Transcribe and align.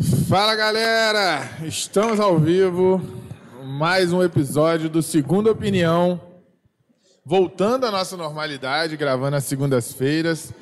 Fala 0.00 0.56
galera, 0.56 1.46
estamos 1.62 2.18
ao 2.18 2.38
vivo, 2.38 3.02
mais 3.62 4.14
um 4.14 4.22
episódio 4.22 4.88
do 4.88 5.02
Segunda 5.02 5.50
Opinião, 5.50 6.18
voltando 7.22 7.84
à 7.84 7.90
nossa 7.90 8.16
normalidade, 8.16 8.96
gravando 8.96 9.36
às 9.36 9.44
segundas-feiras 9.44 10.54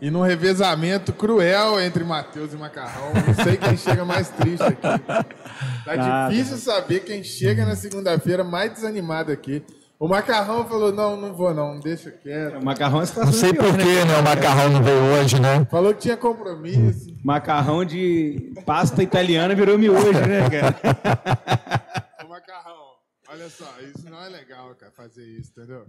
e 0.00 0.10
num 0.10 0.22
revezamento 0.22 1.12
cruel 1.12 1.78
entre 1.78 2.04
Matheus 2.04 2.54
e 2.54 2.56
Macarrão. 2.56 3.12
Não 3.14 3.44
sei 3.44 3.58
quem 3.58 3.76
chega 3.76 4.02
mais 4.02 4.30
triste 4.30 4.62
aqui. 4.62 5.26
Tá 5.84 6.28
difícil 6.30 6.56
saber 6.56 7.00
quem 7.00 7.22
chega 7.22 7.66
na 7.66 7.76
segunda-feira 7.76 8.42
mais 8.42 8.72
desanimado 8.72 9.30
aqui. 9.30 9.62
O 9.98 10.06
Macarrão 10.08 10.66
falou: 10.66 10.92
não, 10.92 11.16
não 11.16 11.34
vou 11.34 11.54
não, 11.54 11.80
deixa 11.80 12.10
quieto. 12.10 12.58
O 12.58 12.64
macarrão 12.64 13.00
é 13.00 13.02
a 13.04 13.06
situação 13.06 13.32
Não 13.32 13.38
sei 13.40 13.52
pior, 13.52 13.64
por 13.64 13.78
que 13.78 14.04
né, 14.04 14.18
o 14.18 14.22
macarrão 14.22 14.68
não 14.70 14.82
veio 14.82 15.02
hoje, 15.14 15.40
né? 15.40 15.64
Falou 15.70 15.94
que 15.94 16.00
tinha 16.02 16.16
compromisso. 16.18 17.16
Macarrão 17.24 17.82
de 17.84 18.52
pasta 18.66 19.02
italiana 19.02 19.54
virou 19.54 19.78
miojo, 19.78 20.12
né, 20.12 20.48
cara? 20.50 20.76
Ô, 22.24 22.28
Macarrão, 22.28 22.84
olha 23.28 23.48
só, 23.48 23.64
isso 23.80 24.08
não 24.10 24.22
é 24.22 24.28
legal, 24.28 24.74
cara, 24.74 24.92
fazer 24.92 25.24
isso, 25.24 25.50
entendeu? 25.56 25.86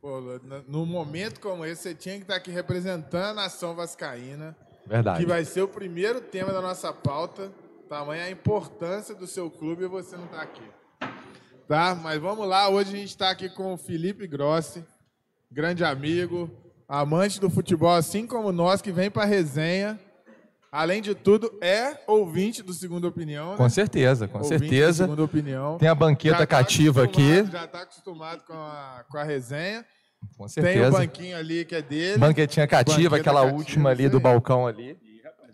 Pô, 0.00 0.20
no- 0.66 0.84
momento 0.84 1.40
como 1.40 1.64
esse, 1.64 1.82
você 1.82 1.94
tinha 1.94 2.16
que 2.16 2.22
estar 2.22 2.34
aqui 2.36 2.50
representando 2.50 3.38
a 3.38 3.46
ação 3.46 3.74
vascaína, 3.74 4.54
Verdade. 4.86 5.20
que 5.20 5.26
vai 5.26 5.44
ser 5.44 5.62
o 5.62 5.68
primeiro 5.68 6.20
tema 6.20 6.52
da 6.52 6.60
nossa 6.60 6.92
pauta. 6.92 7.50
Tamanha 7.88 8.24
a 8.24 8.30
importância 8.30 9.14
do 9.14 9.26
seu 9.26 9.50
clube 9.50 9.84
e 9.84 9.86
você 9.86 10.16
não 10.16 10.26
tá 10.26 10.40
aqui. 10.42 10.62
Tá? 11.68 11.94
Mas 11.94 12.20
vamos 12.20 12.46
lá, 12.46 12.68
hoje 12.68 12.94
a 12.94 12.96
gente 12.96 13.08
está 13.08 13.30
aqui 13.30 13.48
com 13.48 13.72
o 13.72 13.76
Felipe 13.76 14.26
Grossi, 14.26 14.84
grande 15.50 15.84
amigo, 15.84 16.50
amante 16.88 17.40
do 17.40 17.48
futebol, 17.48 17.94
assim 17.94 18.26
como 18.26 18.52
nós, 18.52 18.82
que 18.82 18.92
vem 18.92 19.10
para 19.10 19.24
resenha. 19.24 19.98
Além 20.70 21.02
de 21.02 21.14
tudo, 21.14 21.52
é 21.60 22.00
ouvinte 22.06 22.62
do 22.62 22.72
Segunda 22.72 23.06
Opinião. 23.06 23.56
Com 23.56 23.64
né? 23.64 23.68
certeza, 23.68 24.26
com 24.26 24.38
Ouvinte 24.38 24.58
certeza. 24.58 25.04
Segunda 25.04 25.22
Opinião. 25.22 25.76
Tem 25.76 25.88
a 25.88 25.94
banqueta 25.94 26.38
tá 26.38 26.46
cativa 26.46 27.04
aqui. 27.04 27.44
Já 27.44 27.64
está 27.64 27.82
acostumado 27.82 28.42
com 28.46 28.54
a, 28.54 29.04
com 29.10 29.18
a 29.18 29.22
resenha. 29.22 29.84
Com 30.36 30.46
Tem 30.46 30.62
o 30.62 30.64
certeza. 30.64 30.90
banquinho 30.90 31.36
ali 31.36 31.64
que 31.64 31.74
é 31.74 31.82
dele. 31.82 32.18
Banquetinha 32.18 32.66
cativa, 32.66 33.10
Banqueta 33.10 33.16
aquela 33.16 33.40
cativa, 33.42 33.56
última 33.58 33.90
ali 33.90 34.08
do 34.08 34.18
balcão 34.18 34.66
ali. 34.66 34.96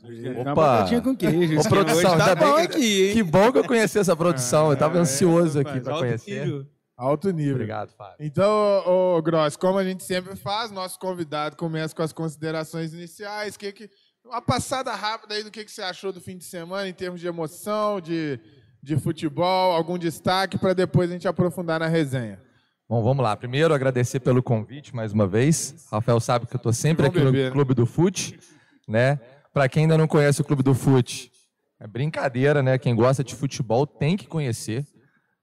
Uma 0.09 0.53
Opa! 0.53 0.55
batatinha 0.55 1.01
com 1.01 1.17
queijo. 1.17 1.57
Ô, 1.57 1.61
Esse 1.61 1.69
produção, 1.69 2.15
hoje 2.15 2.25
tá 2.25 2.35
bom 2.35 2.55
que, 2.57 2.61
aqui, 2.63 3.07
hein? 3.09 3.13
que 3.13 3.23
bom 3.23 3.53
que 3.53 3.59
eu 3.59 3.65
conheci 3.65 3.99
essa 3.99 4.17
produção. 4.17 4.71
Eu 4.71 4.77
tava 4.77 4.99
ansioso 4.99 5.61
aqui 5.61 5.81
para 5.81 5.99
conhecer. 5.99 6.45
nível. 6.47 6.67
Alto 6.97 7.31
nível. 7.31 7.55
Obrigado, 7.55 7.93
Fábio. 7.93 8.17
Então, 8.19 8.51
ô, 8.85 9.17
ô, 9.17 9.23
Gross, 9.23 9.57
como 9.57 9.79
a 9.79 9.85
gente 9.85 10.03
sempre 10.03 10.35
faz, 10.35 10.73
nosso 10.73 10.99
convidado 10.99 11.57
começa 11.57 11.95
com 11.95 12.03
as 12.03 12.13
considerações 12.13 12.93
iniciais. 12.93 13.57
Que, 13.57 13.71
que, 13.73 13.89
uma 14.25 14.43
passada 14.43 14.93
rápida 14.95 15.35
aí 15.35 15.45
do 15.45 15.51
que, 15.51 15.65
que 15.65 15.71
você 15.71 15.83
achou 15.83 16.13
do 16.13 16.21
fim 16.21 16.37
de 16.37 16.45
semana 16.45 16.89
em 16.89 16.93
termos 16.93 17.21
de 17.21 17.29
emoção, 17.29 18.01
de, 18.01 18.41
de 18.83 18.97
futebol, 18.97 19.73
algum 19.73 19.97
destaque, 19.97 20.59
para 20.59 20.75
depois 20.75 21.09
a 21.09 21.13
gente 21.13 21.29
aprofundar 21.29 21.79
na 21.79 21.87
resenha. 21.87 22.41
Bom, 22.89 23.03
vamos 23.03 23.23
lá. 23.23 23.37
Primeiro, 23.37 23.75
agradecer 23.75 24.19
pelo 24.19 24.43
convite 24.43 24.97
mais 24.97 25.13
uma 25.13 25.27
vez. 25.27 25.87
Rafael 25.93 26.19
sabe 26.19 26.47
que 26.47 26.55
eu 26.55 26.59
estou 26.59 26.73
sempre 26.73 27.07
aqui 27.07 27.21
no 27.21 27.31
né? 27.31 27.51
Clube 27.51 27.75
do 27.75 27.87
Fute, 27.87 28.41
né? 28.89 29.21
Para 29.53 29.69
quem 29.69 29.83
ainda 29.83 29.99
não 29.99 30.07
conhece 30.07 30.41
o 30.41 30.45
Clube 30.45 30.63
do 30.63 30.75
Fute, 30.75 31.33
é 31.81 31.87
brincadeira, 31.87 32.63
né? 32.63 32.79
Quem 32.79 32.95
gosta 32.95 33.23
de 33.23 33.35
futebol 33.35 33.87
tem 33.87 34.17
que 34.17 34.27
conhecer. 34.27 34.87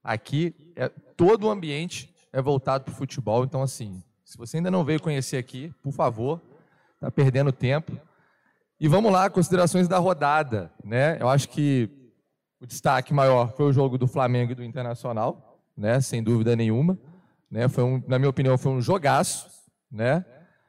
Aqui, 0.02 0.54
é, 0.76 0.88
todo 1.16 1.46
o 1.46 1.50
ambiente 1.50 2.14
é 2.32 2.40
voltado 2.40 2.84
para 2.84 2.92
o 2.92 2.96
futebol. 2.96 3.44
Então, 3.44 3.62
assim, 3.62 4.02
se 4.24 4.36
você 4.36 4.58
ainda 4.58 4.70
não 4.70 4.84
veio 4.84 5.00
conhecer 5.00 5.36
aqui, 5.36 5.72
por 5.82 5.92
favor, 5.92 6.40
tá 7.00 7.10
perdendo 7.10 7.52
tempo. 7.52 7.98
E 8.78 8.86
vamos 8.86 9.10
lá, 9.10 9.30
considerações 9.30 9.88
da 9.88 9.98
rodada, 9.98 10.70
né? 10.84 11.16
Eu 11.20 11.28
acho 11.28 11.48
que 11.48 11.88
o 12.60 12.66
destaque 12.66 13.14
maior 13.14 13.54
foi 13.56 13.66
o 13.66 13.72
jogo 13.72 13.96
do 13.96 14.06
Flamengo 14.06 14.52
e 14.52 14.54
do 14.54 14.62
Internacional, 14.62 15.62
né? 15.76 16.00
Sem 16.00 16.22
dúvida 16.22 16.54
nenhuma, 16.54 16.98
né? 17.50 17.68
Foi 17.68 17.84
um, 17.84 18.02
na 18.06 18.18
minha 18.18 18.28
opinião, 18.28 18.58
foi 18.58 18.72
um 18.72 18.80
jogaço, 18.80 19.48
né? 19.90 20.24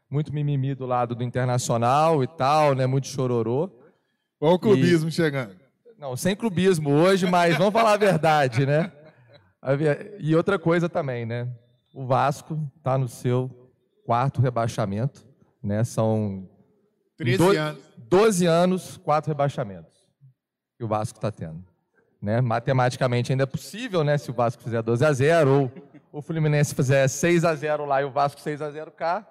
Muito 0.09 0.33
mimimi 0.33 0.73
do 0.73 0.85
lado 0.85 1.13
do 1.15 1.23
Internacional 1.23 2.23
e 2.23 2.27
tal, 2.27 2.73
né? 2.73 2.85
Muito 2.85 3.07
chororô. 3.07 3.69
Olha 4.39 4.53
o 4.55 4.59
clubismo 4.59 5.11
chegando. 5.11 5.55
Não, 5.97 6.15
sem 6.15 6.35
clubismo 6.35 6.91
hoje, 6.91 7.25
mas 7.25 7.57
vamos 7.57 7.73
falar 7.73 7.93
a 7.93 7.97
verdade, 7.97 8.65
né? 8.65 8.91
E 10.19 10.35
outra 10.35 10.57
coisa 10.59 10.87
também, 10.87 11.25
né? 11.25 11.47
O 11.93 12.05
Vasco 12.05 12.57
está 12.77 12.97
no 12.97 13.07
seu 13.07 13.49
quarto 14.05 14.39
rebaixamento, 14.41 15.25
né? 15.61 15.83
São 15.83 16.47
13 17.17 17.37
doze- 17.37 17.57
anos. 17.57 17.81
12 17.97 18.45
anos, 18.45 18.97
quatro 18.97 19.29
rebaixamentos 19.29 19.97
que 20.77 20.83
o 20.83 20.87
Vasco 20.87 21.17
está 21.17 21.31
tendo. 21.31 21.65
Né? 22.21 22.39
Matematicamente 22.39 23.31
ainda 23.33 23.43
é 23.43 23.47
possível, 23.47 24.03
né? 24.03 24.17
Se 24.17 24.29
o 24.31 24.33
Vasco 24.33 24.61
fizer 24.63 24.81
12 24.81 25.03
a 25.03 25.11
0 25.11 25.49
ou 25.51 25.71
o 26.11 26.21
Fluminense 26.21 26.73
fizer 26.73 27.07
6 27.07 27.43
a 27.43 27.53
0 27.55 27.85
lá 27.85 28.01
e 28.01 28.05
o 28.05 28.11
Vasco 28.11 28.39
6 28.39 28.61
a 28.61 28.69
0 28.71 28.91
cá, 28.91 29.27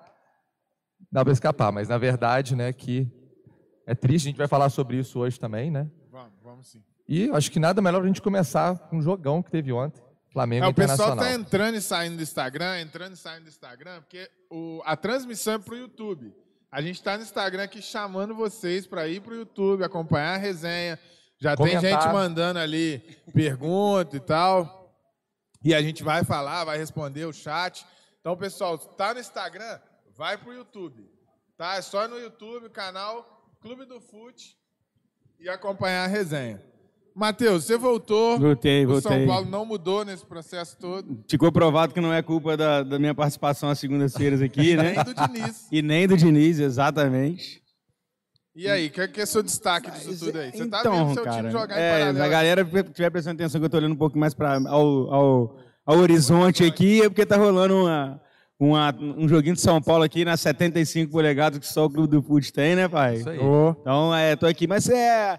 dá 1.11 1.25
para 1.25 1.33
escapar. 1.33 1.71
Mas 1.73 1.89
na 1.89 1.99
verdade, 1.99 2.55
né, 2.57 2.73
que 2.73 3.11
é 3.87 3.95
triste. 3.95 4.27
A 4.27 4.31
gente 4.31 4.39
vai 4.39 4.49
falar 4.49 4.69
sobre 4.71 4.99
isso 4.99 5.19
hoje 5.19 5.39
também, 5.39 5.71
né? 5.71 5.89
Vamos, 6.11 6.33
vamos 6.43 6.67
sim. 6.69 6.83
E 7.09 7.31
acho 7.31 7.51
que 7.53 7.61
nada 7.61 7.81
melhor 7.81 8.03
a 8.03 8.07
gente 8.07 8.21
começar 8.23 8.77
com 8.89 8.97
um 8.99 9.03
jogão 9.03 9.41
que 9.43 9.51
teve 9.51 9.73
ontem, 9.73 10.03
Flamengo 10.33 10.65
É, 10.65 10.69
e 10.69 10.71
o 10.71 10.75
pessoal 10.75 10.95
Internacional. 11.13 11.25
está 11.25 11.41
entrando 11.41 11.75
e 11.77 11.81
saindo 11.81 12.17
do 12.17 12.23
Instagram, 12.23 12.81
entrando 12.81 13.13
e 13.13 13.17
saindo 13.17 13.45
do 13.45 13.49
Instagram, 13.49 14.01
porque 14.03 14.29
o- 14.51 14.83
a 14.85 14.97
transmissão 14.97 15.55
é 15.55 15.59
para 15.59 15.75
o 15.75 15.77
YouTube. 15.79 16.35
A 16.71 16.83
gente 16.83 16.97
está 16.97 17.17
no 17.17 17.23
Instagram 17.23 17.63
aqui 17.63 17.81
chamando 17.81 18.35
vocês 18.35 18.87
para 18.89 19.07
ir 19.07 19.21
para 19.21 19.33
o 19.33 19.37
YouTube, 19.37 19.85
acompanhar 19.85 20.35
a 20.35 20.37
resenha. 20.37 20.99
Já 21.39 21.57
tem 21.57 21.77
Comentar. 21.77 22.03
gente 22.03 22.13
mandando 22.13 22.59
ali 22.59 22.99
pergunta 23.33 24.17
e 24.17 24.21
tal. 24.21 24.93
E 25.63 25.75
a 25.75 25.81
gente 25.81 26.03
vai 26.03 26.25
falar, 26.25 26.65
vai 26.65 26.77
responder 26.77 27.25
o 27.25 27.33
chat. 27.33 27.87
Então, 28.21 28.37
pessoal, 28.37 28.75
está 28.75 29.15
no 29.15 29.21
Instagram, 29.21 29.79
vai 30.17 30.37
para 30.39 30.51
o 30.51 30.55
YouTube. 30.55 31.09
Tá? 31.57 31.77
É 31.77 31.83
só 31.83 32.09
no 32.09 32.19
YouTube, 32.19 32.69
canal 32.71 33.55
Clube 33.61 33.85
do 33.85 34.01
Fute 34.01 34.57
e 35.39 35.49
acompanhar 35.49 36.05
a 36.05 36.07
resenha. 36.07 36.63
Matheus, 37.15 37.65
você 37.65 37.79
voltou. 37.79 38.39
Voltei, 38.39 38.85
O 38.85 38.89
voltei. 38.91 39.11
São 39.11 39.27
Paulo 39.27 39.49
não 39.49 39.65
mudou 39.65 40.05
nesse 40.05 40.25
processo 40.25 40.77
todo. 40.77 41.25
Ficou 41.29 41.51
provado 41.51 41.95
que 41.95 42.01
não 42.01 42.13
é 42.13 42.21
culpa 42.21 42.57
da, 42.57 42.83
da 42.83 42.99
minha 42.99 43.15
participação 43.15 43.71
às 43.71 43.79
segundas-feiras 43.79 44.43
aqui, 44.43 44.77
né? 44.77 44.93
Nem 44.93 45.05
do 45.05 45.15
Diniz. 45.15 45.69
E 45.73 45.83
nem 45.83 46.07
do 46.07 46.17
Diniz, 46.17 46.59
exatamente. 46.59 47.63
E 48.55 48.69
aí, 48.69 48.87
o 48.87 48.91
que, 48.91 49.09
que 49.09 49.21
é 49.21 49.27
seu 49.27 49.43
destaque 49.43 49.91
disso 49.91 50.27
tudo 50.27 50.39
aí? 50.39 50.51
Você 50.51 50.67
tá 50.67 50.81
então, 50.81 51.09
vendo 51.09 51.15
seu 51.15 51.25
cara, 51.25 51.37
time 51.37 51.51
jogar 51.51 51.79
em 51.79 51.83
é, 51.83 51.91
paralelo. 51.91 52.23
a 52.23 52.29
galera 52.29 52.63
estiver 52.63 53.11
prestando 53.11 53.35
atenção 53.37 53.61
que 53.61 53.65
eu 53.65 53.71
tô 53.71 53.77
olhando 53.77 53.93
um 53.93 53.99
pouco 53.99 54.19
mais 54.19 54.35
para 54.35 54.57
ao, 54.69 55.15
ao, 55.15 55.59
ao 55.85 55.99
horizonte 55.99 56.65
aqui, 56.65 57.03
é 57.03 57.09
porque 57.09 57.27
tá 57.27 57.37
rolando 57.37 57.83
uma, 57.83 58.21
uma- 58.59 58.95
um 58.99 59.29
joguinho 59.29 59.55
de 59.55 59.61
São 59.61 59.81
Paulo 59.83 60.03
aqui 60.05 60.25
nas 60.25 60.41
75 60.41 61.13
polegadas 61.13 61.59
que 61.59 61.67
só 61.67 61.85
o 61.85 61.91
Clube 61.91 62.09
do 62.17 62.23
Fute 62.23 62.53
tem, 62.53 62.75
né, 62.77 62.89
pai? 62.89 63.17
Isso 63.17 63.29
aí. 63.29 63.39
Ô, 63.39 63.71
Então, 63.81 64.15
é, 64.15 64.35
tô 64.37 64.47
aqui. 64.47 64.67
Mas 64.67 64.89
é. 64.89 65.39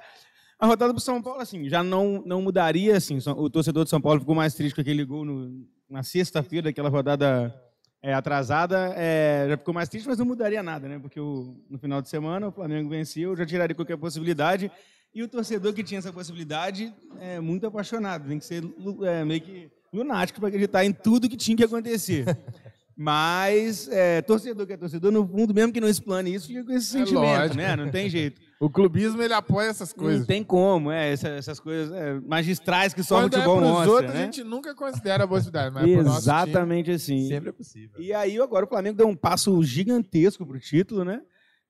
A 0.60 0.66
rodada 0.66 0.92
do 0.92 1.00
São 1.00 1.22
Paulo, 1.22 1.40
assim, 1.40 1.70
já 1.70 1.84
não, 1.84 2.24
não 2.26 2.42
mudaria, 2.42 2.98
assim. 2.98 3.20
O 3.36 3.48
torcedor 3.50 3.84
de 3.84 3.90
São 3.92 4.02
Paulo 4.02 4.20
ficou 4.20 4.34
mais 4.34 4.56
triste 4.56 4.74
com 4.74 4.82
aquele 4.82 5.06
gol 5.06 5.24
no- 5.24 5.68
na 5.90 6.02
sexta-feira, 6.02 6.64
daquela 6.66 6.90
rodada 6.90 7.54
é, 8.02 8.14
atrasada. 8.14 8.94
é, 8.96 9.46
já 9.50 9.58
ficou 9.58 9.74
mais 9.74 9.88
triste, 9.90 10.08
mas 10.08 10.18
não 10.18 10.26
mudaria 10.26 10.62
nada, 10.64 10.88
né? 10.88 10.98
Porque 11.00 11.20
o- 11.20 11.56
no 11.70 11.78
final 11.78 12.02
de 12.02 12.10
semana 12.10 12.48
o 12.48 12.52
Flamengo 12.52 12.90
venceu, 12.90 13.36
já 13.36 13.46
tiraria 13.46 13.76
qualquer 13.76 13.98
possibilidade. 13.98 14.72
E 15.14 15.22
o 15.24 15.28
torcedor 15.28 15.74
que 15.74 15.84
tinha 15.84 15.98
essa 16.00 16.12
possibilidade 16.14 16.94
é 17.20 17.40
muito 17.40 17.66
apaixonado. 17.66 18.28
Tem 18.28 18.38
que 18.40 18.46
ser 18.46 18.64
é, 19.04 19.24
meio 19.26 19.42
que 19.42 19.70
lunático 19.94 20.40
para 20.40 20.50
acreditar 20.50 20.86
em 20.86 20.92
tudo 20.94 21.30
que 21.30 21.38
tinha 21.38 21.56
que 21.58 21.64
acontecer. 21.64 22.26
Mas 23.00 23.88
é, 23.90 24.24
torcedor 24.24 24.66
que 24.66 24.74
é 24.74 24.78
torcedor, 24.78 25.12
no 25.12 25.28
fundo, 25.28 25.54
mesmo 25.54 25.72
que 25.72 25.80
não 25.80 25.88
explane 25.88 26.34
isso, 26.34 26.48
fica 26.48 26.64
com 26.64 26.72
esse 26.72 26.98
É 26.98 27.00
sentimento, 27.00 27.24
lógico. 27.40 27.56
né? 27.56 27.76
Não 27.76 27.92
tem 27.92 28.10
jeito. 28.10 28.42
o 28.60 28.72
clubismo, 28.72 29.22
ele 29.22 29.36
apoia 29.36 29.68
essas 29.68 29.94
coisas. 29.94 30.22
Não 30.22 30.26
tem 30.26 30.44
como, 30.44 30.90
é, 30.92 31.14
essa- 31.14 31.28
essas, 31.28 31.60
coisas 31.60 31.94
é, 31.94 32.20
magistrais 32.22 32.96
que 32.96 33.04
só 33.04 33.18
o 33.18 33.22
Quando 33.22 33.34
é 33.36 33.38
futebol 33.38 33.58
pros 33.60 33.70
mostra, 33.70 33.92
outros, 33.92 34.14
né? 34.16 34.20
a 34.22 34.24
gente 34.26 34.44
nunca 34.44 34.74
considera 34.74 35.26
a 35.26 35.28
possibilidade, 35.28 35.76
mas 35.76 35.84
pro 35.84 36.04
nosso 36.04 36.06
time... 36.06 36.18
Exatamente 36.18 36.90
assim. 36.92 37.28
Sempre 37.28 37.50
é 37.50 37.52
possível. 37.52 38.02
E 38.02 38.12
aí 38.12 38.42
agora 38.42 38.66
o 38.66 38.68
Flamengo 38.68 38.98
deu 38.98 39.08
um 39.08 39.16
passo 39.16 39.62
gigantesco 39.62 40.44
pro 40.44 40.60
título, 40.60 41.06
né? 41.06 41.22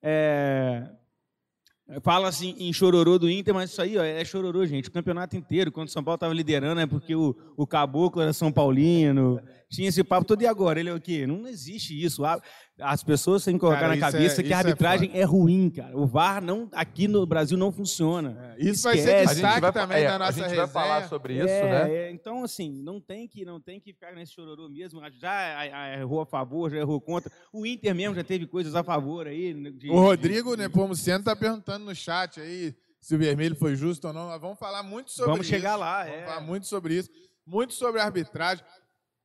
É, 0.02 0.88
Fala 2.02 2.28
assim 2.28 2.54
em 2.58 2.70
chororô 2.70 3.18
do 3.18 3.30
Inter, 3.30 3.54
mas 3.54 3.70
isso 3.70 3.80
aí 3.80 3.96
ó, 3.96 4.02
é 4.02 4.22
chororô, 4.22 4.66
gente. 4.66 4.90
O 4.90 4.92
campeonato 4.92 5.34
inteiro, 5.38 5.72
quando 5.72 5.88
o 5.88 5.90
São 5.90 6.04
Paulo 6.04 6.16
estava 6.16 6.34
liderando, 6.34 6.82
é 6.82 6.86
porque 6.86 7.14
o, 7.14 7.34
o 7.56 7.66
Caboclo 7.66 8.20
era 8.20 8.30
São 8.34 8.52
Paulino, 8.52 9.40
tinha 9.70 9.88
esse 9.88 10.02
papo 10.02 10.24
todo. 10.26 10.40
E 10.42 10.46
agora? 10.46 10.80
Ele 10.80 10.88
é 10.88 10.94
o 10.94 11.00
quê? 11.00 11.26
Não 11.26 11.46
existe 11.46 11.92
isso. 12.02 12.22
As 12.80 13.02
pessoas 13.02 13.44
têm 13.44 13.54
que 13.54 13.60
colocar 13.60 13.80
Cara, 13.80 13.88
na 13.88 13.96
isso 13.96 14.04
é- 14.06 14.10
cabeça 14.12 14.42
que 14.42 14.48
isso 14.48 14.54
a 14.54 14.56
é 14.56 14.60
arbitragem 14.60 15.10
é, 15.12 15.24
ruim, 15.24 15.68
cara. 15.68 15.96
O 15.98 16.06
VAR 16.06 16.40
não, 16.42 16.68
aqui 16.72 17.08
no 17.08 17.26
Brasil 17.26 17.58
não 17.58 17.72
funciona. 17.72 18.54
Isso 18.58 18.84
vai 18.84 18.96
ser 18.96 19.00
Esquece. 19.00 19.18
A 19.18 19.26
gente 19.26 19.34
destaque 19.34 19.60
vai, 19.60 19.72
também 19.72 20.04
é, 20.04 20.08
da 20.08 20.18
nossa 20.18 20.30
a 20.30 20.32
gente 20.32 20.42
resenha. 20.44 20.60
vai 20.66 20.68
falar 20.72 21.08
sobre 21.08 21.34
isso, 21.34 21.48
É, 21.48 21.84
né? 21.84 21.94
é, 21.94 22.10
então, 22.12 22.44
assim, 22.44 22.70
não 22.82 23.00
tem 23.00 23.26
que, 23.26 23.44
não 23.44 23.60
tem 23.60 23.80
que 23.80 23.92
ficar 23.92 24.12
nesse 24.14 24.32
chororô 24.32 24.68
mesmo. 24.68 25.00
Já 25.20 25.30
a- 25.30 25.82
a- 25.82 25.98
errou 25.98 26.20
a 26.20 26.26
favor, 26.26 26.70
já 26.70 26.76
errou 26.78 27.00
contra. 27.00 27.30
O 27.52 27.66
Inter 27.66 27.94
mesmo 27.94 28.14
já 28.14 28.24
teve 28.24 28.46
coisas 28.46 28.74
a 28.74 28.84
favor 28.84 29.26
aí. 29.26 29.52
né, 29.54 29.70
de- 29.70 29.90
O 29.90 29.98
Rodrigo 30.00 30.54
Nepomuceno 30.54 31.24
tá 31.24 31.34
perguntando 31.34 31.84
no 31.84 31.94
chat 31.94 32.40
aí 32.40 32.74
se 33.00 33.14
o 33.14 33.18
vermelho 33.18 33.56
foi 33.56 33.74
justo 33.76 34.06
ou 34.06 34.12
não. 34.14 34.28
Nós 34.28 34.40
vamos 34.40 34.58
falar 34.58 34.82
muito 34.82 35.10
sobre 35.10 35.30
Vamos 35.32 35.46
isso. 35.46 35.54
chegar 35.54 35.76
lá, 35.76 36.04
Vamos 36.04 36.18
é. 36.18 36.24
falar 36.26 36.40
muito 36.40 36.66
sobre 36.66 36.94
isso, 36.94 37.10
muito 37.46 37.74
sobre 37.74 38.00
a 38.00 38.04
arbitragem. 38.04 38.64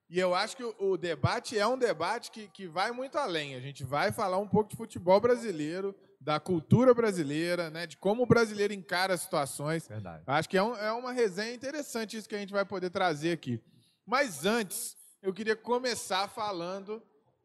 E 0.10 0.20
eu 0.20 0.36
acho 0.36 0.56
que 0.56 0.64
o, 0.64 0.98
debate 0.98 1.58
é 1.58 1.66
um 1.66 1.78
debate 1.78 2.30
que, 2.30 2.48
que 2.48 2.68
vai 2.68 2.92
muito 2.92 3.18
além. 3.18 3.56
A 3.56 3.60
gente 3.60 3.84
vai 3.84 4.12
falar 4.12 4.38
um 4.38 4.48
pouco 4.48 4.70
de 4.70 4.76
futebol 4.76 5.20
brasileiro, 5.20 5.96
da 6.20 6.40
cultura 6.40 6.94
brasileira, 6.94 7.70
né, 7.70 7.88
de 7.88 7.98
como 7.98 8.24
o 8.24 8.26
brasileiro 8.26 8.74
encara 8.74 9.14
as 9.14 9.22
situações. 9.22 9.88
Verdade. 9.88 10.24
Acho 10.28 10.48
que 10.50 10.58
é, 10.58 10.64
um- 10.64 10.76
é 10.76 10.92
uma 10.92 11.12
resenha 11.12 11.54
interessante 11.54 12.16
isso 12.16 12.30
que 12.30 12.36
a 12.36 12.40
gente 12.40 12.54
vai 12.54 12.64
poder 12.64 12.90
trazer 12.90 13.32
aqui. 13.32 13.60
Mas 14.06 14.46
antes, 14.46 14.96
eu 15.22 15.34
queria 15.34 15.56
começar 15.56 16.28
falando 16.30 17.02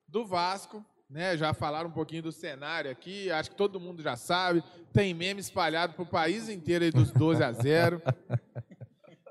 do 0.06 0.26
Vasco. 0.26 0.84
Né? 1.08 1.38
Já 1.38 1.54
falaram 1.54 1.88
um 1.88 1.92
pouquinho 1.92 2.22
do 2.24 2.30
cenário 2.32 2.90
aqui, 2.90 3.30
acho 3.30 3.50
que 3.50 3.56
todo 3.56 3.80
mundo 3.80 4.02
já 4.02 4.14
sabe. 4.14 4.62
Tem 4.92 5.14
meme 5.14 5.40
espalhado 5.40 5.94
pro 5.94 6.04
país 6.04 6.50
inteiro 6.50 6.84
aí 6.84 6.90
dos 6.90 7.10
12 7.12 7.42
a 7.42 7.50
0. 7.50 8.02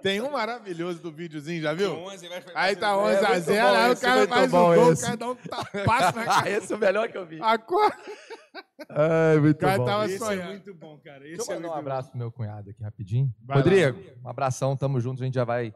Tem 0.01 0.21
um 0.21 0.31
maravilhoso 0.31 0.99
do 1.01 1.11
videozinho, 1.11 1.61
já 1.61 1.73
viu? 1.73 1.95
Aí 2.55 2.75
tá 2.75 2.97
11 2.97 3.17
a 3.25 3.29
muito 3.29 3.41
0, 3.43 3.67
bom 3.67 3.75
aí 3.75 3.91
o 3.91 3.97
cara 3.97 4.27
faz 4.27 4.47
o 4.47 4.51
bom 4.55 4.75
gol, 4.75 4.85
o 4.87 4.91
esse. 4.93 5.01
cara 5.03 5.17
dá 5.17 5.29
um 5.29 5.35
tapaço 5.35 6.17
na 6.17 6.25
cara. 6.25 6.49
Esse 6.49 6.73
é 6.73 6.75
o 6.75 6.79
melhor 6.79 7.07
que 7.09 7.17
eu 7.17 7.25
vi. 7.25 7.39
Acorda. 7.41 7.97
Ai, 8.89 9.39
muito 9.39 9.57
cara 9.59 9.77
bom. 9.77 9.85
tava 9.85 10.05
Esse 10.05 10.15
é 10.15 10.17
sonhando. 10.19 10.47
muito 10.49 10.73
bom, 10.73 10.97
cara. 11.03 11.19
Deixa 11.19 11.41
Esse 11.41 11.51
eu 11.51 11.55
é 11.55 11.59
mandar 11.59 11.73
um 11.75 11.77
abraço 11.79 12.09
pro 12.09 12.17
meu 12.19 12.31
cunhado 12.31 12.69
aqui 12.69 12.83
rapidinho. 12.83 13.33
Vai 13.43 13.57
lá. 13.57 13.63
Rodrigo, 13.63 13.99
um 14.23 14.29
abração, 14.29 14.75
tamo 14.77 14.99
junto, 14.99 15.21
a 15.21 15.25
gente 15.25 15.35
já 15.35 15.43
vai 15.43 15.73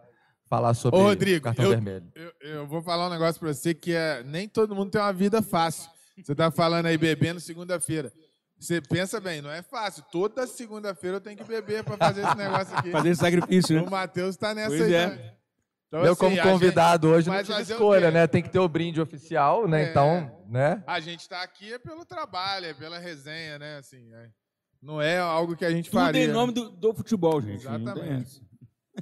falar 0.49 0.73
sobre 0.73 0.99
Ô, 0.99 1.03
Rodrigo, 1.03 1.39
o 1.39 1.41
cartão 1.43 1.65
eu- 1.65 1.71
vermelho. 1.71 2.11
Eu, 2.15 2.31
eu 2.41 2.67
vou 2.67 2.81
falar 2.81 3.07
um 3.07 3.09
negócio 3.11 3.39
pra 3.39 3.53
você 3.53 3.73
que 3.73 3.93
é 3.93 4.23
nem 4.23 4.47
todo 4.47 4.75
mundo 4.75 4.91
tem 4.91 5.01
uma 5.01 5.13
vida 5.13 5.41
fácil. 5.41 5.89
Você 6.23 6.35
tá 6.35 6.51
falando 6.51 6.85
aí 6.85 6.97
bebendo 6.97 7.39
segunda-feira. 7.39 8.11
Você 8.61 8.79
pensa 8.79 9.19
bem, 9.19 9.41
não 9.41 9.49
é 9.49 9.63
fácil. 9.63 10.03
Toda 10.11 10.45
segunda-feira 10.45 11.17
eu 11.17 11.21
tenho 11.21 11.35
que 11.35 11.43
beber 11.43 11.83
pra 11.83 11.97
fazer 11.97 12.21
esse 12.23 12.37
negócio 12.37 12.77
aqui. 12.77 12.91
Fazer 12.91 13.09
esse 13.09 13.19
sacrifício, 13.19 13.75
né? 13.75 13.81
O 13.87 13.89
Matheus 13.89 14.37
tá 14.37 14.53
nessa 14.53 14.69
Pois 14.69 14.81
aí. 14.83 14.93
é. 14.93 15.09
também. 15.09 15.31
Então, 15.87 16.05
eu, 16.05 16.11
assim, 16.13 16.19
como 16.19 16.41
convidado 16.41 17.07
hoje, 17.09 17.27
não 17.27 17.35
mas 17.35 17.47
tive 17.47 17.61
escolha, 17.63 18.11
né? 18.11 18.27
Tem 18.27 18.41
que 18.43 18.49
ter 18.49 18.59
o 18.59 18.69
brinde 18.69 19.01
oficial, 19.01 19.67
né? 19.67 19.85
É. 19.85 19.89
Então, 19.89 20.31
né? 20.47 20.75
Gente, 20.75 20.83
a 20.85 20.99
gente 20.99 21.27
tá 21.27 21.41
aqui 21.41 21.73
é 21.73 21.79
pelo 21.79 22.05
trabalho, 22.05 22.67
é 22.67 22.73
pela 22.75 22.99
resenha, 22.99 23.57
né? 23.57 23.77
Assim, 23.77 24.13
é. 24.13 24.29
não 24.79 25.01
é 25.01 25.17
algo 25.17 25.55
que 25.55 25.65
a 25.65 25.71
gente 25.71 25.89
Tudo 25.89 25.99
faria. 25.99 26.23
em 26.23 26.27
né? 26.27 26.33
nome 26.33 26.53
do, 26.53 26.69
do 26.69 26.93
futebol, 26.93 27.41
gente. 27.41 27.65
Exatamente. 27.67 28.41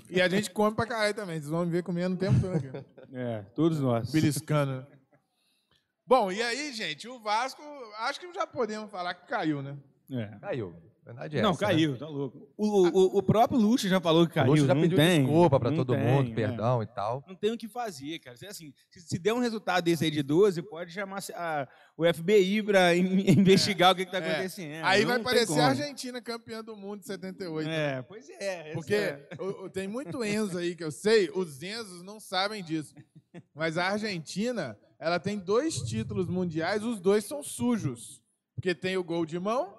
E 0.09 0.21
a 0.21 0.29
gente 0.29 0.49
come 0.51 0.73
pra 0.73 0.85
caralho 0.85 1.13
também. 1.13 1.35
Vocês 1.37 1.49
vão 1.49 1.65
me 1.65 1.71
ver 1.71 1.83
comendo 1.83 2.15
o 2.15 2.17
tempo 2.17 2.39
todo 2.39 2.55
aqui. 2.55 2.71
É, 3.13 3.43
todos 3.53 3.79
nós. 3.81 4.09
Beliscando. 4.09 4.71
né? 4.77 4.87
Bom, 6.09 6.31
e 6.31 6.41
aí, 6.41 6.73
gente, 6.73 7.07
o 7.07 7.19
Vasco, 7.19 7.61
acho 7.99 8.19
que 8.19 8.33
já 8.33 8.47
podemos 8.47 8.89
falar 8.89 9.13
que 9.13 9.27
caiu, 9.27 9.61
né? 9.61 9.77
É. 10.11 10.25
Caiu. 10.41 10.75
Verdade 11.05 11.37
é 11.37 11.41
Não, 11.43 11.51
essa, 11.51 11.61
né? 11.67 11.71
caiu, 11.71 11.97
tá 11.99 12.07
louco. 12.07 12.49
O, 12.57 12.87
o, 12.87 13.17
o 13.19 13.23
próprio 13.23 13.59
Luxo 13.59 13.87
já 13.87 14.01
falou 14.01 14.25
que 14.25 14.31
O 14.31 14.35
caiu. 14.35 14.47
Lúcio 14.51 14.65
já 14.65 14.73
não 14.73 14.81
pediu 14.81 14.97
tem, 14.97 15.21
desculpa 15.21 15.59
pra 15.59 15.69
não 15.69 15.77
todo 15.77 15.93
tem, 15.95 16.03
mundo, 16.03 16.31
é. 16.31 16.33
perdão 16.33 16.81
e 16.81 16.87
tal. 16.87 17.23
Não 17.27 17.35
tem 17.35 17.51
o 17.51 17.57
que 17.57 17.67
fazer, 17.67 18.17
cara. 18.19 18.35
Se, 18.35 18.47
Assim, 18.47 18.73
se, 18.89 19.01
se 19.01 19.19
der 19.19 19.33
um 19.33 19.39
resultado 19.39 19.83
desse 19.83 20.03
aí 20.05 20.09
de 20.11 20.23
12, 20.23 20.63
pode 20.63 20.91
chamar 20.91 21.19
a- 21.35 21.67
o 21.95 22.03
FBI 22.11 22.63
pra 22.63 22.95
in- 22.95 23.29
investigar 23.39 23.91
o 23.93 23.95
que, 23.95 24.05
que 24.05 24.11
tá 24.11 24.17
É. 24.17 24.31
acontecendo. 24.31 24.83
aí 24.85 25.01
Não 25.01 25.09
vai 25.11 25.19
parecer 25.19 25.59
a 25.59 25.67
Argentina 25.67 26.19
campeã 26.21 26.63
do 26.63 26.75
mundo 26.75 27.01
de 27.01 27.05
78. 27.07 27.69
É, 27.69 28.01
pois 28.01 28.27
é. 28.31 28.73
Porque 28.73 28.95
é. 28.95 29.27
o- 29.39 29.65
o- 29.65 29.69
tem 29.69 29.87
muito 29.87 30.23
Enzo 30.23 30.57
aí 30.57 30.75
que 30.75 30.83
eu 30.83 30.91
sei, 30.91 31.29
os 31.35 31.61
Enzos 31.61 32.01
não 32.03 32.19
sabem 32.19 32.63
disso. 32.63 32.95
Mas 33.53 33.77
a 33.77 33.85
Argentina, 33.89 34.75
ela 34.99 35.19
tem 35.19 35.39
dois 35.39 35.81
títulos 35.81 36.27
mundiais, 36.27 36.83
os 36.83 36.99
dois 36.99 37.23
são 37.25 37.41
sujos. 37.41 38.21
Porque 38.55 38.75
tem 38.75 38.97
o 38.97 39.03
gol 39.03 39.25
de 39.25 39.39
mão, 39.39 39.73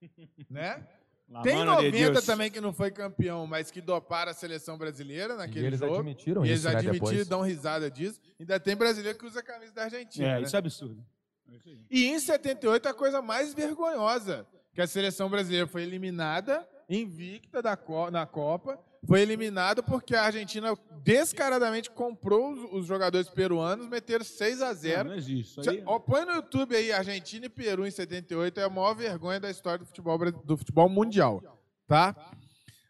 né? 0.48 0.86
La 1.28 1.40
Tem 1.42 1.56
mano 1.56 1.76
de 1.80 1.86
90 1.90 2.12
Dios. 2.12 2.26
também 2.26 2.50
que 2.50 2.60
não 2.60 2.72
foi 2.72 2.90
campeão, 2.90 3.46
mas 3.46 3.70
que 3.70 3.80
doparam 3.80 4.30
a 4.30 4.34
seleção 4.34 4.76
brasileira 4.76 5.34
E 5.34 5.36
naquele 5.38 5.66
eles 5.68 5.80
jogo. 5.80 5.94
admitiram 5.96 6.44
E 6.44 6.48
eles 6.50 6.60
isso, 6.60 6.68
né, 6.68 6.76
admitiram, 6.76 7.06
depois. 7.08 7.26
dão 7.26 7.40
risada 7.40 7.90
disso. 7.90 8.20
Ainda 8.38 8.60
tem 8.60 8.76
brasileiro 8.76 9.18
que 9.18 9.24
usa 9.26 9.40
a 9.40 9.42
camisa 9.42 9.72
da 9.72 9.84
Argentina. 9.84 10.26
É, 10.28 10.34
né? 10.34 10.42
isso 10.42 10.54
é 10.54 10.58
absurdo. 10.58 11.04
É. 11.50 11.70
E 11.90 12.04
em 12.08 12.18
78 12.20 12.86
a 12.88 12.94
coisa 12.94 13.22
mais 13.22 13.54
vergonhosa, 13.54 14.46
que 14.74 14.82
a 14.82 14.86
seleção 14.86 15.30
brasileira 15.30 15.66
foi 15.66 15.82
eliminada, 15.82 16.68
invicta 16.90 17.62
da 17.62 17.74
Co- 17.76 18.10
na 18.10 18.26
Copa, 18.26 18.78
foi 19.06 19.20
eliminada 19.20 19.82
porque 19.82 20.14
a 20.14 20.24
Argentina 20.24 20.76
descaradamente 21.02 21.90
comprou 21.90 22.52
os, 22.72 22.86
jogadores 22.86 23.28
peruanos, 23.28 23.86
meteram 23.86 24.24
6 24.24 24.62
a 24.62 24.68
Não, 24.68 24.74
0. 24.74 25.08
não 25.10 25.16
existe. 25.16 25.60
Isso 25.60 25.62
Cê- 25.62 25.70
aí, 25.70 25.82
ó, 25.84 25.98
põe 25.98 26.24
no 26.24 26.32
YouTube 26.32 26.74
aí, 26.74 26.90
Argentina 26.92 27.46
e 27.46 27.48
Peru 27.50 27.86
em 27.86 27.90
78, 27.90 28.60
é 28.60 28.64
a 28.64 28.70
maior 28.70 28.94
vergonha 28.94 29.38
da 29.38 29.50
história 29.50 29.80
do 29.80 29.86
futebol, 29.86 30.18
do 30.42 30.56
futebol 30.56 30.88
mundial, 30.88 31.42
tá? 31.86 32.14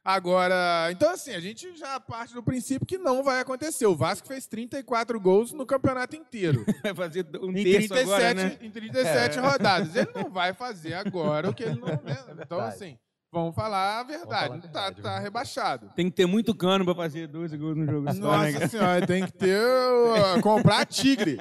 Agora, 0.06 0.90
então 0.92 1.10
assim, 1.10 1.32
a 1.32 1.40
gente 1.40 1.74
já 1.78 1.98
parte 1.98 2.34
do 2.34 2.42
princípio 2.42 2.86
que 2.86 2.98
não 2.98 3.22
vai 3.22 3.40
acontecer. 3.40 3.86
O 3.86 3.96
Vasco 3.96 4.28
fez 4.28 4.46
34 4.46 5.18
gols 5.18 5.50
no 5.52 5.64
campeonato 5.64 6.14
inteiro 6.14 6.62
vai 6.84 6.94
fazer 6.94 7.26
um 7.40 7.50
em 7.50 7.64
terço 7.64 7.88
37, 7.88 8.00
agora, 8.02 8.34
né? 8.34 8.58
em 8.60 8.70
37 8.70 9.38
rodadas. 9.38 9.96
Ele 9.96 10.10
não 10.14 10.30
vai 10.30 10.52
fazer 10.52 10.92
agora 10.92 11.48
o 11.48 11.54
que 11.54 11.62
ele 11.62 11.80
não. 11.80 11.88
Né? 11.88 12.18
Então, 12.44 12.58
verdade. 12.58 12.74
assim, 12.74 12.98
vamos 13.34 13.54
falar 13.54 14.00
a 14.00 14.02
verdade. 14.02 14.28
falar 14.30 14.44
a 14.44 14.48
tá, 14.48 14.56
verdade, 14.56 15.02
tá 15.02 15.14
né? 15.16 15.20
rebaixado. 15.20 15.90
Tem 15.94 16.08
que 16.08 16.16
ter 16.16 16.26
muito 16.26 16.54
cano 16.54 16.84
pra 16.84 16.94
fazer 16.94 17.26
12 17.28 17.56
gols 17.58 17.76
no 17.76 17.84
jogo. 17.86 18.06
só, 18.12 18.18
né, 18.18 18.20
Nossa 18.20 18.52
cara? 18.52 18.68
senhora, 18.68 19.06
tem 19.06 19.26
que 19.26 19.32
ter. 19.32 19.60
uh, 19.60 20.40
comprar 20.42 20.86
tigre. 20.86 21.36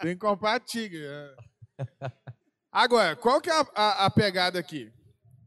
Tem 0.00 0.14
que 0.14 0.16
comprar 0.16 0.60
tigre. 0.60 1.04
é. 1.04 1.34
Agora, 2.70 3.16
qual 3.16 3.40
que 3.40 3.50
é 3.50 3.52
a, 3.60 3.66
a- 3.74 4.04
a 4.06 4.10
pegada 4.10 4.58
aqui? 4.58 4.92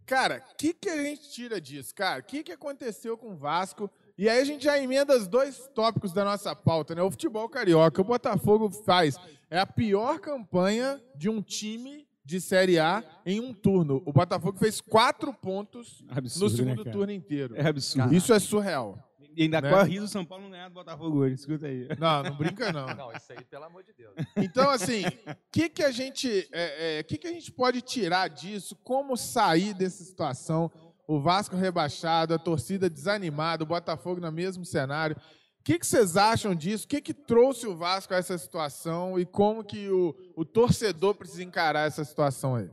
Cara, 0.05 0.43
o 0.51 0.55
que, 0.57 0.73
que 0.73 0.89
a 0.89 0.97
gente 1.03 1.29
tira 1.31 1.61
disso, 1.61 1.93
cara? 1.93 2.19
O 2.19 2.23
que, 2.23 2.43
que 2.43 2.51
aconteceu 2.51 3.15
com 3.17 3.33
o 3.33 3.37
Vasco? 3.37 3.89
E 4.17 4.27
aí 4.27 4.39
a 4.41 4.43
gente 4.43 4.63
já 4.63 4.77
emenda 4.77 5.15
os 5.15 5.27
dois 5.27 5.69
tópicos 5.75 6.11
da 6.11 6.25
nossa 6.25 6.55
pauta, 6.55 6.95
né? 6.95 7.01
O 7.03 7.11
futebol 7.11 7.47
carioca. 7.47 8.01
O 8.01 8.05
Botafogo 8.05 8.69
faz. 8.71 9.17
É 9.49 9.59
a 9.59 9.65
pior 9.67 10.19
campanha 10.19 10.99
de 11.15 11.29
um 11.29 11.41
time 11.41 12.07
de 12.29 12.39
Série 12.39 12.77
A 12.77 13.03
em 13.25 13.39
um 13.39 13.51
turno. 13.51 14.03
O 14.05 14.13
Botafogo 14.13 14.57
fez 14.59 14.79
quatro 14.79 15.33
pontos 15.33 16.03
Absurdo, 16.07 16.43
no 16.43 16.49
né, 16.51 16.57
segundo 16.57 16.83
cara? 16.83 16.95
turno 16.95 17.11
inteiro. 17.11 17.55
É 17.57 17.67
absurdo. 17.67 18.13
Isso 18.13 18.31
é 18.31 18.39
surreal. 18.39 19.03
E 19.35 19.43
ainda 19.43 19.61
né? 19.61 19.69
corre 19.71 19.99
do 19.99 20.07
São 20.07 20.23
Paulo 20.23 20.43
não 20.43 20.51
ganhar 20.51 20.67
do 20.67 20.73
Botafogo 20.75 21.19
hoje. 21.19 21.35
Escuta 21.35 21.65
aí. 21.65 21.87
Não, 21.97 22.23
não 22.23 22.35
brinca 22.35 22.71
não. 22.71 22.85
Não, 22.93 23.11
isso 23.13 23.31
aí, 23.31 23.43
pelo 23.45 23.63
amor 23.63 23.83
de 23.83 23.93
Deus. 23.93 24.13
Então, 24.37 24.69
assim, 24.69 25.05
o 25.05 25.35
que, 25.51 25.69
que 25.69 25.81
a 25.81 25.91
gente, 25.91 26.47
é, 26.51 26.99
é, 26.99 27.03
que, 27.03 27.17
que 27.17 27.27
a 27.27 27.31
gente 27.31 27.51
pode 27.51 27.81
tirar 27.81 28.27
disso? 28.27 28.75
Como 28.83 29.17
sair 29.17 29.73
dessa 29.73 30.03
situação? 30.03 30.71
O 31.07 31.19
Vasco 31.19 31.55
rebaixado, 31.55 32.33
a 32.33 32.37
torcida 32.37 32.89
desanimada, 32.89 33.63
o 33.63 33.67
Botafogo 33.67 34.21
no 34.21 34.31
mesmo 34.31 34.63
cenário. 34.65 35.15
O 35.60 35.63
que, 35.63 35.78
que 35.78 35.86
vocês 35.86 36.18
acham 36.18 36.56
disso? 36.56 36.86
O 36.86 36.88
que, 36.88 37.01
que 37.01 37.13
trouxe 37.13 37.68
o 37.68 37.75
Vasco 37.75 38.13
a 38.13 38.18
essa 38.18 38.38
situação 38.38 39.20
e 39.20 39.25
como 39.25 39.63
que 39.63 39.89
o, 39.89 40.16
o 40.36 40.46
torcedor 40.46 41.16
precisa 41.16 41.44
encarar 41.44 41.88
essa 41.88 42.04
situação 42.04 42.56
aí? 42.56 42.70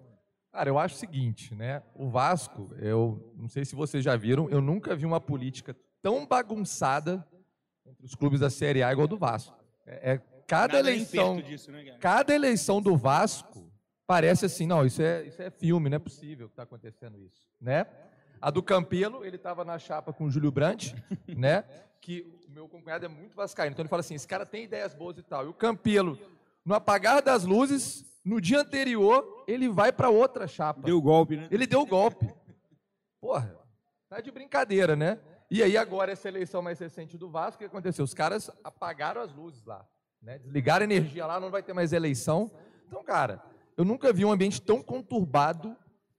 Cara, 0.52 0.71
eu 0.71 0.78
acho 0.78 0.95
o 0.95 0.99
seguinte, 0.99 1.55
né? 1.55 1.83
O 1.95 2.09
Vasco, 2.09 2.75
eu 2.78 3.35
não 3.37 3.49
sei 3.49 3.64
se 3.64 3.75
vocês 3.75 4.02
já 4.02 4.16
viram, 4.16 4.49
eu 4.49 4.62
nunca 4.62 4.97
vi 4.97 5.05
uma 5.05 5.21
política 5.21 5.76
tão 6.00 6.26
bagunçada 6.26 7.26
entre 7.85 8.07
os 8.07 8.14
clubes 8.14 8.40
da 8.40 8.49
Série 8.49 8.83
A 8.83 8.90
igual 8.90 9.07
a 9.07 9.09
do 9.09 9.19
Vasco. 9.19 9.55
É, 9.85 10.12
é 10.12 10.19
cada 10.47 10.75
Nada 10.75 10.83
nem 10.85 10.95
eleição, 10.95 11.43
disso, 11.43 11.71
né, 11.71 11.85
cara? 11.85 11.99
cada 11.99 12.35
eleição 12.35 12.81
do 12.81 12.97
Vasco 12.97 13.71
parece 14.07 14.47
assim, 14.47 14.66
não, 14.66 14.87
isso 14.87 15.02
é, 15.02 15.26
isso 15.26 15.43
é 15.43 15.50
filme, 15.50 15.90
não 15.90 15.97
é 15.97 15.99
possível 15.99 16.47
que 16.47 16.52
está 16.52 16.62
acontecendo 16.62 17.21
isso, 17.21 17.47
né? 17.61 17.87
A 18.40 18.50
do 18.50 18.62
Campelo, 18.62 19.25
ele 19.25 19.37
estava 19.37 19.64
na 19.64 19.78
chapa 19.78 20.12
com 20.12 20.25
o 20.25 20.31
Júlio 20.31 20.50
Brandt, 20.50 20.95
né? 21.28 21.64
Que 22.00 22.26
o 22.49 22.52
meu 22.52 22.69
cunhado 22.69 23.05
é 23.05 23.09
muito 23.09 23.35
vascaíno, 23.35 23.73
então 23.73 23.83
ele 23.83 23.88
fala 23.88 24.00
assim, 24.00 24.14
esse 24.14 24.28
cara 24.28 24.47
tem 24.47 24.64
ideias 24.64 24.95
boas 24.95 25.19
e 25.19 25.23
tal. 25.23 25.45
E 25.45 25.49
o 25.49 25.55
Campelo, 25.55 26.19
no 26.64 26.75
apagar 26.75 27.23
das 27.23 27.45
luzes, 27.45 28.05
no 28.25 28.40
dia 28.40 28.61
anterior, 28.61 29.45
ele 29.47 29.69
vai 29.69 29.93
para 29.93 30.11
outra 30.11 30.47
chapa. 30.47 30.83
Deu 30.83 31.00
golpe, 31.00 31.37
né? 31.37 31.49
Ele 31.50 31.66
deu 31.66 31.81
o 31.81 31.87
golpe. 31.87 32.33
Porra, 33.21 33.57
tá 34.09 34.21
de 34.21 34.31
brincadeira, 34.31 34.95
né? 34.95 35.19
E 35.50 35.62
aí 35.62 35.76
agora 35.76 36.11
essa 36.12 36.28
eleição 36.28 36.61
mais 36.61 36.78
recente 36.78 37.16
do 37.16 37.31
Vasco, 37.31 37.57
o 37.57 37.59
que 37.59 37.64
aconteceu? 37.64 38.05
Os 38.05 38.12
caras 38.12 38.50
apagaram 38.64 39.21
as 39.21 39.33
luzes 39.33 39.64
lá, 39.64 39.87
né? 40.21 40.38
Desligaram 40.38 40.83
a 40.83 40.85
energia 40.85 41.25
lá, 41.25 41.38
não 41.38 41.50
vai 41.50 41.62
ter 41.62 41.73
mais 41.73 41.93
eleição. 41.93 42.50
Então, 42.87 43.02
cara, 43.05 43.43
eu 43.76 43.85
nunca 43.85 44.12
vi 44.12 44.25
um 44.25 44.33
ambiente 44.33 44.61
tão 44.61 44.83
conturbado 44.83 45.76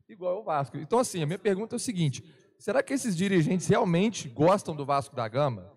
igual 0.10 0.40
o 0.42 0.44
Vasco. 0.44 0.78
Então, 0.78 1.00
assim, 1.00 1.22
a 1.22 1.26
minha 1.26 1.40
pergunta 1.40 1.76
é 1.76 1.78
o 1.78 1.80
seguinte: 1.80 2.24
será 2.58 2.82
que 2.84 2.94
esses 2.94 3.16
dirigentes 3.16 3.68
realmente 3.68 4.28
gostam 4.30 4.76
do 4.76 4.86
Vasco 4.86 5.16
da 5.16 5.28
Gama? 5.28 5.72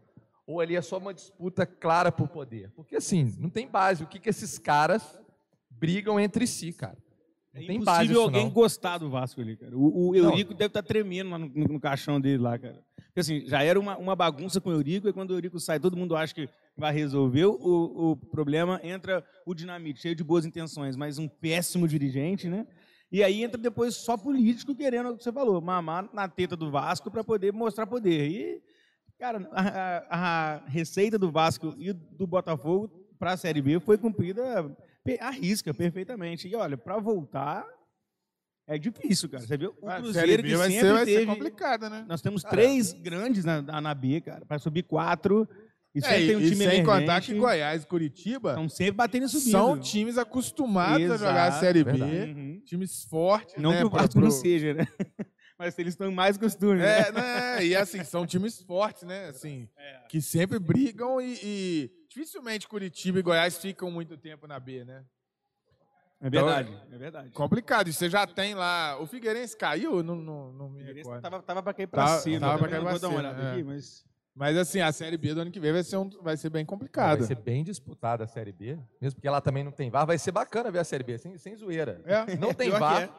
Ou 0.46 0.60
ali 0.60 0.74
é 0.74 0.82
só 0.82 0.98
uma 0.98 1.14
disputa 1.14 1.64
clara 1.64 2.10
por 2.10 2.28
poder? 2.28 2.70
Porque, 2.74 2.96
assim, 2.96 3.34
não 3.38 3.48
tem 3.48 3.68
base. 3.68 4.02
O 4.02 4.06
que, 4.06 4.18
que 4.18 4.28
esses 4.28 4.58
caras 4.58 5.18
brigam 5.70 6.18
entre 6.18 6.46
si, 6.46 6.72
cara? 6.72 6.96
Não 7.54 7.62
É 7.62 7.66
tem 7.66 7.80
base 7.82 8.12
isso, 8.12 8.20
alguém 8.20 8.44
não. 8.44 8.50
gostar 8.50 8.98
do 8.98 9.08
Vasco 9.10 9.40
ali, 9.40 9.56
cara. 9.56 9.76
O, 9.76 10.08
o 10.10 10.14
Eurico 10.16 10.52
deve 10.52 10.66
estar 10.68 10.82
tremendo 10.82 11.30
lá 11.30 11.38
no, 11.38 11.46
no- 11.48 11.66
no 11.74 11.80
caixão 11.80 12.20
dele 12.20 12.38
lá, 12.42 12.58
cara. 12.58 12.82
Porque 13.06 13.20
assim, 13.20 13.44
já 13.46 13.60
era 13.62 13.78
uma, 13.78 13.96
uma 13.96 14.14
bagunça 14.14 14.60
com 14.60 14.70
o 14.70 14.72
Eurico, 14.72 15.08
e 15.08 15.12
quando 15.12 15.30
o 15.30 15.34
Eurico 15.34 15.58
sai, 15.58 15.80
todo 15.80 15.96
mundo 15.96 16.14
acha 16.14 16.32
que 16.34 16.48
vai 16.76 16.92
resolver 16.92 17.44
o, 17.46 17.56
o 18.12 18.16
problema, 18.16 18.80
entra 18.84 19.24
o 19.44 19.52
Dinamite, 19.52 20.00
cheio 20.00 20.14
de 20.14 20.22
boas 20.22 20.44
intenções, 20.44 20.94
mas 20.96 21.18
um 21.18 21.26
péssimo 21.28 21.88
dirigente, 21.88 22.48
né? 22.48 22.66
E 23.12 23.24
aí 23.24 23.42
entra 23.42 23.60
depois 23.60 23.96
só 23.96 24.16
político 24.16 24.74
querendo 24.74 25.10
o 25.10 25.16
que 25.16 25.24
você 25.24 25.32
falou, 25.32 25.60
mamar 25.60 26.08
na 26.12 26.28
teta 26.28 26.56
do 26.56 26.70
Vasco 26.70 27.10
para 27.10 27.24
poder 27.24 27.52
mostrar 27.52 27.86
poder. 27.86 28.28
E, 28.30 28.62
cara, 29.18 29.48
a, 29.52 30.16
a- 30.56 30.66
receita 30.66 31.18
do 31.18 31.30
Vasco 31.30 31.74
e 31.76 31.92
do 31.92 32.26
Botafogo 32.26 32.88
para 33.18 33.32
a 33.32 33.36
Série 33.36 33.60
B 33.60 33.80
foi 33.80 33.98
cumprida 33.98 34.74
à 35.20 35.30
risca, 35.30 35.74
perfeitamente. 35.74 36.46
E 36.48 36.54
olha, 36.54 36.76
para 36.76 36.98
voltar 36.98 37.66
é 38.68 38.78
difícil, 38.78 39.28
cara. 39.28 39.44
Você 39.44 39.56
viu? 39.56 39.74
O 39.82 39.88
A 39.88 39.94
Série 39.94 40.02
Cruzeiro 40.02 40.42
B 40.44 40.48
que 40.50 40.56
vai 40.56 40.70
sempre 40.70 40.86
ser, 40.86 40.92
vai 40.92 41.04
ser 41.04 41.12
teve... 41.12 41.26
complicada, 41.26 41.90
né? 41.90 42.04
Nós 42.08 42.22
temos 42.22 42.44
três 42.44 42.92
grandes 42.92 43.44
na, 43.44 43.60
na, 43.60 43.80
na 43.80 43.94
B, 43.94 44.20
cara, 44.20 44.46
para 44.46 44.60
subir 44.60 44.84
quatro. 44.84 45.48
E 45.94 45.98
É, 45.98 46.02
tem 46.26 46.36
um 46.36 46.40
e 46.40 46.50
time 46.50 46.64
sem 46.64 46.84
contar 46.84 47.20
que 47.20 47.34
Goiás 47.34 47.82
e 47.82 47.86
Curitiba 47.86 48.50
Estão 48.50 48.68
sempre 48.68 48.92
batendo 48.92 49.26
e 49.26 49.28
subindo. 49.28 49.50
são 49.50 49.78
times 49.78 50.16
acostumados 50.18 51.10
a 51.10 51.16
jogar 51.16 51.44
a 51.44 51.48
Exato, 51.48 51.60
Série 51.60 51.82
B. 51.84 51.90
Uhum. 51.92 52.62
times 52.64 53.04
fortes, 53.04 53.56
Não 53.60 53.72
né? 53.72 53.78
que 53.78 53.84
o 53.86 53.90
pra- 53.90 53.98
Vasco 54.02 54.12
pro- 54.14 54.22
não 54.22 54.30
seja, 54.30 54.72
né? 54.74 54.86
Mas 55.58 55.76
eles 55.78 55.92
estão 55.92 56.10
mais 56.12 56.38
costume. 56.38 56.76
né? 56.78 57.00
É, 57.00 57.12
né? 57.12 57.64
E 57.66 57.76
assim, 57.76 58.02
são 58.04 58.24
times 58.24 58.62
fortes, 58.62 59.02
né? 59.02 59.26
Assim, 59.26 59.68
que 60.08 60.22
sempre 60.22 60.58
brigam 60.60 61.20
e, 61.20 61.38
e 61.42 61.90
dificilmente 62.08 62.66
Curitiba 62.68 63.18
e 63.18 63.22
Goiás 63.22 63.58
ficam 63.58 63.90
muito 63.90 64.16
tempo 64.16 64.46
na 64.46 64.58
B, 64.60 64.84
né? 64.84 65.04
É 66.22 66.30
verdade, 66.30 66.72
é 66.92 66.98
verdade. 66.98 67.30
Complicado. 67.30 67.88
E 67.88 67.92
você 67.92 68.08
já 68.08 68.26
tem 68.26 68.54
lá. 68.54 68.96
O 69.00 69.06
Figueirense 69.06 69.56
caiu? 69.56 70.02
Não, 70.02 70.14
não, 70.16 70.52
não 70.52 70.68
me 70.68 70.78
Figueirense 70.78 70.98
recordo. 71.08 71.22
Tava, 71.22 71.42
tava 71.42 71.62
pra 71.62 71.74
cair 71.74 71.86
pra 71.88 72.04
Tava- 72.04 72.20
cima. 72.20 72.40
tava 72.40 72.58
pra 72.58 72.68
também 72.68 72.70
cair 72.70 72.78
não 72.78 72.84
pra 72.84 72.92
vou 72.92 73.00
dar 73.00 73.08
uma 73.08 73.16
cima, 73.18 73.28
olhada 73.30 73.48
é. 73.48 73.52
aqui, 73.52 73.62
mas... 73.64 74.04
Mas 74.40 74.56
assim, 74.56 74.80
a 74.80 74.90
Série 74.90 75.18
B 75.18 75.34
do 75.34 75.42
ano 75.42 75.50
que 75.50 75.60
vem 75.60 75.70
vai 75.70 75.82
ser, 75.84 75.98
um, 75.98 76.08
vai 76.22 76.34
ser 76.34 76.48
bem 76.48 76.64
complicada. 76.64 77.18
Vai 77.18 77.26
ser 77.26 77.34
bem 77.34 77.62
disputada 77.62 78.24
a 78.24 78.26
Série 78.26 78.52
B, 78.52 78.78
mesmo 78.98 79.16
porque 79.16 79.28
ela 79.28 79.38
também 79.38 79.62
não 79.62 79.70
tem 79.70 79.90
VAR. 79.90 80.06
Vai 80.06 80.16
ser 80.16 80.32
bacana 80.32 80.70
ver 80.70 80.78
a 80.78 80.84
Série 80.84 81.04
B, 81.04 81.18
sem, 81.18 81.36
sem 81.36 81.54
zoeira. 81.54 82.00
É. 82.06 82.36
Não 82.36 82.54
tem 82.54 82.70
VAR. 82.80 83.02
é. 83.02 83.10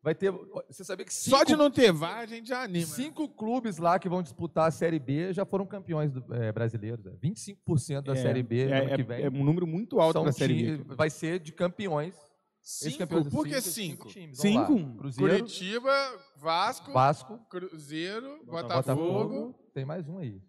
Vai 0.00 0.14
ter. 0.14 0.30
Você 0.70 0.84
sabia 0.84 1.04
que 1.04 1.12
cinco, 1.12 1.36
Só 1.36 1.42
de 1.42 1.56
não 1.56 1.68
ter 1.68 1.90
VAR, 1.90 2.18
a 2.20 2.26
gente 2.26 2.48
já 2.50 2.62
anima. 2.62 2.86
né? 2.86 2.92
cinco 2.94 3.28
clubes 3.28 3.78
lá 3.78 3.98
que 3.98 4.08
vão 4.08 4.22
disputar 4.22 4.68
a 4.68 4.70
Série 4.70 5.00
B 5.00 5.32
já 5.32 5.44
foram 5.44 5.66
campeões 5.66 6.12
do- 6.12 6.32
eh, 6.32 6.52
brasileiros. 6.52 7.04
é. 7.06 7.10
25% 7.20 8.02
da 8.06 8.12
É, 8.12 8.22
Série 8.22 8.44
B 8.44 8.68
é, 8.68 8.78
ano 8.78 8.86
que 8.94 9.00
é- 9.00 9.04
vem. 9.04 9.24
é 9.24 9.28
um 9.28 9.44
número 9.44 9.66
muito 9.66 9.98
alto 9.98 10.22
pra 10.22 10.30
Série 10.30 10.76
B. 10.78 10.84
Vai 10.94 11.10
ser 11.10 11.40
de 11.40 11.50
campeões. 11.50 12.14
Cinco? 12.62 13.24
Por 13.30 13.48
que 13.48 13.60
cinco? 13.60 14.06
times. 14.08 14.38
Vamos 14.38 14.54
lá. 14.56 14.66
Cinco? 14.68 14.96
Cruzeiro, 14.98 15.32
Curitiba, 15.32 16.12
Vasco, 16.36 16.92
Vasco, 16.92 17.38
Cruzeiro, 17.50 18.44
Botafogo. 18.44 19.02
Botafogo. 19.06 19.54
Tem 19.74 19.84
mais 19.84 20.08
um 20.08 20.18
aí. 20.18 20.40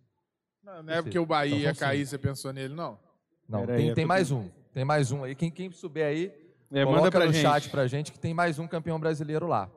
Não, 0.75 0.83
não 0.83 0.93
é 0.93 1.01
porque 1.01 1.17
o 1.19 1.25
Bahia 1.25 1.55
Então 1.55 1.59
ia 1.71 1.75
cair, 1.75 2.05
você 2.05 2.17
pensou 2.17 2.53
nele, 2.53 2.73
não? 2.73 2.99
Não, 3.47 3.61
Pera 3.61 3.73
tem, 3.75 3.83
aí, 3.85 3.89
eu 3.89 3.95
tem 3.95 4.03
tô 4.03 4.07
mais 4.07 4.31
um. 4.31 4.49
Tem 4.73 4.85
mais 4.85 5.11
um 5.11 5.23
aí. 5.23 5.33
Quem, 5.35 5.49
quem 5.49 5.71
souber 5.71 6.05
aí, 6.05 6.25
É, 6.71 6.83
coloca 6.83 7.01
manda 7.01 7.11
pra 7.11 7.25
no 7.25 7.33
gente. 7.33 7.41
chat 7.41 7.69
pra 7.69 7.87
gente 7.87 8.11
que 8.11 8.19
tem 8.19 8.33
mais 8.33 8.59
um 8.59 8.67
campeão 8.67 8.99
brasileiro 8.99 9.47
lá. 9.47 9.69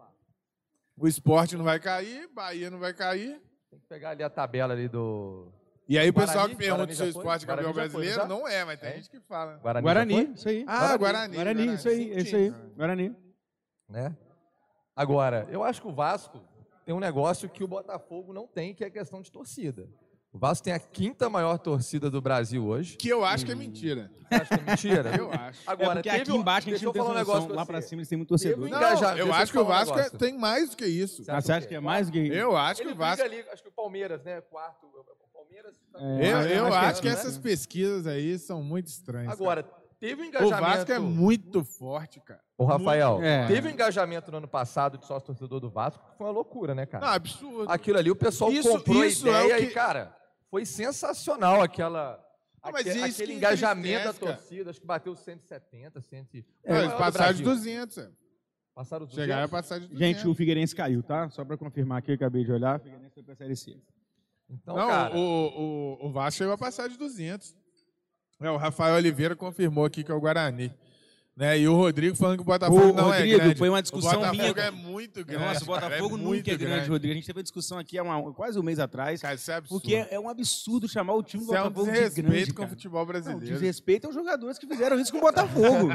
O 0.96 1.08
esporte 1.08 1.56
não 1.56 1.64
vai 1.64 1.80
cair, 1.80 2.28
Bahia 2.28 2.70
não 2.70 2.78
vai 2.78 2.92
cair. 2.92 3.40
Tem 3.70 3.80
que 3.80 3.86
pegar 3.86 4.10
ali 4.10 4.22
a 4.22 4.28
tabela 4.28 4.74
ali 4.74 4.86
do 4.88 5.50
E 5.88 5.98
aí 5.98 6.10
o 6.10 6.12
Guarani? 6.12 6.32
pessoal 6.32 6.48
que 6.50 6.56
pergunta 6.56 6.76
Guarani 6.84 6.94
se 6.96 7.02
o 7.02 7.06
esporte 7.08 7.44
é 7.44 7.46
campeão 7.48 7.72
Guarani 7.72 7.90
foi, 7.90 8.02
brasileiro, 8.02 8.20
já? 8.22 8.28
não 8.28 8.46
é, 8.46 8.64
mas 8.66 8.78
tem 8.78 8.90
É? 8.90 8.94
gente 8.96 9.08
que 9.10 9.20
fala. 9.20 9.56
Guarani. 9.56 9.82
Guarani, 9.82 10.32
isso 10.34 10.48
aí. 10.48 10.64
Ah, 10.68 10.96
Guarani. 10.98 11.34
Guarani, 11.36 11.74
isso 11.74 11.88
aí, 11.88 12.16
isso 12.18 12.36
aí. 12.36 12.50
Guarani. 12.76 13.16
né? 13.88 14.14
Agora, 14.94 15.46
eu 15.50 15.64
acho 15.64 15.80
que 15.80 15.88
o 15.88 15.92
Vasco 15.94 16.38
tem 16.84 16.94
um 16.94 17.00
negócio 17.00 17.48
que 17.48 17.64
o 17.64 17.68
Botafogo 17.68 18.32
não 18.34 18.46
tem, 18.46 18.74
que 18.74 18.84
é 18.84 18.88
a 18.88 18.90
questão 18.90 19.22
de 19.22 19.32
torcida. 19.32 19.88
O 20.32 20.38
Vasco 20.38 20.64
tem 20.64 20.72
a 20.72 20.78
quinta 20.78 21.28
maior 21.28 21.58
torcida 21.58 22.10
do 22.10 22.18
Brasil 22.22 22.64
hoje. 22.66 22.96
Que 22.96 23.10
eu 23.10 23.22
acho 23.22 23.44
que 23.44 23.52
é 23.52 23.54
mentira. 23.54 24.10
Você 24.30 24.34
acha 24.34 24.46
que 24.46 24.54
é 24.54 24.70
mentira? 24.70 25.14
Eu 25.18 25.30
acho. 25.30 25.60
É 25.60 25.70
Agora, 25.72 25.94
porque 25.96 26.08
teve 26.08 26.22
aqui 26.22 26.32
um- 26.32 26.36
embaixo 26.36 26.68
a 26.68 26.72
gente 26.72 26.82
não 26.82 26.88
eu 26.88 26.92
tem 26.94 27.02
falar 27.02 27.14
um 27.14 27.18
negócio 27.18 27.54
Lá 27.54 27.66
pra 27.66 27.82
cima 27.82 28.00
eles 28.00 28.08
têm 28.08 28.16
muito 28.16 28.28
torcedor. 28.30 28.66
Não, 28.66 28.80
eu 29.18 29.26
eu 29.26 29.34
acho 29.34 29.52
que 29.52 29.58
o 29.58 29.62
um 29.62 29.66
Vasco 29.66 29.98
é- 29.98 30.08
tem 30.08 30.38
mais 30.38 30.70
do 30.70 30.76
que 30.78 30.86
isso. 30.86 31.22
Você 31.22 31.30
acha 31.30 31.40
você 31.42 31.52
acha 31.52 31.66
que 31.66 31.74
é 31.74 31.80
mais 31.80 32.06
do 32.06 32.12
que... 32.12 32.18
Eu 32.28 32.56
acho 32.56 32.80
que 32.80 32.86
Ele 32.86 32.94
o 32.94 32.96
Vasco. 32.96 33.22
ali, 33.24 33.44
acho 33.52 33.62
que 33.62 33.68
o 33.68 33.72
Palmeiras, 33.72 34.22
né? 34.24 34.40
Quarto. 34.40 34.86
O 34.86 35.04
Palmeiras. 35.34 35.74
tá- 35.92 35.98
É, 36.00 36.30
Eu, 36.30 36.36
mas 36.36 36.50
eu 36.50 36.66
acho 36.66 36.72
que 36.72 36.76
é 36.76 36.88
acho 36.88 37.02
que 37.02 37.08
isso, 37.08 37.18
essas 37.18 37.36
né? 37.36 37.42
pesquisas 37.42 38.06
aí 38.06 38.38
são 38.38 38.62
muito 38.62 38.86
estranhas. 38.86 39.30
Agora, 39.34 39.62
teve 40.00 40.22
um 40.22 40.30
cara. 40.30 40.44
o 40.44 40.48
engajamento. 40.48 40.76
Vasco 40.78 40.92
é 40.92 40.98
muito 40.98 41.62
forte, 41.62 42.20
cara. 42.20 42.40
Ô, 42.56 42.64
Rafael. 42.64 43.20
É. 43.22 43.46
teve 43.48 43.68
um 43.68 43.70
engajamento 43.70 44.30
no 44.30 44.38
ano 44.38 44.48
passado 44.48 44.96
de 44.96 45.04
sócio 45.04 45.26
torcedor 45.26 45.60
do 45.60 45.68
Vasco, 45.68 46.02
que 46.10 46.16
foi 46.16 46.26
uma 46.26 46.32
loucura, 46.32 46.74
né, 46.74 46.84
Não, 46.90 46.90
cara? 47.00 47.12
absurdo. 47.12 47.70
Aquilo 47.70 47.98
ali, 47.98 48.10
o 48.10 48.16
pessoal 48.16 48.50
Isso- 48.50 48.66
comprou 48.70 49.04
isso 49.04 49.28
é 49.28 49.30
a 49.30 49.42
o 49.42 49.44
ideia 49.44 49.58
que- 49.58 49.64
e, 49.72 49.74
cara, 49.74 50.16
foi 50.52 50.66
sensacional 50.66 51.62
aquela. 51.62 52.22
Ah, 52.62 52.70
mas 52.70 52.86
aquele 52.86 53.32
que 53.32 53.32
engajamento 53.38 54.04
da 54.04 54.12
torcida, 54.12 54.68
acho 54.70 54.78
que 54.80 54.86
bateu 54.86 55.16
170, 55.16 55.98
100. 56.02 56.20
Não, 56.20 56.26
Foi 56.28 56.74
o 56.74 56.76
eles 56.76 56.92
do 56.92 56.98
passaram 56.98 57.32
de 57.34 57.42
Brasil. 57.42 57.44
200. 57.44 57.98
é. 57.98 58.10
Passaram 58.74 59.04
os 59.06 59.12
Chegaram 59.12 59.44
a 59.44 59.46
200. 59.46 59.50
passar 59.50 59.80
de 59.80 59.88
200. 59.88 59.98
Gente, 59.98 60.28
o 60.28 60.34
Figueirense 60.34 60.76
caiu, 60.76 61.02
tá? 61.02 61.28
Só 61.30 61.42
pra 61.42 61.56
confirmar 61.56 61.98
aqui, 61.98 62.10
eu 62.10 62.14
acabei 62.16 62.44
de 62.44 62.52
olhar. 62.52 62.78
O 62.78 62.82
Figueirense 62.82 63.22
foi 63.22 63.34
Série 63.34 63.56
C. 63.56 63.80
Então, 64.50 64.76
Não, 64.76 64.88
cara, 64.88 65.16
o, 65.16 65.98
o, 66.02 66.06
o 66.06 66.12
Vasco 66.12 66.36
chegou 66.38 66.52
a 66.52 66.58
passar 66.58 66.86
de 66.88 66.98
200. 66.98 67.56
É, 68.40 68.50
o 68.50 68.56
Rafael 68.58 68.94
Oliveira 68.96 69.34
confirmou 69.34 69.86
aqui 69.86 70.04
que 70.04 70.12
é 70.12 70.14
o 70.14 70.20
Guarani. 70.20 70.70
Né? 71.34 71.60
E 71.60 71.66
o 71.66 71.74
Rodrigo 71.74 72.14
falando 72.14 72.36
que 72.36 72.42
o 72.42 72.44
Botafogo 72.44 72.90
Ô, 72.90 72.92
não 72.92 73.04
Rodrigo, 73.04 73.34
é 73.34 73.38
grande. 73.38 73.54
foi 73.58 73.68
uma 73.70 73.80
discussão 73.80 74.10
o 74.10 74.14
Botafogo 74.16 74.36
minha. 74.38 74.50
é 74.66 74.70
muito 74.70 75.24
grande. 75.24 75.42
Nossa, 75.44 75.64
o 75.64 75.66
cara, 75.66 75.80
Botafogo 75.88 76.14
é 76.14 76.18
nunca 76.18 76.28
muito 76.28 76.50
é 76.50 76.56
grande, 76.56 76.88
Rodrigo. 76.90 77.12
A 77.12 77.14
gente 77.16 77.26
teve 77.26 77.38
uma 77.38 77.42
discussão 77.42 77.78
aqui 77.78 77.96
há 77.96 78.02
uma- 78.02 78.32
quase 78.34 78.58
um 78.58 78.62
mês 78.62 78.78
atrás. 78.78 79.22
Cara, 79.22 79.34
isso 79.34 79.50
é 79.50 79.54
absurdo. 79.54 79.80
Porque 79.80 79.96
é, 79.96 80.08
é 80.10 80.20
um 80.20 80.28
absurdo 80.28 80.86
chamar 80.86 81.14
o 81.14 81.22
time 81.22 81.42
do 81.42 81.46
Isso 81.46 81.54
é 81.56 81.60
um 81.60 81.64
Botafogo 81.70 81.86
de 81.86 81.92
desrespeito 81.92 82.28
grande, 82.30 82.52
com 82.52 82.64
o 82.64 82.68
futebol 82.68 83.00
Não, 83.00 83.06
brasileiro. 83.06 83.46
desrespeito 83.46 84.06
aos 84.08 84.14
jogadores 84.14 84.58
que 84.58 84.66
fizeram 84.66 85.00
isso 85.00 85.10
com 85.10 85.18
o 85.18 85.20
Botafogo. 85.22 85.88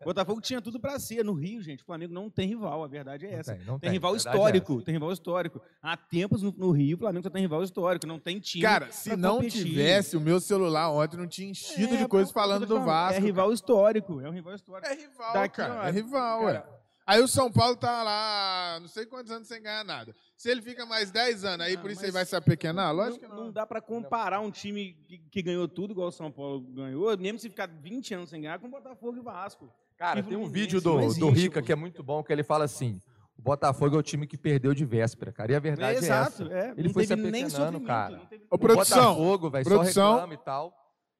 o 0.00 0.04
Botafogo 0.06 0.40
tinha 0.40 0.60
tudo 0.62 0.80
pra 0.80 0.98
ser. 0.98 1.22
No 1.22 1.34
Rio, 1.34 1.60
gente, 1.62 1.82
o 1.82 1.86
Flamengo 1.86 2.14
não 2.14 2.30
tem 2.30 2.48
rival, 2.48 2.82
a 2.82 2.86
verdade 2.88 3.26
é 3.26 3.32
não 3.32 3.38
essa. 3.38 3.54
tem, 3.54 3.64
não 3.66 3.78
Tem 3.78 3.88
tem, 3.88 3.90
rival 3.90 4.14
é 4.14 4.16
histórico, 4.16 4.80
tem 4.82 4.94
rival 4.94 5.12
histórico. 5.12 5.60
Há 5.82 5.98
tempos 5.98 6.42
no, 6.42 6.50
no 6.56 6.70
Rio, 6.70 6.96
o 6.96 7.00
Flamengo 7.00 7.24
só 7.24 7.30
tem 7.30 7.42
rival 7.42 7.62
histórico, 7.62 8.06
não 8.06 8.18
tem 8.18 8.40
time. 8.40 8.62
Cara, 8.62 8.90
se 8.90 9.10
pra 9.10 9.18
não 9.18 9.36
competir. 9.36 9.64
tivesse, 9.66 10.16
o 10.16 10.20
meu 10.20 10.40
celular 10.40 10.90
ontem 10.90 11.18
não 11.18 11.26
tinha 11.26 11.50
enchido 11.50 11.94
É, 11.94 11.98
de 11.98 12.08
coisa 12.08 12.28
pô, 12.28 12.32
falando 12.32 12.64
do 12.64 12.80
Vasco. 12.80 13.20
É 13.20 13.22
rival 13.22 13.52
histórico, 13.52 14.20
é 14.22 14.28
um 14.30 14.32
rival 14.32 14.54
histórico. 14.54 14.77
É 14.86 14.94
rival, 14.94 15.32
Daqui, 15.32 15.56
cara. 15.56 15.88
É 15.88 15.90
rival, 15.90 16.40
cara, 16.40 16.64
ué. 16.70 16.78
Aí 17.06 17.22
o 17.22 17.26
São 17.28 17.50
Paulo 17.50 17.74
tá 17.74 18.02
lá, 18.02 18.78
não 18.82 18.86
sei 18.86 19.06
quantos 19.06 19.32
anos 19.32 19.48
sem 19.48 19.62
ganhar 19.62 19.82
nada. 19.82 20.14
Se 20.36 20.50
ele 20.50 20.60
fica 20.60 20.84
mais 20.84 21.10
10 21.10 21.42
anos, 21.42 21.66
aí 21.66 21.74
Ah, 21.74 21.78
por 21.80 21.90
isso 21.90 22.04
ele 22.04 22.12
vai 22.12 22.26
se 22.26 22.36
apequenar? 22.36 22.94
Lógico 22.94 23.20
que 23.20 23.26
não, 23.28 23.36
não. 23.36 23.44
não 23.46 23.52
dá 23.52 23.64
pra 23.64 23.80
comparar 23.80 24.40
um 24.40 24.50
time 24.50 24.92
que, 25.08 25.16
que 25.16 25.42
ganhou 25.42 25.66
tudo, 25.66 25.92
igual 25.92 26.08
o 26.08 26.12
São 26.12 26.30
Paulo 26.30 26.60
ganhou, 26.60 27.16
mesmo 27.16 27.38
se 27.38 27.48
ficar 27.48 27.66
20 27.66 28.12
anos 28.14 28.28
sem 28.28 28.42
ganhar, 28.42 28.58
com 28.58 28.68
Botafogo 28.68 29.16
e 29.16 29.22
Vasco. 29.22 29.72
cara, 29.96 30.20
e 30.20 30.22
tem 30.22 30.36
um 30.36 30.46
vídeo 30.46 30.82
não 30.84 30.96
do, 30.96 31.00
existe, 31.00 31.20
do 31.20 31.30
Rica 31.30 31.60
pô. 31.60 31.66
que 31.66 31.72
é 31.72 31.76
muito 31.76 32.02
bom, 32.02 32.22
que 32.22 32.30
ele 32.30 32.42
fala 32.42 32.64
assim: 32.66 33.00
o 33.38 33.40
Botafogo 33.40 33.96
é 33.96 33.98
o 33.98 34.02
time 34.02 34.26
que 34.26 34.36
perdeu 34.36 34.74
de 34.74 34.84
véspera, 34.84 35.32
cara. 35.32 35.52
E 35.52 35.54
a 35.54 35.60
verdade 35.60 35.94
é, 35.94 35.98
Exato, 36.00 36.42
essa. 36.42 36.52
é. 36.52 36.72
Ele 36.76 36.88
não 36.88 36.92
foi 36.92 37.06
se 37.06 37.14
apequenando, 37.14 37.80
cara. 37.80 38.16
não 38.16 38.28
O 38.50 38.58
produção, 38.58 39.14
Botafogo, 39.14 39.48
velho, 39.48 39.64
só 39.64 39.80
reclama 39.80 40.34
e 40.34 40.38
tal, 40.44 40.74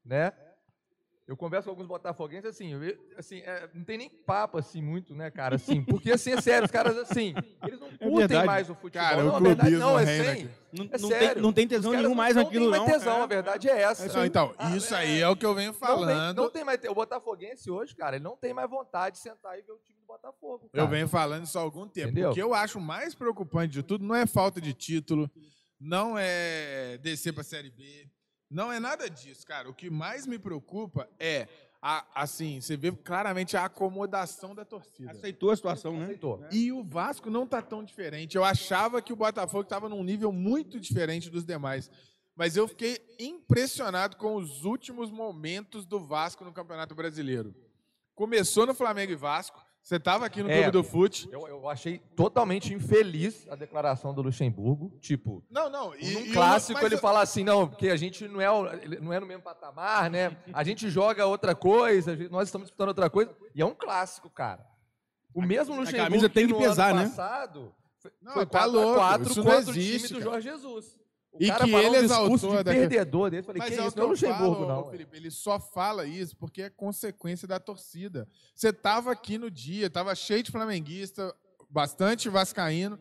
né? 0.05 0.33
Eu 1.29 1.37
converso 1.37 1.67
com 1.67 1.71
alguns 1.73 1.87
botafoguenses 1.87 2.47
assim, 2.47 2.73
eu- 2.73 2.99
assim, 3.19 3.41
é, 3.41 3.69
não 3.75 3.85
tem 3.85 3.99
nem 3.99 4.09
papo 4.09 4.57
assim 4.57 4.81
muito, 4.81 5.15
né, 5.15 5.31
cara, 5.31 5.57
assim, 5.57 5.83
porque 5.85 6.11
assim 6.11 6.33
é 6.33 6.41
sério, 6.41 6.65
os 6.65 6.71
caras 6.71 6.97
assim, 6.97 7.35
eles 7.67 7.79
não 7.79 7.89
curtem 7.91 8.17
verdade. 8.17 8.47
mais 8.47 8.71
o 8.71 8.75
futebol. 8.75 9.07
Cara, 9.09 9.23
não, 9.23 9.33
o 9.35 9.37
a 9.37 9.41
verdade 9.41 9.77
não, 9.77 9.99
é 9.99 10.07
sem. 10.07 10.29
aqui. 10.31 10.49
Não, 10.73 10.85
É 10.91 10.99
não 10.99 11.09
sério. 11.11 11.35
tem, 11.35 11.43
não 11.43 11.53
tem 11.53 11.69
tesão 11.69 11.93
nenhum 11.93 12.15
mais 12.15 12.35
naquilo, 12.35 12.71
não. 12.71 12.79
não. 12.79 12.79
tem 12.87 12.89
mais 12.95 13.03
tesão, 13.05 13.19
É. 13.19 13.23
a 13.23 13.27
verdade 13.27 13.69
é 13.69 13.79
essa. 13.83 14.11
Não, 14.17 14.25
então, 14.25 14.55
Ah, 14.57 14.75
isso 14.75 14.95
é. 14.95 14.99
aí 14.99 15.21
é 15.21 15.29
o 15.29 15.37
que 15.37 15.45
eu 15.45 15.55
venho 15.55 15.73
Não 15.73 15.79
tem, 15.79 15.87
falando. 15.89 16.37
não 16.43 16.51
tem 16.51 16.65
mais. 16.65 16.81
te- 16.81 16.89
O 16.89 16.95
Botafoguense 16.95 17.71
hoje, 17.71 17.95
cara, 17.95 18.17
ele 18.17 18.25
não 18.25 18.35
tem 18.37 18.55
mais 18.55 18.71
vontade 18.71 19.17
de 19.17 19.23
sentar 19.23 19.59
e 19.59 19.63
ver 19.63 19.73
o 19.73 19.79
time 19.85 19.99
do 20.01 20.07
Botafogo. 20.07 20.65
Eu 20.73 20.79
cara. 20.81 20.87
venho 20.87 21.09
falando 21.09 21.45
isso 21.45 21.59
há 21.59 21.61
algum 21.63 21.87
tempo. 21.87 22.09
Entendeu? 22.09 22.31
O 22.31 22.35
que 22.35 22.41
eu 22.41 22.55
acho 22.55 22.81
mais 22.81 23.15
preocupante 23.15 23.75
de 23.75 23.83
tudo 23.83 24.03
não 24.03 24.15
é 24.15 24.27
falta 24.27 24.63
de 24.63 24.73
título, 24.73 25.31
não 25.79 26.17
é 26.19 26.97
descer 27.03 27.33
para 27.35 27.43
a 27.43 27.45
Série 27.45 27.71
B, 27.71 28.07
não 28.51 28.73
é 28.73 28.81
nada 28.81 29.09
disso, 29.09 29.47
cara. 29.47 29.69
O 29.69 29.75
que 29.75 29.91
mais 29.91 30.27
me 30.27 30.39
preocupa 30.39 31.09
é, 31.19 31.49
a, 31.81 32.05
assim, 32.15 32.61
você 32.61 32.77
vê 32.77 32.91
claramente 32.91 33.57
a 33.57 33.67
acomodação 33.67 34.55
da 34.55 34.65
torcida. 34.65 35.11
Aceitou 35.11 35.51
a 35.51 35.57
situação, 35.57 35.97
né? 35.97 36.05
Aceitou. 36.05 36.45
E 36.51 36.73
o 36.73 36.83
Vasco 36.83 37.31
não 37.31 37.47
tá 37.47 37.63
tão 37.63 37.85
diferente. 37.85 38.37
Eu 38.37 38.45
achava 38.45 39.01
que 39.03 39.13
o 39.13 39.17
Botafogo 39.17 39.63
estava 39.63 39.89
num 39.89 40.03
nível 40.03 40.33
muito 40.33 40.81
diferente 40.81 41.31
dos 41.31 41.45
demais. 41.45 41.91
Mas 42.35 42.57
eu 42.57 42.69
fiquei 42.69 42.99
impressionado 43.19 44.17
com 44.17 44.37
os 44.37 44.65
últimos 44.65 45.11
momentos 45.11 45.85
do 45.85 45.99
Vasco 45.99 46.45
no 46.45 46.53
Campeonato 46.53 46.95
Brasileiro. 46.95 47.55
Começou 48.15 48.67
no 48.67 48.75
Flamengo 48.75 49.13
e 49.13 49.17
Vasco. 49.17 49.65
Você 49.83 49.97
estava 49.97 50.27
aqui 50.27 50.43
no 50.43 50.51
É. 50.51 50.57
Clube 50.57 50.71
do 50.71 50.85
Fute. 50.85 51.29
Eu, 51.33 51.49
eu 51.49 51.67
achei 51.69 51.99
totalmente 52.15 52.75
infeliz 52.75 53.47
a 53.49 53.57
declaração 53.57 54.13
do 54.13 54.21
Luxemburgo. 54.21 54.91
Tipo, 55.01 55.43
Não, 55.51 55.71
não. 55.71 55.95
E, 55.97 56.11
num 56.13 56.33
clássico 56.33 56.85
ele 56.85 56.97
eu- 56.97 56.99
fala 56.99 57.23
assim, 57.23 57.43
não, 57.43 57.67
porque 57.67 57.89
a 57.89 57.97
gente 57.97 58.29
não 58.29 58.39
é, 58.41 58.47
não 59.01 59.13
é 59.13 59.19
no 59.21 59.27
mesmo 59.27 59.43
patamar, 59.43 60.11
né? 60.11 60.37
A 60.53 60.63
gente 60.63 60.91
joga 60.91 61.25
outra 61.25 61.55
coisa, 61.55 62.13
a 62.13 62.29
nós 62.29 62.49
estamos 62.49 62.67
disputando 62.67 62.89
outra 62.89 63.09
coisa. 63.09 63.35
E 63.55 63.63
é 63.63 63.65
um 63.65 63.75
clássico, 63.75 64.29
cara. 64.29 64.67
O 65.35 65.41
mesmo 65.41 65.75
Luxemburgo 65.75 66.05
camisa 66.05 66.29
tem 66.29 66.47
que 66.47 66.53
no 66.53 66.59
pesar, 66.59 66.91
ano 66.91 67.01
né? 67.01 67.05
passado 67.07 67.75
foi, 68.01 68.13
Não, 68.21 68.33
foi 68.33 68.47
tá 68.47 68.59
4 68.61 68.71
louco, 68.73 69.01
a 69.01 69.09
4 69.09 69.31
isso 69.31 69.43
não 69.45 69.51
contra 69.55 69.71
o 69.71 69.75
time 69.75 70.09
do. 70.09 70.21
Jorge 70.21 70.51
Jesus. 70.51 70.98
O 71.33 71.43
E 71.43 71.47
cara 71.49 71.65
que 71.65 71.71
ele 71.75 71.89
um 71.89 71.95
exaltou 71.95 72.37
de 72.39 72.65
daquele- 72.65 72.89
perdedor 72.89 73.31
dele. 73.31 73.41
Eu 73.43 73.45
Falei, 73.47 73.59
Mas 73.61 73.69
que 73.69 73.75
é 73.81 73.85
isso, 73.85 73.91
que 73.93 73.97
não 73.99 74.05
é 74.05 74.07
eu 74.07 74.11
Luxemburgo, 74.11 74.55
falo, 74.67 74.67
não. 74.67 74.91
Felipe. 74.91 75.17
Ele 75.17 75.31
só 75.31 75.61
fala 75.61 76.07
isso 76.07 76.37
porque 76.37 76.63
é 76.63 76.71
consequência 76.71 77.47
da 77.47 77.61
torcida. 77.61 78.27
Você 78.55 78.73
tava 78.73 79.13
aqui 79.13 79.39
no 79.39 79.51
dia, 79.51 79.89
tava 79.91 80.15
cheio 80.15 80.43
de 80.43 80.51
flamenguista. 80.51 81.35
bastante 81.71 82.29
vascaíno. 82.31 82.99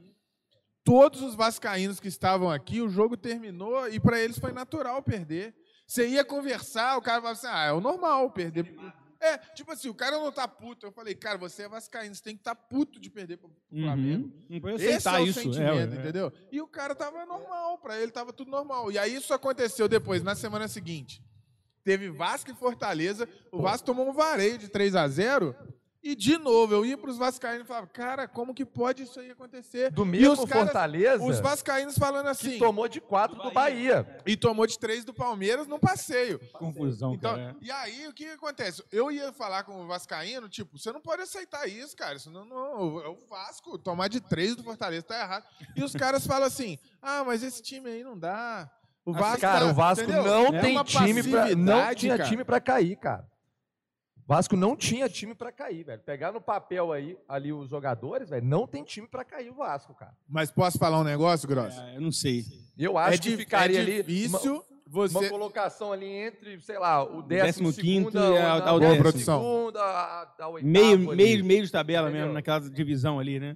Todos 0.84 1.22
os 1.22 1.36
vascaínos 1.36 2.00
que 2.02 2.08
estavam 2.10 2.50
aqui, 2.52 2.82
o 2.82 2.90
jogo 2.90 3.16
terminou 3.18 3.88
e 3.90 3.98
para 4.00 4.20
eles 4.20 4.38
foi 4.38 4.52
natural 4.52 5.02
perder. 5.02 5.56
Você 5.88 6.06
ia 6.08 6.24
conversar, 6.26 6.98
o 6.98 7.02
cara 7.02 7.22
falava 7.22 7.38
assim: 7.40 7.48
"Ah, 7.50 7.66
é 7.68 7.72
o 7.72 7.80
normal 7.80 8.30
perder". 8.32 8.76
É, 9.20 9.38
tipo 9.38 9.72
assim, 9.72 9.90
o 9.90 9.94
cara 9.94 10.18
não 10.18 10.32
tá 10.32 10.48
puto. 10.48 10.86
Eu 10.86 10.92
falei: 10.92 11.16
"Cara, 11.16 11.38
você 11.38 11.64
é 11.64 11.70
vascaíno, 11.70 12.14
você 12.14 12.24
tem 12.24 12.36
que 12.36 12.42
estar 12.42 12.56
tá 12.56 12.62
puto 12.62 13.00
de 13.00 13.10
perder 13.10 13.38
pro 13.38 13.52
Flamengo". 13.70 14.28
Uhum. 14.28 14.46
Não 14.50 14.60
pode 14.60 14.84
Esse 14.84 15.08
é 15.08 15.12
o 15.12 15.26
isso. 15.26 15.42
sentimento, 15.42 15.94
é, 15.94 15.98
é. 15.98 16.00
entendeu? 16.00 16.32
E 16.52 16.62
o 16.62 16.68
cara 16.68 16.96
tava 16.96 17.26
normal, 17.26 17.78
pra 17.80 18.00
ele 18.00 18.12
tava 18.12 18.32
tudo 18.32 18.52
normal. 18.52 18.92
E 18.92 18.98
aí 18.98 19.16
isso 19.16 19.34
aconteceu 19.34 19.88
depois, 19.88 20.24
na 20.24 20.36
semana 20.36 20.68
seguinte. 20.68 21.24
Teve 21.84 22.10
Vasco 22.10 22.52
e 22.52 22.54
Fortaleza, 22.54 23.30
o 23.50 23.62
Vasco 23.62 23.86
tomou 23.86 24.10
um 24.10 24.14
vareio 24.14 24.58
de 24.58 24.68
3 24.68 24.94
a 24.94 25.08
0 25.08 25.56
e 26.12 26.16
de 26.16 26.38
novo 26.38 26.74
eu 26.74 26.86
ia 26.86 26.98
pros 26.98 27.18
vascaínos 27.18 27.66
e 27.66 27.68
falava: 27.68 27.88
"Cara, 27.88 28.28
como 28.28 28.54
que 28.54 28.66
pode 28.66 29.04
isso 29.04 29.20
aí 29.20 29.32
acontecer?" 29.32 29.92
Do 29.92 30.06
mesmo 30.06 30.34
os 30.34 30.46
caras, 30.50 30.66
Fortaleza, 30.66 31.24
os 31.24 31.40
vascaínos 31.40 31.98
falando 31.98 32.26
que 32.26 32.32
assim, 32.32 32.58
tomou 32.60 32.88
de 32.88 33.00
4 33.02 33.42
do 33.42 33.52
Bahia. 33.52 34.06
e 34.26 34.36
tomou 34.38 34.66
de 34.68 34.78
3 34.80 35.04
do 35.06 35.14
Palmeiras 35.14 35.68
num 35.68 35.80
passeio. 35.80 36.40
Confusão, 36.54 37.14
Então, 37.14 37.36
cara. 37.36 37.56
e 37.62 37.72
aí, 37.72 38.08
o 38.08 38.14
que, 38.14 38.26
que 38.26 38.32
acontece? 38.32 38.84
Eu 38.92 39.12
ia 39.12 39.32
falar 39.34 39.64
com 39.64 39.82
o 39.84 39.88
Vascaíno, 39.88 40.48
tipo, 40.50 40.78
você 40.78 40.92
não 40.92 41.02
pode 41.02 41.22
aceitar 41.22 41.68
isso, 41.68 41.96
cara. 41.96 42.16
Isso 42.16 42.30
não, 42.32 42.46
não, 42.46 43.00
é 43.02 43.08
o 43.08 43.18
Vasco. 43.30 43.78
Tomar 43.78 44.08
de 44.08 44.20
três 44.22 44.56
do 44.56 44.64
Fortaleza 44.64 45.04
tá 45.04 45.20
errado. 45.20 45.46
E 45.76 45.84
os 45.84 45.94
caras 45.94 46.26
falam 46.26 46.48
assim: 46.48 46.78
ah, 47.02 47.24
mas 47.26 47.44
esse 47.44 47.62
time 47.62 47.90
aí 47.90 48.04
não 48.04 48.18
dá. 48.18 48.70
O 49.06 49.14
Vasco. 49.14 49.40
cara, 49.42 49.66
tá- 49.66 49.72
o 49.72 49.74
Vasco 49.74 50.04
entendeu? 50.04 50.24
não 50.24 50.46
É 50.48 50.60
tem 50.62 50.84
time 50.84 51.24
pra, 51.24 51.56
não 51.56 51.96
tinha 51.96 52.18
cara. 52.18 52.30
time 52.30 52.44
pra 52.44 52.60
cair, 52.60 52.96
cara. 52.98 53.26
O 54.30 54.34
Vasco 54.34 54.58
não 54.58 54.76
tinha 54.76 55.08
time 55.08 55.34
pra 55.34 55.54
cair, 55.54 55.86
velho. 55.86 56.02
Pegar 56.02 56.34
no 56.34 56.42
papel 56.42 56.92
aí 56.92 57.18
ali 57.30 57.54
os 57.54 57.70
jogadores, 57.70 58.30
velho, 58.30 58.46
não 58.46 58.68
tem 58.68 58.84
time 58.84 59.08
pra 59.08 59.24
cair 59.24 59.50
o 59.50 59.54
Vasco, 59.56 59.94
cara. 59.94 60.12
Mas 60.28 60.52
posso 60.52 60.78
falar 60.78 61.00
um 61.00 61.04
negócio, 61.04 61.48
Grosso? 61.48 61.80
É, 61.80 61.96
eu 61.96 62.02
não 62.02 62.12
sei. 62.12 62.44
Eu 62.78 62.98
acho 62.98 63.16
é 63.16 63.18
que 63.18 63.38
ficaria 63.38 63.78
é 63.80 63.82
ali 63.82 64.04
difícil 64.04 64.56
uma, 64.56 64.64
você. 64.86 65.18
uma 65.18 65.30
colocação 65.30 65.94
ali 65.94 66.06
entre, 66.06 66.60
sei 66.60 66.78
lá, 66.78 67.04
o 67.04 67.22
décimo, 67.22 67.70
décimo 67.72 67.74
quinto 67.74 68.18
e 68.18 68.38
a- 68.38 68.60
décimo 68.60 68.80
décimo. 68.82 69.02
produção. 69.02 69.42
segunda, 69.42 69.82
a, 69.82 70.22
a 70.24 70.52
Meio, 70.62 70.94
ali. 71.10 71.16
meio, 71.16 71.46
meio 71.46 71.66
de 71.66 71.72
tabela 71.72 72.08
Entendeu? 72.10 72.22
mesmo, 72.26 72.34
naquela 72.34 72.60
divisão 72.60 73.20
ali, 73.20 73.40
né? 73.40 73.56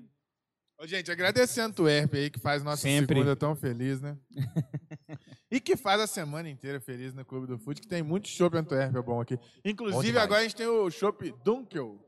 Ô, 0.79 0.87
gente, 0.87 1.11
agradecendo 1.11 1.65
a 1.67 1.69
Antuérpia 1.69 2.19
aí, 2.21 2.29
que 2.29 2.39
faz 2.39 2.63
nossa 2.63 2.81
Sempre. 2.81 3.17
segunda 3.17 3.35
tão 3.35 3.55
feliz, 3.57 3.99
né? 4.01 4.17
e 5.51 5.59
que 5.59 5.75
faz 5.75 5.99
a 6.01 6.07
semana 6.07 6.49
inteira 6.49 6.79
feliz 6.79 7.13
no 7.13 7.25
Clube 7.25 7.45
do 7.45 7.57
Fute, 7.59 7.81
que 7.81 7.87
tem 7.87 8.01
muito 8.01 8.27
chopp 8.29 8.55
Antuérpia 8.57 9.01
bom 9.01 9.19
aqui. 9.21 9.37
Inclusive, 9.65 10.07
demais. 10.07 10.23
agora 10.23 10.39
a 10.39 10.43
gente 10.43 10.55
tem 10.55 10.67
o 10.67 10.89
chopp 10.89 11.33
Dunkel. 11.43 11.99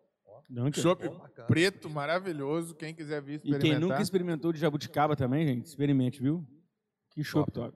Que- 0.72 0.82
Chopp 0.82 1.08
Bom, 1.08 1.20
preto, 1.48 1.90
maravilhoso. 1.90 2.76
Quem 2.76 2.94
quiser 2.94 3.22
vir 3.22 3.34
E 3.34 3.36
experimentar. 3.38 3.62
quem 3.72 3.80
nunca 3.80 4.02
experimentou 4.02 4.54
de 4.54 4.60
jabuticaba 4.60 5.16
também, 5.16 5.48
gente, 5.48 5.66
experimente, 5.66 6.22
viu? 6.22 6.46
Que 7.12 7.24
chopp 7.24 7.52
top. 7.52 7.76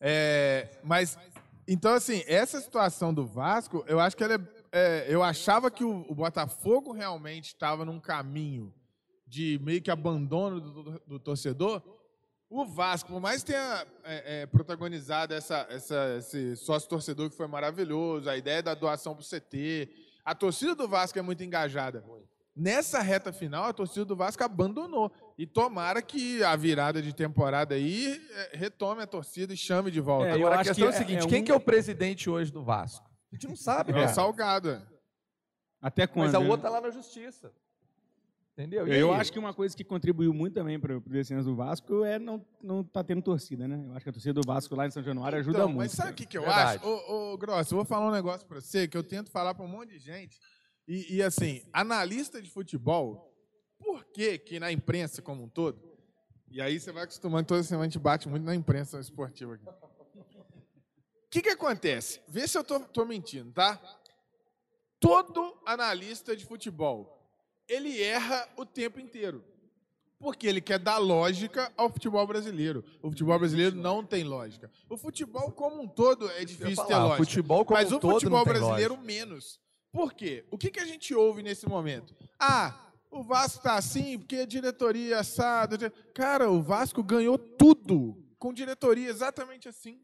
É, 0.00 0.78
mas, 0.82 1.18
então, 1.66 1.92
assim, 1.92 2.22
essa 2.26 2.60
situação 2.60 3.12
do 3.12 3.26
Vasco, 3.26 3.84
eu 3.88 3.98
acho 4.00 4.16
que 4.16 4.22
ela 4.24 4.34
é, 4.34 4.38
é, 4.72 5.06
eu 5.08 5.22
achava 5.22 5.70
que 5.70 5.84
o, 5.84 6.06
o 6.08 6.14
Botafogo 6.14 6.92
realmente 6.92 7.46
estava 7.48 7.84
num 7.84 8.00
caminho 8.00 8.72
de 9.26 9.58
meio 9.62 9.82
que 9.82 9.90
abandono 9.90 10.60
do, 10.60 10.82
do- 10.82 11.02
do 11.06 11.18
torcedor. 11.18 11.82
O 12.50 12.64
Vasco, 12.64 13.10
por 13.12 13.20
mais 13.20 13.42
que 13.42 13.52
tenha 13.52 13.86
é, 14.04 14.42
é, 14.42 14.46
protagonizado 14.46 15.34
essa, 15.34 15.66
essa, 15.68 16.16
esse 16.18 16.56
sócio-torcedor 16.56 17.28
que 17.28 17.36
foi 17.36 17.46
maravilhoso, 17.46 18.28
a 18.30 18.36
ideia 18.38 18.62
da 18.62 18.74
doação 18.74 19.14
para 19.14 19.22
o 19.22 19.24
CT, 19.26 19.90
a 20.24 20.34
torcida 20.34 20.74
do 20.74 20.88
Vasco 20.88 21.18
é 21.18 21.22
muito 21.22 21.44
engajada. 21.44 22.02
Nessa 22.56 23.00
reta 23.00 23.32
final, 23.32 23.64
a 23.64 23.72
torcida 23.72 24.04
do 24.04 24.16
Vasco 24.16 24.42
abandonou. 24.42 25.12
E 25.36 25.46
tomara 25.46 26.00
que 26.02 26.42
a 26.42 26.56
virada 26.56 27.00
de 27.02 27.12
temporada 27.12 27.74
aí 27.74 28.20
é, 28.30 28.56
retome 28.56 29.02
a 29.02 29.06
torcida 29.06 29.52
e 29.52 29.56
chame 29.56 29.90
de 29.90 30.00
volta. 30.00 30.28
É, 30.28 30.32
Agora 30.32 30.60
a 30.60 30.64
questão 30.64 30.88
é, 30.88 30.90
que 30.90 30.96
o 30.96 30.98
seguinte, 30.98 31.26
é 31.26 31.28
quem 31.28 31.42
um- 31.42 31.44
que 31.44 31.52
é 31.52 31.54
o 31.54 31.60
presidente 31.60 32.28
hoje 32.30 32.50
do 32.50 32.64
Vasco? 32.64 33.08
A 33.30 33.34
gente 33.36 33.46
não 33.46 33.56
sabe, 33.56 33.90
É, 33.92 33.94
cara. 33.94 34.08
salgado. 34.08 34.70
é. 34.70 34.82
Até 35.80 36.06
quando? 36.06 36.26
Mas 36.26 36.34
a 36.34 36.40
né? 36.40 36.48
outra 36.48 36.68
tá 36.68 36.74
lá 36.74 36.80
na 36.80 36.90
justiça. 36.90 37.52
Entendeu? 38.58 38.88
E 38.88 38.98
Eu 38.98 39.12
aí? 39.14 39.20
acho 39.20 39.32
que 39.32 39.38
uma 39.38 39.54
coisa 39.54 39.76
que 39.76 39.84
contribuiu 39.84 40.34
muito 40.34 40.54
também 40.54 40.80
para 40.80 40.96
o 40.96 41.00
descenso 41.00 41.48
do 41.48 41.54
Vasco 41.54 42.04
é 42.04 42.18
não, 42.18 42.44
não 42.60 42.82
tá 42.82 43.04
tendo 43.04 43.22
torcida, 43.22 43.68
né? 43.68 43.80
Eu 43.86 43.92
acho 43.94 44.02
que 44.02 44.10
a 44.10 44.12
torcida 44.12 44.34
do 44.34 44.44
Vasco 44.44 44.74
lá 44.74 44.84
em 44.84 44.90
São 44.90 45.00
Januário 45.00 45.38
ajuda 45.38 45.58
Então, 45.58 45.68
muito. 45.68 45.78
Mas 45.78 45.92
sabe 45.92 46.10
o 46.10 46.14
que, 46.14 46.26
que 46.26 46.36
eu 46.36 46.42
Verdade. 46.42 46.78
acho? 46.78 46.84
Ô, 46.88 47.34
ô, 47.34 47.38
Grosso, 47.38 47.72
eu 47.72 47.76
vou 47.76 47.84
falar 47.84 48.08
um 48.08 48.10
negócio 48.10 48.44
pra 48.48 48.60
você 48.60 48.88
que 48.88 48.96
eu 48.96 49.04
tento 49.04 49.30
falar 49.30 49.54
pra 49.54 49.64
um 49.64 49.68
monte 49.68 49.90
de 49.90 50.00
gente. 50.00 50.40
E, 50.88 51.18
e, 51.18 51.22
assim, 51.22 51.62
analista 51.72 52.42
de 52.42 52.50
futebol, 52.50 53.32
por 53.78 54.04
que 54.06 54.36
que 54.38 54.58
na 54.58 54.72
imprensa 54.72 55.22
como 55.22 55.44
um 55.44 55.48
todo, 55.48 55.80
e 56.50 56.60
aí 56.60 56.80
você 56.80 56.90
vai 56.90 57.04
acostumando, 57.04 57.46
toda 57.46 57.62
semana 57.62 57.84
a 57.84 57.88
gente 57.88 58.00
bate 58.00 58.28
muito 58.28 58.42
na 58.42 58.56
imprensa 58.56 58.98
esportiva 58.98 59.54
aqui. 59.54 59.68
O 59.68 61.30
que 61.30 61.42
que 61.42 61.50
acontece? 61.50 62.20
Vê 62.26 62.48
se 62.48 62.58
eu 62.58 62.64
tô, 62.64 62.80
tô 62.80 63.04
mentindo, 63.04 63.52
tá? 63.52 63.80
Todo 64.98 65.56
analista 65.64 66.34
de 66.34 66.44
futebol, 66.44 67.17
ele 67.68 68.02
erra 68.02 68.48
o 68.56 68.64
tempo 68.64 68.98
inteiro. 69.00 69.44
Porque 70.18 70.48
ele 70.48 70.60
quer 70.60 70.80
dar 70.80 70.98
lógica 70.98 71.72
ao 71.76 71.88
futebol 71.88 72.26
brasileiro. 72.26 72.84
O 73.00 73.10
futebol 73.10 73.38
brasileiro 73.38 73.76
não 73.76 74.04
tem 74.04 74.24
lógica. 74.24 74.68
O 74.90 74.96
futebol 74.96 75.52
como 75.52 75.80
um 75.80 75.86
todo 75.86 76.28
é 76.32 76.44
difícil 76.44 76.84
ter 76.86 76.92
falar, 76.94 77.04
o 77.04 77.08
lógica. 77.10 77.24
futebol 77.24 77.64
como 77.64 77.78
Mas 77.78 77.92
um 77.92 77.96
o 77.96 78.00
todo 78.00 78.14
futebol 78.14 78.44
brasileiro 78.44 78.94
lógica. 78.94 79.06
menos. 79.06 79.60
Por 79.92 80.12
quê? 80.12 80.44
O 80.50 80.58
que, 80.58 80.70
que 80.72 80.80
a 80.80 80.84
gente 80.84 81.14
ouve 81.14 81.40
nesse 81.42 81.68
momento? 81.68 82.16
Ah, 82.38 82.90
o 83.12 83.22
Vasco 83.22 83.62
tá 83.62 83.76
assim 83.76 84.18
porque 84.18 84.36
a 84.36 84.46
diretoria 84.46 85.14
é 85.14 85.18
assado. 85.18 85.76
Cara, 86.12 86.50
o 86.50 86.60
Vasco 86.60 87.02
ganhou 87.02 87.38
tudo 87.38 88.16
com 88.40 88.52
diretoria 88.52 89.08
exatamente 89.08 89.68
assim. 89.68 90.00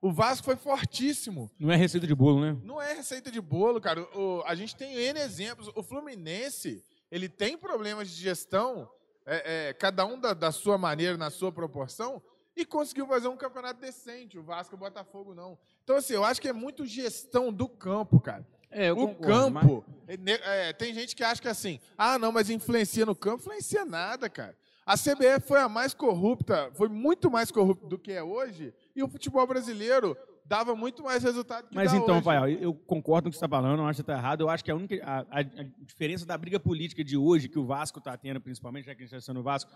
O 0.00 0.12
Vasco 0.12 0.44
foi 0.44 0.56
fortíssimo. 0.56 1.50
Não 1.58 1.72
é 1.72 1.76
receita 1.76 2.06
de 2.06 2.14
bolo, 2.14 2.40
né? 2.40 2.56
Não 2.62 2.80
é 2.80 2.92
receita 2.94 3.30
de 3.30 3.40
bolo, 3.40 3.80
cara. 3.80 4.02
O- 4.16 4.42
a 4.46 4.54
gente 4.54 4.76
tem 4.76 4.94
N 4.94 5.18
exemplos. 5.20 5.68
O 5.74 5.82
Fluminense, 5.82 6.82
ele 7.10 7.28
tem 7.28 7.56
problemas 7.58 8.08
de 8.08 8.14
gestão, 8.22 8.88
é, 9.26 9.68
é, 9.68 9.72
cada 9.72 10.06
um 10.06 10.18
da, 10.18 10.32
da 10.34 10.52
sua 10.52 10.78
maneira, 10.78 11.16
na 11.16 11.30
sua 11.30 11.50
proporção, 11.50 12.22
e 12.56 12.64
conseguiu 12.64 13.06
fazer 13.06 13.28
um 13.28 13.36
campeonato 13.36 13.80
decente. 13.80 14.38
O 14.38 14.42
Vasco 14.42 14.74
e 14.74 14.76
o 14.76 14.78
Botafogo 14.78 15.34
não. 15.34 15.58
Então, 15.84 15.96
assim, 15.96 16.14
eu 16.14 16.24
acho 16.24 16.40
que 16.40 16.48
é 16.48 16.52
muito 16.52 16.86
gestão 16.86 17.52
do 17.52 17.68
campo, 17.68 18.20
cara. 18.20 18.46
É, 18.70 18.90
eu 18.90 18.98
o 18.98 19.14
concordo, 19.14 19.50
mas- 19.50 19.62
campo, 19.66 19.84
é, 20.06 20.16
ne- 20.16 20.32
é, 20.42 20.72
tem 20.74 20.92
gente 20.92 21.16
que 21.16 21.24
acha 21.24 21.40
que 21.40 21.48
assim, 21.48 21.80
ah, 21.96 22.18
não, 22.18 22.30
mas 22.30 22.50
influencia 22.50 23.06
no 23.06 23.14
campo. 23.16 23.40
Influencia 23.42 23.84
nada, 23.84 24.28
cara. 24.28 24.56
A 24.84 24.96
CBF 24.96 25.46
foi 25.46 25.60
a 25.60 25.68
mais 25.68 25.92
corrupta, 25.94 26.70
foi 26.74 26.88
muito 26.88 27.30
mais 27.30 27.50
corrupta 27.50 27.86
do 27.86 27.98
que 27.98 28.10
é 28.12 28.22
hoje, 28.22 28.74
e 28.98 29.02
o 29.02 29.08
futebol 29.08 29.46
brasileiro 29.46 30.16
dava 30.44 30.74
muito 30.74 31.02
mais 31.02 31.22
resultado 31.22 31.68
que 31.68 31.74
Mas 31.74 31.92
então, 31.92 32.16
hoje. 32.18 32.58
Eu 32.60 32.74
concordo 32.74 33.24
com 33.24 33.28
o 33.28 33.32
que 33.32 33.38
você 33.38 33.44
está 33.44 33.48
falando, 33.56 33.76
não 33.76 33.86
acho 33.86 33.98
que 33.98 34.00
está 34.02 34.14
errado. 34.14 34.40
Eu 34.42 34.48
acho 34.48 34.64
que 34.64 34.70
a 34.70 34.76
única 34.76 34.96
a- 35.04 35.26
a 35.40 35.42
diferença 35.84 36.24
da 36.26 36.36
briga 36.38 36.58
política 36.58 37.04
de 37.04 37.16
hoje, 37.16 37.48
que 37.48 37.58
o 37.58 37.64
Vasco 37.66 37.98
está 37.98 38.16
tendo, 38.16 38.40
principalmente, 38.40 38.86
já 38.86 38.94
que 38.94 39.02
a 39.02 39.06
gente 39.06 39.14
está 39.14 39.24
sendo 39.32 39.40
o 39.40 39.42
Vasco, 39.42 39.70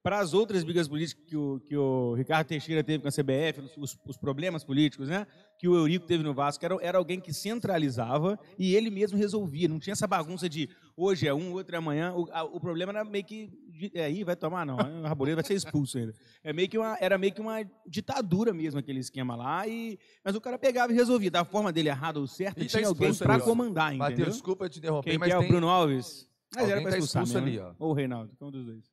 para 0.00 0.20
as 0.20 0.32
outras 0.32 0.62
brigas 0.62 0.86
políticas 0.86 1.24
que 1.26 1.36
o, 1.36 1.60
que 1.60 1.76
o 1.76 2.14
Ricardo 2.14 2.46
Teixeira 2.46 2.84
teve 2.84 3.02
com 3.02 3.08
a 3.08 3.10
CBF, 3.10 3.60
os, 3.76 3.98
os 4.06 4.16
problemas 4.16 4.62
políticos, 4.62 5.08
né? 5.08 5.26
Que 5.58 5.66
o 5.66 5.74
Eurico 5.74 6.06
teve 6.06 6.22
no 6.22 6.32
Vasco, 6.32 6.64
era, 6.64 6.76
era 6.80 6.98
alguém 6.98 7.18
que 7.20 7.32
centralizava 7.32 8.38
e 8.58 8.74
ele 8.76 8.90
mesmo 8.90 9.18
resolvia. 9.18 9.66
Não 9.68 9.78
tinha 9.80 9.92
essa 9.92 10.06
bagunça 10.06 10.48
de 10.48 10.68
hoje 10.96 11.26
é 11.26 11.34
um, 11.34 11.52
outro 11.52 11.74
é 11.74 11.78
amanhã. 11.78 12.12
O, 12.14 12.28
a- 12.32 12.44
o 12.44 12.60
problema 12.60 12.92
era 12.92 13.04
meio 13.04 13.24
que. 13.24 13.50
De- 13.78 13.90
É, 13.94 14.04
aí 14.04 14.24
vai 14.24 14.36
tomar, 14.36 14.66
não. 14.66 14.76
O 14.76 15.02
Raboneiro 15.06 15.36
vai 15.40 15.44
ser 15.46 15.54
expulso 15.54 15.96
ainda. 15.98 16.12
É 16.44 16.52
meio 16.52 16.68
que 16.68 16.76
uma, 16.76 16.96
era 17.00 17.16
meio 17.16 17.32
que 17.32 17.40
uma 17.40 17.58
ditadura 17.86 18.52
mesmo, 18.52 18.78
aquele 18.80 18.98
esquema 19.00 19.34
lá. 19.36 19.66
E, 19.66 19.98
mas 20.24 20.34
o 20.36 20.40
cara 20.40 20.58
pegava 20.58 20.92
e 20.92 20.96
resolvia. 20.96 21.30
Da 21.30 21.44
forma 21.44 21.72
dele 21.72 21.88
errado 21.88 22.18
ou 22.18 22.26
certo, 22.26 22.58
E 22.58 22.64
tá 22.66 22.78
tinha 22.78 22.88
alguém 22.88 23.10
expulso 23.10 23.24
para 23.24 23.36
ó. 23.36 23.40
comandar, 23.46 23.94
entendeu? 23.94 24.10
Matheus, 24.10 24.32
desculpa 24.34 24.68
te 24.68 24.78
interromper, 24.78 25.10
Quem 25.10 25.18
mas 25.18 25.28
que 25.28 25.34
é 25.34 25.38
tem 25.38 25.46
o 25.46 25.50
Bruno 25.50 25.68
Alves? 25.68 26.28
Mas 26.54 26.62
Alguém 26.64 26.72
era 26.72 26.82
pra 26.82 26.90
tá 26.90 26.98
expulsar 26.98 27.22
mesmo, 27.42 27.48
ali, 27.48 27.58
né? 27.70 27.76
Ou 27.78 27.90
o 27.90 27.92
Reinaldo, 27.94 28.32
um 28.40 28.50
dos 28.50 28.64
dois. 28.66 28.84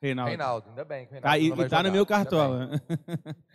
Reinaldo. 0.00 0.28
Reinaldo, 0.30 0.68
ainda 0.70 0.84
bem. 0.84 1.06
que 1.06 1.14
o 1.16 1.20
Tá, 1.20 1.30
Reinaldo 1.32 1.44
e, 1.44 1.48
não 1.50 1.56
vai 1.56 1.66
e 1.66 1.68
tá 1.70 1.76
jogar, 1.76 1.88
no 1.88 1.92
meu 1.94 2.06
cartola. 2.06 2.70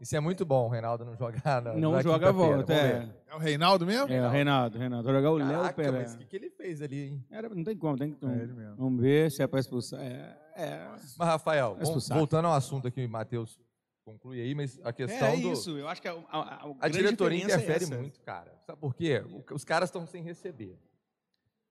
Isso 0.00 0.14
é 0.14 0.20
muito 0.20 0.44
bom, 0.44 0.66
o 0.66 0.68
Reinaldo 0.68 1.04
não 1.06 1.16
jogar 1.16 1.62
na 1.62 1.72
Não 1.74 1.92
na 1.92 2.02
joga 2.02 2.28
a 2.28 2.32
volta. 2.32 2.72
É. 2.74 3.08
É 3.28 3.34
o 3.34 3.38
Reinaldo 3.38 3.86
mesmo? 3.86 4.12
é 4.12 4.26
o 4.26 4.30
Reinaldo, 4.30 4.78
Reinaldo. 4.78 5.04
Vai 5.06 5.14
jogar 5.14 5.30
o 5.30 5.36
Léo 5.36 5.74
Pelé. 5.74 6.00
mas 6.00 6.14
o 6.14 6.18
que, 6.18 6.24
que 6.26 6.36
ele 6.36 6.50
fez 6.50 6.82
ali, 6.82 7.00
hein? 7.08 7.24
Era, 7.30 7.48
não 7.48 7.64
tem 7.64 7.76
como, 7.76 7.96
tem 7.96 8.12
que. 8.12 8.24
É 8.26 8.28
ele 8.28 8.52
mesmo. 8.52 8.76
Vamos 8.76 9.00
ver 9.00 9.30
se 9.30 9.42
é 9.42 9.46
pra 9.46 9.58
expulsar. 9.58 10.00
É, 10.00 10.36
é. 10.54 10.86
Mas, 10.90 11.28
Rafael, 11.28 11.76
vamos- 11.80 12.08
voltando 12.10 12.46
ao 12.46 12.52
assunto 12.54 12.86
aqui, 12.88 13.06
Matheus, 13.06 13.58
conclui 14.04 14.40
aí, 14.40 14.54
mas 14.54 14.78
a 14.84 14.92
questão 14.92 15.28
é 15.28 15.36
do... 15.38 15.52
isso. 15.52 15.76
Eu 15.78 15.88
acho 15.88 16.02
que 16.02 16.08
a, 16.08 16.12
a, 16.12 16.38
a, 16.40 16.64
A 16.66 16.88
grande 16.88 16.98
diretoria 16.98 17.40
é 17.40 17.44
interfere 17.44 17.84
essa. 17.84 17.96
muito, 17.96 18.20
cara. 18.20 18.52
Sabe 18.66 18.78
por 18.78 18.94
quê? 18.94 19.24
O- 19.30 19.54
Os 19.54 19.64
caras 19.64 19.88
estão 19.88 20.06
sem 20.06 20.22
receber. 20.22 20.78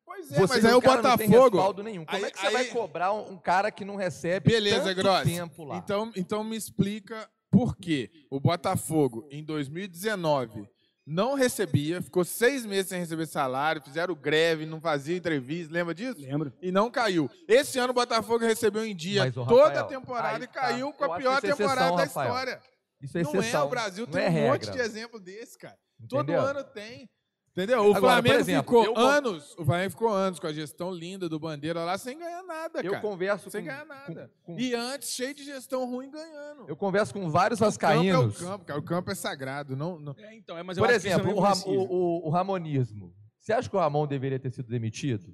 Pois 0.04 0.32
é, 0.32 0.36
Você, 0.40 0.54
mas 0.56 0.66
aí 0.66 0.74
o 0.74 0.82
cara 0.82 1.02
não 1.02 1.18
tem 1.18 1.30
Botafogo. 1.30 1.84
nenhum. 1.84 2.06
Como 2.06 2.18
Aí- 2.18 2.24
é 2.26 2.32
que 2.32 2.40
você 2.40 2.48
aí- 2.48 2.54
vai 2.54 2.66
cobrar 2.66 3.14
um, 3.14 3.34
um 3.34 3.38
cara 3.38 3.72
que 3.72 3.84
não 3.86 3.96
recebe 3.96 4.52
Beleza, 4.52 4.84
tanto 4.86 4.96
Grossi. 5.02 5.26
tempo 5.26 5.64
lá? 5.64 5.78
Então, 5.78 6.12
então 6.16 6.44
me 6.44 6.56
explica 6.56 7.28
por 7.56 7.78
que 7.78 8.12
o 8.30 8.38
Botafogo, 8.38 9.26
em 9.32 9.42
2019, 9.42 10.68
não 11.08 11.36
recebia, 11.36 12.02
ficou 12.02 12.26
seis 12.26 12.66
meses 12.66 12.90
sem 12.90 13.00
receber 13.00 13.26
salário, 13.28 13.82
fizeram 13.82 14.14
greve, 14.14 14.66
não 14.66 14.82
fazia 14.82 15.16
entrevista, 15.16 15.72
lembra 15.74 15.94
disso? 15.96 16.20
Lembro. 16.20 16.52
E 16.62 16.70
não 16.70 16.92
caiu. 16.92 17.30
Esse 17.48 17.80
ano 17.80 17.92
o 17.92 17.94
Botafogo 17.94 18.44
recebeu 18.44 18.86
em 18.86 18.94
dia 18.94 19.24
Mas, 19.24 19.38
ô, 19.38 19.46
toda 19.46 19.68
Rafael, 19.68 19.86
a 19.86 19.88
temporada 19.88 20.38
aí 20.38 20.44
e 20.44 20.48
tá. 20.48 20.54
caiu 20.54 20.92
com 20.92 21.06
Eu 21.06 21.14
a 21.14 21.18
pior 21.18 21.38
é 21.38 21.42
temporada 21.42 21.82
exceção, 21.82 21.96
da 21.96 22.04
Rafael. 22.04 22.28
história. 22.28 22.62
Isso 23.02 23.18
é 23.18 23.24
Não 23.24 23.36
é, 23.36 23.38
exceção. 23.38 23.66
o 23.68 23.70
Brasil 23.70 24.06
não 24.06 24.14
tem 24.14 24.24
é 24.24 24.28
um 24.28 24.32
regra. 24.32 24.52
monte 24.52 24.72
de 24.72 24.80
exemplo 24.80 25.20
desse, 25.20 25.58
cara. 25.58 25.78
Todo 26.10 26.24
Entendeu? 26.24 26.42
ano 26.42 26.64
tem. 26.66 27.10
Entendeu? 27.58 27.80
O 27.84 27.96
Agora, 27.96 28.00
Flamengo 28.16 28.36
exemplo, 28.42 28.64
ficou 28.64 28.84
eu 28.84 28.98
anos, 28.98 29.56
o 29.58 29.64
Flamengo 29.64 29.90
ficou 29.92 30.10
anos 30.10 30.40
com 30.42 30.48
a 30.48 30.52
gestão 30.52 30.92
linda 30.92 31.30
do 31.30 31.40
Bandeira 31.40 31.86
lá 31.86 31.98
sem 31.98 32.18
ganhar 32.20 32.44
nada, 32.44 32.82
Eu 32.82 32.92
cara. 32.92 33.02
converso 33.02 33.50
sem 33.50 33.62
com, 33.62 33.68
ganhar 33.68 33.86
nada. 33.86 34.30
com- 34.44 34.56
com- 34.56 34.60
E 34.60 34.76
antes, 34.76 35.12
cheio 35.12 35.34
de 35.34 35.46
gestão 35.46 35.86
ruim 35.90 36.12
ganhando. 36.12 36.66
eu 36.68 36.76
converso 36.76 37.14
com 37.14 37.30
vários 37.30 37.62
O 37.62 37.64
campo 37.64 37.74
é 37.86 37.88
o 37.88 37.92
vascaínos. 37.94 38.38
campo, 38.38 38.66
cara. 38.66 38.80
O 38.80 38.84
campo 38.84 39.10
é 39.10 39.16
sagrado. 39.16 39.74
Não, 39.74 39.98
não- 39.98 40.14
É, 40.18 40.36
então, 40.36 40.58
é, 40.58 40.64
mas 40.64 40.78
eu 40.78 40.84
Por 40.84 40.94
isso 40.94 41.08
exemplo, 41.08 41.34
o, 41.34 41.40
Ram- 41.40 41.64
o- 41.66 42.28
o 42.28 42.30
Ramonismo. 42.30 43.16
Você 43.40 43.54
acha 43.54 43.70
que 43.70 43.76
o 43.76 43.80
Ramon 43.80 44.06
deveria 44.06 44.38
ter 44.40 44.52
sido 44.52 44.68
demitido? 44.68 45.34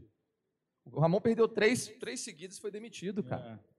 O 0.85 0.99
Ramon 0.99 1.21
perdeu 1.21 1.47
três, 1.47 1.87
três 1.99 2.19
seguidas 2.19 2.57
e 2.57 2.61
foi 2.61 2.69
demitido, 2.69 3.23
cara. 3.23 3.59
É. 3.67 3.70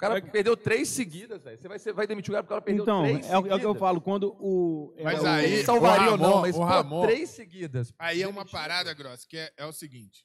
O 0.00 0.06
cara 0.08 0.16
É- 0.16 0.20
perdeu 0.22 0.56
três 0.56 0.88
seguidas, 0.88 1.42
velho. 1.42 1.58
Você 1.60 1.68
vai, 1.68 1.78
você 1.78 1.92
vai 1.92 2.06
demitir 2.06 2.30
o 2.30 2.34
cara 2.34 2.42
porque 2.42 2.54
o 2.54 2.56
cara 2.56 2.62
perdeu 2.64 2.84
Então, 2.84 3.02
três 3.02 3.26
é, 3.26 3.32
o- 3.32 3.34
é 3.34 3.38
o 3.38 3.42
que 3.42 3.48
eu 3.50 3.58
seguidas. 3.58 3.78
falo. 3.78 4.00
Quando 4.00 4.34
o. 4.40 4.94
é, 4.96 5.04
Mas 5.04 5.22
o- 5.22 5.26
aí- 5.26 5.52
Ele 5.52 5.64
salvaria 5.64 6.08
o 6.08 6.12
ou 6.12 6.16
não, 6.18 6.26
Ramon- 6.28 6.40
mas 6.40 6.54
o 6.56 6.58
pô, 6.58 6.64
Ramon- 6.64 7.02
três 7.02 7.28
seguidas. 7.30 7.92
Aí 7.98 8.22
é 8.22 8.26
uma 8.26 8.46
parada 8.46 8.94
grossa, 8.94 9.26
que 9.28 9.36
é, 9.36 9.52
é 9.58 9.66
o 9.66 9.72
seguinte. 9.74 10.24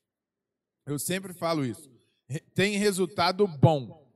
Eu 0.85 0.97
sempre 0.97 1.33
falo 1.33 1.65
isso. 1.65 1.91
Tem 2.53 2.77
resultado 2.77 3.45
bom, 3.45 4.09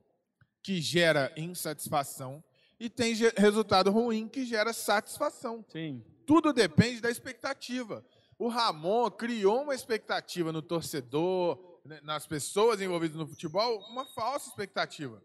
que 0.62 0.80
gera 0.80 1.30
insatisfação, 1.36 2.42
e 2.78 2.88
tem 2.88 3.12
resultado 3.36 3.90
ruim, 3.90 4.28
que 4.28 4.46
gera 4.46 4.72
satisfação. 4.72 5.62
Sim. 5.68 6.02
Tudo 6.26 6.54
depende 6.54 7.02
da 7.02 7.10
expectativa. 7.10 8.02
O 8.38 8.48
Ramon 8.48 9.10
criou 9.10 9.62
uma 9.64 9.74
expectativa 9.74 10.50
no 10.52 10.62
torcedor, 10.62 11.58
né, 11.84 12.00
nas 12.02 12.26
pessoas 12.26 12.80
envolvidas 12.80 13.16
no 13.18 13.26
futebol, 13.26 13.78
uma 13.90 14.06
falsa 14.06 14.48
expectativa. 14.48 15.22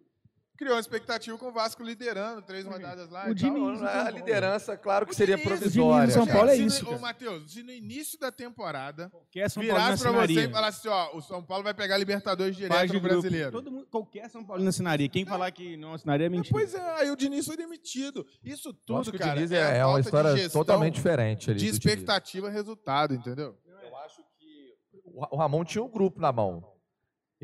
Criou 0.58 0.76
uma 0.76 0.80
expectativa 0.80 1.38
com 1.38 1.48
o 1.48 1.52
Vasco 1.52 1.84
liderando 1.84 2.42
três 2.42 2.66
rodadas 2.66 3.10
lá. 3.10 3.28
O 3.28 3.32
e 3.32 3.36
tal. 3.36 3.52
Diniz- 3.52 3.82
A 3.84 4.10
liderança, 4.10 4.78
claro 4.78 5.06
que 5.06 5.12
O 5.12 5.16
seria 5.16 5.36
Diniz- 5.36 5.52
o 5.52 5.58
provisória. 5.58 6.08
do 6.08 6.14
São. 6.14 6.26
Paulo 6.28 6.50
é 6.50 6.56
isso, 6.56 6.90
Ô. 6.90 6.98
Matheus, 6.98 7.52
se 7.52 7.62
no 7.62 7.72
início 7.72 8.18
da 8.18 8.32
temporada 8.32 9.10
Qualquer 9.10 9.50
São 9.50 9.62
virasse 9.62 10.02
pra 10.02 10.12
você 10.14 10.46
e 10.46 10.50
falasse 10.50 10.80
assim, 10.80 10.88
ó, 10.88 11.18
o 11.18 11.22
São 11.22 11.44
Paulo 11.44 11.64
vai 11.64 11.74
pegar 11.74 11.98
Libertadores 11.98 12.56
direto 12.56 12.88
de 12.88 12.94
no 12.94 13.02
brasileiro. 13.02 13.52
Todo 13.52 13.70
mundo, 13.72 13.88
qualquer 13.92 14.30
São 14.30 14.46
Paulino 14.46 14.70
assinaria. 14.70 15.10
Quem 15.10 15.26
falar 15.26 15.52
que 15.52 15.76
não 15.76 15.94
assinaria 15.94 16.28
é 16.28 16.30
mentira. 16.30 16.52
Pois 16.54 16.74
é, 16.74 17.02
aí 17.02 17.12
o 17.12 17.16
Diniz 17.18 17.46
foi 17.46 17.58
demitido. 17.58 18.26
Isso 18.44 18.70
Eu 18.70 18.74
tudo, 18.86 19.00
acho 19.02 19.12
que 19.12 19.18
o 19.18 19.20
cara, 19.20 19.34
Diniz 19.36 19.52
é, 19.52 19.76
é, 19.76 19.78
é 19.80 19.86
uma 19.86 20.00
história 20.00 20.50
totalmente 20.50 20.96
diferente 20.96 21.52
ali. 21.52 21.60
de 21.60 21.68
expectativa 21.68 22.50
resultado, 22.50 23.14
entendeu? 23.14 23.58
Eu 23.84 23.98
acho 23.98 24.22
que 24.40 24.74
o 25.04 25.26
o 25.32 25.38
Ramon 25.38 25.64
tinha 25.66 25.84
um 25.84 25.90
grupo 25.90 26.22
na 26.22 26.32
mão. 26.32 26.64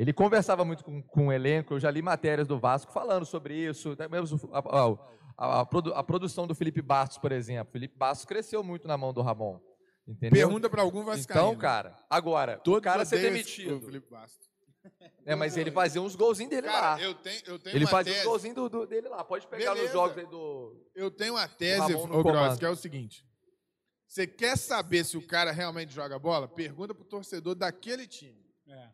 Ele 0.02 0.14
conversava 0.14 0.66
muito 0.66 0.84
com, 0.84 1.02
com 1.04 1.28
o 1.28 1.32
elenco, 1.32 1.76
eu 1.76 1.80
já 1.80 1.92
li 1.92 2.02
matérias 2.02 2.48
do 2.48 2.58
Vasco 2.60 2.92
falando 2.92 3.24
sobre 3.26 3.54
isso, 3.56 3.92
até 3.92 4.08
mesmo 4.08 4.40
a, 4.52 4.60
a- 5.38 5.60
a 5.62 5.66
produ- 5.66 5.94
a 5.94 6.04
produção 6.04 6.48
do 6.48 6.56
Felipe 6.56 6.82
Bastos, 6.82 7.18
por 7.20 7.32
exemplo. 7.32 7.70
O 7.70 7.72
Felipe 7.74 7.96
Bastos 7.98 8.26
cresceu 8.26 8.64
muito 8.64 8.88
na 8.88 8.98
mão 8.98 9.14
do 9.14 9.22
Ramon. 9.22 9.60
Entendeu? 10.08 10.48
Pergunta 10.48 10.70
pra 10.70 10.82
algum 10.82 11.04
vascaíno. 11.04 11.50
então, 11.50 11.56
cara, 11.60 11.96
agora, 12.10 12.58
o 12.58 12.62
Todos 12.64 12.82
cara 12.82 13.06
ser 13.06 13.20
demitido. 13.22 13.78
o 13.78 13.82
Felipe 13.82 14.10
Bastos. 14.10 14.50
É, 15.24 15.36
mas 15.36 15.56
ele 15.56 15.70
fazia 15.70 16.02
uns 16.02 16.16
golzinhos 16.16 16.50
dele 16.50 16.66
Cara, 16.66 16.96
lá. 16.96 17.02
eu 17.02 17.14
tenho, 17.14 17.40
eu 17.46 17.60
tenho 17.60 17.76
Ele 17.76 17.86
uma 17.86 17.92
fazia 17.92 18.14
uns 18.20 18.24
golzinhos 18.24 18.56
do, 18.56 18.68
do- 18.70 18.88
dele 18.88 19.08
lá. 19.08 19.24
Pode 19.24 19.46
pegar 19.48 19.66
nos 19.70 19.76
Beleza. 19.76 19.94
jogos 19.94 20.18
aí 20.18 20.26
do. 20.26 20.76
eu 20.96 21.12
tenho 21.12 21.36
uma 21.36 21.48
tese, 21.48 21.94
no 21.94 22.00
ô 22.00 22.08
Gross, 22.24 22.24
comando. 22.24 22.58
que 22.60 22.66
é 22.66 22.70
o 22.70 22.76
seguinte. 22.76 23.24
Você 24.08 24.26
quer 24.26 24.58
saber 24.58 25.04
se 25.06 25.16
o 25.16 25.26
cara 25.26 25.52
realmente 25.52 25.94
joga 25.94 26.18
bola? 26.18 26.48
Pergunta 26.48 26.96
pro 26.96 27.06
torcedor 27.06 27.54
daquele 27.54 28.08
time. 28.08 28.44
É. 28.68 28.90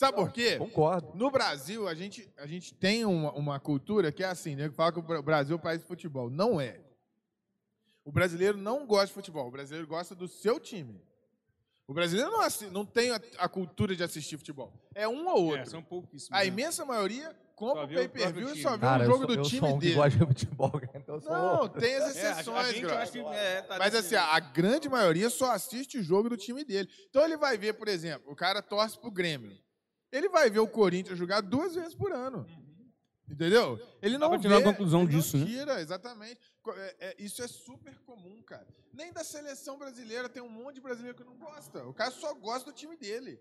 Sabe 0.00 0.16
por 0.16 0.32
quê? 0.32 0.56
Concordo. 0.56 1.12
No 1.14 1.30
Brasil, 1.30 1.86
a 1.86 1.94
gente, 1.94 2.26
a 2.38 2.46
gente 2.46 2.72
tem 2.74 3.04
uma, 3.04 3.32
uma 3.32 3.60
cultura 3.60 4.10
que 4.10 4.22
é 4.24 4.26
assim, 4.26 4.56
né? 4.56 4.68
Que 4.70 4.74
fala 4.74 4.90
que 4.92 4.98
o 4.98 5.02
Bra- 5.02 5.20
Brasil 5.20 5.54
é 5.54 5.58
o 5.58 5.62
país 5.62 5.82
de 5.82 5.86
futebol. 5.86 6.30
Não 6.30 6.58
é. 6.58 6.80
O 8.02 8.10
brasileiro 8.10 8.56
não 8.56 8.86
gosta 8.86 9.08
de 9.08 9.12
futebol. 9.12 9.46
O 9.46 9.50
brasileiro 9.50 9.86
gosta 9.86 10.14
do 10.14 10.26
seu 10.26 10.58
time. 10.58 11.02
O 11.86 11.92
brasileiro 11.92 12.30
não, 12.30 12.40
assi- 12.40 12.70
não 12.70 12.86
tem 12.86 13.10
a, 13.10 13.20
a 13.38 13.46
cultura 13.46 13.94
de 13.94 14.02
assistir 14.02 14.38
futebol. 14.38 14.72
É 14.94 15.06
um 15.06 15.28
ou 15.28 15.54
É, 15.54 15.58
outro. 15.58 15.70
são 15.70 15.82
pouquíssimos. 15.82 16.32
A 16.32 16.38
né? 16.42 16.46
imensa 16.46 16.82
maioria 16.86 17.36
compra 17.54 17.80
Só 17.82 17.84
o 17.84 17.94
pay-per-view 17.94 18.54
e 18.54 18.62
só 18.62 18.70
vê 18.70 18.78
Cara, 18.78 19.02
o 19.02 19.06
jogo 19.06 19.26
sou, 19.26 19.36
do 19.36 19.42
time 19.42 19.66
um 19.68 19.78
dele. 19.78 19.94
gosta 19.96 20.18
de 20.18 20.24
futebol, 20.26 20.72
então 20.94 21.20
sou 21.20 21.30
Não, 21.30 21.68
tem 21.68 21.94
as 21.96 22.16
É, 22.16 22.26
a- 22.26 22.36
a 22.36 22.40
exceções, 22.40 23.10
que, 23.10 23.18
é, 23.18 23.60
tá 23.62 23.76
Mas 23.78 23.94
assim, 23.94 24.14
a 24.14 24.40
grande 24.40 24.88
maioria 24.88 25.28
só 25.28 25.50
assiste 25.50 25.98
o 25.98 26.02
jogo 26.02 26.30
do 26.30 26.38
time 26.38 26.64
dele. 26.64 26.88
Então 27.10 27.22
ele 27.22 27.36
vai 27.36 27.58
ver, 27.58 27.74
por 27.74 27.86
exemplo, 27.86 28.32
o 28.32 28.34
cara 28.36 28.62
torce 28.62 28.98
pro 28.98 29.10
Grêmio. 29.10 29.58
Ele 30.12 30.28
vai 30.28 30.50
ver 30.50 30.58
o 30.60 30.68
Corinthians 30.68 31.18
jogar 31.18 31.40
duas 31.40 31.74
vezes 31.74 31.94
por 31.94 32.12
ano. 32.12 32.46
Entendeu? 33.28 33.78
Ele 34.02 34.18
não 34.18 34.36
tirar 34.38 34.58
a 34.58 34.62
conclusão 34.62 35.02
ele 35.02 35.12
não 35.12 35.18
disso, 35.20 35.36
né? 35.36 35.46
tira, 35.46 35.80
exatamente. 35.80 36.40
Co- 36.62 36.72
é- 36.72 36.96
é- 36.98 37.16
isso 37.18 37.40
é 37.42 37.46
super 37.46 37.96
comum, 38.00 38.42
cara. 38.42 38.66
Nem 38.92 39.12
da 39.12 39.22
seleção 39.22 39.78
brasileira 39.78 40.28
tem 40.28 40.42
um 40.42 40.48
monte 40.48 40.74
de 40.76 40.80
brasileiro 40.80 41.16
que 41.16 41.22
não 41.22 41.36
gosta. 41.36 41.84
O 41.86 41.94
cara 41.94 42.10
só 42.10 42.34
gosta 42.34 42.70
do 42.72 42.74
time 42.76 42.96
dele. 42.96 43.40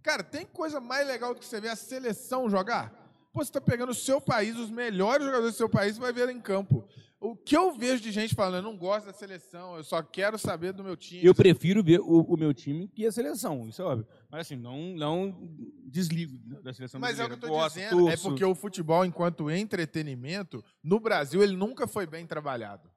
Cara, 0.00 0.22
tem 0.22 0.46
coisa 0.46 0.80
mais 0.80 1.06
legal 1.06 1.34
do 1.34 1.40
que 1.40 1.46
você 1.46 1.60
ver 1.60 1.70
a 1.70 1.76
seleção 1.76 2.48
jogar? 2.48 2.92
Pô, 3.32 3.44
você 3.44 3.50
tá 3.50 3.60
pegando 3.60 3.90
o 3.90 3.94
seu 3.94 4.20
país, 4.20 4.56
os 4.56 4.70
melhores 4.70 5.26
jogadores 5.26 5.54
do 5.54 5.58
seu 5.58 5.68
país, 5.68 5.96
e 5.96 6.00
vai 6.00 6.12
ver 6.12 6.28
em 6.30 6.40
campo. 6.40 6.79
O 7.20 7.36
que 7.36 7.54
eu 7.54 7.70
vejo 7.72 8.02
de 8.02 8.10
gente 8.10 8.34
falando, 8.34 8.64
eu 8.64 8.70
não 8.72 8.78
gosto 8.78 9.04
da 9.04 9.12
seleção, 9.12 9.76
eu 9.76 9.84
só 9.84 10.02
quero 10.02 10.38
saber 10.38 10.72
do 10.72 10.82
meu 10.82 10.96
time. 10.96 11.22
Eu 11.22 11.34
prefiro 11.34 11.84
ver 11.84 12.00
o, 12.00 12.22
o 12.22 12.36
meu 12.36 12.54
time 12.54 12.88
que 12.88 13.04
a 13.04 13.12
seleção, 13.12 13.68
isso 13.68 13.82
é 13.82 13.84
óbvio. 13.84 14.06
Mas 14.30 14.40
assim, 14.46 14.56
não, 14.56 14.94
não 14.94 15.38
desligo 15.84 16.38
da 16.62 16.72
seleção 16.72 16.98
Mas 16.98 17.20
é 17.20 17.24
o 17.24 17.28
que 17.28 17.36
brasileira. 17.36 17.54
eu 17.54 17.62
Gosto, 17.62 17.74
dizendo, 17.74 18.08
é 18.08 18.12
torço. 18.12 18.28
porque 18.30 18.42
o 18.42 18.54
futebol, 18.54 19.04
enquanto 19.04 19.50
entretenimento, 19.50 20.64
no 20.82 20.98
Brasil, 20.98 21.42
ele 21.42 21.54
nunca 21.54 21.86
foi 21.86 22.06
bem 22.06 22.26
trabalhado. 22.26 22.90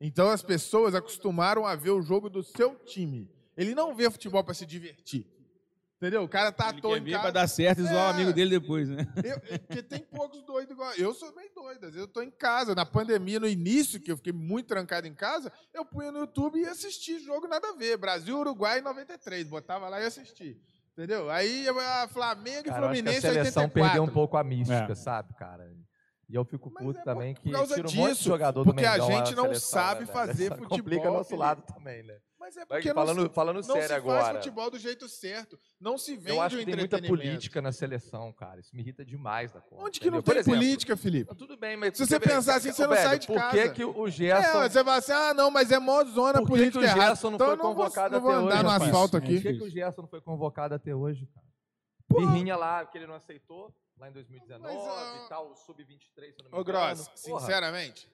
Então 0.00 0.28
as 0.28 0.42
pessoas 0.42 0.94
acostumaram 0.94 1.66
a 1.66 1.74
ver 1.74 1.90
o 1.90 2.02
jogo 2.02 2.30
do 2.30 2.44
seu 2.44 2.76
time. 2.84 3.28
Ele 3.56 3.74
não 3.74 3.96
vê 3.96 4.08
futebol 4.08 4.44
para 4.44 4.54
se 4.54 4.64
divertir. 4.64 5.26
Entendeu? 5.96 6.22
O 6.24 6.28
cara 6.28 6.52
tá 6.52 6.66
à 6.66 6.70
Ele 6.72 6.80
toa 6.82 7.00
quer 7.00 7.10
casa. 7.12 7.22
pra 7.22 7.30
dar 7.30 7.48
certo 7.48 7.78
e 7.80 7.84
zoar 7.84 7.94
o 8.08 8.10
É. 8.10 8.10
amigo 8.10 8.32
dele 8.32 8.60
depois, 8.60 8.86
né? 8.88 9.06
Eu- 9.24 9.40
eu- 9.50 9.58
porque 9.60 9.82
tem 9.82 10.00
poucos 10.00 10.42
doidos 10.42 10.72
igual. 10.72 10.92
Eu 10.92 11.14
sou 11.14 11.34
meio 11.34 11.50
doido. 11.54 11.84
Às 11.86 11.92
vezes 11.94 12.00
eu 12.06 12.08
tô 12.08 12.20
em 12.20 12.30
casa. 12.30 12.74
Na 12.74 12.84
pandemia, 12.84 13.40
no 13.40 13.48
início, 13.48 13.98
que 13.98 14.12
eu 14.12 14.16
fiquei 14.18 14.32
muito 14.32 14.66
trancado 14.66 15.06
em 15.06 15.14
casa, 15.14 15.50
eu 15.72 15.86
punha 15.86 16.12
no 16.12 16.18
YouTube 16.18 16.58
e 16.60 16.66
assistia 16.66 17.18
jogo 17.20 17.48
nada 17.48 17.68
a 17.68 17.72
ver. 17.76 17.96
Brasil, 17.96 18.38
Uruguai 18.38 18.82
93. 18.82 19.48
Botava 19.48 19.88
lá 19.88 19.98
e 20.00 20.04
assistia. 20.04 20.54
Entendeu? 20.92 21.30
Aí 21.30 21.66
a 21.68 22.08
Flamengo 22.08 22.60
e 22.60 22.64
Cara, 22.64 22.86
eu 22.86 22.88
acho 22.88 22.92
que 22.94 22.98
a 22.98 23.02
Fluminense 23.02 23.20
seleção 23.20 23.62
84. 23.64 23.72
perdeu 23.82 24.02
um 24.02 24.08
pouco 24.14 24.36
a 24.36 24.44
mística, 24.44 24.92
É. 24.92 24.94
sabe, 24.94 25.34
cara? 25.34 25.70
E 26.28 26.34
eu 26.34 26.44
fico 26.44 26.70
Mas 26.74 26.84
puto 26.84 26.98
é 27.00 27.02
também 27.04 27.34
por 27.34 27.42
que 27.42 27.50
causa 27.52 27.74
tira 27.74 27.88
um 27.88 27.92
monte 27.92 28.08
de 28.08 28.14
disso, 28.16 28.24
jogador 28.24 28.64
porque 28.64 28.82
do 28.82 28.86
a 28.88 28.92
Mengão 28.92 29.08
lá 29.08 29.24
gente 29.24 29.34
não 29.36 29.44
seleção, 29.44 29.70
sabe 29.70 30.00
né, 30.00 30.06
fazer 30.06 30.48
velho? 30.50 30.62
futebol, 30.62 30.78
Complica 30.78 31.10
nosso 31.10 31.36
lado 31.36 31.62
também, 31.62 32.02
né? 32.02 32.18
Mas 32.38 32.54
é 32.56 32.60
Mas 32.60 32.68
porque 32.68 32.92
falando, 32.92 33.16
não, 33.18 33.26
se- 33.28 33.34
falando 33.34 33.56
não 33.56 33.62
sério 33.62 33.80
se 33.82 33.88
faz 33.88 34.02
agora, 34.02 34.34
futebol 34.34 34.70
do 34.70 34.78
jeito 34.78 35.08
certo. 35.08 35.58
Não 35.80 35.96
se 35.96 36.14
vende 36.16 36.30
eu 36.30 36.40
acho 36.42 36.56
o 36.56 36.58
que 36.58 36.66
tem 36.66 36.76
muita 36.76 37.00
política 37.02 37.62
na 37.62 37.72
seleção, 37.72 38.30
cara. 38.32 38.60
Isso 38.60 38.76
me 38.76 38.82
irrita 38.82 39.04
demais 39.04 39.52
da 39.52 39.60
conta. 39.60 39.82
Onde 39.84 39.98
que 39.98 40.10
não 40.10 40.18
entendeu? 40.18 40.22
Por 40.22 40.32
tem 40.32 40.40
exemplo, 40.40 40.58
política, 40.60 40.96
Felipe? 40.96 41.34
Tudo 41.34 41.56
bem, 41.56 41.76
mas... 41.78 41.96
Se 41.96 42.06
você 42.06 42.18
vê, 42.18 42.26
pensar 42.28 42.56
assim, 42.56 42.72
você 42.72 42.86
não 42.86 42.94
sai 42.94 43.18
de 43.18 43.26
por 43.26 43.36
casa. 43.36 43.56
que, 43.68 43.70
que 43.70 43.84
o 43.84 44.06
É, 44.06 44.10
Gerson... 44.10 44.58
mas 44.58 44.72
você 44.72 44.82
vai 44.82 44.98
assim, 44.98 45.12
ah, 45.12 45.32
não, 45.34 45.50
mas 45.50 45.72
é 45.72 45.78
mó 45.78 46.04
zona 46.04 46.34
por 46.34 46.40
que, 46.40 46.44
que 46.44 46.58
política 46.58 46.78
o 46.78 46.84
errada. 46.84 47.00
Gerson 47.06 47.30
não 47.30 47.34
Então 47.36 47.46
foi 47.46 47.54
eu 47.54 47.56
não 47.58 47.64
vou, 47.64 47.74
convocado 47.74 48.14
não 48.14 48.20
vou 48.20 48.30
até 48.30 48.40
andar 48.40 48.54
hoje? 48.54 48.62
no 48.64 48.70
asfalto 48.84 49.16
É 49.16 49.18
aqui. 49.18 49.34
Por 49.34 49.42
que, 49.42 49.54
que 49.58 49.64
o 49.64 49.70
Gerson 49.70 50.02
não 50.02 50.08
foi 50.08 50.20
convocado 50.20 50.74
até 50.74 50.94
hoje, 50.94 51.26
cara? 51.34 51.46
Birrinha 52.08 52.56
lá, 52.56 52.84
que 52.86 52.98
ele 52.98 53.06
não 53.06 53.14
aceitou, 53.14 53.74
lá 53.98 54.08
em 54.08 54.12
2019 54.12 54.62
Mas, 54.74 54.86
ah, 54.86 55.22
e 55.24 55.28
tal, 55.28 55.54
sub-23, 55.56 55.98
se 56.32 56.36
eu 56.38 56.44
não 56.44 56.50
me 56.52 56.58
Ô. 56.58 56.64
Gross, 56.64 57.10
sinceramente, 57.14 58.08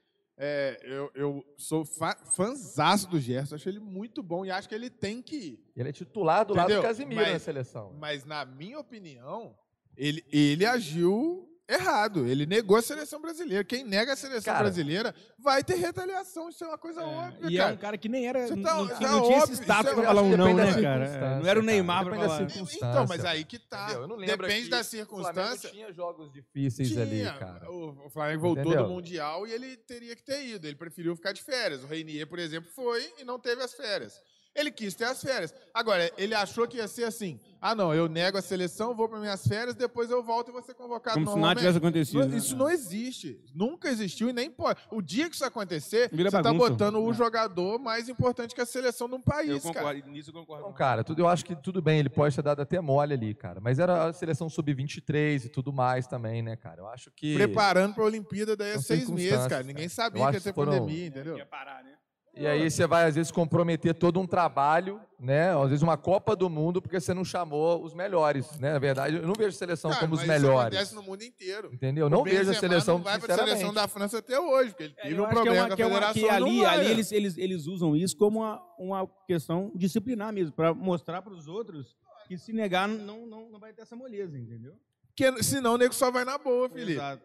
é, 0.44 0.80
eu, 0.82 1.08
eu 1.14 1.44
sou 1.56 1.84
fa 1.84 2.16
fanzaço 2.16 3.08
do 3.08 3.20
Gerson, 3.20 3.54
acho 3.54 3.68
ele 3.68 3.78
muito 3.78 4.24
bom 4.24 4.44
e 4.44 4.50
acho 4.50 4.68
que 4.68 4.74
ele 4.74 4.90
tem 4.90 5.22
que 5.22 5.36
ir. 5.36 5.64
Ele 5.76 5.88
é 5.88 5.92
titular 5.92 6.44
do 6.44 6.52
lado 6.52 6.64
Entendeu? 6.66 6.82
do 6.82 6.88
Casimiro 6.88 7.20
Mas- 7.20 7.32
na 7.34 7.38
seleção. 7.38 7.92
Mas, 7.96 8.24
na 8.24 8.44
minha 8.44 8.80
opinião, 8.80 9.56
ele, 9.96 10.24
ele 10.32 10.66
agiu 10.66 11.48
errado. 11.74 12.26
Ele 12.26 12.46
negou 12.46 12.76
a 12.76 12.82
seleção 12.82 13.20
brasileira. 13.20 13.64
Quem 13.64 13.84
nega 13.84 14.12
a 14.12 14.16
seleção 14.16 14.52
Cara. 14.52 14.64
brasileira 14.64 15.14
vai 15.38 15.62
ter 15.64 15.74
retaliação. 15.76 16.48
Isso 16.48 16.62
é 16.64 16.68
uma 16.68 16.78
coisa 16.78 17.00
É, 17.00 17.04
óbvia, 17.04 17.50
e 17.50 17.56
é 17.56 17.60
cara. 17.60 17.74
um 17.74 17.76
cara 17.76 17.98
que 17.98 18.08
nem 18.08 18.26
era. 18.26 18.48
Tá- 18.48 18.56
não 18.56 18.86
tá 18.88 18.94
tinha, 18.96 19.08
não 19.10 19.22
tinha 19.22 19.36
esse 19.38 19.42
óbvio, 19.52 19.62
status 19.62 19.92
pra 19.92 20.02
é- 20.02 20.06
falar 20.06 20.22
um 20.22 20.36
não, 20.36 20.54
né, 20.54 20.82
cara? 20.82 21.04
É, 21.06 21.18
Não 21.20 21.26
era 21.26 21.40
o 21.40 21.44
cara. 21.44 21.62
Neymar 21.62 22.04
pra 22.04 22.12
Depende 22.14 22.28
da 22.28 22.34
falar. 22.36 22.48
circunstância. 22.50 22.86
Então, 22.90 23.06
mas 23.08 23.24
aí 23.24 23.44
que 23.44 23.58
tá. 23.58 23.82
Entendeu? 23.84 24.02
Eu 24.02 24.08
não 24.08 24.16
lembro 24.16 24.46
Depende 24.46 24.60
aqui, 24.60 24.70
da 24.70 24.80
O 24.80 24.84
Flamengo 24.84 25.06
circunstância. 25.24 25.70
tinha 25.70 25.92
jogos 25.92 26.32
difíceis 26.32 26.88
Tinha. 26.88 27.02
ali, 27.02 27.24
cara. 27.38 27.70
O 27.70 28.06
o 28.06 28.10
Flamengo 28.10 28.40
voltou 28.42 28.62
Entendeu? 28.64 28.82
do 28.84 28.88
Mundial 28.92 29.46
e 29.46 29.52
ele 29.52 29.76
teria 29.76 30.14
que 30.16 30.22
ter 30.22 30.44
ido. 30.44 30.66
Ele 30.66 30.76
preferiu 30.76 31.14
ficar 31.16 31.32
de 31.32 31.42
férias. 31.42 31.82
O 31.82 31.86
Reinier, 31.86 32.26
por 32.26 32.38
exemplo, 32.38 32.70
foi 32.74 33.02
e 33.18 33.24
não 33.24 33.38
teve 33.38 33.62
as 33.62 33.72
férias. 33.74 34.20
Ele 34.54 34.70
quis 34.70 34.94
ter 34.94 35.04
as 35.04 35.22
férias. 35.22 35.54
Agora, 35.72 36.10
ele 36.18 36.34
achou 36.34 36.68
que 36.68 36.76
ia 36.76 36.86
ser 36.86 37.04
assim. 37.04 37.40
Ah, 37.58 37.74
não, 37.74 37.94
eu 37.94 38.06
nego 38.08 38.36
a 38.36 38.42
seleção, 38.42 38.94
vou 38.94 39.08
para 39.08 39.18
minhas 39.18 39.46
férias, 39.46 39.74
depois 39.74 40.10
eu 40.10 40.22
volto 40.22 40.48
e 40.48 40.52
vou 40.52 40.60
ser 40.62 40.74
convocado 40.74 41.14
Como 41.16 41.32
se 41.32 41.38
nada 41.38 41.58
tivesse 41.60 41.78
acontecido. 41.78 42.18
Não, 42.20 42.28
né? 42.28 42.36
Isso 42.36 42.56
não 42.56 42.68
existe. 42.68 43.40
Nunca 43.54 43.88
existiu 43.88 44.28
e 44.28 44.32
nem 44.32 44.50
pode. 44.50 44.80
O 44.90 45.00
dia 45.00 45.30
que 45.30 45.36
isso 45.36 45.44
acontecer, 45.44 46.10
Vira 46.12 46.30
você 46.30 46.36
está 46.36 46.52
botando 46.52 46.96
o 46.96 47.10
É. 47.10 47.14
jogador 47.14 47.78
mais 47.78 48.08
importante 48.10 48.54
que 48.54 48.60
a 48.60 48.66
seleção 48.66 49.08
de 49.08 49.14
um 49.14 49.18
Eu 49.18 49.22
país, 49.22 49.62
cara. 49.62 49.74
concordo, 49.74 50.10
nisso 50.10 50.30
eu 50.30 50.34
concordo. 50.34 50.62
Então, 50.64 50.72
cara, 50.74 51.02
tudo, 51.04 51.20
eu 51.22 51.28
acho 51.28 51.44
que 51.46 51.56
tudo 51.56 51.80
bem, 51.80 52.00
ele 52.00 52.10
pode 52.10 52.34
ter 52.36 52.42
dado 52.42 52.60
até 52.60 52.78
mole 52.80 53.14
ali, 53.14 53.34
cara. 53.34 53.60
Mas 53.60 53.78
era 53.78 54.08
a 54.08 54.12
seleção 54.12 54.50
sub-23 54.50 55.46
e 55.46 55.48
tudo 55.48 55.72
mais 55.72 56.06
também, 56.06 56.42
né, 56.42 56.56
cara? 56.56 56.80
Eu 56.82 56.88
acho 56.88 57.10
que. 57.12 57.34
Preparando 57.36 57.94
para 57.94 58.02
a 58.02 58.06
Olimpíada 58.06 58.54
daí 58.56 58.72
a 58.72 58.74
São 58.74 58.82
seis 58.82 59.08
meses, 59.08 59.46
cara. 59.46 59.62
Ninguém 59.62 59.88
cara. 59.88 59.94
sabia 60.10 60.22
Eu 60.24 60.28
que 60.28 60.34
ia 60.36 60.40
ter 60.40 60.52
foram- 60.54 60.72
pandemia, 60.72 61.06
entendeu? 61.06 61.38
Ia 61.38 61.46
parar, 61.46 61.82
né? 61.84 61.92
E 62.34 62.46
aí 62.46 62.70
você 62.70 62.86
vai, 62.86 63.06
às 63.06 63.14
vezes, 63.14 63.30
comprometer 63.30 63.94
todo 63.94 64.18
um 64.18 64.26
trabalho, 64.26 64.98
né? 65.20 65.54
Às 65.54 65.68
vezes 65.68 65.82
uma 65.82 65.98
Copa 65.98 66.34
do 66.34 66.48
Mundo, 66.48 66.80
porque 66.80 66.98
você 66.98 67.12
não 67.12 67.26
chamou 67.26 67.84
os 67.84 67.92
melhores, 67.92 68.58
né? 68.58 68.72
Na 68.72 68.78
verdade, 68.78 69.16
eu 69.16 69.26
não 69.26 69.34
vejo 69.34 69.50
a 69.50 69.52
seleção 69.52 69.90
Cara, 69.90 70.00
como 70.00 70.14
os 70.14 70.20
mas 70.24 70.30
isso 70.30 70.46
melhores. 70.46 70.66
acontece 70.78 70.94
no 70.94 71.02
mundo 71.02 71.22
inteiro. 71.22 71.70
Entendeu? 71.74 72.06
Eu 72.06 72.10
não 72.10 72.24
vejo 72.24 72.36
a 72.36 72.38
Benzema 72.40 72.60
seleção, 72.60 72.96
não 72.96 73.04
vai 73.04 73.18
para 73.20 73.34
a 73.34 73.38
seleção 73.38 73.74
da 73.74 73.86
França 73.86 74.18
até 74.18 74.40
hoje, 74.40 74.70
porque 74.70 74.84
ele 74.84 74.94
É, 74.96 75.02
teve 75.02 75.14
eu 75.14 75.22
um 75.22 75.26
é 75.26 75.30
problema 75.30 75.56
uma- 75.66 75.76
com 75.76 75.82
a 75.82 75.84
é 75.84 75.86
uma- 75.86 75.94
federação. 76.12 76.22
que 76.22 76.40
não 76.40 76.46
ali, 76.46 76.64
ali 76.64 76.90
eles, 76.90 77.12
eles, 77.12 77.36
eles 77.36 77.66
usam 77.66 77.94
isso 77.94 78.16
como 78.16 78.38
uma, 78.40 78.62
uma 78.78 79.06
questão 79.26 79.70
disciplinar 79.74 80.32
mesmo, 80.32 80.52
para 80.54 80.72
mostrar 80.72 81.20
para 81.20 81.34
os 81.34 81.46
outros 81.48 81.94
que 82.26 82.38
se 82.38 82.50
negar 82.52 82.88
não, 82.88 83.26
não, 83.26 83.50
não 83.50 83.60
vai 83.60 83.74
ter 83.74 83.82
essa 83.82 83.94
moleza, 83.94 84.38
entendeu? 84.38 84.72
Porque 85.14 85.42
senão 85.42 85.74
o 85.74 85.76
nego 85.76 85.92
só 85.94 86.10
vai 86.10 86.24
na 86.24 86.38
boa, 86.38 86.66
Felipe. 86.70 86.92
Exato. 86.92 87.22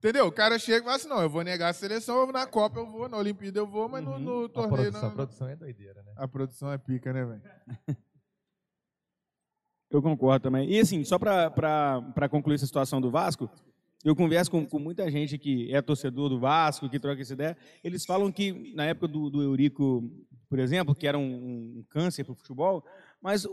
Entendeu? 0.00 0.26
O 0.26 0.32
cara 0.32 0.58
chega 0.58 0.78
e 0.78 0.82
fala 0.84 0.96
assim: 0.96 1.08
não, 1.08 1.20
eu 1.20 1.28
vou 1.28 1.44
negar 1.44 1.68
a 1.68 1.72
seleção, 1.74 2.20
eu- 2.26 2.32
na 2.32 2.46
Copa 2.46 2.80
eu 2.80 2.86
vou, 2.86 3.06
na 3.06 3.18
Olimpíada 3.18 3.58
eu 3.60 3.66
vou, 3.66 3.86
mas 3.86 4.02
no, 4.02 4.12
Uhum. 4.12 4.18
no 4.18 4.44
A 4.46 4.48
torneio 4.48 4.70
produção, 4.90 5.00
a 5.00 5.08
não. 5.08 5.14
produção 5.14 5.48
é 5.48 5.56
doideira, 5.56 6.02
né? 6.02 6.12
A 6.16 6.26
produção 6.26 6.72
é 6.72 6.78
pica, 6.78 7.12
né, 7.12 7.24
velho? 7.24 7.42
Eu 9.90 10.00
concordo 10.00 10.44
também. 10.44 10.70
E 10.70 10.78
assim, 10.78 11.02
só 11.04 11.18
para 11.18 12.28
concluir 12.30 12.54
essa 12.54 12.66
situação 12.66 13.00
do 13.00 13.10
Vasco, 13.10 13.50
eu 14.04 14.14
converso 14.14 14.48
com, 14.48 14.64
com 14.64 14.78
muita 14.78 15.10
gente 15.10 15.36
que 15.36 15.72
é 15.74 15.82
torcedor 15.82 16.28
do 16.28 16.38
Vasco, 16.38 16.88
que 16.88 17.00
troca 17.00 17.20
essa 17.20 17.32
ideia. 17.32 17.56
Eles 17.82 18.06
falam 18.06 18.30
que 18.30 18.72
na 18.74 18.84
época 18.84 19.08
do, 19.08 19.28
do 19.28 19.42
Eurico, 19.42 20.08
por 20.48 20.60
exemplo, 20.60 20.94
que 20.94 21.08
era 21.08 21.18
um, 21.18 21.78
um 21.80 21.84
câncer 21.90 22.22
para 22.22 22.32
o 22.32 22.36
futebol, 22.36 22.84
mas 23.20 23.44
o, 23.44 23.50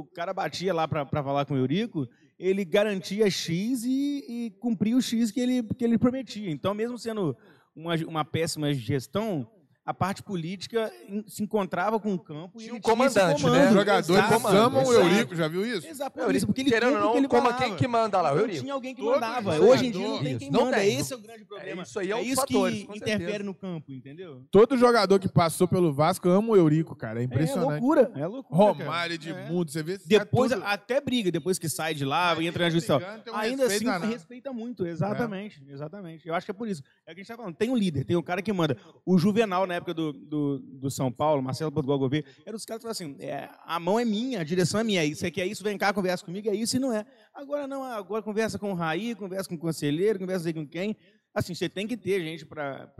o 0.00 0.04
cara 0.14 0.34
batia 0.34 0.74
lá 0.74 0.86
para 0.86 1.06
falar 1.24 1.46
com 1.46 1.54
o 1.54 1.56
Eurico, 1.56 2.06
ele 2.40 2.64
garantia 2.64 3.30
X 3.30 3.84
e, 3.84 4.24
e 4.26 4.50
cumpria 4.58 4.96
o 4.96 5.02
X 5.02 5.30
que 5.30 5.38
ele, 5.38 5.62
que 5.62 5.84
ele 5.84 5.98
prometia. 5.98 6.50
Então, 6.50 6.72
mesmo 6.72 6.98
sendo 6.98 7.36
uma, 7.76 7.94
uma 7.96 8.24
péssima 8.24 8.72
gestão, 8.72 9.46
a 9.90 9.94
parte 9.94 10.22
política 10.22 10.88
se 11.26 11.42
encontrava 11.42 11.98
com 11.98 12.14
o 12.14 12.18
campo 12.18 12.60
e 12.60 12.64
Tinha 12.64 12.74
um 12.76 12.78
tinha 12.80 13.06
esse 13.06 13.14
comandante, 13.18 13.42
né? 13.42 13.50
comando. 13.50 13.66
Os 13.68 13.74
jogadores 13.74 14.08
Exato, 14.24 14.46
amam 14.48 14.84
o. 14.84 14.92
Eurico, 14.92 15.34
já 15.34 15.48
viu 15.48 15.66
isso? 15.66 15.84
Exato, 15.88 16.20
É, 16.20 16.24
por 16.24 16.34
isso, 16.36 16.46
porque 16.46 16.60
ele 16.60 16.70
querendo 16.70 16.92
que 16.94 17.00
não, 17.00 17.16
ele 17.16 17.26
como 17.26 17.42
falava. 17.42 17.64
quem 17.64 17.74
que 17.76 17.88
manda 17.88 18.20
lá? 18.22 18.30
O 18.30 18.34
Não 18.34 18.40
Eurico. 18.42 18.60
tinha 18.60 18.72
alguém 18.72 18.94
que 18.94 19.02
Todo 19.02 19.14
mandava. 19.14 19.52
jogador. 19.54 19.68
Hoje 19.68 19.86
em 19.86 19.90
dia 19.90 20.06
não 20.08 20.22
tem 20.22 20.38
quem 20.38 20.50
não 20.50 20.64
manda. 20.66 20.76
tem. 20.76 20.96
Esse 21.00 21.12
é 21.12 21.16
o 21.16 21.18
grande 21.18 21.44
problema. 21.44 21.82
isso 21.82 21.98
aí 21.98 22.10
é 22.12 22.14
um 22.14 22.18
dos 22.20 22.28
isso 22.28 22.40
fatores, 22.42 22.76
que 22.84 22.96
interfere 22.96 23.18
certeza. 23.24 23.42
no 23.44 23.54
campo, 23.54 23.92
entendeu? 23.92 24.42
Todo 24.50 24.78
jogador 24.78 25.18
que 25.18 25.28
passou 25.28 25.66
pelo 25.66 25.92
Vasco 25.92 26.28
ama 26.28 26.50
o 26.50 26.56
Eurico, 26.56 26.94
cara. 26.94 27.18
É 27.18 27.22
É 27.22 27.24
impressionante. 27.26 27.70
loucura, 27.80 28.12
é 28.14 28.26
loucura. 28.26 28.56
Romário, 28.72 29.12
É. 29.14 29.16
Edmundo, 29.16 29.72
você 29.72 29.82
vê 29.82 29.98
Depois, 30.06 30.52
tudo- 30.52 30.62
até 30.64 31.00
briga, 31.00 31.32
depois 31.32 31.58
que 31.58 31.68
sai 31.68 31.94
de 31.94 32.04
lá, 32.04 32.32
Mas 32.36 32.46
entra 32.46 32.64
na 32.64 32.70
justiça. 32.70 32.96
um 32.96 33.34
Ainda 33.36 33.66
assim, 33.66 33.84
respeita 34.08 34.52
muito, 34.52 34.86
exatamente, 34.86 35.60
exatamente. 35.68 36.28
Eu 36.28 36.34
acho 36.34 36.46
que 36.46 36.50
é 36.52 36.54
por 36.54 36.68
isso. 36.68 36.82
É 37.06 37.10
o 37.10 37.14
que 37.14 37.20
a 37.20 37.24
gente 37.24 37.28
tá 37.28 37.36
falando. 37.36 37.54
Tem 37.56 37.70
um 37.70 37.76
líder, 37.76 38.04
tem 38.04 38.16
um 38.16 38.22
cara 38.22 38.40
que 38.40 38.52
manda. 38.52 38.76
O 39.04 39.18
Juvenal, 39.18 39.66
na 39.66 39.74
época 39.80 39.94
do, 39.94 40.12
do, 40.12 40.58
do 40.58 40.90
São 40.90 41.10
Paulo, 41.10 41.42
Marcelo 41.42 41.72
Portugal 41.72 41.98
Gouveia, 41.98 42.24
era 42.46 42.56
os 42.56 42.64
caras 42.64 42.82
que 42.82 42.88
falavam 42.88 43.14
assim: 43.16 43.24
é, 43.24 43.48
a 43.64 43.80
mão 43.80 43.98
é 43.98 44.04
minha, 44.04 44.40
a 44.40 44.44
direção 44.44 44.80
é 44.80 44.84
minha. 44.84 45.04
Isso 45.04 45.28
quer 45.30 45.46
isso, 45.46 45.64
vem 45.64 45.76
cá, 45.76 45.92
conversa 45.92 46.24
comigo, 46.24 46.48
é 46.48 46.54
isso 46.54 46.76
e 46.76 46.78
não 46.78 46.92
é. 46.92 47.04
Agora 47.34 47.66
não, 47.66 47.82
agora 47.82 48.22
conversa 48.22 48.58
com 48.58 48.72
o 48.72 48.74
Raí, 48.74 49.14
conversa 49.14 49.48
com 49.48 49.56
o 49.56 49.58
conselheiro, 49.58 50.18
conversa 50.18 50.52
com 50.52 50.66
quem. 50.66 50.96
Assim, 51.34 51.54
você 51.54 51.68
tem 51.68 51.86
que 51.86 51.96
ter 51.96 52.20
gente 52.22 52.44
para 52.44 52.92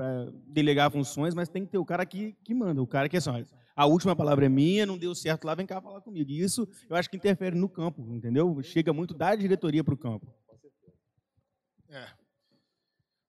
delegar 0.47 0.91
funções, 0.91 1.35
mas 1.35 1.49
tem 1.49 1.65
que 1.65 1.73
ter 1.73 1.79
o 1.79 1.85
cara 1.85 2.07
que, 2.07 2.37
que 2.45 2.55
manda, 2.55 2.81
o 2.81 2.87
cara 2.87 3.09
que 3.09 3.17
é 3.17 3.19
assim, 3.19 3.31
olha, 3.31 3.47
a 3.75 3.87
última 3.87 4.15
palavra 4.15 4.47
é 4.47 4.49
minha, 4.49 4.87
não 4.87 4.97
deu 4.97 5.15
certo 5.15 5.45
lá, 5.45 5.55
vem 5.55 5.67
cá 5.67 5.81
falar 5.81 6.01
comigo. 6.01 6.31
E 6.31 6.41
isso 6.41 6.69
eu 6.89 6.95
acho 6.95 7.11
que 7.11 7.17
interfere 7.17 7.57
no 7.57 7.69
campo, 7.69 8.03
entendeu? 8.15 8.63
Chega 8.63 8.93
muito 8.93 9.15
da 9.15 9.35
diretoria 9.35 9.83
para 9.83 9.95
o 9.95 9.99
campo. 9.99 10.33
É. 11.89 12.20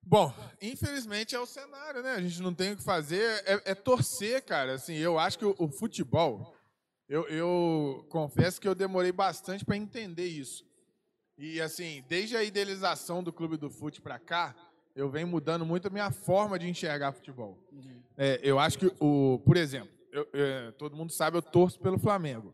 Bom, 0.03 0.33
infelizmente 0.61 1.35
é 1.35 1.39
o 1.39 1.45
cenário, 1.45 2.01
né? 2.01 2.13
A 2.15 2.21
gente 2.21 2.41
não 2.41 2.53
tem 2.53 2.73
o 2.73 2.77
que 2.77 2.83
fazer, 2.83 3.21
é, 3.45 3.71
é 3.71 3.75
torcer, 3.75 4.43
cara. 4.43 4.73
Assim, 4.73 4.95
eu 4.95 5.17
acho 5.19 5.37
que 5.37 5.45
o, 5.45 5.55
o 5.57 5.67
futebol, 5.69 6.55
eu, 7.07 7.27
eu 7.27 8.05
confesso 8.09 8.59
que 8.59 8.67
eu 8.67 8.75
demorei 8.75 9.11
bastante 9.11 9.63
para 9.63 9.77
entender 9.77 10.25
isso. 10.27 10.65
E 11.37 11.61
assim, 11.61 12.03
desde 12.07 12.35
a 12.35 12.43
idealização 12.43 13.23
do 13.23 13.31
clube 13.31 13.57
do 13.57 13.69
fute 13.69 14.01
para 14.01 14.19
cá, 14.19 14.55
eu 14.95 15.09
venho 15.09 15.27
mudando 15.27 15.65
muito 15.65 15.87
a 15.87 15.91
minha 15.91 16.11
forma 16.11 16.59
de 16.59 16.67
enxergar 16.67 17.13
futebol. 17.13 17.57
É, 18.17 18.39
eu 18.43 18.59
acho 18.59 18.77
que 18.77 18.91
o, 18.99 19.39
por 19.45 19.55
exemplo, 19.55 19.91
eu- 20.11 20.27
é, 20.33 20.71
todo 20.71 20.95
mundo 20.95 21.11
sabe, 21.11 21.37
eu 21.37 21.41
torço 21.41 21.79
pelo 21.79 21.97
Flamengo. 21.97 22.53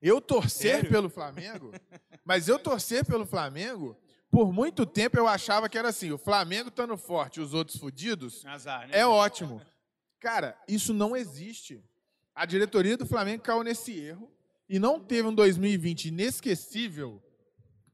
Eu 0.00 0.20
torcer 0.20 0.76
Sério? 0.76 0.90
pelo 0.90 1.10
Flamengo, 1.10 1.72
mas 2.24 2.48
eu 2.48 2.58
torcer 2.58 3.04
pelo 3.04 3.26
Flamengo, 3.26 3.96
por 4.30 4.52
muito 4.52 4.84
tempo 4.86 5.16
eu 5.18 5.26
achava 5.26 5.68
que 5.68 5.78
era 5.78 5.88
assim, 5.88 6.10
o 6.12 6.18
Flamengo 6.18 6.68
estando 6.68 6.96
forte 6.96 7.38
e 7.38 7.42
os 7.42 7.54
outros 7.54 7.78
fudidos, 7.78 8.44
Azar, 8.46 8.86
né? 8.88 8.98
é 8.98 9.06
ótimo. 9.06 9.60
Cara, 10.20 10.56
isso 10.68 10.92
não 10.92 11.16
existe. 11.16 11.82
A 12.34 12.44
diretoria 12.44 12.96
do 12.96 13.06
Flamengo 13.06 13.42
caiu 13.42 13.62
nesse 13.62 13.98
erro 13.98 14.30
e 14.68 14.78
não 14.78 15.00
teve 15.00 15.26
um 15.28 15.34
2020 15.34 16.06
inesquecível, 16.08 17.22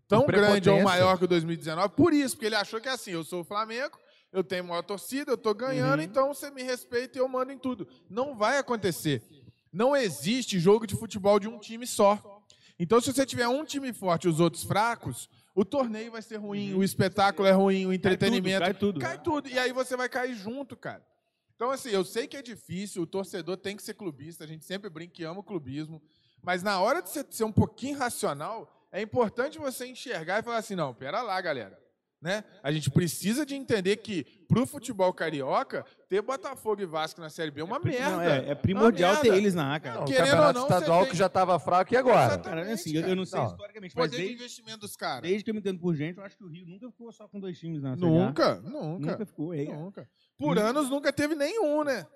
tão 0.09 0.27
grande 0.27 0.68
ou 0.68 0.83
maior 0.83 1.16
que 1.18 1.25
o 1.25 1.29
2019. 1.29 1.94
Por 1.94 2.12
isso, 2.12 2.35
porque 2.37 2.47
ele 2.47 2.57
achou 2.57 2.81
que 2.81 2.88
assim, 2.88 3.12
eu 3.12 3.25
sou 3.25 3.40
o 3.40 3.44
Flamengo, 3.44 3.99
eu 4.33 4.42
tenho 4.42 4.64
maior 4.64 4.83
torcida, 4.83 5.31
eu 5.33 5.38
tô 5.38 5.55
ganhando, 5.55 6.01
Uhum. 6.01 6.05
então 6.05 6.35
você 6.35 6.51
me 6.51 6.62
respeita 6.62 7.16
e 7.16 7.20
eu 7.20 7.29
mando 7.29 7.53
em 7.53 7.59
tudo. 7.59 7.87
Não 8.11 8.35
vai 8.37 8.59
acontecer. 8.59 9.23
Não 9.73 9.94
existe 9.97 10.59
jogo 10.59 10.87
de 10.87 10.94
futebol 10.97 11.38
de 11.38 11.49
um 11.49 11.59
time 11.59 11.87
só. 11.87 12.20
Então, 12.79 13.01
se 13.01 13.12
você 13.12 13.25
tiver 13.25 13.47
um 13.49 13.64
time 13.64 13.92
forte 13.92 14.25
e 14.25 14.29
os 14.31 14.40
outros 14.40 14.64
fracos, 14.64 15.29
o 15.55 15.64
torneio 15.64 16.11
vai 16.11 16.21
ser 16.23 16.37
ruim, 16.37 16.75
o 16.75 16.83
espetáculo 16.83 17.47
é 17.47 17.53
ruim, 17.53 17.87
o 17.87 17.93
entretenimento. 17.93 18.61
cai 18.61 18.75
tudo, 18.75 19.01
Cai 19.01 19.17
né? 19.17 19.23
tudo. 19.23 19.49
E 19.49 19.59
aí 19.59 19.73
você 19.73 19.97
vai 19.97 20.09
cair 20.09 20.35
junto, 20.35 20.77
cara. 20.77 21.05
Então, 21.55 21.71
assim, 21.71 21.90
eu 21.90 22.05
sei 22.05 22.27
que 22.27 22.37
é 22.37 22.43
difícil, 22.43 23.03
o 23.03 23.07
torcedor 23.07 23.57
tem 23.57 23.77
que 23.77 23.83
ser 23.83 23.95
clubista, 23.95 24.43
a 24.43 24.47
gente 24.47 24.64
sempre 24.64 24.90
brinca 24.90 25.12
que 25.14 25.23
ama 25.23 25.38
o 25.40 25.45
clubismo, 25.45 26.03
mas 26.43 26.62
na 26.62 26.81
hora 26.81 27.01
de 27.01 27.11
ser 27.11 27.45
um 27.45 27.53
pouquinho 27.53 27.97
racional, 27.97 28.69
é 28.90 29.01
importante 29.01 29.59
você 29.59 29.87
enxergar 29.87 30.40
e 30.40 30.43
falar 30.43 30.57
assim, 30.59 30.75
não, 30.75 30.93
pera 30.93 31.23
lá, 31.23 31.40
galera. 31.40 31.79
Né? 32.25 32.43
A 32.63 32.73
gente 32.73 32.91
precisa 32.91 33.45
de 33.45 33.55
entender 33.55 33.99
que, 33.99 34.25
pro 34.49 34.65
futebol 34.65 35.13
carioca, 35.13 35.85
ter 36.09 36.23
Botafogo 36.23 36.81
e 36.81 36.87
Vasco 36.87 37.21
na 37.21 37.29
Série 37.29 37.51
B 37.51 37.61
é 37.61 37.65
uma 37.65 37.79
merda. 37.79 38.11
Não, 38.13 38.21
é, 38.23 38.49
é 38.49 38.55
primordial 38.55 39.13
Uma 39.13 39.21
ter 39.21 39.29
merda. 39.29 39.43
eles 39.43 39.55
na 39.55 39.75
A, 39.75 39.79
cara. 39.79 39.97
Não, 39.97 40.05
o 40.05 40.07
campeonato 40.07 40.59
não, 40.59 40.63
estadual 40.63 41.03
tem- 41.03 41.11
que 41.11 41.17
já 41.19 41.27
estava 41.27 41.59
fraco, 41.59 41.93
e 41.93 41.99
agora? 41.99 42.39
Cara, 42.39 42.73
assim, 42.73 42.97
eu, 42.97 43.07
eu 43.09 43.15
não 43.15 43.27
sei 43.27 43.39
Não. 43.39 43.49
historicamente, 43.49 43.95
mas 43.95 44.11
de 44.11 44.17
desde, 44.17 44.35
investimento 44.37 44.79
dos 44.79 44.97
caras. 44.97 45.21
desde 45.29 45.45
que 45.45 45.51
eu 45.51 45.55
me 45.55 45.61
entendo 45.61 45.79
por 45.79 45.95
gente, 45.95 46.17
eu 46.17 46.25
acho 46.25 46.35
que 46.35 46.45
o 46.45 46.49
Rio 46.49 46.65
nunca 46.67 46.91
ficou 46.91 47.13
só 47.13 47.29
com 47.29 47.39
dois 47.39 47.59
times 47.59 47.83
na 47.83 47.95
Série 47.95 48.07
A. 48.07 48.09
Nunca, 48.09 48.55
nunca. 48.63 49.11
Nunca 49.13 49.27
ficou. 49.27 49.53
É, 49.53 49.65
Nunca. 49.67 50.09
Por 50.39 50.59
anos 50.59 50.89
nunca 50.89 51.13
teve 51.13 51.35
nenhum, 51.35 51.85
né? 51.85 52.07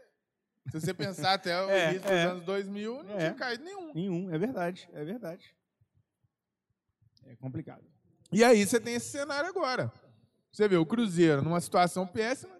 Se 0.71 0.81
você 0.81 0.94
pensar 0.94 1.35
até 1.35 1.55
o 1.62 1.68
É, 1.68 1.90
início 1.90 2.09
é. 2.11 2.23
dos 2.25 2.33
anos 2.33 2.44
2000, 2.47 3.05
não 3.05 3.14
É. 3.14 3.18
tinha 3.18 3.35
caído 3.35 3.62
nenhum. 3.62 3.92
Nenhum, 3.92 4.35
é 4.35 4.38
verdade, 4.38 4.88
é 4.94 5.05
verdade. 5.05 5.55
É 7.27 7.37
complicado. 7.37 7.83
E 8.32 8.44
aí 8.44 8.64
você 8.66 8.78
tem 8.80 8.94
esse 8.94 9.10
cenário 9.10 9.48
agora. 9.48 9.92
Você 10.52 10.66
vê 10.68 10.76
o 10.76 10.86
Cruzeiro 10.86 11.42
numa 11.42 11.60
situação 11.60 12.06
péssima, 12.06 12.58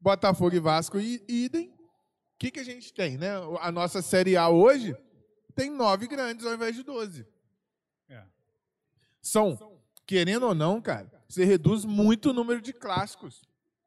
Botafogo 0.00 0.54
e 0.54 0.60
Vasco 0.60 0.98
i- 0.98 1.22
idem. 1.28 1.68
O 1.68 2.38
que, 2.38 2.50
que 2.50 2.60
a 2.60 2.64
gente 2.64 2.92
tem, 2.92 3.16
né? 3.16 3.30
A 3.60 3.72
nossa 3.72 4.02
Série 4.02 4.36
A 4.36 4.48
hoje 4.48 4.96
tem 5.54 5.70
nove 5.70 6.06
grandes 6.06 6.44
ao 6.46 6.54
invés 6.54 6.76
de 6.76 6.82
doze. 6.82 7.26
É. 8.08 8.22
São, 9.22 9.80
querendo 10.04 10.46
ou 10.46 10.54
não, 10.54 10.80
cara, 10.80 11.10
você 11.28 11.44
reduz 11.44 11.84
muito 11.84 12.30
o 12.30 12.32
número 12.32 12.60
de 12.60 12.72
clássicos. 12.72 13.42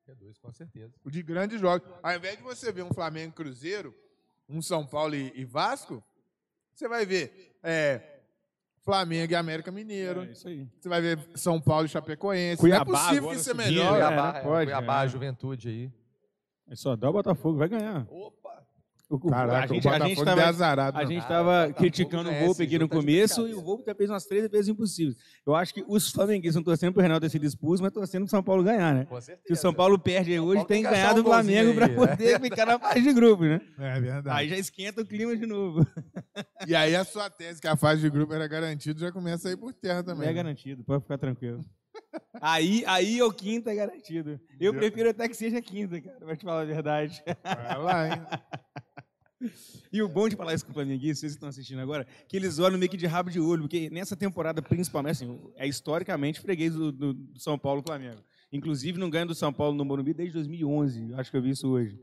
Reduz, 0.08 0.40
com 0.40 0.52
certeza. 0.52 0.92
o 1.06 1.12
de 1.12 1.22
grandes 1.22 1.62
jogos. 1.62 1.88
Ao 2.02 2.16
invés 2.16 2.38
de 2.38 2.44
você 2.44 2.72
ver 2.72 2.82
um 2.84 2.92
Flamengo 2.92 3.30
e 3.32 3.36
Cruzeiro, 3.36 3.96
um 4.48 4.62
São 4.62 4.86
Paulo 4.86 5.14
e, 5.16 5.32
e 5.36 5.46
Vasco, 5.46 6.04
você 6.74 6.88
vai 6.88 7.06
ver 7.06 7.56
é, 7.62 8.09
Flamengo 8.90 9.32
e 9.32 9.36
América 9.36 9.72
Mineiro. 9.72 10.24
É 10.24 10.32
isso 10.32 10.48
aí. 10.48 10.68
Você 10.80 10.90
vai 10.90 11.00
ver 11.00 11.20
São 11.36 11.62
Paulo 11.62 11.86
e 11.86 11.90
Chapecoense. 11.90 12.60
Cuiabá 12.60 12.86
não 12.92 13.00
é 13.00 13.04
possível 13.04 13.30
que 13.30 13.36
isso 13.36 13.50
é 13.50 13.54
subindo, 13.54 13.68
melhor. 13.68 13.92
Cuiabá, 13.92 14.38
é, 14.38 14.42
pode, 14.42 14.66
Cuiabá, 14.72 15.04
é. 15.04 15.08
Juventude 15.08 15.70
aí. 15.70 15.92
É 16.72 16.76
só 16.76 16.96
dá 16.96 17.10
o 17.10 17.14
Botafogo, 17.14 17.58
vai 17.58 17.70
ganhar. 17.70 18.06
Opa! 18.10 18.39
O- 19.10 19.16
o- 19.16 19.30
Caraca, 19.32 19.64
a 19.64 19.68
gente, 19.74 19.88
o 19.88 19.90
a 19.90 19.94
Botafogo 19.94 20.08
gente 20.16 20.24
tava, 20.26 20.44
azarado. 20.46 20.98
a 20.98 21.02
não. 21.02 21.10
gente 21.10 21.24
Ah, 21.24 21.28
tava 21.28 21.52
Botafogo 21.62 21.78
criticando 21.80 22.30
o 22.30 22.34
Volpe 22.46 22.64
aqui 22.64 22.78
no 22.78 22.88
tá 22.88 22.96
começo 22.96 23.48
e 23.48 23.56
o 23.56 23.62
Volpe 23.62 23.84
já 23.88 23.96
fez 23.96 24.08
umas 24.08 24.24
três 24.26 24.44
defesas 24.44 24.68
impossíveis. 24.68 25.16
Eu 25.46 25.56
acho 25.56 25.74
que 25.74 25.84
os 25.88 26.12
flamenguistas 26.12 26.52
estão 26.56 26.64
torcendo 26.64 26.94
pro 26.94 27.02
Reinaldo 27.02 27.26
ter 27.26 27.32
sido 27.32 27.44
expulso, 27.44 27.82
mas 27.82 27.92
torcendo 27.92 28.22
pro 28.26 28.30
São 28.30 28.44
Paulo 28.44 28.64
ganhar, 28.64 28.94
né? 28.94 29.06
Com 29.06 29.20
certeza. 29.20 29.48
Se 29.48 29.54
o 29.54 29.56
São 29.56 29.74
Paulo 29.74 29.98
perde 29.98 30.32
aí 30.32 30.40
hoje, 30.40 30.54
Paulo 30.58 30.68
tem 30.68 30.84
tem 30.84 30.84
que 30.84 30.96
ganhar 30.96 31.14
do 31.14 31.24
Flamengo 31.24 31.74
pra 31.74 31.86
aí, 31.88 31.92
é. 31.92 31.96
poder 31.96 32.40
ficar 32.42 32.66
na 32.68 32.78
fase 32.78 33.02
de 33.02 33.12
grupo, 33.14 33.44
né? 33.44 33.60
É 33.80 34.00
verdade. 34.00 34.30
Aí 34.30 34.48
já 34.50 34.58
esquenta 34.58 35.02
o 35.02 35.06
clima 35.06 35.36
de 35.36 35.46
novo. 35.48 35.86
E 36.68 36.76
aí 36.76 36.94
a 36.96 37.04
sua 37.06 37.30
tese 37.30 37.60
que 37.62 37.68
a 37.68 37.76
fase 37.78 38.02
de 38.02 38.10
grupo 38.10 38.34
era 38.34 38.46
garantida 38.46 39.00
já 39.00 39.12
começa 39.14 39.48
a 39.48 39.52
ir 39.54 39.58
por 39.58 39.74
terra 39.74 39.98
Não 40.00 40.04
também. 40.04 40.26
é 40.26 40.28
né? 40.28 40.34
garantido, 40.36 40.84
pode 40.84 41.02
ficar 41.04 41.18
tranquilo. 41.18 41.64
Aí, 42.42 42.84
aí 42.86 43.22
o 43.22 43.32
quinta 43.32 43.72
é 43.72 43.76
garantido. 43.76 44.40
Eu 44.60 44.74
prefiro 44.74 45.10
até 45.10 45.28
que 45.28 45.36
seja 45.36 45.62
quinta, 45.62 46.00
cara, 46.02 46.18
pra 46.20 46.36
te 46.36 46.44
falar 46.46 46.62
a 46.62 46.66
verdade. 46.66 47.24
Vai 47.44 47.78
lá, 47.82 48.08
hein? 48.10 48.22
E 49.92 50.02
o 50.04 50.08
bom 50.08 50.30
de 50.30 50.36
falar 50.36 50.54
isso 50.54 50.64
com 50.66 50.72
o 50.72 50.74
Flamenguista, 50.74 51.22
vocês 51.22 51.32
que 51.34 51.38
estão 51.38 51.50
assistindo 51.50 51.80
agora, 51.80 52.06
que 52.28 52.38
eles 52.38 52.60
olham 52.60 52.78
meio 52.78 52.92
que 52.92 52.98
de 52.98 53.08
rabo 53.08 53.30
de 53.32 53.40
olho, 53.40 53.62
porque 53.64 53.90
nessa 53.90 54.16
temporada, 54.16 54.62
principalmente, 54.62 55.12
assim, 55.24 55.40
é 55.56 55.68
historicamente 55.68 56.40
freguês 56.40 56.74
do, 56.74 56.92
do- 56.92 57.14
do 57.14 57.40
São 57.40 57.58
Paulo 57.58 57.82
e 57.82 57.88
Flamengo. 57.88 58.22
Inclusive, 58.52 59.00
não 59.00 59.10
ganha 59.10 59.26
do 59.26 59.34
São 59.34 59.52
Paulo 59.52 59.76
no 59.76 59.84
Morumbi 59.86 60.14
desde 60.14 60.34
2011, 60.34 61.14
acho 61.16 61.32
que 61.32 61.38
eu 61.38 61.42
vi 61.42 61.52
isso 61.52 61.68
hoje. 61.68 62.00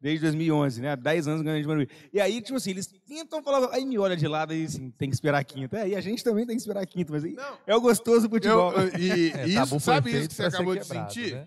Desde 0.00 0.20
2011, 0.22 0.82
né? 0.82 0.94
10 0.96 1.26
anos 1.28 1.42
ganhando 1.42 1.62
de 1.62 1.66
Morumbi. 1.66 1.88
E 2.12 2.20
aí, 2.20 2.40
tipo 2.42 2.56
assim, 2.58 2.70
eles 2.70 2.86
tentam 2.86 3.42
falar, 3.42 3.72
aí 3.72 3.84
me 3.86 3.96
olha 3.98 4.16
de 4.16 4.28
lado 4.28 4.52
e 4.54 4.64
assim, 4.64 4.90
tem 4.90 5.08
que 5.08 5.14
esperar 5.16 5.38
a 5.38 5.44
quinta. 5.44 5.78
É, 5.78 5.88
e 5.88 5.96
a 5.96 6.00
gente 6.00 6.22
também 6.22 6.44
tem 6.46 6.54
que 6.56 6.60
esperar 6.62 6.82
a 6.82 6.86
quinta, 6.86 7.10
mas 7.12 7.24
aí 7.24 7.32
Não, 7.32 7.58
é 7.66 7.74
o 7.74 7.80
gostoso 7.80 8.28
do 8.28 8.36
eu, 8.36 8.40
futebol. 8.40 8.72
eu- 8.72 8.98
e 9.00 9.30
É, 9.32 9.46
isso, 9.48 9.66
foi 9.70 9.80
sabe 9.80 10.10
isso 10.10 10.28
que 10.28 10.34
você 10.34 10.42
acabou 10.44 10.74
de 10.74 10.80
quebrado, 10.82 11.12
sentir? 11.12 11.32
né? 11.34 11.46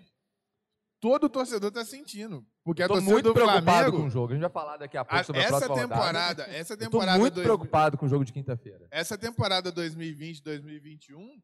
Todo 1.00 1.28
torcedor 1.28 1.70
tá 1.70 1.84
sentindo. 1.84 2.44
Porque 2.64 2.82
a 2.82 2.88
torcida 2.88 3.10
muito 3.12 3.24
do 3.26 3.32
preocupado 3.34 3.64
Flamengo, 3.64 3.96
com 3.98 4.06
o 4.06 4.10
jogo. 4.10 4.32
A 4.32 4.34
gente 4.34 4.40
vai 4.42 4.50
falar 4.50 4.76
daqui 4.78 4.96
a 4.96 5.04
pouco 5.04 5.20
a- 5.20 5.24
sobre 5.24 5.40
a 5.40 5.44
essa 5.44 5.50
próxima 5.60 5.74
rodada. 5.76 5.94
temporada, 5.94 6.42
essa 6.50 6.72
Eu 6.74 6.76
tô 6.78 6.84
temporada 6.84 7.18
muito 7.18 7.34
dois- 7.34 7.44
preocupado 7.46 7.96
com 7.96 8.06
o 8.06 8.08
jogo 8.08 8.24
de 8.24 8.32
quinta-feira. 8.32 8.86
essa 8.90 9.16
temporada 9.16 9.70
2020-2021 9.70 11.40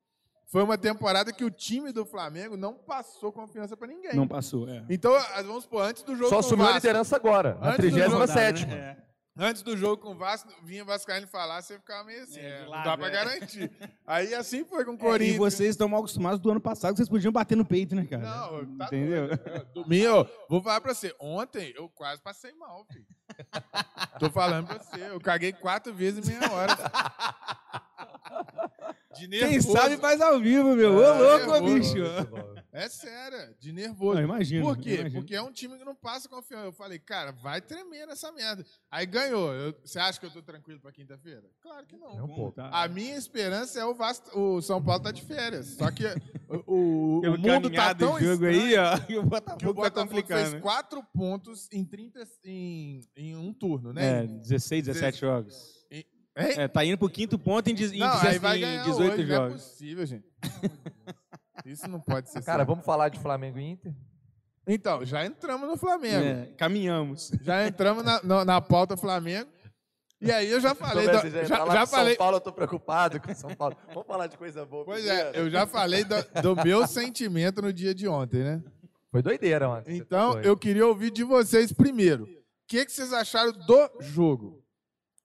foi 0.46 0.62
uma 0.62 0.76
temporada 0.76 1.32
que 1.32 1.44
o 1.44 1.50
time 1.50 1.92
do 1.92 2.04
Flamengo 2.04 2.56
não 2.56 2.74
passou 2.74 3.32
confiança 3.32 3.76
pra 3.76 3.86
ninguém. 3.86 4.14
Não 4.14 4.26
passou, 4.28 4.68
é. 4.68 4.84
Então, 4.90 5.14
ah, 5.14 5.42
vamos 5.42 5.64
supor, 5.64 5.82
antes 5.82 6.02
do 6.02 6.14
jogo 6.16 6.28
Só 6.30 6.38
assumiu 6.40 6.66
a 6.66 6.72
liderança 6.72 7.16
agora, 7.16 7.54
na 7.60 7.68
Antes 7.70 7.90
do 7.90 7.96
37 7.96 8.64
Rodada, 8.64 8.66
né? 8.66 8.76
É. 9.00 9.04
antes 9.36 9.62
do 9.62 9.76
jogo 9.76 10.02
com 10.02 10.12
o 10.12 10.16
Vasco, 10.16 10.48
vinha 10.62 10.84
Vascaíno 10.84 11.26
falar, 11.26 11.60
você 11.62 11.78
ficava 11.78 12.04
meio 12.04 12.22
assim, 12.22 12.38
É, 12.40 12.62
é, 12.62 12.64
não 12.64 12.82
dá 12.82 12.96
pra 12.96 13.08
é. 13.08 13.10
garantir. 13.10 13.70
Aí 14.06 14.34
assim 14.34 14.64
foi 14.64 14.84
com 14.84 14.92
o 14.92 14.94
É, 14.94 14.98
Corinthians. 14.98 15.34
e 15.36 15.38
vocês 15.38 15.70
estão 15.70 15.88
mal 15.88 16.00
acostumados 16.00 16.40
do 16.40 16.50
ano 16.50 16.60
passado, 16.60 16.92
que 16.92 16.98
vocês 16.98 17.08
podiam 17.08 17.32
bater 17.32 17.56
no 17.56 17.64
peito, 17.64 17.94
né, 17.94 18.06
cara? 18.06 18.22
Não, 18.22 18.76
tá 18.76 18.86
Entendeu? 18.86 19.26
doido. 19.28 19.42
É, 19.46 19.58
Domingo, 19.74 20.28
vou 20.48 20.62
falar 20.62 20.80
pra 20.80 20.94
você. 20.94 21.14
Ontem 21.20 21.72
eu 21.76 21.88
quase 21.88 22.22
passei 22.22 22.52
mal, 22.54 22.84
filho. 22.92 23.06
Tô 24.20 24.30
falando 24.30 24.66
pra 24.66 24.78
você. 24.78 25.00
Eu 25.08 25.20
caguei 25.20 25.52
quatro 25.52 25.92
vezes 25.92 26.28
em 26.28 26.38
meia 26.38 26.52
hora. 26.52 26.76
De 29.16 29.28
Quem 29.28 29.60
sabe 29.60 29.96
faz 29.96 30.20
ao 30.20 30.38
vivo, 30.40 30.74
meu. 30.74 30.94
Ô, 30.96 31.02
É, 31.02 31.12
louco, 31.12 31.52
nervoso. 31.52 31.74
bicho. 31.74 32.63
É 32.76 32.88
sério, 32.88 33.54
de 33.60 33.72
nervoso. 33.72 34.16
Não, 34.18 34.24
imagino, 34.24 34.66
Por 34.66 34.76
quê? 34.76 34.94
imagino. 34.96 35.20
Porque 35.20 35.34
é 35.36 35.40
um 35.40 35.52
time 35.52 35.78
que 35.78 35.84
não 35.84 35.94
passa 35.94 36.28
confiança. 36.28 36.64
Eu 36.66 36.72
falei, 36.72 36.98
cara, 36.98 37.30
vai 37.30 37.60
tremer 37.60 38.04
nessa 38.04 38.32
merda. 38.32 38.66
Aí 38.90 39.06
ganhou. 39.06 39.52
Eu- 39.54 39.72
Você 39.84 39.96
acha 40.00 40.18
que 40.18 40.26
eu 40.26 40.30
tô 40.32 40.42
tranquilo 40.42 40.80
pra 40.80 40.90
quinta-feira? 40.90 41.44
Claro 41.62 41.86
que 41.86 41.96
não. 41.96 42.48
É. 42.48 42.50
Tá. 42.50 42.70
A 42.72 42.88
minha 42.88 43.16
esperança 43.16 43.78
é 43.78 43.84
o, 43.84 43.94
Vasco, 43.94 44.36
o 44.36 44.60
São 44.60 44.82
Paulo 44.82 45.04
tá 45.04 45.12
de 45.12 45.22
férias. 45.22 45.68
Só 45.68 45.88
que 45.92 46.02
o, 46.48 46.74
o, 46.74 47.20
o 47.20 47.38
mundo 47.38 47.70
tá 47.70 47.94
tão 47.94 48.18
jogo 48.20 48.44
aí, 48.46 48.76
ó, 48.76 48.98
que 48.98 49.02
o 49.04 49.06
que 49.06 49.18
o 49.18 49.22
Botafogo 49.22 49.58
tá 49.60 49.72
Botafogo 49.72 50.08
complicando. 50.08 50.40
fez 50.40 50.52
né? 50.54 50.60
quatro 50.60 51.00
pontos 51.14 51.68
em, 51.72 51.84
30, 51.84 52.26
em, 52.44 53.00
em 53.16 53.36
um 53.36 53.52
turno, 53.52 53.92
né? 53.92 54.24
É, 54.24 54.26
16, 54.26 54.86
17 54.86 55.20
jogos. 55.20 55.74
É, 56.36 56.66
tá 56.66 56.84
indo 56.84 56.98
pro 56.98 57.08
quinto 57.08 57.38
ponto 57.38 57.68
em, 57.70 57.74
em, 57.74 57.98
Não, 58.00 58.08
dezesse- 58.14 58.26
aí 58.26 58.38
vai 58.40 58.56
em 58.58 58.60
ganhar 58.62 58.82
18 58.84 59.12
hoje, 59.14 59.24
não 59.28 59.32
é 59.32 59.36
jogos. 59.38 59.62
possível, 59.62 60.04
gente. 60.06 60.24
Isso 61.64 61.88
não 61.88 62.00
pode 62.00 62.28
ser 62.28 62.42
Cara, 62.42 62.58
sério. 62.58 62.66
vamos 62.66 62.84
falar 62.84 63.08
de 63.08 63.18
Flamengo 63.18 63.58
e 63.58 63.70
Inter? 63.70 63.94
Então, 64.66 65.04
já 65.04 65.24
entramos 65.24 65.68
no 65.68 65.76
Flamengo. 65.76 66.24
É, 66.24 66.46
caminhamos. 66.56 67.30
Já 67.42 67.66
entramos 67.66 68.04
na, 68.04 68.22
na, 68.22 68.44
na 68.44 68.60
pauta 68.60 68.96
Flamengo. 68.96 69.50
E 70.20 70.32
aí 70.32 70.50
eu 70.50 70.60
já 70.60 70.74
falei... 70.74 71.06
Do- 71.06 71.30
já, 71.30 71.44
já 71.44 71.66
com 71.66 71.72
São 71.72 71.86
falei... 71.86 72.16
Paulo, 72.16 72.36
eu 72.38 72.40
tô 72.40 72.52
preocupado 72.52 73.20
com 73.20 73.34
São 73.34 73.54
Paulo. 73.54 73.76
Vamos 73.88 74.06
falar 74.06 74.26
de 74.26 74.38
coisa 74.38 74.64
boa. 74.64 74.84
Pois 74.84 75.04
primeiro? 75.04 75.36
é, 75.36 75.40
eu 75.40 75.50
já 75.50 75.66
falei 75.66 76.04
do, 76.04 76.14
do 76.40 76.64
meu 76.64 76.86
sentimento 76.86 77.60
no 77.60 77.72
dia 77.72 77.94
de 77.94 78.08
ontem, 78.08 78.42
né? 78.42 78.62
Foi 79.10 79.22
doideira 79.22 79.68
ontem. 79.68 79.98
Então, 79.98 80.32
foi. 80.32 80.46
eu 80.48 80.56
queria 80.56 80.86
ouvir 80.86 81.10
de 81.10 81.22
vocês 81.22 81.72
primeiro. 81.72 82.24
O 82.24 82.28
que, 82.66 82.86
que 82.86 82.92
vocês 82.92 83.12
acharam 83.12 83.52
do 83.52 83.90
jogo? 84.00 84.64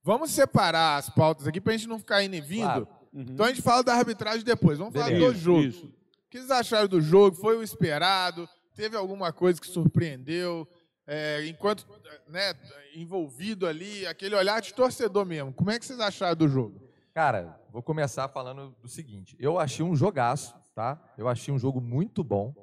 Vamos 0.03 0.31
separar 0.31 0.97
as 0.97 1.09
pautas 1.09 1.47
aqui 1.47 1.61
pra 1.61 1.73
gente 1.73 1.87
não 1.87 1.97
ficar 1.97 2.21
indo 2.23 2.35
e 2.35 2.41
vindo. 2.41 2.65
Claro. 2.65 2.87
Então 3.13 3.45
a 3.45 3.49
gente 3.49 3.61
fala 3.61 3.83
da 3.83 3.93
arbitragem 3.93 4.43
depois. 4.43 4.77
Vamos 4.77 4.93
falar 4.93 5.07
Beleza. 5.07 5.33
do 5.33 5.39
jogo. 5.39 5.61
Isso. 5.61 5.98
O 6.29 6.31
que 6.31 6.37
vocês 6.37 6.51
acharam 6.51 6.87
do 6.87 7.01
jogo? 7.01 7.35
Foi 7.35 7.57
o 7.57 7.63
esperado? 7.63 8.47
Teve 8.75 8.95
alguma 8.95 9.33
coisa 9.33 9.59
que 9.59 9.65
surpreendeu? 9.65 10.67
É, 11.07 11.43
enquanto 11.47 11.87
né, 12.27 12.53
envolvido 12.93 13.65
ali, 13.65 14.05
aquele 14.05 14.35
olhar 14.35 14.61
de 14.61 14.71
torcedor 14.75 15.25
mesmo. 15.25 15.51
Como 15.51 15.71
é 15.71 15.79
que 15.79 15.85
vocês 15.87 15.99
acharam 15.99 16.35
do 16.35 16.47
jogo? 16.47 16.79
Cara, 17.15 17.59
vou 17.71 17.81
começar 17.81 18.27
falando 18.27 18.75
do 18.79 18.87
seguinte. 18.87 19.35
Eu 19.39 19.57
achei 19.59 19.83
um 19.83 19.95
jogaço, 19.95 20.53
tá? 20.75 21.01
Eu 21.17 21.27
achei 21.27 21.51
um 21.51 21.57
jogo 21.57 21.81
muito 21.81 22.23
bom. 22.23 22.53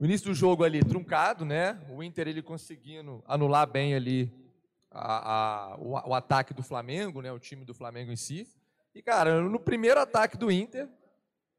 O 0.00 0.04
início 0.04 0.26
do 0.26 0.34
jogo 0.34 0.64
ali 0.64 0.80
truncado, 0.84 1.44
né? 1.44 1.80
O 1.88 2.02
Inter 2.02 2.26
ele 2.26 2.42
conseguindo 2.42 3.22
anular 3.24 3.68
bem 3.70 3.94
ali 3.94 4.32
a- 4.90 5.74
a- 5.74 5.76
o, 5.78 5.92
o 6.10 6.12
ataque 6.12 6.52
do 6.52 6.64
Flamengo, 6.64 7.22
né? 7.22 7.30
O 7.32 7.38
time 7.38 7.64
do 7.64 7.72
Flamengo 7.72 8.10
em 8.10 8.16
si. 8.16 8.48
E 8.92 9.00
cara, 9.00 9.40
no 9.40 9.60
primeiro 9.60 10.00
ataque 10.00 10.36
do 10.36 10.50
Inter, 10.50 10.88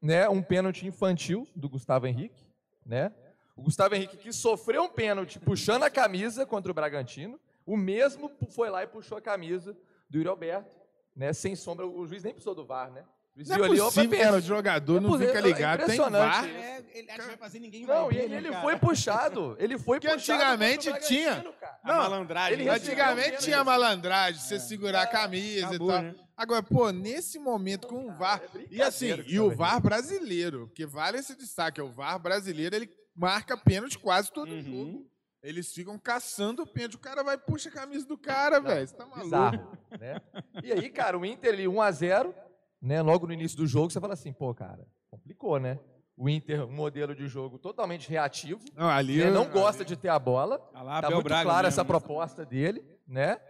né? 0.00 0.28
Um 0.28 0.42
pênalti 0.42 0.86
infantil 0.86 1.46
do 1.54 1.68
Gustavo 1.68 2.06
Henrique, 2.06 2.44
né? 2.84 3.12
O 3.56 3.62
Gustavo 3.62 3.94
Henrique 3.94 4.16
que 4.16 4.32
sofreu 4.32 4.84
um 4.84 4.88
pênalti 4.88 5.38
puxando 5.40 5.82
a 5.82 5.90
camisa 5.90 6.46
contra 6.46 6.70
o 6.70 6.74
Bragantino, 6.74 7.40
o 7.66 7.76
mesmo 7.76 8.30
foi 8.50 8.70
lá 8.70 8.82
e 8.82 8.86
puxou 8.86 9.18
a 9.18 9.20
camisa 9.20 9.76
do 10.08 10.18
Yuri 10.18 10.28
Alberto, 10.28 10.76
né? 11.14 11.32
Sem 11.32 11.56
sombra, 11.56 11.86
o 11.86 12.06
juiz 12.06 12.22
nem 12.22 12.32
precisou 12.32 12.54
do 12.54 12.64
VAR, 12.64 12.90
né? 12.90 13.04
O 13.34 13.38
juiz 13.38 13.48
Não 13.48 13.56
viu 13.56 13.64
é 13.64 13.68
ali, 13.68 13.80
opa, 13.80 13.90
possível 13.92 14.12
esse 14.14 14.24
pênalti. 14.24 14.44
jogador 14.46 15.00
não 15.00 15.14
É 15.16 15.26
fica 15.26 15.38
é 15.38 15.40
ligado. 15.40 15.76
Tem 15.78 15.84
impressionante 15.96 16.32
VAR. 16.32 16.44
É, 16.48 16.84
ele 16.94 17.10
acha 17.10 17.20
que 17.22 17.26
vai 17.28 17.36
fazer 17.36 17.58
ninguém 17.60 17.84
Não, 17.86 18.06
vai 18.06 18.14
e 18.14 18.18
ele, 18.18 18.28
né, 18.28 18.36
ele 18.36 18.52
foi 18.52 18.76
puxado. 18.76 19.56
Ele 19.58 19.78
foi 19.78 20.00
Que 20.00 20.08
puxado. 20.08 20.40
antigamente 20.42 20.88
o 20.90 21.00
tinha. 21.00 21.42
Cara. 21.60 21.78
A 21.82 21.96
malandragem. 21.98 22.52
ele 22.54 22.64
né? 22.64 22.70
Antigamente 22.76 23.38
tinha 23.38 23.62
malandragem, 23.64 24.40
você 24.40 24.58
segurar 24.60 25.02
a 25.02 25.06
camisa 25.06 25.66
Acabou, 25.66 25.88
e 25.90 25.92
tal. 25.92 26.02
né? 26.02 26.14
Agora, 26.38 26.62
pô, 26.62 26.90
nesse 26.92 27.36
momento 27.36 27.88
com 27.88 28.06
o 28.06 28.12
VAR. 28.16 28.40
é 28.54 28.66
E 28.70 28.80
assim, 28.80 29.08
e 29.26 29.40
o 29.40 29.50
VAR 29.50 29.80
brasileiro, 29.82 30.68
porque 30.68 30.86
vale 30.86 31.18
esse 31.18 31.34
destaque, 31.36 31.80
o 31.82 31.90
VAR 31.90 32.16
brasileiro, 32.20 32.76
ele 32.76 32.88
marca 33.12 33.56
pênalti 33.56 33.98
quase 33.98 34.30
todo 34.32 34.52
Uhum. 34.52 34.62
jogo. 34.62 35.10
Eles 35.42 35.72
ficam 35.72 35.98
caçando 35.98 36.62
o 36.62 36.66
pênalti. 36.66 36.94
O 36.94 37.00
cara 37.00 37.24
vai 37.24 37.34
e 37.34 37.38
puxa 37.38 37.68
a 37.68 37.72
camisa 37.72 38.06
do 38.06 38.16
cara, 38.16 38.60
velho. 38.60 38.86
Você 38.86 38.94
tá 38.94 39.04
maluco? 39.04 39.24
Bizarro, 39.24 39.78
né? 39.98 40.20
E 40.62 40.72
aí, 40.72 40.88
cara, 40.90 41.18
o 41.18 41.26
Inter 41.26 41.52
ali 41.54 41.66
1 41.66 41.82
a 41.82 41.90
0, 41.90 42.32
né? 42.80 43.02
Logo 43.02 43.26
no 43.26 43.32
início 43.32 43.56
do 43.56 43.66
jogo, 43.66 43.90
você 43.90 44.00
fala 44.00 44.14
assim, 44.14 44.32
pô, 44.32 44.54
cara, 44.54 44.86
complicou, 45.10 45.58
né? 45.58 45.80
O 46.16 46.28
Inter, 46.28 46.64
um 46.66 46.72
modelo 46.72 47.14
de 47.16 47.26
jogo 47.28 47.58
totalmente 47.58 48.08
reativo, 48.08 48.60
Não, 48.76 48.88
ali 48.88 49.18
né? 49.18 49.30
não 49.30 49.42
ali- 49.42 49.50
gosta 49.52 49.84
de 49.84 49.96
ter 49.96 50.08
a 50.08 50.18
bola. 50.18 50.60
Ah 50.74 50.82
lá, 50.82 51.00
Tá 51.00 51.06
Abel 51.08 51.18
muito 51.18 51.28
Braga 51.28 51.44
clara 51.44 51.68
mesmo, 51.68 51.80
essa 51.80 51.84
proposta 51.84 52.44
dele, 52.44 52.84
né? 53.06 53.40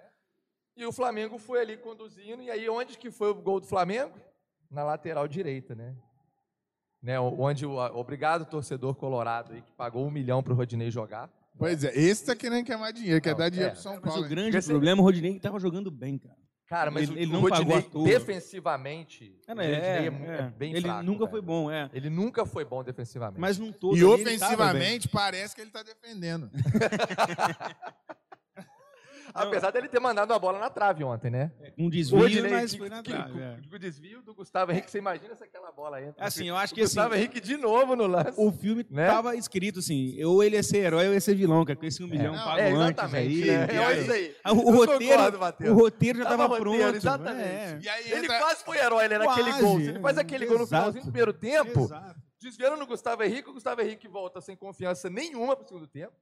E 0.79 0.87
o 0.87 0.93
Flamengo 0.93 1.39
foi 1.39 1.61
ali 1.61 1.77
conduzindo, 1.77 2.41
e 2.41 2.51
aí 2.51 2.69
onde 2.69 2.97
que 2.97 3.11
foi 3.11 3.31
o 3.31 3.35
gol 3.35 3.59
do 3.59 3.67
Flamengo? 3.67 4.15
Na 4.71 4.85
lateral 4.85 5.27
direita, 5.27 5.75
né? 5.75 5.93
né? 7.03 7.19
Onde 7.19 7.67
o 7.67 7.73
o 7.73 7.97
obrigado 7.99 8.45
torcedor 8.45 8.95
colorado 8.95 9.53
aí 9.55 9.61
que 9.63 9.73
pagou 9.73 10.07
um 10.07 10.11
milhão 10.11 10.41
pro 10.43 10.55
Rodinei 10.55 10.89
jogar. 10.91 11.29
Pois 11.59 11.83
é, 11.83 11.93
esse 11.99 12.27
tá 12.27 12.37
querendo 12.37 12.65
quemar 12.65 12.93
dinheiro, 12.93 13.21
quer 13.21 13.31
Não, 13.33 13.39
dar 13.39 13.49
dinheiro 13.49 13.73
é. 13.73 13.75
pro 13.75 13.83
São 13.83 13.95
Mas 13.95 14.03
Paulo. 14.05 14.21
o 14.21 14.25
hein? 14.25 14.31
grande 14.31 14.57
Porque 14.57 14.69
problema, 14.71 15.01
o 15.01 15.05
Rodinei 15.05 15.41
tava 15.41 15.59
jogando 15.59 15.91
bem, 15.91 16.17
cara. 16.17 16.37
Cara, 16.69 16.91
mas 16.93 17.09
Ele- 17.09 17.19
o, 17.19 17.23
ele 17.23 17.31
o 17.31 17.33
não 17.33 17.41
Rodinei 17.41 17.83
defensivamente, 18.05 19.37
É, 19.49 19.53
o 19.53 19.57
Rodinei 19.57 19.75
é, 19.75 19.81
é, 19.81 20.05
é. 20.05 20.39
é 20.41 20.51
bem 20.57 20.73
Ele 20.75 20.83
fraco, 20.83 21.03
nunca 21.03 21.19
velho. 21.21 21.31
foi 21.31 21.41
bom, 21.41 21.71
é. 21.71 21.91
Ele 21.93 22.11
nunca 22.11 22.47
foi 22.47 22.65
bom 22.65 22.85
defensivamente. 22.85 23.41
Mas 23.41 23.59
num 23.59 23.73
todo 23.73 23.97
E 23.97 24.01
ele 24.01 24.05
ofensivamente, 24.07 25.09
parece 25.09 25.57
que 25.57 25.61
ele 25.63 25.71
tá 25.71 25.83
defendendo. 25.83 26.49
Apesar 29.35 29.71
dele 29.71 29.89
ter 29.89 30.01
mandado 30.01 30.33
a 30.33 30.39
bola 30.39 30.59
na 30.59 30.71
trave 30.71 31.05
ontem, 31.05 31.31
né? 31.31 31.53
Um 31.79 31.87
O 31.87 31.91
desvio, 31.91 32.19
Rodinei, 32.21 32.51
mas 32.51 32.73
que- 32.73 32.79
foi 32.79 32.89
na 32.89 33.03
que- 33.03 33.11
trave. 33.11 33.41
é. 33.41 33.59
o 33.73 33.79
desvio 33.79 34.23
do 34.23 34.35
Gustavo 34.35 34.73
Henrique, 34.73 34.91
você 34.91 34.99
imagina 34.99 35.35
se 35.37 35.45
aquela 35.45 35.71
bola 35.73 36.03
entra. 36.03 36.25
Assim, 36.25 36.49
eu 36.49 36.57
acho 36.57 36.73
O 36.73 36.77
que 36.77 36.83
assim, 36.83 36.95
Gustavo 36.97 37.15
Henrique 37.15 37.41
de 37.41 37.57
novo 37.57 37.95
no 37.95 38.07
lance. 38.07 38.35
o 38.37 38.51
filme 38.53 38.87
Né? 38.91 39.07
tava 39.07 39.37
escrito 39.37 39.79
assim, 39.81 40.23
ou 40.25 40.43
ele 40.43 40.57
ia 40.57 40.63
ser 40.63 40.79
herói 40.79 41.07
ou 41.09 41.15
ia 41.15 41.21
ser 41.21 41.35
vilão, 41.35 41.65
cara, 41.65 41.79
com 41.79 41.87
esse 41.87 42.03
um 42.03 42.09
milhão 42.09 42.35
pago 42.35 42.59
é, 42.59 42.71
antes 42.73 42.81
exatamente. 43.03 43.43
aí. 43.43 43.57
né? 43.57 43.67
É 43.71 44.01
isso 44.01 44.13
aí. 44.13 44.37
Ah, 44.45 44.53
O, 44.53 44.71
roteiro, 44.71 45.23
concordo, 45.39 45.71
o 45.71 45.75
roteiro 45.75 46.19
já 46.19 46.25
Tava 46.25 46.37
tava 46.37 46.59
roteiro, 46.59 46.81
pronto. 46.83 46.97
exatamente. 46.97 47.43
é. 47.49 47.79
E 47.83 47.89
aí 47.89 48.11
Ele 48.13 48.25
entra... 48.27 48.39
quase 48.39 48.65
foi 48.65 48.79
herói 48.79 49.09
né, 49.09 49.19
naquele 49.19 49.51
Quase, 49.51 49.63
gol. 49.63 49.79
Se 49.81 49.89
ele 49.89 50.01
faz 50.01 50.19
aquele 50.19 50.47
gol 50.47 50.59
no 50.59 50.67
finalzinho 50.67 51.05
do 51.05 51.11
primeiro 51.13 51.33
tempo, 51.33 51.81
Exato. 51.85 52.21
desviando 52.41 52.77
no 52.77 52.87
Gustavo 52.87 53.23
Henrique, 53.23 53.49
o 53.51 53.53
Gustavo 53.53 53.81
Henrique 53.83 54.09
volta 54.09 54.41
sem 54.41 54.57
confiança 54.57 55.09
nenhuma 55.11 55.55
pro 55.57 55.67
segundo 55.67 55.87
tempo. 55.87 56.13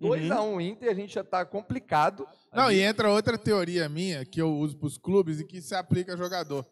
2x1 0.00 0.60
Inter, 0.62 0.90
a 0.90 0.94
gente 0.94 1.14
já 1.14 1.22
tá 1.24 1.44
complicado. 1.44 2.26
Não, 2.52 2.64
Ali. 2.64 2.76
e 2.76 2.80
entra 2.80 3.10
outra 3.10 3.36
teoria 3.38 3.88
minha 3.88 4.24
que 4.24 4.40
eu 4.40 4.50
uso 4.52 4.76
pros 4.76 4.96
clubes 4.96 5.40
e 5.40 5.44
que 5.44 5.60
se 5.60 5.74
aplica 5.74 6.14
a 6.14 6.16
jogador. 6.16 6.66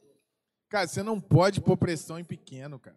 Cara, 0.69 0.87
você 0.87 1.03
não 1.03 1.21
pode 1.21 1.61
pôr 1.61 1.77
pressão 1.77 2.19
em 2.19 2.25
pequeno, 2.25 2.79
cara. 2.79 2.97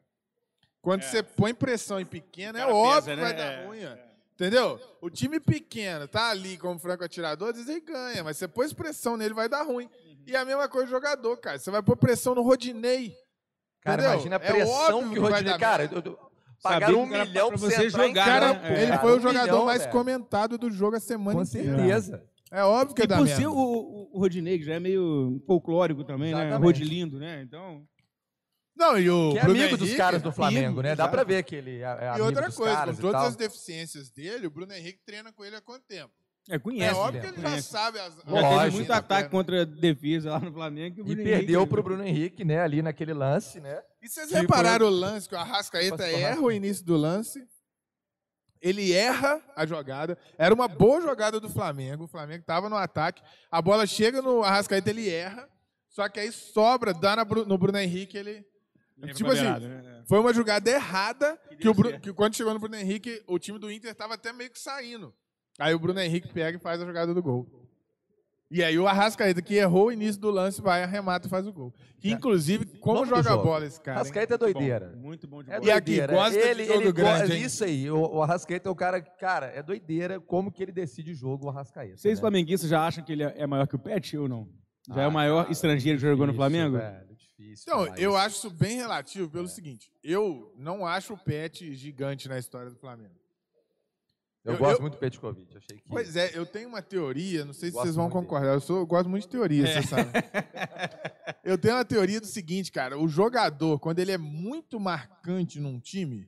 Quando 0.82 1.03
você 1.03 1.21
põe 1.21 1.53
pressão 1.53 1.99
em 1.99 2.05
pequeno, 2.05 2.57
é 2.57 2.65
óbvio 2.65 2.95
pesa, 3.03 3.15
que 3.15 3.21
vai 3.21 3.34
né? 3.34 3.38
dar 3.38 3.51
É, 3.51 3.65
ruim. 3.65 3.86
ó. 3.86 4.11
Entendeu? 4.34 4.79
O 4.99 5.09
time 5.09 5.39
pequeno 5.39 6.07
tá 6.07 6.29
ali 6.32 6.57
como 6.57 6.79
franco 6.79 7.03
atirador, 7.03 7.49
às 7.49 7.55
vezes 7.57 7.69
ele 7.69 7.82
ganha, 7.82 8.23
mas 8.23 8.38
você 8.38 8.47
pôs 8.47 8.73
pressão 8.73 9.15
nele, 9.15 9.36
vai 9.36 9.47
dar 9.47 9.61
ruim. 9.61 9.86
Uhum. 9.86 10.17
E 10.25 10.36
a 10.36 10.43
mesma 10.43 10.67
coisa 10.67 10.88
do 10.88 10.91
jogador, 10.91 11.38
cara. 11.38 11.59
Você 11.59 11.69
vai 11.69 11.84
pôr 11.84 11.95
pressão 11.95 12.34
no 12.34 12.41
Rodinei. 12.41 13.15
Cara, 13.82 14.01
entendeu? 14.01 14.13
imagina 14.13 14.36
a 14.38 14.39
É 14.39 14.51
pressão 14.51 14.97
óbvio 14.97 15.09
que 15.09 15.13
que 15.13 15.19
o 15.19 15.21
vai 15.21 15.32
Rodinei... 15.34 15.57
Cara, 15.59 15.84
eu- 15.84 16.30
pagaram 16.62 17.01
um 17.01 17.05
milhão 17.05 17.49
pra 17.49 17.57
pra 17.57 17.57
você 17.57 17.76
você 17.76 17.88
entrar 17.88 18.05
em 18.05 18.09
jogar, 18.09 18.26
Cara, 18.26 18.53
campo, 18.53 18.62
né? 18.68 18.84
ele 18.84 18.91
É. 18.91 18.97
foi 18.99 19.12
o 19.14 19.18
Um 19.18 19.22
jogador 19.22 19.45
milhão, 19.51 19.66
mais 19.66 19.82
velho. 19.82 19.91
comentado 19.91 20.57
do 20.57 20.72
jogo 20.72 20.95
a 20.95 20.99
semana 20.99 21.38
Com 21.38 21.43
inteira. 21.43 21.76
certeza. 21.78 22.24
É 22.51 22.64
óbvio 22.64 22.95
que 22.95 23.03
E 23.03 23.07
dá 23.07 23.18
por 23.18 23.28
ser 23.28 23.47
o, 23.47 23.53
o, 23.53 24.09
o 24.14 24.20
Rodinei, 24.20 24.57
que 24.59 24.66
já 24.66 24.74
é 24.74 24.80
meio 24.80 25.41
folclórico 25.47 26.03
também, 26.03 26.34
né? 26.34 26.41
Exatamente. 26.47 26.64
Rodilindo, 26.66 27.18
né? 27.20 27.41
Então. 27.43 27.84
Não, 28.76 28.97
e 28.97 29.09
o 29.09 29.32
Que 29.32 29.38
é 29.39 29.43
Bruno 29.43 29.59
amigo 29.59 29.78
dos 29.78 29.88
Henrique, 29.88 29.97
caras 29.97 30.22
do 30.22 30.32
Flamengo, 30.32 30.66
amigo, 30.68 30.82
né? 30.82 30.95
Dá 30.95 31.07
pra 31.07 31.24
ver 31.24 31.43
que 31.43 31.55
ele 31.55 31.78
é, 31.80 31.84
é 31.84 32.03
E 32.03 32.07
amigo 32.07 32.26
outra 32.26 32.47
dos 32.47 32.55
coisa, 32.55 32.76
caras 32.76 32.95
com 32.95 33.01
todas 33.01 33.22
as 33.24 33.36
deficiências 33.36 34.09
dele, 34.09 34.47
o 34.47 34.51
Bruno 34.51 34.74
Henrique 34.74 34.99
treina 35.05 35.32
com 35.32 35.45
ele 35.45 35.55
há 35.55 35.62
quanto 35.62 35.84
tempo? 35.86 36.12
É, 36.49 36.55
É, 36.55 36.59
conhece. 36.59 36.95
óbvio 36.95 37.22
né? 37.22 37.28
que 37.28 37.34
ele 37.36 37.41
já 37.41 37.49
Conhece. 37.49 37.70
sabe 37.70 37.99
as. 37.99 38.16
Já 38.16 38.24
Lógico. 38.26 38.59
teve 38.64 38.76
muito 38.78 38.88
da 38.88 38.97
ataque 38.97 39.22
perna. 39.24 39.30
contra 39.30 39.62
a 39.62 39.66
defesa 39.66 40.32
lá 40.32 40.39
no 40.39 40.51
Flamengo. 40.51 41.03
o 41.03 41.12
E 41.12 41.16
perdeu 41.16 41.59
Henrique- 41.59 41.70
pro 41.70 41.84
Bruno 41.84 42.03
Henrique, 42.03 42.43
né? 42.43 42.59
Ali 42.62 42.82
naquele 42.82 43.14
lance, 43.14 43.59
né? 43.59 43.80
E 44.02 44.10
vocês 44.10 44.28
Tipo, 44.28 44.39
repararam 44.41 44.88
o 44.88 44.89
lance 44.89 45.30
que 45.30 45.36
o 45.36 45.38
Arrascaeta 45.38 46.04
erra 46.08 46.41
o 46.41 46.52
início 46.52 46.84
do 46.86 46.95
lance? 46.97 47.47
Ele 48.62 48.91
erra 48.93 49.41
a 49.56 49.66
jogada. 49.66 50.18
Era 50.38 50.54
uma 50.54 50.68
boa 50.68 51.02
jogada 51.02 51.39
do 51.39 51.49
Flamengo. 51.49 52.04
O 52.04 52.08
Flamengo 52.08 52.41
estava 52.41 52.70
no 52.70 52.76
ataque. 52.76 53.22
A 53.49 53.62
bola 53.62 53.88
chega 53.88 54.22
no 54.22 54.43
Arrascaeta, 54.43 54.89
ele 54.89 55.10
erra. 55.10 55.49
Só 55.89 56.08
que 56.08 56.20
aí 56.20 56.32
sobra, 56.32 56.93
dá 56.93 57.16
no 57.16 57.58
Bruno 57.58 57.78
Henrique, 57.78 58.18
ele. 58.18 58.45
Leva 58.97 59.14
Tipo 59.16 59.30
pra 59.32 59.34
assim, 59.34 59.41
beirada, 59.43 59.68
né? 59.68 60.04
Foi 60.08 60.20
uma 60.20 60.32
jogada 60.32 60.70
errada 60.70 61.36
que, 61.60 61.68
o 61.68 61.74
Bru- 61.74 61.89
certo. 61.89 62.04
que 62.04 62.14
quando 62.14 62.36
chegou 62.36 62.54
no 62.54 62.60
Bruno 62.60 62.76
Henrique, 62.76 63.24
o 63.28 63.39
time 63.39 63.58
do 63.58 63.72
Inter 63.72 63.91
estava 63.91 64.14
até 64.14 64.32
meio 64.32 64.52
que 64.52 64.60
saindo. 64.60 65.12
Aí 65.60 65.74
o 65.74 65.80
Bruno 65.80 65.99
Henrique 65.99 66.32
pega 66.32 66.58
e 66.58 66.62
faz 66.62 66.80
a 66.82 66.86
jogada 66.86 67.14
do 67.14 67.22
gol. 67.22 67.47
E 68.54 68.62
aí 68.62 68.78
o 68.78 68.86
Arrascaeta, 68.86 69.41
que 69.41 69.56
errou 69.56 69.88
o 69.88 69.91
início 69.93 70.20
do 70.20 70.30
lance, 70.30 70.62
vai, 70.62 70.84
arremata 70.84 71.26
e 71.26 71.30
faz 71.30 71.47
o 71.47 71.54
gol. 71.54 71.74
Que, 72.02 72.12
inclusive, 72.12 72.66
como 72.80 73.06
joga 73.06 73.24
jogo. 73.30 73.43
bola 73.43 73.66
esse 73.66 73.80
cara? 73.80 73.97
hein? 73.99 74.04
Rascaeta 74.04 74.34
é 74.36 74.38
doideira. 74.38 74.93
Muito 74.97 75.26
bom 75.26 75.41
de 75.41 75.49
É 75.49 75.58
bola. 75.58 75.70
E 75.70 75.72
aqui, 75.72 75.86
doideira. 75.86 76.14
gosta 76.14 76.32
de 76.41 76.45
ele, 76.47 76.66
jogo 76.66 76.82
ele 76.82 76.91
grande, 76.91 77.28
go- 77.30 77.34
hein? 77.34 77.41
Isso 77.43 77.64
aí, 77.64 77.89
o, 77.89 77.97
o 78.16 78.22
Arrascaeta 78.22 78.68
é 78.68 78.72
o 78.72 78.76
cara, 78.76 78.99
cara, 79.02 79.45
é 79.56 79.64
doideira 79.64 80.20
como 80.20 80.52
que 80.52 80.62
ele 80.62 80.74
decide 80.74 81.12
o 81.12 81.16
jogo, 81.16 81.45
o 81.45 81.49
Arrascaeta. 81.49 81.95
Vocês 81.95 82.18
né? 82.18 82.22
flamenguistas 82.22 82.70
já 82.70 82.86
acham 82.86 83.02
que 83.04 83.14
ele 83.14 83.24
é 83.24 83.47
maior 83.47 83.66
que 83.68 83.76
o 83.76 83.80
Pet 83.80 84.18
ou 84.18 84.28
não? 84.28 84.49
Já 84.89 85.04
é 85.04 85.06
Ah, 85.06 85.08
o 85.08 85.12
maior 85.14 85.41
cara, 85.43 85.52
estrangeiro 85.54 85.97
que 85.99 86.06
jogou 86.06 86.28
no 86.28 86.34
Flamengo? 86.34 86.76
velho, 86.78 87.08
difícil 87.16 87.64
Então, 87.66 87.86
eu 87.95 88.10
isso. 88.10 88.18
acho 88.18 88.36
isso 88.36 88.49
bem 88.49 88.76
relativo 88.76 89.30
pelo 89.30 89.47
seguinte. 89.47 89.89
Eu 90.04 90.52
não 90.58 90.86
acho 90.86 91.14
o 91.14 91.18
Pet 91.18 91.74
gigante 91.76 92.28
na 92.28 92.38
história 92.38 92.70
do 92.70 92.76
Flamengo. 92.76 93.20
Eu, 94.44 94.54
eu- 94.54 94.58
gosto 94.60 94.78
eu- 94.78 94.82
muito 94.82 94.94
do 94.94 95.00
Petkovic, 95.00 95.56
achei 95.56 95.78
que... 95.78 95.84
Pois 95.88 96.16
é, 96.16 96.32
eu 96.34 96.46
tenho 96.46 96.68
uma 96.70 96.82
teoria, 96.82 97.46
não 97.46 97.54
sei 97.54 97.70
se 97.70 97.74
Gosto 97.74 97.84
vocês 97.86 97.96
vão 97.96 98.06
muito 98.06 98.14
dele. 98.16 98.26
concordar. 98.26 98.54
Eu, 98.54 98.60
sou, 98.62 98.78
eu 98.80 98.86
gosto 98.88 99.08
muito 99.10 99.24
de 99.24 99.30
teoria, 99.30 99.68
você 99.68 99.84
sabe. 99.88 100.10
eu 101.44 101.58
tenho 101.58 101.76
uma 101.76 101.86
teoria 101.86 102.20
do 102.20 102.26
seguinte, 102.28 102.72
cara. 102.72 102.98
O 102.98 103.08
jogador, 103.08 103.80
quando 103.80 104.00
ele 104.00 104.12
é 104.12 104.18
muito 104.18 104.80
marcante 104.80 105.60
num 105.60 105.80
time, 105.80 106.28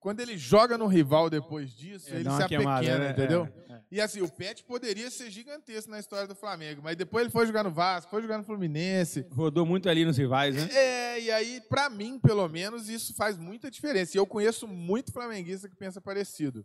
quando 0.00 0.20
ele 0.20 0.36
joga 0.36 0.76
no 0.76 0.86
rival 0.86 1.30
depois 1.30 1.70
disso, 1.74 2.08
É, 2.10 2.16
ele 2.16 2.24
dá 2.24 2.36
se 2.36 2.42
apequena, 2.42 2.98
né? 2.98 3.10
entendeu? 3.10 3.48
É, 3.68 3.72
é. 3.74 3.80
E 3.92 4.00
assim, 4.00 4.20
o 4.20 4.28
Pet 4.28 4.64
poderia 4.64 5.08
ser 5.10 5.30
gigantesco 5.30 5.90
na 5.90 6.00
história 6.00 6.26
do 6.26 6.34
Flamengo, 6.34 6.80
mas 6.82 6.96
depois 6.96 7.22
ele 7.22 7.30
foi 7.32 7.46
jogar 7.46 7.62
no 7.62 7.70
Vasco, 7.70 8.10
foi 8.10 8.22
jogar 8.22 8.38
no 8.38 8.44
Fluminense. 8.44 9.24
Rodou 9.30 9.64
muito 9.64 9.88
ali 9.88 10.04
nos 10.04 10.16
rivais, 10.18 10.54
né? 10.56 10.68
É, 10.72 11.20
e 11.20 11.30
aí, 11.30 11.60
pra 11.68 11.88
mim, 11.88 12.18
pelo 12.18 12.48
menos, 12.48 12.88
isso 12.88 13.14
faz 13.14 13.38
muita 13.38 13.70
diferença. 13.70 14.16
E 14.16 14.18
eu 14.18 14.26
conheço 14.26 14.66
muito 14.66 15.12
flamenguista 15.12 15.68
que 15.68 15.76
pensa 15.76 16.00
parecido. 16.00 16.64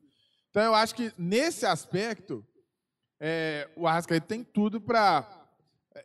Então, 0.52 0.64
eu 0.64 0.76
acho 0.76 0.94
que, 0.94 1.12
nesse 1.18 1.66
aspecto, 1.66 2.46
é, 3.20 3.68
o 3.76 3.88
Arrascaeta 3.88 4.28
tem 4.28 4.44
tudo 4.44 4.80
pra... 4.80 5.40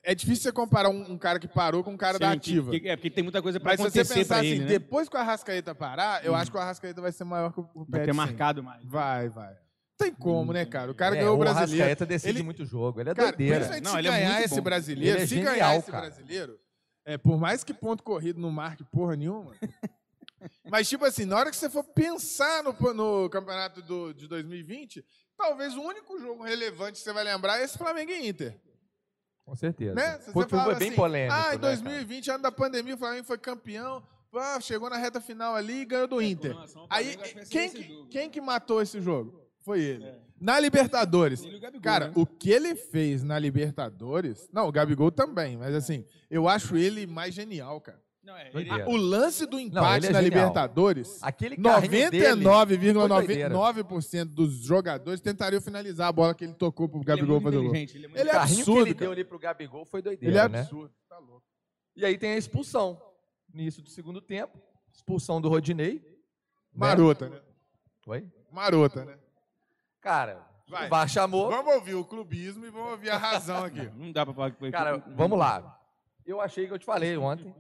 É 0.03 0.15
difícil 0.15 0.43
você 0.45 0.53
comparar 0.53 0.89
um, 0.89 1.13
um 1.13 1.19
cara 1.19 1.39
que 1.39 1.47
parou 1.47 1.83
com 1.85 1.93
um 1.93 1.97
cara 1.97 2.19
da 2.19 2.31
Sim, 2.31 2.37
ativa. 2.37 2.71
que- 2.73 2.81
que- 2.81 2.89
é 2.89 2.97
porque 2.97 3.11
tem 3.11 3.23
muita 3.23 3.41
coisa 3.41 3.61
pra 3.61 3.73
Mas 3.73 3.81
se 3.81 3.83
você 3.91 4.01
acontecer 4.01 4.15
pensar 4.21 4.39
assim, 4.39 4.47
ele, 4.49 4.61
né? 4.61 4.67
depois 4.67 5.09
que 5.09 5.17
o 5.17 5.21
Arrascaeta 5.21 5.75
parar, 5.77 6.25
eu 6.25 6.35
acho 6.35 6.51
que 6.51 6.57
o 6.57 6.61
Arrascaeta 6.61 7.01
vai 7.01 7.13
ser 7.13 7.23
maior 7.25 7.53
que 7.53 7.61
o 7.61 7.69
o 7.75 7.85
Vai 7.89 8.05
ter 8.05 8.13
marcado 8.13 8.63
mais. 8.65 8.85
Vai, 8.85 9.29
vai. 9.29 9.55
Tem 9.97 10.13
como, 10.13 10.53
né, 10.53 10.65
cara? 10.67 10.91
O 10.91 10.95
cara 10.95 11.15
É, 11.15 11.19
ganhou 11.21 11.35
o 11.35 11.37
o 11.37 11.39
brasileiro. 11.39 11.73
Arrascaeta 11.85 12.05
decide 12.07 12.31
Ele- 12.39 12.43
muito 12.43 12.65
jogo, 12.65 13.01
ele 13.01 13.11
é 13.11 13.15
Cara, 13.15 13.29
doideira. 13.29 13.81
Não, 13.81 13.93
se 13.93 13.99
ele 13.99 14.09
é 14.09 14.11
ganhar 14.11 14.33
muito 14.33 14.45
esse 14.45 14.55
bom. 14.57 14.63
brasileiro, 14.63 15.17
Ele 15.17 15.23
é 15.23 15.27
se 15.27 15.35
genial, 15.37 15.53
ganhar 15.55 15.77
esse 15.77 15.91
cara. 15.91 16.07
brasileiro, 16.07 16.59
é, 17.05 17.17
por 17.17 17.39
mais 17.39 17.63
que 17.65 17.73
ponto 17.73 18.03
corrido 18.03 18.41
não 18.41 18.51
marque 18.51 18.83
porra 18.85 19.15
nenhuma, 19.17 19.53
mas 20.71 20.89
tipo 20.89 21.05
assim, 21.05 21.25
na 21.25 21.37
hora 21.37 21.51
que 21.51 21.57
você 21.57 21.69
for 21.71 21.85
pensar 21.85 22.63
no, 22.63 22.73
no 22.95 23.29
campeonato 23.31 23.83
do, 23.83 24.13
de 24.13 24.27
2020, 24.29 25.05
talvez 25.37 25.75
o 25.75 25.81
único 25.83 26.19
jogo 26.19 26.43
relevante 26.43 26.99
que 26.99 27.05
você 27.05 27.13
vai 27.13 27.25
lembrar 27.25 27.61
é 27.61 27.65
esse 27.65 27.79
Flamengo 27.79 28.11
e 28.11 28.29
Inter. 28.29 28.59
Com 29.45 29.55
certeza. 29.55 29.95
Né? 29.95 30.19
Foi, 30.33 30.45
você 30.45 30.49
foi 30.49 30.75
bem 30.75 30.89
assim, 30.89 30.97
polêmico, 30.97 31.35
Ah, 31.35 31.55
em 31.55 31.59
né, 31.59 31.61
cara? 31.61 31.77
2020, 31.77 32.31
ano 32.33 32.43
da 32.43 32.53
pandemia, 32.53 32.95
o 32.95 32.99
Flamengo 32.99 33.25
foi 33.25 33.39
campeão, 33.39 34.03
pá, 34.31 34.61
chegou 34.61 34.91
na 34.91 34.97
reta 34.97 35.21
final 35.21 35.55
ali 35.55 35.83
e 35.83 35.85
ganhou 35.85 36.09
do 36.09 36.21
Inter. 36.21 36.53
relação 36.53 36.83
ao 36.83 36.89
Aí, 36.91 37.17
quem 37.49 37.71
que, 37.71 38.07
quem 38.11 38.31
que 38.31 38.41
matou 38.41 38.83
esse 38.83 39.01
jogo? 39.01 39.41
Foi 39.61 39.81
ele. 39.81 40.05
Na 40.41 40.61
Libertadores. 40.61 41.43
Ele 41.43 41.57
o 41.57 41.61
Gabigol, 41.61 41.83
Cara, 41.83 42.07
né? 42.09 42.13
o 42.17 42.27
que 42.27 42.51
ele 42.51 42.75
fez 42.75 43.23
na 43.23 43.39
Libertadores. 43.39 44.49
Não, 44.53 44.69
o 44.69 44.73
Gabigol 44.73 45.11
também, 45.11 45.57
mas 45.57 45.75
assim, 45.75 46.05
eu 46.31 46.49
acho 46.49 46.77
ele 46.77 47.07
mais 47.07 47.35
genial, 47.35 47.81
cara. 47.81 48.01
Não, 48.27 48.37
é, 48.37 48.51
Doideira. 48.51 48.89
O 48.91 48.97
lance 48.97 49.47
do 49.47 49.59
empate 49.61 50.07
ele 50.07 50.07
é 50.09 50.13
na 50.13 50.21
genial. 50.23 50.41
Libertadores. 50.41 51.23
Aquele 51.23 51.57
carrinho 51.57 52.11
dele 52.11 52.43
foi 52.43 52.77
doideira. 52.77 53.51
99,99% 53.55 54.25
dos 54.25 54.53
jogadores 54.65 55.21
tentariam 55.21 55.61
finalizar 55.63 56.09
a 56.09 56.13
bola 56.13 56.35
que 56.35 56.43
ele 56.45 56.53
tocou 56.55 56.89
pro 56.89 56.99
ele 56.99 57.05
é 57.05 57.15
Gabigol 57.15 57.41
fazer 57.41 57.57
o 57.59 57.63
gol. 57.63 57.75
ele 57.75 57.85
é 57.85 58.09
muito 58.09 58.19
Ele 58.19 58.29
O 58.29 58.31
é 58.31 58.33
carrinho 58.33 58.59
absurdo, 58.59 58.83
que 58.83 58.89
ele 58.89 58.95
cara. 58.95 59.05
deu 59.07 59.13
ali 59.13 59.25
pro 59.25 59.39
Gabigol 59.39 59.85
foi 59.85 60.01
Ele 60.01 60.09
é 60.09 60.11
doideira, 60.17 60.49
né? 60.49 60.59
absurdo. 60.61 60.93
Tá 61.09 61.19
louco. 61.19 61.43
E 61.95 62.05
aí 62.05 62.19
tem 62.19 62.33
a 62.33 62.37
expulsão. 62.37 63.01
Início 63.55 63.81
do 63.81 63.89
segundo 63.89 64.21
tempo, 64.21 64.59
expulsão 64.93 65.41
do 65.41 65.49
Rodinei. 65.49 65.95
né? 65.95 66.11
Marota, 66.75 67.29
né? 67.29 67.41
Oi? 68.09 68.27
Marota, 68.51 69.05
né? 69.05 69.17
Cara, 70.01 70.45
Vai. 70.69 70.87
o 70.87 70.91
VAR 70.91 71.09
chamou. 71.09 71.49
Vamos 71.49 71.75
ouvir 71.75 71.95
o 71.95 72.05
clubismo 72.05 72.67
e 72.67 72.71
vamos 72.71 72.91
ouvir 72.91 73.11
a 73.11 73.17
razão 73.17 73.65
aqui. 73.65 73.89
Não 73.97 74.11
dá 74.13 74.27
pra 74.27 74.35
falar 74.35 74.51
que 74.51 74.59
foi. 74.59 74.71
Cara, 74.73 74.99
vamos 75.17 75.39
lá. 75.39 75.81
Eu 76.27 76.41
achei 76.41 76.67
que 76.67 76.73
eu 76.73 76.79
te 76.79 76.85
falei 76.85 77.17
ontem. 77.17 77.55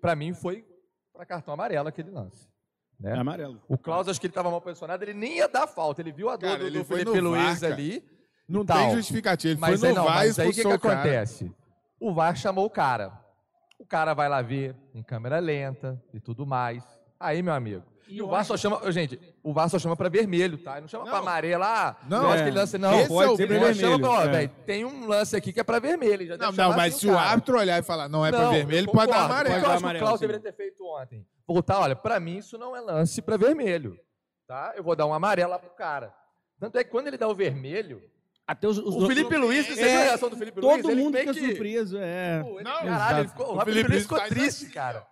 Pra 0.00 0.14
mim 0.14 0.32
foi 0.34 0.64
pra 1.12 1.24
cartão 1.24 1.54
amarelo 1.54 1.88
aquele 1.88 2.10
lance. 2.10 2.48
É 3.02 3.10
Né? 3.10 3.18
amarelo. 3.18 3.60
O 3.68 3.76
Klaus, 3.76 4.08
acho 4.08 4.20
que 4.20 4.26
ele 4.26 4.34
tava 4.34 4.50
mal 4.50 4.60
posicionado, 4.60 5.04
ele 5.04 5.14
nem 5.14 5.38
ia 5.38 5.48
dar 5.48 5.66
falta. 5.66 6.00
Ele 6.00 6.12
viu 6.12 6.28
a 6.30 6.36
dor 6.36 6.58
do, 6.58 6.70
do 6.70 6.84
Felipe 6.84 7.20
Luiz 7.20 7.42
VAR, 7.42 7.60
cara. 7.60 7.74
ali. 7.74 8.04
Não 8.48 8.64
tem 8.64 8.90
justificativa. 8.92 9.52
Ele 9.52 9.60
Mas 9.60 9.80
foi 9.80 9.88
aí 9.88 9.94
no 9.94 10.00
não, 10.00 10.06
VAR 10.06 10.16
mas 10.16 10.38
aí 10.38 10.48
o 10.48 10.52
que, 10.52 10.62
que 10.62 10.68
acontece? 10.72 11.52
O 11.98 12.12
VAR 12.12 12.36
chamou 12.36 12.66
o 12.66 12.70
cara. 12.70 13.12
O 13.78 13.86
cara 13.86 14.14
vai 14.14 14.28
lá 14.28 14.40
ver 14.42 14.76
em 14.94 15.02
câmera 15.02 15.38
lenta 15.38 16.00
e 16.12 16.20
tudo 16.20 16.46
mais. 16.46 16.84
Aí, 17.18 17.42
meu 17.42 17.52
amigo. 17.54 17.84
E 18.06 18.20
o 18.22 18.26
VAR 18.28 18.44
só 18.44 18.56
chama. 18.56 18.92
Gente, 18.92 19.18
o 19.42 19.52
VAR 19.52 19.68
só 19.68 19.78
chama 19.78 19.96
pra 19.96 20.08
vermelho, 20.08 20.58
tá? 20.58 20.72
Ele 20.72 20.82
não 20.82 20.88
chama 20.88 21.04
Não. 21.04 21.10
pra 21.10 21.20
amarelo. 21.20 21.64
Ah, 21.64 21.96
Não, 22.08 22.22
eu 22.24 22.28
acho 22.28 22.36
é. 22.38 22.42
que 22.42 22.48
ele 22.50 22.58
lance. 22.58 22.78
Não, 22.78 22.98
Esse 23.00 23.08
pode 23.08 23.28
é 23.28 23.32
o 23.32 23.36
ser 23.36 23.46
vermelho. 23.48 23.74
Chama 23.74 23.98
pra, 23.98 24.10
ó, 24.10 24.22
É. 24.22 24.28
velho, 24.28 24.50
tem 24.66 24.84
um 24.84 25.06
lance 25.06 25.34
aqui 25.36 25.52
que 25.52 25.60
é 25.60 25.64
pra 25.64 25.78
vermelho. 25.78 26.36
Não, 26.38 26.52
não, 26.52 26.70
mas 26.76 26.94
assim 26.94 27.06
se 27.06 27.10
o 27.10 27.14
cara. 27.14 27.30
árbitro 27.30 27.58
olhar 27.58 27.78
e 27.78 27.82
falar 27.82 28.08
não 28.08 28.24
é 28.26 28.30
pra 28.30 28.40
Não, 28.42 28.50
vermelho, 28.52 28.74
eu 28.76 28.78
ele 28.78 28.86
pode 28.92 29.10
dar 29.10 29.24
amarelo. 29.24 29.56
O 29.56 29.60
que 29.60 29.66
eu 29.66 29.70
acho 29.70 29.78
que 29.78 29.84
o 29.84 29.88
Amarelo, 29.88 30.12
sim. 30.12 30.20
deveria 30.20 30.40
ter 30.42 30.52
feito 30.54 30.84
ontem? 30.86 31.26
Voltar, 31.46 31.80
olha, 31.80 31.96
pra 31.96 32.20
mim 32.20 32.36
isso 32.38 32.56
não 32.58 32.76
é 32.76 32.80
lance 32.80 33.20
pra 33.22 33.36
vermelho. 33.36 33.98
Tá? 34.46 34.74
Eu 34.76 34.84
vou 34.84 34.94
dar 34.94 35.06
um 35.06 35.14
amarelo 35.14 35.50
lá 35.50 35.58
pro 35.58 35.70
cara. 35.70 36.12
Tanto 36.60 36.76
é 36.78 36.84
que 36.84 36.90
quando 36.90 37.06
ele 37.08 37.16
dá 37.18 37.26
o 37.28 37.34
vermelho, 37.34 38.02
Até 38.46 38.68
os, 38.68 38.76
os 38.76 38.96
o 38.96 39.06
Felipe 39.06 39.34
Luiz, 39.38 39.66
você 39.66 39.80
É, 39.80 39.88
viu 39.88 40.00
a 40.00 40.02
reação 40.04 40.28
do 40.28 40.36
Felipe 40.36 40.60
Luiz? 40.60 40.76
Todo 40.82 40.90
Ele 40.90 41.02
mundo 41.02 41.16
fica 41.16 41.32
que- 41.32 41.40
surpreso, 41.46 41.96
é. 41.98 42.42
Pô, 42.42 42.56
ele, 42.60 42.64
Não, 42.64 42.82
caralho, 42.82 43.18
ele 43.20 43.28
ficou, 43.28 43.46
o, 43.46 43.48
O 43.56 43.60
Felipe 43.60 43.72
Felipe 43.72 43.90
Luiz 43.92 44.02
ficou 44.02 44.18
triste, 44.20 44.64
assim, 44.66 44.70
cara. 44.74 45.06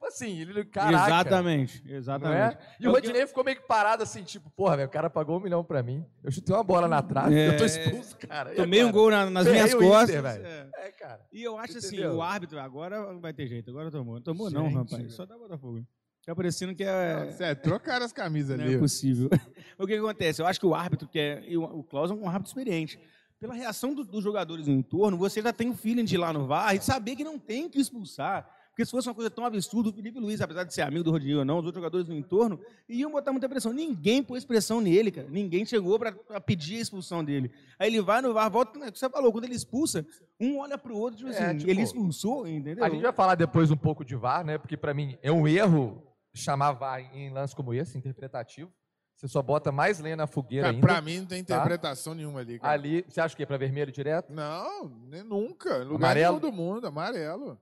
Tipo 0.00 0.06
assim, 0.06 0.40
ele, 0.40 0.64
caraca. 0.64 1.06
Exatamente, 1.10 1.82
Não 1.86 1.94
exatamente. 1.94 2.56
é? 2.56 2.58
E 2.80 2.88
o 2.88 2.90
Rodinei 2.90 3.26
ficou 3.26 3.44
meio 3.44 3.58
que 3.58 3.66
parado 3.66 4.02
assim, 4.02 4.22
tipo, 4.22 4.48
porra, 4.50 4.78
velho, 4.78 4.88
o 4.88 4.90
cara 4.90 5.10
pagou 5.10 5.36
um 5.36 5.40
milhão 5.42 5.62
pra 5.62 5.82
mim. 5.82 6.02
Eu 6.24 6.30
chutei 6.32 6.54
uma 6.56 6.64
bola 6.64 6.88
na 6.88 7.02
trave, 7.02 7.34
É. 7.38 7.48
eu 7.48 7.56
tô 7.58 7.66
expulso, 7.66 8.16
cara. 8.16 8.54
Tomei 8.54 8.82
um 8.82 8.90
gol 8.90 9.10
na- 9.10 9.28
nas 9.28 9.44
Ferrei 9.46 9.60
minhas 9.62 9.74
o 9.74 9.76
Inter, 9.76 9.90
costas. 9.90 10.22
velho. 10.22 10.46
é. 10.46 10.70
É, 10.86 10.92
cara. 10.92 11.20
E 11.30 11.42
eu 11.42 11.58
acho 11.58 11.76
assim, 11.76 11.96
Entendeu? 11.98 12.14
o 12.14 12.22
árbitro 12.22 12.58
agora 12.58 13.12
vai 13.18 13.34
ter 13.34 13.46
jeito, 13.46 13.68
agora 13.70 13.90
tomou. 13.90 14.14
Não 14.14 14.22
tomou 14.22 14.50
não, 14.50 14.64
Gente, 14.64 14.74
rapaz. 14.74 14.96
velho. 14.96 15.10
Só 15.10 15.26
dá 15.26 15.36
Botafogo. 15.36 15.84
Fica 16.20 16.34
parecendo 16.34 16.74
que 16.74 16.82
é... 16.82 17.36
É, 17.38 17.54
trocaram 17.54 18.06
as 18.06 18.12
camisas 18.12 18.56
Não 18.56 18.64
ali. 18.64 18.74
é 18.74 18.76
ó. 18.78 18.80
possível. 18.80 19.28
o 19.78 19.86
que, 19.86 19.92
que 19.92 19.98
acontece? 19.98 20.40
Eu 20.40 20.46
acho 20.46 20.58
que 20.58 20.66
o 20.66 20.74
árbitro, 20.74 21.06
que 21.08 21.18
é. 21.18 21.42
O, 21.58 21.80
o 21.80 21.84
Klaus 21.84 22.10
é 22.10 22.14
um 22.14 22.26
árbitro 22.26 22.48
experiente. 22.48 22.98
Pela 23.38 23.52
reação 23.54 23.94
do- 23.94 24.04
dos 24.04 24.24
jogadores 24.24 24.66
no 24.66 24.72
entorno, 24.72 25.18
você 25.18 25.42
já 25.42 25.52
tem 25.52 25.68
o 25.68 25.74
feeling 25.74 26.04
de 26.04 26.14
ir 26.14 26.18
lá 26.18 26.32
no 26.32 26.46
VAR 26.46 26.74
e 26.74 26.80
saber 26.80 27.16
que 27.16 27.24
não 27.24 27.38
tem 27.38 27.68
que 27.68 27.78
expulsar. 27.78 28.48
Porque 28.80 28.86
se 28.86 28.92
fosse 28.92 29.08
uma 29.08 29.14
coisa 29.14 29.28
tão 29.28 29.44
absurda, 29.44 29.90
o 29.90 29.92
Felipe 29.92 30.18
Luiz, 30.18 30.40
apesar 30.40 30.64
de 30.64 30.72
ser 30.72 30.80
amigo 30.80 31.04
do 31.04 31.10
Rodinho 31.10 31.40
ou 31.40 31.44
não, 31.44 31.58
os 31.58 31.66
outros 31.66 31.74
jogadores 31.82 32.08
no 32.08 32.14
entorno, 32.16 32.58
iam 32.88 33.10
botar 33.10 33.30
muita 33.30 33.46
pressão. 33.46 33.74
Ninguém 33.74 34.22
pôs 34.22 34.42
pressão 34.42 34.80
nele, 34.80 35.10
cara. 35.10 35.28
Ninguém 35.28 35.66
chegou 35.66 35.98
para 35.98 36.40
pedir 36.40 36.78
a 36.78 36.80
expulsão 36.80 37.22
dele. 37.22 37.52
Aí 37.78 37.88
ele 37.88 38.00
vai 38.00 38.22
no 38.22 38.32
VAR, 38.32 38.50
volta, 38.50 38.78
né, 38.78 38.90
você 38.90 39.06
falou, 39.10 39.30
quando 39.32 39.44
ele 39.44 39.54
expulsa, 39.54 40.06
um 40.40 40.60
olha 40.60 40.78
pro 40.78 40.96
outro, 40.96 41.18
tipo 41.18 41.30
É, 41.30 41.48
assim, 41.48 41.58
tipo, 41.58 41.70
ele 41.70 41.82
expulsou, 41.82 42.48
entendeu? 42.48 42.82
A 42.82 42.88
gente 42.88 43.02
vai 43.02 43.12
falar 43.12 43.34
depois 43.34 43.70
um 43.70 43.76
pouco 43.76 44.02
de 44.02 44.16
VAR, 44.16 44.42
né? 44.46 44.56
Porque 44.56 44.78
pra 44.78 44.94
mim 44.94 45.18
é 45.22 45.30
um 45.30 45.46
erro 45.46 46.02
chamar 46.32 46.72
VAR 46.72 47.00
em 47.14 47.28
lance 47.30 47.54
como 47.54 47.74
esse, 47.74 47.98
interpretativo. 47.98 48.72
Você 49.14 49.28
só 49.28 49.42
bota 49.42 49.70
mais 49.70 50.00
lenha 50.00 50.16
na 50.16 50.26
fogueira 50.26 50.68
Cara, 50.68 50.74
ainda. 50.74 50.86
pra 50.86 51.02
mim 51.02 51.18
não 51.18 51.26
tem 51.26 51.40
interpretação 51.40 52.14
nenhuma 52.14 52.40
ali. 52.40 52.58
Cara. 52.58 52.72
Ali, 52.72 53.04
você 53.06 53.20
acha 53.20 53.36
que 53.36 53.42
é 53.42 53.46
pra 53.46 53.58
vermelho 53.58 53.92
direto? 53.92 54.32
Não, 54.32 54.88
nem 55.06 55.22
nunca. 55.22 55.76
Lugar 55.84 55.96
Amarelo? 55.96 56.40
nenhum 56.40 56.50
do 56.50 56.56
mundo, 56.56 56.86
amarelo. 56.86 57.60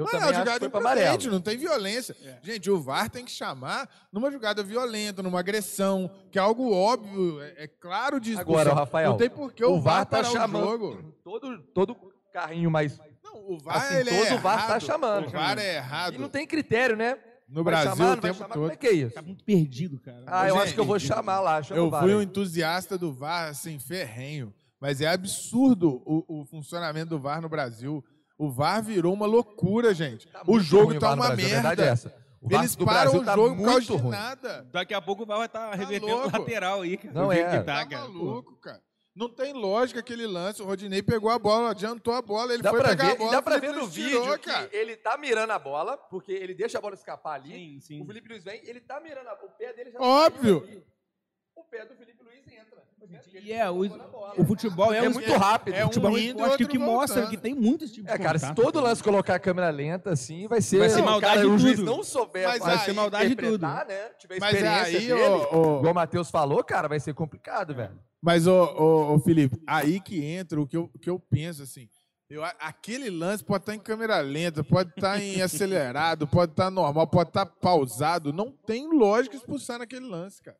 Eu 0.00 0.04
Não, 0.06 0.12
também 0.12 0.20
é 0.20 0.30
acho 0.30 0.32
que 0.32 0.38
jogada 0.38 0.66
imprudente, 0.66 1.28
não 1.28 1.40
tem 1.40 1.58
violência. 1.58 2.16
Gente, 2.42 2.70
o 2.70 2.80
VAR 2.80 3.10
tem 3.10 3.24
que 3.24 3.30
chamar 3.30 3.88
numa 4.10 4.30
jogada 4.30 4.62
violenta, 4.62 5.22
numa 5.22 5.38
agressão, 5.40 6.10
que 6.30 6.38
é 6.38 6.42
algo 6.42 6.72
óbvio, 6.72 7.40
é, 7.42 7.64
é 7.64 7.68
claro 7.68 8.18
de. 8.18 8.36
Agora, 8.38 8.72
Rafael, 8.72 9.10
Não 9.10 9.18
tem 9.18 9.28
por 9.28 9.52
que 9.52 9.64
o, 9.64 9.72
o 9.74 9.80
VAR 9.80 10.06
tá 10.06 10.22
parar 10.22 10.30
chamando 10.30 10.64
o 10.64 10.70
jogo. 10.70 11.14
todo, 11.22 11.58
todo 11.74 11.96
carrinho 12.32 12.70
mais... 12.70 12.98
Não, 13.22 13.50
o 13.50 13.58
VAR, 13.58 13.76
Assim, 13.76 13.96
ele 13.96 14.10
é 14.10 14.24
todo 14.26 14.38
o 14.38 14.40
VAR 14.40 14.66
tá 14.66 14.80
chamando. 14.80 15.26
O 15.26 15.30
VAR 15.30 15.58
é 15.58 15.76
errado. 15.76 16.14
E 16.14 16.18
não 16.18 16.28
tem 16.28 16.46
critério, 16.46 16.96
né? 16.96 17.18
No 17.48 17.64
Vai 17.64 17.74
Brasil 17.74 17.96
chamar, 17.96 18.16
o 18.16 18.20
tempo 18.20 18.34
chamar? 18.38 18.54
todo. 18.54 18.62
Como 18.62 18.72
é 18.72 18.76
que 18.76 18.86
é 18.86 18.92
isso? 18.92 19.14
Tá 19.14 19.22
muito 19.22 19.44
perdido, 19.44 19.98
cara. 20.00 20.22
Ah, 20.26 20.48
eu 20.48 20.54
Gente, 20.54 20.62
acho 20.64 20.74
que 20.74 20.80
eu 20.80 20.84
vou 20.84 20.98
chamar 21.00 21.40
lá. 21.40 21.62
chama 21.62 21.80
o 21.80 21.84
Eu 21.84 21.90
VAR 21.90 22.02
fui 22.02 22.14
um 22.14 22.22
entusiasta 22.22 22.96
do 22.96 23.12
VAR, 23.12 23.48
assim, 23.50 23.78
ferrenho. 23.78 24.54
Mas 24.80 25.00
é 25.02 25.08
absurdo 25.08 26.00
o, 26.06 26.40
o 26.40 26.44
funcionamento 26.46 27.10
do 27.10 27.18
VAR 27.18 27.42
no 27.42 27.48
Brasil. 27.50 28.02
O 28.42 28.50
VAR 28.50 28.82
virou 28.82 29.12
uma 29.12 29.26
loucura, 29.26 29.92
gente. 29.92 30.26
Tá 30.28 30.42
o 30.46 30.58
jogo 30.58 30.92
o 30.94 30.98
tá 30.98 31.10
no 31.14 31.22
uma 31.22 31.26
Brasil, 31.34 31.58
a 31.58 31.62
merda. 31.62 31.84
é 31.84 31.88
essa. 31.88 32.14
O 32.40 32.48
VAR 32.48 32.60
Eles 32.62 32.74
do 32.74 32.84
param 32.86 33.00
Brasil 33.02 33.20
o 33.20 33.24
tá 33.26 33.34
jogo 33.34 33.48
por 33.56 33.64
causa 33.64 33.72
muito 33.80 33.96
de 33.96 34.02
ruim. 34.02 34.10
nada. 34.12 34.68
Daqui 34.72 34.94
a 34.94 35.02
pouco 35.02 35.22
o 35.24 35.26
VAR 35.26 35.36
vai 35.36 35.46
estar 35.46 35.74
revertendo 35.74 36.06
louco. 36.16 36.38
lateral 36.38 36.80
aí, 36.80 36.96
cara. 36.96 37.12
Não 37.14 37.30
é. 37.30 37.36
que 37.44 37.50
tá, 37.58 37.62
Tá 37.64 37.86
cara. 37.86 38.02
maluco, 38.08 38.56
cara. 38.56 38.82
Não 39.14 39.28
tem 39.28 39.52
lógica 39.52 40.00
aquele 40.00 40.26
lance. 40.26 40.62
O 40.62 40.64
Rodinei 40.64 41.02
pegou 41.02 41.28
a 41.30 41.38
bola, 41.38 41.72
adiantou 41.72 42.14
a 42.14 42.22
bola, 42.22 42.54
ele 42.54 42.62
Dá 42.62 42.70
foi 42.70 42.80
pra 42.80 42.88
pegar 42.90 43.04
ver, 43.08 43.12
a 43.12 43.16
bola. 43.16 43.30
dá 43.32 43.38
o 43.40 43.42
pra 43.42 43.58
ver 43.58 43.72
no 43.74 43.86
vídeo 43.86 44.22
tirou, 44.22 44.38
que 44.38 44.50
cara. 44.50 44.70
ele 44.72 44.96
tá 44.96 45.18
mirando 45.18 45.50
a 45.50 45.58
bola, 45.58 45.98
porque 45.98 46.32
ele 46.32 46.54
deixa 46.54 46.78
a 46.78 46.80
bola 46.80 46.94
escapar 46.94 47.34
ali. 47.34 47.50
Sim, 47.52 47.80
sim. 47.80 48.02
O 48.02 48.06
Felipe 48.06 48.28
Luiz 48.30 48.42
vem, 48.44 48.62
ele 48.64 48.80
tá 48.80 48.98
mirando 49.00 49.28
a 49.28 49.34
bola. 49.34 49.48
O 49.52 49.58
pé 49.58 49.72
dele 49.74 49.90
já 49.90 50.00
Óbvio. 50.00 50.60
tá. 50.62 50.72
O 51.56 51.64
pé 51.64 51.84
do 51.84 51.94
Felipe. 51.94 52.19
E 53.42 53.52
é, 53.52 53.68
o, 53.70 53.80
o 54.38 54.44
futebol 54.44 54.92
é, 54.92 54.98
É 54.98 55.08
um 55.08 55.12
muito 55.12 55.32
rápido. 55.32 55.74
é 55.74 55.84
um 55.84 55.88
futebol 55.88 56.18
indo 56.18 56.38
e 56.38 56.42
eu 56.42 56.46
acho 56.46 56.56
que, 56.56 56.62
outro 56.64 56.68
que 56.68 56.78
mostra 56.78 57.26
que 57.26 57.36
tem 57.36 57.54
muitos 57.54 57.90
tipos 57.90 58.10
É, 58.10 58.16
de 58.16 58.22
cara, 58.22 58.38
se 58.38 58.46
contato. 58.46 58.62
todo 58.64 58.80
lance 58.80 59.02
colocar 59.02 59.34
a 59.34 59.38
câmera 59.38 59.70
lenta 59.70 60.10
assim, 60.10 60.46
vai 60.46 60.60
ser. 60.60 60.78
Vai 60.78 60.88
ser 60.90 61.02
maldade 61.02 61.36
cara, 61.36 61.48
o 61.48 61.58
juiz 61.58 61.76
tudo. 61.78 61.90
não 61.90 62.02
souber 62.04 62.46
Mas 62.46 62.60
vai 62.60 62.78
ser 62.78 62.92
maldade 62.92 63.26
de 63.28 63.32
interpretar, 63.32 63.86
né? 63.86 64.08
Tiver 64.18 64.38
Mas 64.38 64.54
experiência 64.54 64.98
aí, 64.98 65.06
dele, 65.06 65.22
ô, 65.52 65.56
ô- 65.56 65.78
igual 65.78 65.92
o 65.92 65.94
Matheus 65.94 66.30
falou, 66.30 66.62
cara, 66.62 66.86
vai 66.88 67.00
ser 67.00 67.14
complicado, 67.14 67.74
velho. 67.74 67.98
Mas, 68.22 68.46
ô, 68.46 68.64
ô, 68.64 69.14
ô, 69.14 69.18
Felipe, 69.20 69.58
aí 69.66 69.98
que 70.00 70.22
entra 70.24 70.60
o 70.60 70.66
que 70.66 70.76
eu, 70.76 70.90
o 70.94 70.98
que 70.98 71.08
eu 71.08 71.18
penso, 71.18 71.62
assim. 71.62 71.88
Eu, 72.28 72.44
aquele 72.60 73.10
lance 73.10 73.42
pode 73.42 73.62
estar 73.62 73.74
em 73.74 73.78
câmera 73.80 74.20
lenta, 74.20 74.62
pode 74.62 74.90
estar 74.90 75.20
em 75.20 75.40
acelerado, 75.42 76.28
pode 76.28 76.52
estar 76.52 76.70
normal, 76.70 77.04
pode 77.08 77.30
estar 77.30 77.44
pausado. 77.44 78.32
Não 78.32 78.52
tem 78.52 78.88
lógica 78.96 79.34
expulsar 79.34 79.78
naquele 79.80 80.06
lance, 80.06 80.40
cara. 80.40 80.56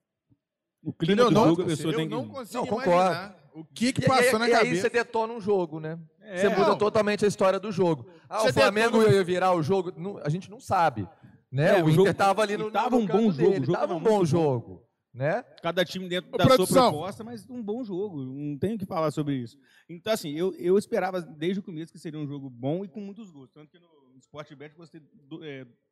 O 0.83 0.93
clima 0.93 1.23
Entendeu? 1.23 1.31
do 1.31 1.35
Não, 1.35 1.49
jogo, 1.51 1.63
a 1.63 1.67
pessoa 1.67 1.93
eu 1.93 1.97
tem 1.97 2.09
que... 2.09 2.15
não 2.15 2.27
consigo 2.29 2.59
Não, 2.59 2.67
concordo. 2.67 3.35
o 3.55 3.65
que, 3.65 3.93
que 3.93 4.03
E- 4.03 4.07
passou 4.07 4.37
e, 4.37 4.39
na 4.39 4.49
e 4.49 4.53
aí 4.55 4.59
cabeça. 4.65 4.81
você 4.83 4.91
detona 4.91 5.33
um 5.35 5.41
jogo, 5.41 5.79
né? 5.81 5.99
É, 6.23 6.39
você 6.39 6.49
muda 6.49 6.69
não. 6.69 6.79
totalmente 6.79 7.25
a 7.25 7.29
história 7.29 7.59
do 7.61 7.71
jogo. 7.73 8.07
Ah, 8.29 8.39
Você 8.41 8.51
o 8.51 8.53
Flamengo 8.55 8.99
detona- 8.99 9.15
ia 9.17 9.25
virar 9.25 9.53
o 9.55 9.63
jogo, 9.63 9.93
não- 9.97 10.19
a 10.19 10.29
gente 10.29 10.49
não 10.51 10.61
sabe. 10.61 11.07
Né? 11.53 11.71
É, 11.79 11.83
o 11.83 11.87
o 11.87 11.91
Inter 11.91 11.93
jogo- 11.95 12.15
tava 12.15 12.43
ali 12.43 12.57
no, 12.57 12.69
e 12.69 12.71
tava 12.71 12.91
no 12.91 12.99
um 13.03 13.07
bom 13.07 13.23
jogo, 13.31 13.33
dele, 13.37 13.61
o 13.61 13.65
jogo 13.67 13.73
tava 13.79 13.95
um 13.95 14.01
bom 14.01 14.25
jogo, 14.25 14.87
né? 15.13 15.43
Cada 15.61 15.85
time 15.85 16.09
dentro 16.09 16.31
da 16.31 16.47
produção. 16.47 16.67
sua 16.67 16.91
proposta, 16.93 17.25
mas 17.25 17.45
um 17.51 17.61
bom 17.61 17.83
jogo. 17.83 18.23
Não 18.23 18.57
tenho 18.57 18.77
o 18.77 18.79
que 18.79 18.87
falar 18.87 19.11
sobre 19.11 19.35
isso. 19.35 19.59
Então, 19.89 20.13
assim, 20.13 20.31
eu, 20.31 20.55
eu 20.55 20.79
esperava 20.79 21.21
desde 21.21 21.59
o 21.59 21.63
começo 21.63 21.93
que 21.93 21.99
seria 21.99 22.21
um 22.21 22.27
jogo 22.29 22.49
bom 22.49 22.85
e 22.85 22.89
com 22.89 23.01
muitos 23.01 23.31
gols. 23.33 23.51
Tanto 23.51 23.69
que 23.69 23.79
no 23.81 24.17
Sport 24.21 24.55
Bet 24.55 24.77
gostei 24.77 25.01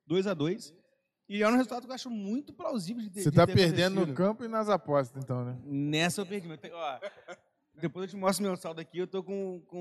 2x2. 0.08 0.72
E 1.28 1.42
é 1.42 1.48
um 1.48 1.52
resultado 1.52 1.84
que 1.84 1.90
eu 1.90 1.94
acho 1.94 2.10
muito 2.10 2.52
plausível 2.52 3.02
de 3.02 3.10
ter 3.10 3.22
Você 3.22 3.30
de 3.30 3.36
tá 3.36 3.46
ter 3.46 3.54
perdendo 3.54 4.06
no 4.06 4.14
campo 4.14 4.44
e 4.44 4.48
nas 4.48 4.68
apostas, 4.68 5.22
então, 5.22 5.44
né? 5.44 5.58
Nessa 5.64 6.22
eu 6.22 6.26
perdi. 6.26 6.48
mas 6.48 6.58
ó, 6.72 7.00
depois 7.80 8.04
eu 8.04 8.10
te 8.10 8.16
mostro 8.16 8.44
meu 8.44 8.56
saldo 8.56 8.80
aqui. 8.80 8.98
Eu 8.98 9.06
tô 9.06 9.22
com, 9.22 9.60
com 9.66 9.78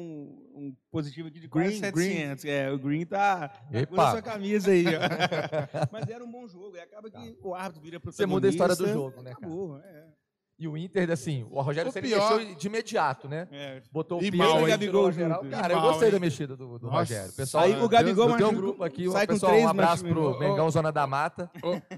um 0.53 0.75
positivo 0.91 1.27
aqui 1.27 1.39
de 1.39 1.47
quase 1.47 1.79
Green, 1.91 2.15
700. 2.15 2.45
É, 2.45 2.71
o 2.71 2.77
Green 2.77 3.05
tá 3.05 3.47
tá 3.47 3.85
com 3.87 4.01
a 4.01 4.11
sua 4.11 4.21
camisa 4.21 4.71
aí. 4.71 4.85
ó. 4.87 4.89
Mas 5.91 6.07
era 6.07 6.23
um 6.23 6.31
bom 6.31 6.47
jogo. 6.47 6.75
E 6.75 6.79
acaba 6.79 7.09
que 7.09 7.37
o 7.41 7.55
árbitro 7.55 7.81
vira 7.81 7.99
Você 8.03 8.25
muda 8.25 8.47
a 8.47 8.49
história 8.49 8.75
do 8.75 8.87
jogo, 8.87 9.21
né, 9.21 9.33
cara? 9.33 9.37
Acabou, 9.37 9.77
é. 9.79 10.16
E 10.59 10.67
o 10.67 10.75
Inter, 10.75 11.11
assim, 11.11 11.45
o 11.51 11.61
Rogério 11.61 11.89
O 11.89 11.93
Ceni 11.93 12.07
pior- 12.07 12.39
mexeu 12.39 12.55
de 12.55 12.67
imediato, 12.67 13.27
né? 13.29 13.47
É. 13.51 13.79
Botou 13.91 14.17
o 14.19 14.23
E 14.23 14.31
Pedro 14.31 14.37
mal, 14.47 14.61
e 14.61 14.63
o 14.63 14.67
Gabigol 14.67 15.11
junto. 15.11 15.49
Cara, 15.51 15.73
eu 15.75 15.81
gostei 15.81 16.09
da 16.09 16.19
mexida 16.19 16.55
do, 16.55 16.79
do. 16.79 16.89
Rogério. 16.89 17.31
Pessoal, 17.33 17.63
Aí 17.63 17.79
o 17.79 17.87
Gabigol 17.87 18.35
tenho 18.35 18.49
um 18.49 18.55
grupo 18.55 18.83
aqui, 18.83 19.07
sai 19.11 19.25
o 19.25 19.27
com 19.27 19.33
pessoal, 19.33 19.51
três 19.51 19.65
um 19.65 19.69
abraço 19.69 20.03
pro 20.03 20.39
Mengão 20.39 20.69
Zona 20.71 20.91
da 20.91 21.05
Mata. 21.05 21.51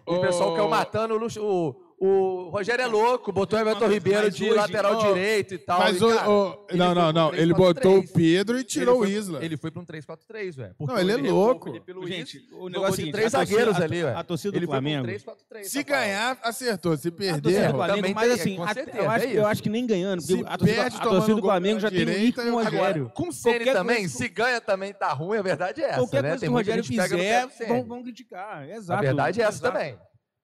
O, 0.05 0.15
O 0.17 0.19
pessoal 0.21 0.53
caiu 0.55 0.67
matando 0.67 1.13
o, 1.13 1.17
Luxo- 1.17 1.41
o, 1.41 1.73
o 2.01 2.49
Rogério 2.49 2.81
é 2.83 2.87
louco, 2.87 3.31
botou 3.31 3.59
o 3.59 3.61
Everton 3.61 3.87
Ribeiro 3.87 4.23
mas 4.23 4.35
de 4.35 4.45
hoje- 4.45 4.53
lateral 4.53 4.95
ó, 4.95 5.07
direito 5.13 5.53
e 5.53 5.57
tal. 5.57 5.79
Mas 5.79 5.99
e, 5.99 6.03
o, 6.03 6.09
cara, 6.15 6.29
o- 6.29 6.65
ele 6.69 6.77
não, 6.79 6.95
não, 6.95 7.11
não. 7.11 7.33
Ele 7.33 7.53
3-4-3. 7.53 7.57
botou 7.57 7.97
o 7.99 8.07
Pedro 8.07 8.59
e 8.59 8.63
tirou 8.63 8.97
foi 8.99 9.07
o 9.07 9.11
Isla. 9.11 9.43
Ele 9.43 9.57
foi 9.57 9.69
para 9.69 9.81
um 9.81 9.85
3-4-3, 9.85 10.55
velho. 10.55 10.75
Não, 10.79 10.97
ele 10.97 11.11
é 11.11 11.13
ele 11.15 11.23
levou 11.23 11.45
louco. 11.47 11.69
o 11.69 11.93
Luiz, 11.93 12.09
Gente, 12.15 12.47
o 12.53 12.69
negócio 12.69 12.87
é 12.87 12.91
o 12.91 12.95
seguinte, 12.95 13.11
três 13.13 13.35
a 13.35 13.37
torcida- 13.39 13.57
zagueiros 13.59 13.81
a- 13.81 13.83
ali, 13.83 14.01
velho. 14.03 14.17
a 14.17 14.23
torcida 14.23 14.51
do 14.51 14.57
ele 14.57 14.65
Flamengo- 14.65 15.05
Foi 15.05 15.19
pro 15.19 15.35
3-4-3, 15.35 15.63
Se 15.67 15.77
Rafael. 15.79 15.99
ganhar, 16.01 16.37
acertou. 16.43 16.97
Se 16.97 17.07
A 17.07 17.11
perder, 17.11 17.41
do 17.41 17.49
errou. 17.49 17.71
Flamengo, 17.75 17.95
Também 17.97 18.13
mas 18.13 18.31
assim, 18.31 18.55
com 18.55 18.63
a- 18.63 18.73
certeza, 18.73 18.97
eu, 18.97 19.09
acho, 19.09 19.25
é 19.27 19.37
eu 19.37 19.45
acho 19.45 19.63
que 19.63 19.69
nem 19.69 19.85
ganhando, 19.85 20.21
Se 20.21 20.33
a 20.33 20.57
torcida, 20.57 20.81
perde 20.81 20.95
a 20.97 20.99
torcida 21.01 21.35
do 21.35 21.41
Flamengo 21.41 21.79
já 21.81 21.91
tem 21.91 22.05
um 22.07 22.31
com 22.31 22.41
o 22.41 22.63
Rogério. 22.63 23.11
Com 23.13 23.27
o 23.29 23.33
Ceni 23.33 23.65
também, 23.65 24.07
se 24.07 24.27
ganha 24.29 24.61
também 24.61 24.93
tá 24.93 25.11
ruim, 25.11 25.37
a 25.37 25.41
verdade 25.41 25.81
é 25.81 25.85
essa, 25.89 25.97
Qualquer 25.97 26.23
né? 26.23 26.29
coisa 26.29 26.35
que 26.35 26.39
Tem 26.41 26.49
o 26.49 26.51
muita 26.53 26.71
Rogério 26.71 26.83
gente 26.83 26.95
que 26.95 27.01
pega 27.01 27.17
no 27.17 27.21
pé 27.23 27.47
fizer, 27.49 27.83
vão, 27.83 28.03
criticar. 28.03 28.69
Exato. 28.69 28.99
A 28.99 29.01
verdade 29.01 29.41
é 29.41 29.43
essa 29.43 29.61
também, 29.61 29.97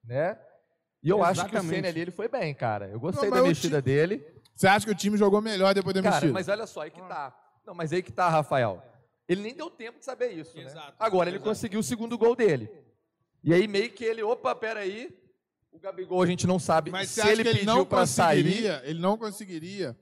né? 0.04 0.36
E 1.02 1.08
eu 1.08 1.22
acho 1.22 1.40
que 1.44 1.54
o 1.54 1.58
Exatamente. 1.58 1.74
Ceni 1.76 1.88
ali 1.88 2.00
ele 2.00 2.10
foi 2.10 2.28
bem, 2.28 2.54
cara. 2.54 2.88
Eu 2.88 2.98
gostei 2.98 3.28
Não, 3.30 3.36
da 3.38 3.42
mexida 3.42 3.80
dele. 3.80 4.24
Você 4.54 4.66
acha 4.66 4.86
que 4.86 4.92
o 4.92 4.94
time 4.94 5.16
jogou 5.16 5.40
melhor 5.40 5.74
depois 5.74 5.94
da 5.94 6.02
Cara, 6.02 6.14
mexida? 6.16 6.32
mas 6.32 6.48
olha 6.48 6.66
só, 6.66 6.80
aí 6.82 6.90
que 6.90 7.00
tá. 7.02 7.36
Não, 7.66 7.74
mas 7.74 7.92
aí 7.92 8.02
que 8.02 8.12
tá, 8.12 8.28
Rafael. 8.28 8.82
Ele 9.28 9.42
nem 9.42 9.54
deu 9.54 9.68
tempo 9.70 9.98
de 9.98 10.04
saber 10.04 10.30
isso, 10.32 10.56
né? 10.56 10.64
Exato, 10.64 10.94
Agora 10.98 11.28
ele 11.28 11.36
exato. 11.36 11.50
conseguiu 11.50 11.80
o 11.80 11.82
segundo 11.82 12.16
gol 12.16 12.34
dele. 12.34 12.70
E 13.44 13.52
aí 13.52 13.66
meio 13.68 13.90
que 13.90 14.04
ele, 14.04 14.22
opa, 14.22 14.54
peraí. 14.54 15.14
O 15.72 15.78
Gabigol 15.78 16.22
a 16.22 16.26
gente 16.26 16.46
não 16.46 16.58
sabe 16.58 16.90
Mas 16.90 17.10
se 17.10 17.20
acha 17.20 17.32
ele 17.32 17.42
que 17.42 17.48
ele 17.50 17.58
pediu 17.58 17.74
não 17.74 17.84
pra 17.84 18.06
sair. 18.06 18.42
conseguiria? 18.42 18.82
Ele 18.84 18.98
não 18.98 19.18
conseguiria, 19.18 19.96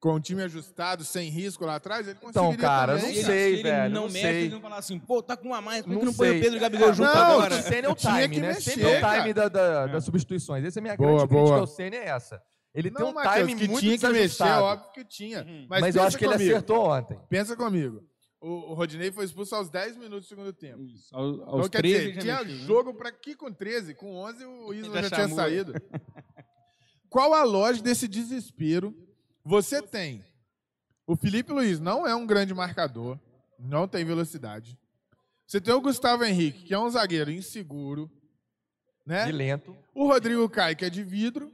com 0.00 0.14
o 0.14 0.20
time 0.20 0.42
ajustado, 0.42 1.04
sem 1.04 1.28
risco 1.28 1.64
lá 1.66 1.74
atrás? 1.76 2.08
Ele 2.08 2.16
Então, 2.22 2.46
conseguiria 2.46 2.58
cara, 2.68 2.96
também. 2.98 3.14
não 3.16 3.22
sei, 3.22 3.24
se 3.24 3.30
ele 3.52 3.62
velho, 3.62 3.94
não 3.94 4.00
não 4.02 4.08
mexe, 4.08 4.20
sei. 4.26 4.40
ele 4.44 4.48
não 4.54 4.60
falar 4.62 4.78
assim, 4.78 4.98
pô, 4.98 5.22
tá 5.22 5.36
com 5.36 5.48
uma 5.48 5.60
mais, 5.60 5.82
por 5.82 5.90
que 5.90 5.96
Não 5.98 6.04
não 6.06 6.14
põe 6.14 6.28
sei. 6.28 6.38
o 6.38 6.40
Pedro 6.42 6.56
e 6.56 6.58
o 6.58 6.60
Gabigol 6.62 6.92
junto 6.94 7.12
não, 7.14 7.22
agora? 7.22 7.54
O 7.56 7.62
Ceni 7.62 7.86
é 7.86 7.88
o 7.90 7.94
time, 7.94 8.28
que 8.30 8.40
né? 8.40 8.48
mexer, 8.48 8.70
Sempre 8.70 8.82
é 8.90 8.98
o 9.06 9.12
time 9.20 9.34
da, 9.34 9.48
da- 9.48 9.82
É. 9.82 9.88
das 9.92 10.04
substituições. 10.04 10.64
Essa 10.64 10.78
é 10.78 10.80
a 10.80 10.82
minha 10.82 10.96
Boa, 10.96 11.08
grande 11.10 11.28
crítica 11.28 11.44
boa. 11.48 11.60
ao 11.60 11.66
Ceni 11.66 11.96
é 11.96 12.08
essa. 12.08 12.42
Ele 12.74 12.90
tem 12.90 13.04
Não, 13.04 13.10
um 13.10 13.14
Matheus, 13.14 13.48
time 13.48 13.60
que 13.60 13.68
muito 13.68 13.80
tinha 13.80 13.98
que 13.98 14.08
mexer, 14.08 14.42
óbvio 14.44 14.92
que 14.94 15.04
tinha. 15.04 15.42
Uhum. 15.42 15.66
Mas, 15.68 15.80
Mas, 15.80 15.96
eu 15.96 16.02
acho 16.04 16.16
que 16.16 16.24
ele 16.24 16.32
comigo, 16.34 16.50
acertou 16.52 16.88
ontem. 16.88 17.18
Pensa 17.28 17.54
comigo. 17.56 18.02
O, 18.40 18.70
o 18.70 18.74
Rodinei 18.74 19.12
foi 19.12 19.26
expulso 19.26 19.54
aos 19.54 19.68
10 19.68 19.96
minutos 19.98 20.24
do 20.24 20.28
segundo 20.28 20.50
tempo. 20.52 20.80
Isso, 20.82 21.14
ao- 21.14 21.24
Aos 21.24 21.36
Então, 21.66 21.68
quer 21.68 21.78
13 21.82 22.08
dizer, 22.08 22.20
tinha 22.22 22.38
mexeu, 22.38 22.56
né? 22.58 22.64
jogo 22.66 22.94
pra 22.94 23.12
que 23.12 23.34
com 23.34 23.52
13? 23.52 23.92
Com 23.94 24.14
11 24.16 24.44
o 24.46 24.72
Isla 24.72 24.94
Já 24.94 25.02
já, 25.02 25.08
tinha 25.16 25.20
chamou. 25.28 25.36
saído. 25.36 25.74
Qual 27.08 27.34
a 27.34 27.42
lógica 27.42 27.84
desse 27.84 28.06
desespero? 28.06 28.94
Você 29.44 29.80
tem 29.82 30.24
o 31.06 31.16
Felipe 31.16 31.52
Luiz, 31.52 31.80
não 31.80 32.06
é 32.06 32.14
um 32.14 32.26
grande 32.26 32.54
marcador, 32.54 33.18
não 33.58 33.88
tem 33.88 34.04
velocidade. 34.04 34.78
Você 35.46 35.60
tem 35.60 35.74
o 35.74 35.80
Gustavo 35.80 36.24
Henrique, 36.24 36.64
que 36.64 36.74
é 36.74 36.78
um 36.78 36.88
zagueiro 36.88 37.30
inseguro, 37.30 38.10
né? 39.04 39.28
E 39.28 39.32
lento. 39.32 39.76
O 39.94 40.06
Rodrigo 40.06 40.48
Caio, 40.48 40.76
que 40.76 40.84
é 40.84 40.90
de 40.90 41.02
vidro, 41.02 41.52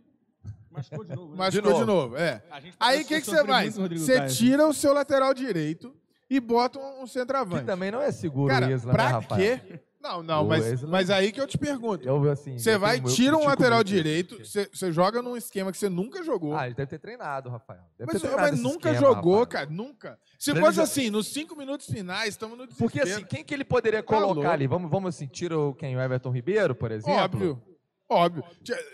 Machucou 0.70 1.04
de 1.04 1.16
novo. 1.16 1.30
né? 1.32 1.38
machucou 1.38 1.72
de 1.72 1.78
novo. 1.80 1.86
novo. 1.86 2.16
É. 2.18 2.42
Gente 2.60 2.76
Aí 2.78 3.02
o 3.02 3.06
que, 3.06 3.20
que 3.20 3.26
você 3.26 3.44
faz? 3.46 3.74
Você 3.76 4.18
Caio. 4.18 4.34
tira 4.34 4.68
o 4.68 4.74
seu 4.74 4.92
lateral 4.92 5.32
direito 5.32 5.96
e 6.28 6.38
bota 6.38 6.78
um, 6.78 7.00
um 7.00 7.04
Que 7.04 7.10
centroavante. 7.12 7.64
também 7.64 7.90
não 7.90 8.02
é 8.02 8.12
seguro 8.12 8.52
Cara, 8.52 8.66
o 8.66 8.70
Isla, 8.70 8.92
pra 8.92 9.04
né, 9.04 9.10
Rafael? 9.12 9.58
quê? 9.60 9.80
Não, 10.08 10.22
não, 10.22 10.44
O 10.44 10.48
mas, 10.48 10.64
Isla- 10.66 10.88
mas 10.88 11.10
aí 11.10 11.32
que 11.32 11.40
eu 11.40 11.46
te 11.46 11.58
pergunto. 11.58 12.06
Eu, 12.06 12.30
assim, 12.30 12.58
Você 12.58 12.74
eu 12.74 12.78
vai, 12.80 12.96
tenho- 13.00 13.08
eu 13.08 13.14
tira 13.14 13.32
um 13.32 13.40
critico 13.40 13.50
lateral 13.50 13.78
muito 13.78 13.86
isso. 13.88 13.96
direito, 13.96 14.38
você 14.44 14.68
você 14.72 14.92
joga 14.92 15.20
num 15.20 15.36
esquema 15.36 15.72
que 15.72 15.78
você 15.78 15.88
nunca 15.88 16.22
jogou. 16.22 16.56
Ah, 16.56 16.66
ele 16.66 16.74
deve 16.74 16.88
ter 16.90 16.98
treinado, 16.98 17.48
Rafael. 17.50 17.80
Deve 17.98 18.12
mas 18.12 18.22
ter 18.22 18.28
treinado 18.28 18.42
mas 18.50 18.54
esse 18.54 18.62
nunca 18.62 18.90
esquema, 18.92 19.14
jogou, 19.14 19.32
Rafael. 19.40 19.46
cara, 19.46 19.70
nunca. 19.70 20.18
Se 20.38 20.54
fosse 20.54 20.78
ele 20.78 20.84
assim, 20.84 21.10
nos 21.10 21.26
cinco 21.32 21.56
minutos 21.56 21.86
finais, 21.86 22.28
estamos 22.30 22.56
no 22.56 22.66
desespero. 22.66 22.90
Porque 22.92 23.00
assim, 23.08 23.24
quem 23.24 23.42
que 23.44 23.52
ele 23.52 23.64
poderia 23.64 24.02
Tá 24.02 24.06
colocar 24.06 24.34
louco. 24.34 24.48
ali? 24.48 24.66
Vamos, 24.66 24.90
vamos 24.90 25.08
assim, 25.14 25.26
tira 25.26 25.58
o 25.58 25.74
quem? 25.74 25.96
O 25.96 26.00
Everton 26.00 26.30
Ribeiro, 26.30 26.74
por 26.74 26.92
exemplo? 26.92 27.20
Óbvio. 27.22 27.62
Óbvio. 28.08 28.44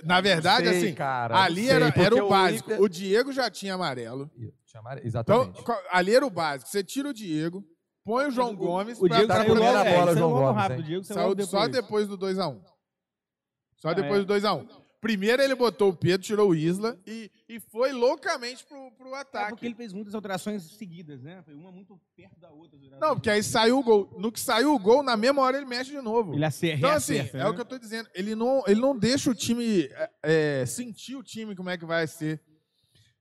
Na 0.04 0.22
verdade, 0.22 0.66
sei, 0.68 0.78
assim, 0.78 0.94
cara, 0.94 1.34
não 1.34 1.42
ali 1.42 1.66
sei, 1.66 1.70
era, 1.76 1.86
porque 1.92 2.00
era 2.00 2.24
o 2.24 2.28
básico. 2.30 2.70
Inter- 2.72 2.82
O 2.82 2.88
Diego 2.88 3.30
já 3.32 3.50
tinha 3.50 3.74
amarelo. 3.74 4.30
Chamar- 4.64 4.94
Então, 4.96 5.06
Exatamente. 5.06 5.62
co- 5.62 5.76
ali 5.90 6.14
era 6.14 6.24
o 6.26 6.30
básico. 6.30 6.70
Você 6.70 6.82
tira 6.82 7.10
o 7.10 7.12
Diego, 7.12 7.62
põe 8.04 8.26
o 8.26 8.30
João 8.30 8.54
Gomes 8.54 8.98
O 9.00 9.06
pra 9.06 9.16
Diego 9.16 9.28
tá 9.28 9.36
saiu 9.36 9.54
comendo 9.54 9.66
logo, 9.66 9.78
a 9.78 9.84
é, 9.86 9.94
bola, 9.94 10.06
saiu 10.06 10.18
João 10.18 10.30
Gomes, 10.32 10.62
rápido. 10.62 10.82
Diego 10.82 11.04
saiu 11.04 11.28
logo 11.28 11.42
só 11.46 11.68
depois 11.68 12.08
do 12.08 12.18
2x1. 12.18 12.60
Só 13.76 13.88
Ah, 13.88 13.94
depois 13.94 14.20
é. 14.20 14.24
do 14.24 14.34
2x1. 14.34 14.82
Primeiro 15.00 15.42
ele 15.42 15.56
botou 15.56 15.88
o 15.90 15.96
Pedro, 15.96 16.24
tirou 16.24 16.50
o 16.50 16.54
Isla 16.54 16.96
e, 17.04 17.28
e 17.48 17.58
foi 17.58 17.90
loucamente 17.90 18.64
pro, 18.64 18.92
pro 18.92 19.16
É 19.16 19.18
ataque. 19.18 19.48
porque 19.50 19.66
ele 19.66 19.74
fez 19.74 19.92
muitas 19.92 20.14
alterações 20.14 20.62
seguidas, 20.62 21.20
né? 21.20 21.42
Foi 21.44 21.54
uma 21.54 21.72
muito 21.72 22.00
perto 22.14 22.38
da 22.38 22.52
outra. 22.52 22.78
Não, 23.00 23.16
porque 23.16 23.28
aí 23.28 23.42
saiu 23.42 23.80
o 23.80 23.82
gol. 23.82 24.14
No 24.16 24.30
que 24.30 24.38
saiu 24.38 24.72
o 24.72 24.78
gol, 24.78 25.02
na 25.02 25.16
mesma 25.16 25.42
hora 25.42 25.56
ele 25.56 25.66
mexe 25.66 25.90
de 25.90 26.00
novo. 26.00 26.34
Ele 26.34 26.44
acerta. 26.44 26.78
Então, 26.78 26.90
assim, 26.92 27.14
reacerta, 27.14 27.38
é 27.38 27.42
né? 27.42 27.48
o 27.50 27.54
que 27.54 27.60
eu 27.60 27.64
tô 27.64 27.78
dizendo. 27.78 28.08
Ele 28.14 28.36
não, 28.36 28.62
ele 28.64 28.80
não 28.80 28.96
deixa 28.96 29.28
o 29.28 29.34
time 29.34 29.86
é, 29.90 30.10
é, 30.22 30.66
sentir 30.66 31.16
o 31.16 31.22
time 31.24 31.56
como 31.56 31.68
é 31.68 31.76
que 31.76 31.84
vai 31.84 32.06
ser. 32.06 32.40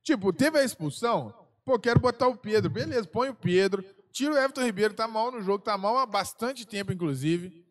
Tipo, 0.04 0.32
teve 0.32 0.60
a 0.60 0.64
expulsão, 0.64 1.34
pô, 1.66 1.80
quero 1.80 2.00
botar 2.00 2.28
o 2.28 2.38
Pedro. 2.38 2.70
Beleza, 2.70 3.08
põe 3.08 3.30
o 3.30 3.36
Pedro. 3.36 3.84
Tira 4.12 4.34
o 4.34 4.38
Everton 4.38 4.64
Ribeiro, 4.64 4.94
tá 4.94 5.08
mal 5.08 5.32
no 5.32 5.42
jogo, 5.42 5.64
tá 5.64 5.78
mal 5.78 5.98
há 5.98 6.06
bastante 6.06 6.66
tempo, 6.66 6.92
inclusive. 6.92 7.66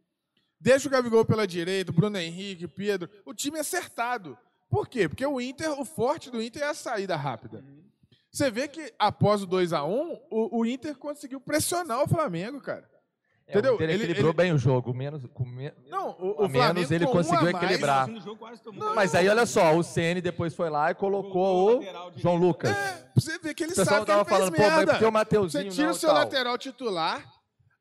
Deixa 0.59 0.89
o 0.89 0.91
Gabigol 0.91 1.25
pela 1.25 1.47
direita, 1.47 1.93
Bruno 1.93 2.19
Henrique, 2.19 2.69
Pedro. 2.69 3.09
O 3.25 3.33
time 3.35 3.59
é 3.59 3.61
acertado. 3.61 4.37
Por 4.69 4.89
quê? 4.89 5.09
Porque 5.09 5.25
o 5.25 5.41
Inter, 5.41 5.79
o 5.79 5.85
forte 5.85 6.31
do 6.31 6.41
Inter 6.41 6.63
é 6.63 6.67
a 6.67 6.75
saída 6.75 7.17
rápida. 7.17 7.65
Você 8.31 8.51
vê 8.51 8.69
que 8.69 8.93
após 8.99 9.43
o 9.43 9.47
2x1, 9.47 10.21
o, 10.31 10.61
o 10.61 10.67
Inter 10.67 10.97
conseguiu 10.97 11.41
pressionar 11.41 12.03
o 12.03 12.09
Flamengo, 12.09 12.61
cara. 12.61 12.89
É, 13.51 13.59
Entendeu? 13.59 13.77
Ele- 13.81 13.95
equilibrou 13.95 14.29
ele- 14.31 14.37
bem 14.37 14.53
o 14.53 14.59
jogo. 14.59 14.95
Menos, 14.95 15.23
com 15.35 15.45
me- 15.45 15.73
Não, 15.89 16.11
o, 16.19 16.43
a 16.43 16.47
o 16.47 16.49
menos 16.49 16.91
ele 16.91 17.05
um 17.05 17.09
conseguiu 17.11 17.49
a 17.49 17.53
mais, 17.53 17.57
equilibrar. 17.65 18.07
No 18.09 18.21
jogo 18.21 18.37
quase 18.37 18.63
tomou. 18.63 18.85
Não, 18.87 18.95
Mas 18.95 19.15
aí, 19.15 19.29
olha 19.29 19.45
só, 19.45 19.75
o 19.77 19.83
CN 19.83 20.21
depois 20.21 20.55
foi 20.55 20.71
lá 20.71 20.91
e 20.91 20.95
colocou 20.95 21.81
o 21.81 21.85
João 22.17 22.37
Lucas. 22.37 22.71
Pra 22.71 23.05
você 23.17 23.39
ver 23.39 23.55
que 23.55 23.65
ele 23.65 23.73
O 23.73 23.77
pessoal 23.77 24.05
sabe 24.05 24.07
que 24.07 24.11
ele 24.13 24.19
tava 24.19 24.25
fez 24.29 24.39
falando, 24.39 24.55
pô, 24.55 24.63
mas 24.63 24.77
merda. 24.77 24.93
porque 24.93 25.05
o 25.05 25.09
Você 25.09 25.13
Mateuzinho 25.13 25.71
tira 25.71 25.85
não 25.85 25.91
o 25.93 25.95
seu 25.97 26.09
tal. 26.11 26.19
lateral 26.19 26.59
titular, 26.59 27.25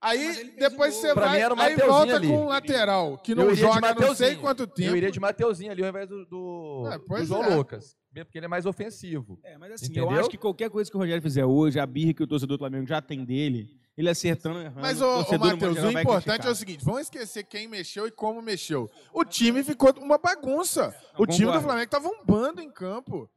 aí 0.02 0.34
fez 0.34 0.56
depois 0.56 0.94
você. 0.96 1.14
Pra 1.14 1.28
vai, 1.28 1.42
aí 1.44 1.76
volta 1.78 2.16
ali. 2.16 2.28
com 2.28 2.38
um 2.38 2.48
lateral 2.48 3.18
que 3.20 3.32
Eu 3.34 3.36
não 3.36 3.54
joga 3.54 3.94
não 3.94 4.16
sei 4.16 4.36
quanto 4.36 4.66
tempo. 4.66 4.90
Eu 4.90 4.96
iria 4.96 5.12
de 5.12 5.20
Mateuzinho 5.20 5.72
ali 5.72 5.84
ao 5.84 5.90
invés 5.90 6.08
do, 6.10 6.26
do, 6.26 6.90
É, 6.92 6.98
do 6.98 7.26
João 7.26 7.44
é. 7.44 7.56
Lucas. 7.56 7.96
Mesmo 8.12 8.26
Porque 8.26 8.40
ele 8.40 8.46
é 8.46 8.50
mais 8.50 8.66
ofensivo. 8.66 9.40
É, 9.44 9.56
mas 9.58 9.72
assim, 9.74 9.86
eu 9.96 10.06
Entendeu? 10.06 10.20
acho 10.22 10.30
que 10.32 10.38
qualquer 10.38 10.68
coisa 10.72 10.90
que 10.90 10.98
o 10.98 11.00
Rogério 11.00 11.22
fizer 11.22 11.46
hoje, 11.46 11.80
a 11.80 11.86
birra 11.86 12.12
que 12.14 12.24
o 12.24 12.28
torcedor 12.28 12.58
do 12.58 12.62
Flamengo 12.62 12.88
já 12.88 13.00
tem 13.04 13.24
dele, 13.24 13.68
ele 14.00 14.10
acertando, 14.10 14.62
errando, 14.62 14.80
Mas, 14.80 15.02
o 15.02 15.06
ô, 15.06 15.38
Matheus, 15.38 15.78
o 15.78 15.92
importante 15.92 16.48
é 16.48 16.50
o 16.50 16.56
seguinte: 16.56 16.86
vamos 16.86 17.02
esquecer 17.02 17.44
quem 17.44 17.68
mexeu 17.68 18.08
e 18.08 18.12
como 18.12 18.42
mexeu. 18.42 18.90
O 19.12 19.26
time 19.26 19.62
ficou 19.62 19.94
uma 20.00 20.18
bagunça. 20.18 20.96
O 21.18 21.28
time 21.28 21.52
do. 21.52 21.62
Flamengo 21.62 21.92
tava 21.92 22.08
um 22.08 22.24
bando 22.24 22.62
em 22.62 22.72
campo. 22.72 23.30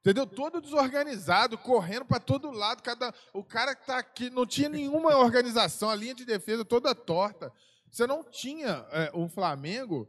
Entendeu? 0.00 0.26
Todo 0.26 0.60
desorganizado, 0.60 1.56
correndo 1.58 2.04
para 2.04 2.20
todo 2.20 2.50
lado. 2.50 2.82
Cada... 2.82 3.14
O 3.32 3.42
cara 3.42 3.74
que 3.74 3.86
tá 3.86 3.98
aqui 3.98 4.28
não 4.30 4.46
tinha 4.46 4.68
nenhuma 4.68 5.16
organização, 5.16 5.88
a 5.88 5.94
linha 5.94 6.14
de 6.14 6.24
defesa 6.26 6.64
toda 6.64 6.94
torta. 6.94 7.50
Você 7.90 8.06
não 8.06 8.22
tinha 8.22 8.86
é, 8.92 9.10
o 9.14 9.26
Flamengo 9.28 10.06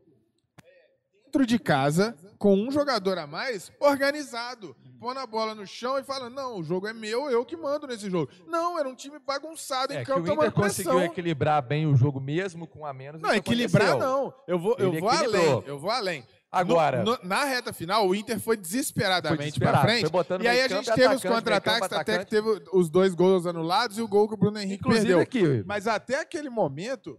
dentro 1.31 1.45
de 1.45 1.57
casa, 1.57 2.13
com 2.37 2.53
um 2.55 2.69
jogador 2.69 3.17
a 3.17 3.25
mais, 3.25 3.71
organizado. 3.79 4.75
Pondo 4.99 5.19
a 5.19 5.25
bola 5.25 5.55
no 5.55 5.65
chão 5.65 5.97
e 5.97 6.03
falando: 6.03 6.35
não, 6.35 6.57
o 6.59 6.63
jogo 6.63 6.87
é 6.87 6.93
meu, 6.93 7.29
eu 7.31 7.43
que 7.45 7.55
mando 7.55 7.87
nesse 7.87 8.09
jogo. 8.09 8.29
Não, 8.47 8.77
era 8.77 8.87
um 8.87 8.93
time 8.93 9.17
bagunçado 9.17 9.93
É 9.93 10.01
em 10.01 10.05
que 10.05 10.11
o 10.11 10.15
campo, 10.15 10.33
Inter 10.33 10.51
conseguiu 10.51 10.91
pressão. 10.91 11.05
equilibrar 11.11 11.61
bem 11.65 11.87
o 11.87 11.95
jogo 11.95 12.19
mesmo 12.19 12.67
com 12.67 12.85
a 12.85 12.93
menos. 12.93 13.21
Não, 13.21 13.33
equilibrar 13.33 13.91
aconteceu. 13.93 14.07
não. 14.09 14.33
Eu 14.47 14.59
vou, 14.59 14.75
eu 14.77 14.89
Ele 14.89 14.99
vou 14.99 15.11
equilibrou. 15.11 15.41
além. 15.57 15.63
Eu 15.65 15.79
vou 15.79 15.89
além. 15.89 16.27
Agora, 16.51 17.01
No- 17.03 17.13
no- 17.13 17.19
na 17.23 17.45
reta 17.45 17.71
final, 17.71 18.05
o 18.07 18.13
Inter 18.13 18.37
foi 18.37 18.57
desesperadamente 18.57 19.57
pra 19.57 19.81
frente. 19.81 20.11
E 20.41 20.47
aí 20.49 20.61
a 20.61 20.67
gente 20.67 20.85
campo, 20.87 20.99
teve 20.99 21.15
os 21.15 21.23
contra-ataques, 21.23 21.87
campo, 21.87 22.01
até 22.01 22.19
que 22.19 22.29
teve 22.29 22.61
os 22.73 22.89
dois 22.89 23.15
gols 23.15 23.45
anulados 23.47 23.97
e 23.97 24.01
o 24.01 24.07
gol 24.07 24.27
que 24.27 24.33
o 24.33 24.37
Bruno 24.37 24.59
Henrique 24.59 24.81
inclusive 24.81 25.15
perdeu. 25.15 25.19
aqui, 25.21 25.63
Mas 25.65 25.87
até 25.87 26.19
aquele 26.19 26.49
momento, 26.49 27.11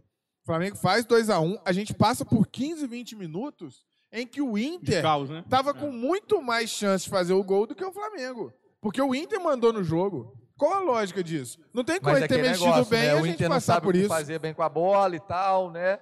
o 0.43 0.47
Flamengo 0.47 0.77
faz 0.77 1.07
2 1.07 1.31
a 1.31 1.41
1 1.41 1.57
a 1.65 1.73
gente 1.73 1.95
passa 1.95 2.25
por 2.27 2.47
15, 2.47 2.87
20 2.87 3.17
minutos 3.17 3.83
em 4.13 4.27
que 4.27 4.43
o 4.43 4.59
Inter 4.59 5.01
caos, 5.03 5.31
né? 5.31 5.45
tava 5.49 5.73
com 5.73 5.91
muito 5.91 6.43
mais 6.43 6.69
chance 6.71 7.05
de 7.05 7.11
fazer 7.11 7.33
o 7.33 7.43
gol 7.43 7.67
do 7.67 7.75
que 7.75 7.85
o 7.85 7.93
Flamengo. 7.93 8.53
Porque 8.81 9.01
o 9.01 9.15
Inter 9.15 9.41
mandou 9.43 9.73
no 9.73 9.83
jogo. 9.83 10.35
Qual 10.59 10.75
a 10.75 10.81
lógica 10.81 11.23
disso? 11.25 11.59
Não 11.73 11.83
tem 11.83 11.99
como 12.01 12.15
ele 12.17 12.25
é 12.25 12.29
ter 12.29 12.41
mexido 12.43 12.67
negócio, 12.67 12.85
bem 12.91 13.01
né? 13.01 13.07
e 13.07 13.11
a 13.11 13.15
O 13.17 13.25
gente 13.25 13.35
Inter 13.35 13.49
não 13.49 13.57
passar 13.57 13.75
sabe 13.75 13.87
por 13.87 13.97
isso. 13.97 14.09
fazer 14.09 14.39
bem 14.39 14.53
com 14.55 14.63
a 14.63 14.69
bola 14.69 15.17
e 15.17 15.21
tal, 15.21 15.71
né? 15.71 15.99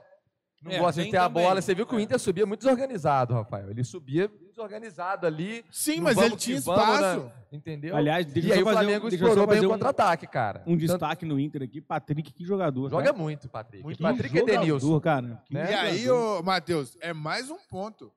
Não 0.62 0.72
É, 0.72 0.78
gosta 0.78 1.02
de 1.02 1.10
ter 1.10 1.16
a 1.16 1.22
também. 1.28 1.42
bola. 1.44 1.62
Você 1.62 1.74
viu 1.74 1.86
que 1.86 1.94
o 1.94 1.98
É. 1.98 2.02
Inter 2.02 2.18
subia 2.18 2.44
muito 2.44 2.60
desorganizado, 2.60 3.32
Rafael. 3.32 3.70
Ele 3.70 3.82
subia 3.84 4.30
desorganizado 4.60 5.26
ali. 5.26 5.64
Sim, 5.70 6.00
mas 6.00 6.16
ele 6.18 6.36
tinha 6.36 6.58
que 6.58 6.64
vamos, 6.64 6.82
espaço. 6.82 7.24
né? 7.24 7.32
Entendeu? 7.52 7.96
Aliás, 7.96 8.26
deixa 8.26 8.48
e 8.48 8.52
aí 8.52 8.62
o 8.62 8.68
um- 8.68 8.70
Flamengo 8.72 9.08
deixa 9.08 9.24
eu 9.24 9.28
só 9.28 9.32
explorou 9.32 9.46
bem 9.46 9.60
o 9.60 9.68
um- 9.68 9.72
contra-ataque, 9.72 10.26
cara. 10.26 10.60
Um 10.66 10.72
Tanto- 10.72 10.78
destaque 10.86 11.24
no 11.24 11.38
Inter 11.40 11.62
aqui, 11.62 11.80
Patrick, 11.80 12.32
que 12.32 12.44
jogador. 12.44 12.90
Joga 12.90 13.12
tá? 13.12 13.18
muito, 13.18 13.48
Patrick. 13.48 13.82
Muito 13.82 14.02
Patrick 14.02 14.30
Que 14.34 14.40
e 14.40 14.44
Denilson. 14.44 14.86
jogador, 14.86 15.00
cara. 15.00 15.42
Que 15.46 15.54
Né? 15.54 15.70
E 15.70 15.74
aí, 15.74 15.98
jogador. 16.04 16.40
ô, 16.40 16.42
Matheus, 16.42 16.96
é 17.00 17.12
mais 17.12 17.50
um 17.50 17.58
ponto. 17.68 18.12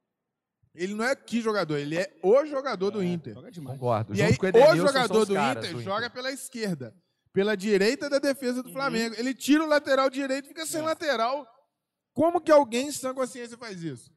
Ele 0.75 0.95
não 0.95 1.05
é 1.05 1.15
que 1.15 1.39
jogador, 1.39 1.77
ele 1.77 1.97
é 1.97 2.11
o 2.23 2.45
jogador 2.45 2.89
do 2.89 3.03
Inter. 3.03 3.35
Joga 3.35 3.51
demais. 3.51 3.77
Concordo. 3.77 4.15
E 4.15 4.21
aí, 4.23 4.35
com 4.35 4.47
o 4.47 4.75
jogador 4.75 5.25
do 5.25 5.37
Inter 5.37 5.73
do 5.73 5.81
joga 5.81 6.09
pela 6.09 6.31
esquerda, 6.31 6.95
pela 7.31 7.55
direita 7.55 8.09
da 8.09 8.17
defesa 8.19 8.63
do 8.63 8.71
Flamengo. 8.71 9.15
Ele 9.17 9.33
tira 9.35 9.63
o 9.63 9.67
lateral 9.67 10.09
direito 10.09 10.45
e 10.45 10.47
fica 10.49 10.65
sem 10.65 10.81
lateral. 10.81 11.47
Como 12.11 12.39
que 12.41 12.51
alguém 12.51 12.87
em 12.87 12.91
sã 12.91 13.13
consciência 13.13 13.57
faz 13.57 13.83
isso? 13.83 14.11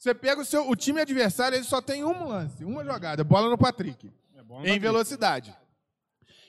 Você 0.00 0.14
pega 0.14 0.40
o 0.40 0.44
seu. 0.46 0.66
O 0.66 0.74
time 0.74 0.98
adversário, 1.02 1.56
ele 1.56 1.64
só 1.64 1.82
tem 1.82 2.02
um 2.02 2.26
lance, 2.26 2.64
uma 2.64 2.82
jogada, 2.82 3.22
bola 3.22 3.50
no 3.50 3.58
Patrick, 3.58 4.10
É 4.34 4.40
em 4.40 4.44
Patrick. 4.46 4.78
velocidade. 4.78 5.54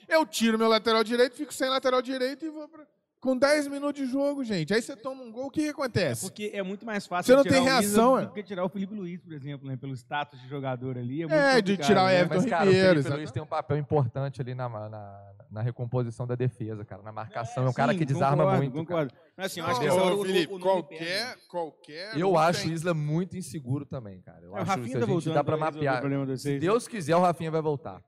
Eu 0.08 0.24
tiro 0.24 0.58
meu 0.58 0.68
lateral 0.68 1.04
direito, 1.04 1.36
fico 1.36 1.52
sem 1.52 1.68
lateral 1.68 2.00
direito 2.00 2.46
e 2.46 2.48
vou 2.48 2.66
pra. 2.66 2.86
Com 3.22 3.36
10 3.38 3.68
minutos 3.68 4.04
de 4.04 4.10
jogo, 4.10 4.42
gente. 4.42 4.74
Aí 4.74 4.82
você 4.82 4.96
toma 4.96 5.22
um 5.22 5.30
gol, 5.30 5.46
o 5.46 5.50
que, 5.50 5.62
que 5.62 5.68
acontece? 5.68 6.22
Porque 6.22 6.50
é 6.52 6.60
muito 6.60 6.84
mais 6.84 7.06
fácil 7.06 7.28
Você 7.32 7.36
não 7.36 7.44
tirar 7.44 7.54
tem 7.54 7.62
reação, 7.62 8.18
é? 8.18 8.26
do 8.26 8.32
que 8.32 8.42
tirar 8.42 8.64
o 8.64 8.68
Felipe 8.68 8.92
Luiz, 8.96 9.20
por 9.20 9.32
exemplo, 9.32 9.68
né? 9.68 9.76
Pelo 9.76 9.94
status 9.94 10.40
de 10.42 10.48
jogador 10.48 10.98
ali. 10.98 11.22
É, 11.22 11.26
muito 11.28 11.32
É, 11.32 11.62
de 11.62 11.76
tirar 11.76 12.02
o 12.02 12.06
né? 12.08 12.16
Everton 12.18 12.34
Mas, 12.34 12.46
cara, 12.46 12.64
Ribeiro, 12.64 12.80
o 12.80 12.88
Felipe 12.88 12.98
exatamente. 12.98 13.20
Luiz 13.20 13.30
tem 13.30 13.42
um 13.44 13.46
papel 13.46 13.76
importante 13.78 14.40
ali 14.40 14.56
na, 14.56 14.68
na, 14.68 15.32
na 15.52 15.62
recomposição 15.62 16.26
da 16.26 16.34
defesa, 16.34 16.84
cara. 16.84 17.00
Na 17.00 17.12
marcação. 17.12 17.64
É, 17.64 17.68
um 17.68 17.72
cara 17.72 17.92
Sim, 17.92 17.98
que 17.98 18.04
desarma 18.06 18.42
concordo, 18.42 18.56
muito. 18.60 18.72
cara. 18.88 19.06
Concordo. 19.06 19.14
Mas, 19.36 19.46
assim, 19.46 19.60
eu 19.60 19.66
acho 19.66 19.80
que 19.80 19.88
o- 19.88 20.24
Felipe, 20.24 20.52
o 20.54 20.58
nome 20.58 20.62
qualquer, 20.82 21.36
qualquer. 21.48 22.18
Eu 22.18 22.36
acho 22.36 22.62
tem. 22.62 22.70
o 22.70 22.74
Isla 22.74 22.92
muito 22.92 23.36
inseguro 23.36 23.86
também, 23.86 24.20
cara. 24.20 24.40
Eu 24.42 24.48
É, 24.48 24.50
o 24.50 24.56
acho 24.56 24.66
Rafinha 24.66 24.86
que 24.88 24.92
tá 24.94 24.98
a 24.98 25.00
gente 25.02 25.08
voltando 25.10 25.34
dá 25.34 25.44
pra 25.44 25.56
mapear. 25.56 26.02
Se 26.02 26.08
vocês. 26.26 26.60
Deus 26.60 26.88
quiser, 26.88 27.14
o 27.14 27.20
Rafinha 27.20 27.52
vai 27.52 27.62
voltar. 27.62 28.02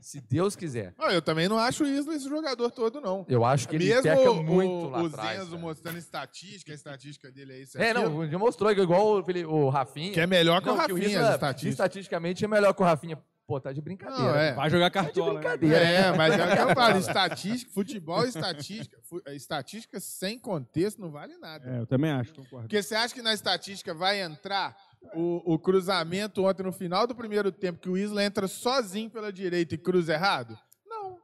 Se 0.00 0.20
Deus 0.20 0.54
quiser. 0.56 0.94
Não, 0.98 1.10
eu 1.10 1.20
também 1.22 1.48
não 1.48 1.58
acho 1.58 1.84
o 1.84 1.86
Isla 1.86 2.14
esse 2.14 2.28
jogador 2.28 2.70
todo, 2.70 3.00
não. 3.00 3.24
Eu 3.28 3.44
acho 3.44 3.68
que 3.68 3.76
ele 3.76 3.86
Mesmo 3.88 4.02
peca 4.02 4.30
o, 4.30 4.42
muito 4.42 4.86
o, 4.86 4.90
lá 4.90 5.02
o 5.02 5.06
atrás. 5.06 5.38
Zenzo 5.38 5.50
cara. 5.50 5.62
mostrando 5.62 5.98
estatística, 5.98 6.72
a 6.72 6.74
estatística 6.74 7.30
dele 7.30 7.52
é 7.52 7.62
isso 7.62 7.78
É, 7.78 7.90
aquilo, 7.90 8.10
não, 8.10 8.30
já 8.30 8.38
mostrou 8.38 8.74
que 8.74 8.80
igual 8.80 9.22
o, 9.22 9.50
o 9.64 9.68
Rafinha. 9.68 10.12
que 10.12 10.20
é 10.20 10.26
melhor 10.26 10.60
que 10.60 10.66
Não, 10.66 10.74
o 10.74 10.76
que 10.84 10.92
Rafinha, 10.92 11.08
Isla, 11.08 11.28
as 11.28 11.34
estatísticas. 11.34 11.72
estatisticamente 11.72 12.44
é 12.44 12.48
melhor 12.48 12.72
que 12.74 12.82
o 12.82 12.84
Rafinha. 12.84 13.18
Pô, 13.46 13.58
tá 13.58 13.72
de 13.72 13.80
brincadeira. 13.80 14.22
Não, 14.30 14.34
é. 14.38 14.52
Vai 14.52 14.68
jogar 14.68 14.90
cartola. 14.90 15.32
né? 15.32 15.40
brincadeira. 15.40 15.76
É, 15.82 16.12
mas 16.14 16.34
é 16.38 16.44
o 16.44 16.52
que 16.54 16.62
eu 16.70 16.74
falo, 16.74 16.98
estatística, 17.00 17.72
futebol 17.72 18.26
e 18.26 18.28
estatística. 18.28 18.98
Fu- 19.08 19.22
Estatística 19.28 19.98
sem 20.00 20.38
contexto 20.38 21.00
não 21.00 21.10
vale 21.10 21.34
nada. 21.38 21.66
É, 21.66 21.80
eu 21.80 21.86
também 21.86 22.10
acho, 22.10 22.34
concordo. 22.34 22.64
Porque 22.68 22.82
você 22.82 22.94
acha 22.94 23.14
que 23.14 23.22
na 23.22 23.32
estatística 23.32 23.94
vai 23.94 24.20
entrar 24.20 24.76
o, 25.14 25.54
o 25.54 25.58
cruzamento 25.58 26.44
ontem 26.44 26.62
no 26.62 26.72
final 26.72 27.06
do 27.06 27.14
primeiro 27.14 27.50
tempo, 27.50 27.80
que 27.80 27.88
o 27.88 27.96
Isla 27.96 28.24
entra 28.24 28.46
sozinho 28.48 29.10
pela 29.10 29.32
direita 29.32 29.74
e 29.74 29.78
cruza 29.78 30.14
errado? 30.14 30.58
Não. 30.86 31.18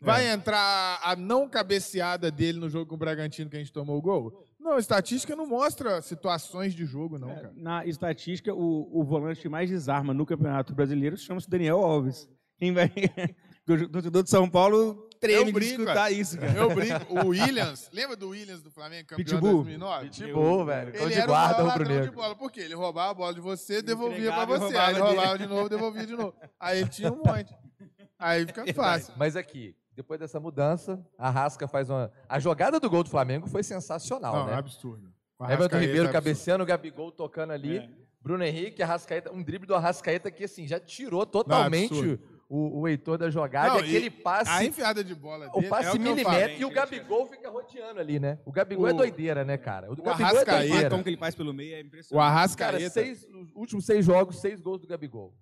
Vai 0.00 0.28
entrar 0.28 1.00
a 1.02 1.14
não 1.16 1.48
cabeceada 1.48 2.30
dele 2.30 2.58
no 2.58 2.68
jogo 2.68 2.86
com 2.86 2.94
o 2.94 2.98
Bragantino 2.98 3.50
que 3.50 3.56
a 3.56 3.60
gente 3.60 3.72
tomou 3.72 3.96
o 3.96 4.02
gol? 4.02 4.46
Não, 4.58 4.72
a 4.72 4.78
estatística 4.78 5.34
não 5.34 5.46
mostra 5.46 6.02
situações 6.02 6.74
de 6.74 6.84
jogo, 6.84 7.18
não, 7.18 7.28
cara. 7.28 7.52
Na 7.56 7.86
estatística, 7.86 8.54
o, 8.54 8.88
o 8.92 9.02
volante 9.02 9.40
que 9.40 9.48
mais 9.48 9.70
desarma 9.70 10.12
no 10.12 10.26
Campeonato 10.26 10.74
Brasileiro 10.74 11.16
chama-se 11.16 11.48
Daniel 11.48 11.78
Alves. 11.78 12.28
Quem 12.58 12.72
vai. 12.72 12.92
o 13.68 13.88
torcedor 13.88 14.22
de 14.22 14.30
São 14.30 14.48
Paulo 14.48 15.08
treme 15.20 15.38
Eu 15.40 15.44
de 15.44 15.52
brinco, 15.52 15.82
escutar 15.82 16.10
isso, 16.10 16.38
cara. 16.38 16.52
Eu 16.54 16.74
brinco. 16.74 17.14
O 17.14 17.28
Williams, 17.28 17.90
lembra 17.92 18.16
do 18.16 18.28
Williams 18.30 18.62
do 18.62 18.70
Flamengo, 18.70 19.08
campeão 19.08 19.24
de 19.24 19.30
Pitbull. 19.32 19.52
2009? 19.64 20.08
Pitbull, 20.10 20.64
velho. 20.64 20.92
Cão 20.92 21.02
Ele 21.02 21.10
de 21.14 21.18
era 21.20 21.26
guarda 21.26 21.62
ladrão 21.62 22.00
de 22.02 22.10
bola. 22.10 22.34
Por 22.34 22.50
quê? 22.50 22.60
Ele 22.60 22.74
roubava 22.74 23.10
a 23.10 23.14
bola 23.14 23.34
de 23.34 23.40
você, 23.40 23.82
devolvia 23.82 24.32
pra 24.32 24.44
você. 24.46 24.64
roubava 24.64 24.86
Aí 24.86 24.94
ele 24.94 25.02
dele. 25.02 25.14
roubava 25.16 25.38
de 25.38 25.46
novo, 25.46 25.68
devolvia 25.68 26.06
de 26.06 26.16
novo. 26.16 26.34
Aí 26.58 26.80
ele 26.80 26.88
tinha 26.88 27.12
um 27.12 27.16
monte. 27.16 27.54
Aí 28.18 28.46
fica 28.46 28.72
fácil. 28.74 29.14
Mas 29.16 29.36
aqui, 29.36 29.74
depois 29.94 30.18
dessa 30.18 30.40
mudança, 30.40 31.04
a 31.18 31.30
Rasca 31.30 31.68
faz 31.68 31.88
uma. 31.90 32.10
A 32.28 32.38
jogada 32.38 32.80
do 32.80 32.88
gol 32.88 33.04
do 33.04 33.10
Flamengo 33.10 33.46
foi 33.46 33.62
sensacional, 33.62 34.34
Não, 34.34 34.48
é 34.48 34.52
né? 34.52 34.56
absurdo. 34.58 35.12
O 35.38 35.44
Everton 35.44 35.52
Arrascaeta 35.64 35.78
Ribeiro 35.78 36.08
é 36.08 36.12
cabeceando, 36.12 36.62
o 36.64 36.66
Gabigol 36.66 37.12
tocando 37.12 37.52
ali. 37.52 37.78
É. 37.78 37.88
Bruno 38.22 38.44
Henrique, 38.44 38.82
Arrascaeta, 38.82 39.32
um 39.32 39.42
drible 39.42 39.66
do 39.66 39.74
Arrascaeta 39.74 40.30
que 40.30 40.44
assim, 40.44 40.66
já 40.66 40.78
tirou 40.78 41.24
totalmente 41.24 41.94
absurdo. 41.94 42.29
O, 42.52 42.80
o 42.80 42.88
Heitor 42.88 43.16
da 43.16 43.30
jogada. 43.30 43.68
Não, 43.74 43.76
e 43.80 43.84
aquele 43.84 44.06
e 44.06 44.10
passe. 44.10 44.50
A 44.50 44.64
enfiada 44.64 45.04
de 45.04 45.14
bola 45.14 45.48
o 45.50 45.52
dele 45.60 45.68
passe 45.68 45.88
é 45.88 45.92
o 45.92 46.00
milimétrico 46.00 46.60
e 46.60 46.64
o 46.64 46.70
Gabigol 46.70 47.26
fica 47.28 47.48
rodeando 47.48 48.00
ali, 48.00 48.18
né? 48.18 48.40
O 48.44 48.50
Gabigol 48.50 48.88
é 48.88 48.92
O- 48.92 48.96
doideira, 48.96 49.44
né, 49.44 49.56
cara? 49.56 49.88
O 49.88 49.92
o 49.92 50.02
Gabigol 50.02 50.26
é 50.26 50.42
O 50.42 50.44
doideira. 50.44 50.80
cartão 50.80 51.02
que 51.02 51.08
ele 51.08 51.16
faz 51.16 51.34
pelo 51.36 51.54
meio 51.54 51.74
é 51.76 51.78
O 51.78 51.80
impressionante. 51.86 52.26
Arrascaeta. 52.26 52.78
Cara, 52.78 52.90
seis, 52.90 53.24
os 53.32 53.54
últimos 53.54 53.86
seis 53.86 54.04
jogos, 54.04 54.40
seis 54.40 54.60
gols 54.60 54.80
do 54.80 54.86
Gabigol. 54.88 55.32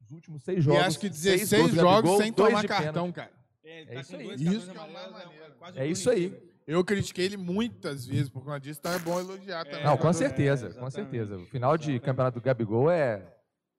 Os 0.00 0.12
últimos 0.12 0.44
seis 0.44 0.58
E 0.58 0.62
jogos. 0.62 0.80
acho 0.84 0.98
que 1.00 1.12
seis 1.12 1.40
16 1.50 1.60
gols 1.60 1.70
do 1.74 1.80
jogos 1.80 1.94
Gabigol, 2.02 2.22
sem 2.22 2.32
tomar 2.32 2.60
de 2.62 2.68
cartão, 2.68 3.12
pênalti. 3.12 3.14
cara. 3.16 3.30
É, 3.64 3.96
É 3.96 4.00
isso 4.00 4.16
aí. 4.16 4.26
dois 4.26 4.40
Isso 4.40 4.70
que 4.70 4.78
é 4.78 4.80
o 4.80 5.54
quase 5.58 5.78
É 5.78 5.82
o 5.82 5.86
isso 5.86 6.10
aí. 6.10 6.48
Eu 6.66 6.84
critiquei 6.84 7.24
ele 7.24 7.36
muitas 7.36 8.06
vezes 8.06 8.28
por 8.28 8.44
conta 8.44 8.60
disso, 8.60 8.78
então 8.78 8.92
é 8.92 8.98
bom 8.98 9.18
elogiar 9.18 9.64
também. 9.64 9.84
Não, 9.84 9.96
com 9.96 10.08
É, 10.08 10.12
certeza, 10.12 10.70
com 10.74 10.88
certeza. 10.90 11.36
O 11.36 11.46
final 11.46 11.76
de 11.76 11.98
campeonato 11.98 12.38
do 12.38 12.44
Gabigol 12.44 12.90
é 12.90 13.22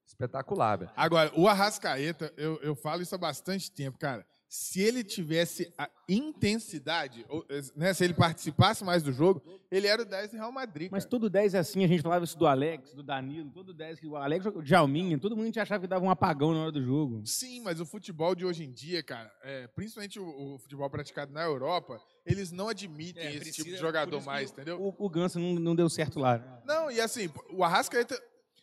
espetacular, 0.09 0.77
velho. 0.77 0.91
Agora, 0.95 1.31
o 1.35 1.47
Arrascaeta, 1.47 2.33
eu, 2.37 2.59
eu 2.61 2.75
falo 2.75 3.01
isso 3.01 3.15
há 3.15 3.17
bastante 3.17 3.71
tempo, 3.71 3.97
cara. 3.97 4.25
Se 4.51 4.81
ele 4.81 5.03
tivesse 5.03 5.71
a 5.77 5.87
intensidade, 6.07 7.23
ou, 7.29 7.45
né, 7.75 7.93
se 7.93 8.03
ele 8.03 8.15
participasse 8.15 8.83
mais 8.83 9.03
do 9.03 9.11
jogo, 9.11 9.43
ele 9.69 9.85
era 9.85 10.01
o 10.01 10.05
10 10.05 10.31
do 10.31 10.37
Real 10.37 10.51
Madrid. 10.51 10.89
Mas 10.91 11.03
cara. 11.03 11.11
todo 11.11 11.29
10 11.29 11.53
é 11.53 11.59
assim, 11.59 11.83
a 11.83 11.87
gente 11.87 12.01
falava 12.01 12.25
isso 12.25 12.35
do 12.37 12.47
Alex, 12.47 12.93
do 12.95 13.03
Danilo, 13.03 13.51
todo 13.51 13.73
10 13.75 13.99
que 13.99 14.07
o 14.07 14.15
Alex, 14.15 14.45
o 14.47 14.63
Djalminha, 14.63 15.19
todo 15.19 15.35
mundo 15.35 15.43
a 15.43 15.47
gente 15.47 15.59
achava 15.59 15.81
que 15.81 15.87
dava 15.87 16.03
um 16.03 16.09
apagão 16.09 16.51
na 16.53 16.61
hora 16.63 16.71
do 16.71 16.81
jogo. 16.81 17.21
Sim, 17.25 17.61
mas 17.61 17.79
o 17.79 17.85
futebol 17.85 18.33
de 18.33 18.43
hoje 18.43 18.63
em 18.63 18.71
dia, 18.71 19.03
cara, 19.03 19.31
é, 19.43 19.67
principalmente 19.67 20.19
o, 20.19 20.55
o 20.55 20.57
futebol 20.57 20.89
praticado 20.89 21.31
na 21.31 21.43
Europa, 21.43 22.01
eles 22.25 22.51
não 22.51 22.69
admitem 22.69 23.21
É, 23.23 23.29
esse 23.29 23.39
precisa- 23.39 23.55
tipo 23.57 23.69
de 23.69 23.77
jogador 23.77 24.19
mais, 24.23 24.49
entendeu? 24.51 24.81
O, 24.81 24.95
o 25.05 25.09
Ganso 25.09 25.39
não, 25.39 25.53
não 25.59 25.75
deu 25.75 25.89
certo 25.89 26.19
lá. 26.19 26.61
Não, 26.65 26.89
e 26.89 26.99
assim, 26.99 27.29
o 27.51 27.63
Arrascaeta, 27.63 28.19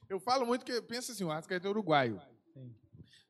eu 0.09 0.19
falo 0.19 0.47
muito 0.47 0.65
que, 0.65 0.81
pensa 0.83 1.13
assim, 1.13 1.25
o 1.25 1.31
Arrascaeta 1.31 1.67
é 1.67 1.71
uruguaio. 1.71 2.21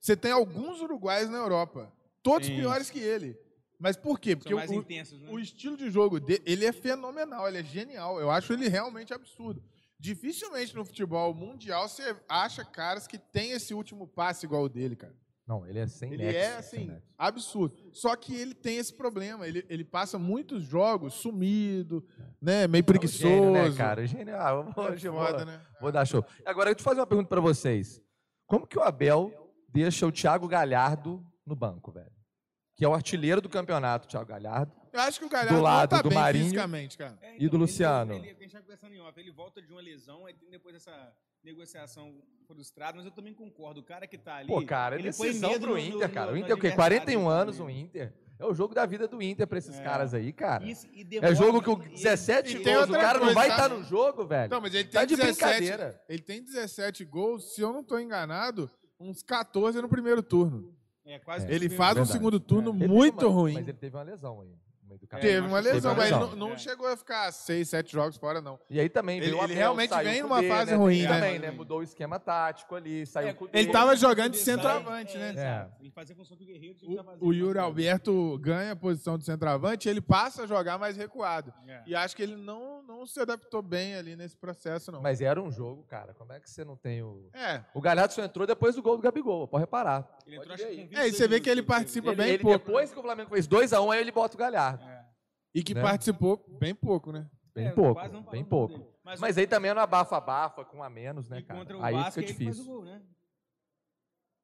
Você 0.00 0.16
tem 0.16 0.30
alguns 0.30 0.80
uruguaios 0.80 1.28
na 1.28 1.38
Europa, 1.38 1.92
todos 2.22 2.46
Sim. 2.46 2.56
piores 2.56 2.90
que 2.90 2.98
ele. 2.98 3.36
Mas 3.78 3.96
por 3.96 4.18
quê? 4.18 4.34
Porque 4.34 4.54
o, 4.54 4.60
intensos, 4.72 5.20
né? 5.20 5.28
o 5.30 5.38
estilo 5.38 5.76
de 5.76 5.90
jogo 5.90 6.18
dele, 6.18 6.42
ele 6.46 6.64
é 6.64 6.72
fenomenal, 6.72 7.46
ele 7.46 7.58
é 7.58 7.64
genial. 7.64 8.18
Eu 8.20 8.30
acho 8.30 8.52
ele 8.52 8.68
realmente 8.68 9.12
absurdo. 9.12 9.62
Dificilmente 9.98 10.74
no 10.74 10.84
futebol 10.84 11.34
mundial 11.34 11.88
você 11.88 12.16
acha 12.28 12.64
caras 12.64 13.06
que 13.06 13.18
têm 13.18 13.50
esse 13.50 13.74
último 13.74 14.06
passe 14.06 14.46
igual 14.46 14.64
o 14.64 14.68
dele, 14.68 14.96
cara. 14.96 15.14
Não, 15.46 15.64
ele 15.64 15.78
é 15.78 15.86
sem 15.86 16.12
Ele 16.12 16.24
nexo, 16.24 16.38
é, 16.38 16.56
assim, 16.56 16.92
absurdo. 17.16 17.76
Só 17.92 18.16
que 18.16 18.34
ele 18.34 18.52
tem 18.52 18.78
esse 18.78 18.92
problema. 18.92 19.46
Ele, 19.46 19.64
ele 19.68 19.84
passa 19.84 20.18
muitos 20.18 20.64
jogos 20.64 21.14
sumido, 21.14 22.04
né? 22.42 22.66
Meio 22.66 22.82
preguiçoso. 22.82 23.28
Gênio, 23.28 23.52
né, 23.52 23.72
cara? 23.76 24.04
Gênio. 24.06 24.34
Ah, 24.36 24.64
É 24.68 24.72
foda, 24.72 24.96
vou, 25.12 25.44
né? 25.46 25.62
vou 25.80 25.92
dar 25.92 26.04
show. 26.04 26.24
Agora, 26.44 26.70
eu 26.70 26.74
te 26.74 26.82
fazer 26.82 26.98
uma 27.00 27.06
pergunta 27.06 27.28
pra 27.28 27.40
vocês. 27.40 28.02
Como 28.46 28.66
que 28.66 28.76
o 28.76 28.82
Abel 28.82 29.32
deixa 29.68 30.04
o 30.06 30.10
Thiago 30.10 30.48
Galhardo 30.48 31.24
no 31.46 31.54
banco, 31.54 31.92
velho? 31.92 32.10
Que 32.74 32.84
é 32.84 32.88
o 32.88 32.94
artilheiro 32.94 33.40
do 33.40 33.48
campeonato, 33.48 34.08
Thiago 34.08 34.26
Galhardo. 34.28 34.72
Eu 34.92 35.00
acho 35.00 35.20
que 35.20 35.26
o 35.26 35.28
Galhardo 35.28 35.54
Do 35.56 35.62
lado 35.62 35.90
tá 35.90 36.02
do 36.02 36.08
bem 36.08 36.18
Marinho. 36.18 36.44
fisicamente, 36.46 36.98
cara. 36.98 37.16
É, 37.22 37.36
E 37.36 37.48
do 37.48 37.56
ele- 37.56 37.58
Luciano? 37.58 38.14
Ele, 38.14 38.28
ele, 38.30 38.36
a 38.38 38.42
gente 38.42 38.52
tá 38.52 38.60
conversando 38.60 38.94
em 38.94 39.00
off, 39.00 39.18
ele 39.20 39.30
volta 39.30 39.62
de 39.62 39.70
uma 39.70 39.80
lesão, 39.80 40.26
aí 40.26 40.34
tem 40.34 40.50
depois 40.50 40.74
essa 40.74 40.90
negociação 41.44 42.14
frustrada, 42.46 42.96
mas 42.96 43.04
eu 43.06 43.10
também 43.12 43.34
concordo. 43.34 43.80
O 43.80 43.82
cara 43.82 44.06
que 44.06 44.16
tá 44.18 44.36
ali. 44.36 44.48
Pô, 44.48 44.64
cara, 44.64 44.96
é 44.98 45.02
decisão 45.02 45.50
medo 45.50 45.66
pro 45.66 45.78
Inter, 45.78 46.08
no- 46.08 46.14
cara. 46.14 46.32
O 46.32 46.36
Inter 46.36 46.50
é 46.50 46.54
o 46.54 46.58
quê? 46.58 46.66
adversário 46.68 46.98
41 47.00 47.28
anos 47.28 47.60
o. 47.60 47.68
Inter. 47.70 48.12
É 48.38 48.44
o 48.44 48.52
jogo 48.54 48.74
da 48.74 48.84
vida 48.84 49.08
do 49.08 49.22
Inter 49.22 49.46
pra 49.46 49.56
esses 49.58 49.78
É. 49.78 49.82
caras 49.82 50.12
aí, 50.12 50.30
cara. 50.32 50.62
Isso, 50.64 50.86
e 50.92 51.06
É 51.22 51.34
jogo 51.34 51.62
que 51.62 51.70
o 51.70 51.82
e- 51.86 51.94
17 51.94 52.58
e 52.58 52.62
tem 52.62 52.74
gols, 52.74 52.90
o 52.90 52.92
cara 52.92 53.14
não 53.18 53.20
coisa, 53.20 53.34
vai 53.34 53.48
tá? 53.48 53.54
estar 53.54 53.68
no 53.70 53.82
jogo, 53.82 54.26
velho. 54.26 54.46
Então, 54.46 54.60
mas 54.60 54.74
ele 54.74 54.84
Tá 54.84 54.98
tem 55.00 55.08
de 55.08 55.16
17. 55.16 55.58
brincadeira. 55.58 56.02
Ele 56.08 56.22
tem 56.22 56.42
17 56.44 57.04
gols, 57.04 57.54
se 57.54 57.62
eu 57.62 57.72
não 57.72 57.82
tô 57.82 57.98
enganado, 57.98 58.70
uns 59.00 59.22
14 59.22 59.80
no 59.80 59.88
primeiro 59.88 60.22
turno. 60.22 60.74
É, 61.06 61.18
quase 61.18 61.46
É. 61.50 61.54
Ele 61.54 61.70
faz 61.70 61.92
um 61.92 61.94
Verdade. 62.00 62.12
segundo 62.12 62.38
turno 62.38 62.72
teve 62.72 62.86
muito 62.88 63.26
uma- 63.26 63.32
ruim. 63.34 63.54
Mas 63.54 63.68
ele 63.68 63.78
teve 63.78 63.96
uma 63.96 64.02
lesão 64.02 64.40
aí. 64.42 64.52
Do 64.94 65.06
É. 65.10 65.18
Teve 65.18 65.46
uma 65.46 65.58
lesão, 65.58 65.94
Teve 65.94 66.02
mas 66.10 66.10
lesão. 66.20 66.36
não, 66.36 66.48
não 66.48 66.52
É. 66.54 66.58
chegou 66.58 66.86
a 66.86 66.96
ficar 66.96 67.32
6, 67.32 67.68
7 67.68 67.92
jogos 67.92 68.16
fora, 68.16 68.40
não. 68.40 68.58
E 68.70 68.78
aí 68.78 68.88
também 68.88 69.16
Ele- 69.18 69.30
veio 69.30 69.42
ele 69.42 69.54
realmente 69.54 69.94
vem 70.04 70.22
numa 70.22 70.40
D, 70.40 70.48
fase 70.48 70.70
né? 70.72 70.76
ruim, 70.76 71.02
né? 71.02 71.08
Também, 71.08 71.38
né? 71.38 71.50
Mudou 71.50 71.78
o 71.78 71.82
esquema 71.82 72.18
tático 72.20 72.74
ali, 72.74 73.06
saiu 73.06 73.28
É, 73.28 73.32
com 73.32 73.44
o 73.44 73.48
D. 73.48 73.58
Ele 73.58 73.72
tava 73.72 73.96
jogando 73.96 74.32
de 74.32 74.38
centroavante, 74.38 75.16
né? 75.18 75.30
exato. 75.30 75.72
Ele 75.80 75.90
fazia 75.90 76.14
a 76.14 76.16
função 76.16 76.36
que 76.36 76.44
o 76.44 76.46
Guerreiro 76.46 76.74
tá. 76.74 76.86
O, 77.20 77.28
o 77.28 77.32
Yuri 77.34 77.58
Alberto 77.58 78.38
ganha 78.38 78.72
a 78.72 78.76
posição 78.76 79.16
de 79.18 79.24
centroavante, 79.24 79.88
ele 79.88 80.00
passa 80.00 80.42
a 80.42 80.46
jogar 80.46 80.78
mais 80.78 80.96
recuado. 80.96 81.52
É. 81.66 81.82
E 81.86 81.94
acho 81.94 82.14
que 82.14 82.22
ele 82.22 82.36
não, 82.36 82.82
não 82.82 83.06
se 83.06 83.18
adaptou 83.20 83.62
bem 83.62 83.94
ali 83.96 84.14
nesse 84.16 84.36
processo, 84.36 84.92
não. 84.92 85.00
Mas 85.02 85.20
era 85.20 85.40
um 85.42 85.50
jogo, 85.50 85.82
cara. 85.84 86.14
Como 86.14 86.32
é 86.32 86.40
que 86.40 86.50
você 86.50 86.64
não 86.64 86.76
tem 86.76 87.02
o. 87.02 87.28
É. 87.32 87.62
O 87.74 87.80
Galhardo 87.80 88.12
só 88.12 88.22
entrou 88.22 88.46
depois 88.46 88.74
do 88.74 88.82
gol 88.82 88.96
do 88.96 89.02
Gabigol, 89.02 89.46
pode 89.48 89.62
reparar. 89.62 90.15
Ele 90.26 90.36
Pode 90.36 90.50
entrou, 90.50 90.54
acho 90.54 90.64
É, 90.64 90.72
e 90.72 90.76
22 90.88 91.16
você 91.16 91.28
vê 91.28 91.40
que 91.40 91.48
ele 91.48 91.62
participa 91.62 92.08
Ele, 92.08 92.16
bem 92.16 92.28
ele, 92.34 92.42
pouco. 92.42 92.58
depois 92.66 92.92
que 92.92 92.98
o 92.98 93.02
Flamengo 93.02 93.30
fez 93.30 93.46
2x1, 93.46 93.92
aí 93.94 94.00
ele 94.00 94.10
bota 94.12 94.34
o 94.34 94.38
Galhardo. 94.38 94.84
É. 94.84 95.04
E 95.54 95.62
que 95.62 95.72
né? 95.72 95.80
participou 95.82 96.44
bem 96.58 96.74
pouco, 96.74 97.12
né? 97.12 97.26
Bem 97.54 97.68
É, 97.68 97.70
pouco, 97.70 98.06
não 98.08 98.22
bem 98.22 98.44
pouco. 98.44 98.76
dele. 98.76 98.90
Mas, 99.02 99.20
Mas 99.20 99.38
aí 99.38 99.46
também 99.46 99.70
é 99.70 99.74
no 99.74 99.80
abafa-abafa, 99.80 100.64
com 100.64 100.78
um 100.78 100.82
a 100.82 100.90
menos, 100.90 101.28
né, 101.28 101.40
cara? 101.42 101.58
contra 101.60 101.78
o 101.78 101.82
Aí 101.82 101.94
Vasco, 101.94 102.20
fica 102.20 102.32
ele 102.32 102.34
faz 102.34 102.40
o 102.40 102.50
difícil. 102.50 102.64
gol, 102.74 102.84
né? 102.84 103.00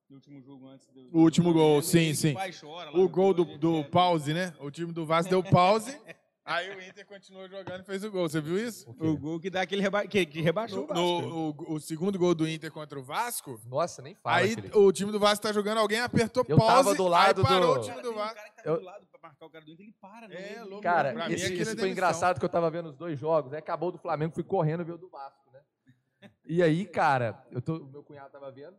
No 0.08 0.16
último 0.16 0.40
jogo 0.40 0.66
antes 0.68 0.86
do. 0.88 1.00
O 1.12 1.20
último 1.20 1.52
gol, 1.52 1.82
sim, 1.82 2.14
sim. 2.14 2.34
chora 2.60 2.96
O 2.96 3.08
gol 3.08 3.34
do, 3.34 3.44
do 3.58 3.78
etc. 3.80 3.90
pause, 3.90 4.32
né? 4.34 4.54
O 4.60 4.70
time 4.70 4.92
do 4.92 5.04
Vasco 5.04 5.30
deu 5.30 5.42
pause. 5.42 5.98
Aí 6.44 6.74
o 6.74 6.82
Inter 6.82 7.06
continuou 7.06 7.48
jogando 7.48 7.82
e 7.82 7.84
fez 7.84 8.02
o 8.02 8.10
gol. 8.10 8.28
Você 8.28 8.40
viu 8.40 8.58
isso? 8.58 8.90
O 8.98 9.16
gol 9.16 9.38
que 9.38 9.48
dá 9.48 9.60
aquele 9.62 9.80
reba... 9.80 10.04
que, 10.08 10.26
que 10.26 10.40
rebaixou 10.40 10.78
No, 10.78 10.84
o 10.84 10.86
Vasco. 10.88 11.28
no- 11.28 11.50
o, 11.50 11.74
o 11.74 11.80
segundo 11.80 12.18
gol 12.18 12.34
do 12.34 12.48
Inter 12.48 12.72
contra 12.72 12.98
o 12.98 13.02
Vasco. 13.02 13.60
Nossa, 13.66 14.02
nem 14.02 14.14
fala. 14.16 14.38
Aí 14.38 14.56
Felipe. 14.56 14.76
o 14.76 14.90
time 14.92 15.12
do 15.12 15.20
Vasco 15.20 15.42
tá 15.44 15.52
jogando, 15.52 15.78
alguém 15.78 16.00
apertou 16.00 16.44
Eu 16.48 16.56
pause. 16.56 16.72
tava 16.74 16.94
do 16.96 17.06
lado 17.06 17.42
aí 17.42 17.46
parou 17.46 17.74
do- 17.74 17.80
o 17.80 17.84
time 17.84 17.94
Cara, 17.94 18.02
do 18.02 18.08
tem 18.08 18.10
um 18.12 18.14
Vasco. 18.20 18.34
cara 18.34 18.50
que 18.50 18.56
tá 18.56 18.62
Eu- 18.70 18.76
do 18.78 18.84
lado 18.84 19.06
pra 19.06 19.20
marcar 19.22 19.46
o 19.46 19.50
cara 19.50 19.64
do 19.64 19.70
Inter, 19.70 19.84
ele 19.86 19.94
para. 20.00 20.26
no 20.28 20.34
É, 20.34 20.62
louco. 20.64 20.82
Cara, 20.82 21.12
Pra 21.12 21.28
mim, 21.28 21.34
esse, 21.34 21.44
é 21.44 21.56
esse 21.56 21.76
foi 21.76 21.90
engraçado 21.90 22.40
que 22.40 22.44
eu 22.44 22.48
tava 22.48 22.68
vendo 22.70 22.88
os 22.88 22.96
dois 22.96 23.16
jogos. 23.18 23.52
Aí 23.52 23.60
acabou 23.60 23.92
do 23.92 23.98
Flamengo, 23.98 24.34
fui 24.34 24.42
correndo 24.44 24.84
ver 24.84 24.92
o 24.92 24.98
do 24.98 25.08
Vasco, 25.08 25.48
né? 25.52 25.60
E 26.44 26.60
aí, 26.60 26.84
cara, 26.86 27.40
eu 27.52 27.62
tô, 27.62 27.76
o 27.76 27.86
meu 27.86 28.02
cunhado 28.02 28.30
tava 28.32 28.50
vendo, 28.50 28.76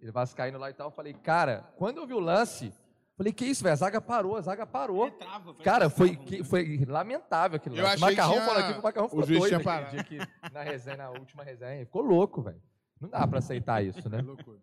ele 0.00 0.10
vascaíno 0.10 0.58
lá 0.58 0.70
e 0.70 0.74
tal. 0.74 0.86
Eu 0.88 0.92
falei, 0.92 1.12
cara, 1.12 1.70
quando 1.76 1.98
eu 1.98 2.06
vi 2.06 2.14
o 2.14 2.18
lance, 2.20 2.72
falei, 3.18 3.32
que 3.34 3.44
isso, 3.44 3.62
velho? 3.62 3.72
A 3.74 3.76
zaga 3.76 4.00
parou, 4.00 4.36
a 4.36 4.40
zaga 4.40 4.64
parou. 4.66 5.06
Ele 5.08 5.16
trava, 5.16 5.54
Cara, 5.56 5.90
que 5.90 5.96
foi, 5.96 6.16
que, 6.16 6.42
foi 6.44 6.84
lamentável 6.86 7.56
aquilo 7.56 7.76
Eu 7.76 7.82
lá. 7.84 7.90
O 7.90 7.92
achei 7.92 7.98
que 8.08 8.10
Macarrão 8.16 8.32
tinha- 8.34 8.46
falou 8.46 8.60
aqui 8.62 8.72
que 8.72 8.78
o 8.78 8.82
Macarrão 8.82 9.08
ficou 9.08 9.26
juiz 9.26 9.38
doido 9.40 9.50
tinha 9.50 9.60
parado. 9.64 9.90
dia 9.90 10.04
que, 10.04 10.18
na 10.52 10.62
resenha, 10.62 10.96
na 10.96 11.10
última 11.10 11.42
resenha. 11.44 11.84
Ficou 11.84 12.00
louco, 12.02 12.40
velho. 12.40 12.62
Não 13.00 13.08
dá 13.08 13.26
pra 13.26 13.38
aceitar 13.40 13.84
isso, 13.84 14.08
né? 14.08 14.18
É 14.20 14.22
loucura. 14.22 14.58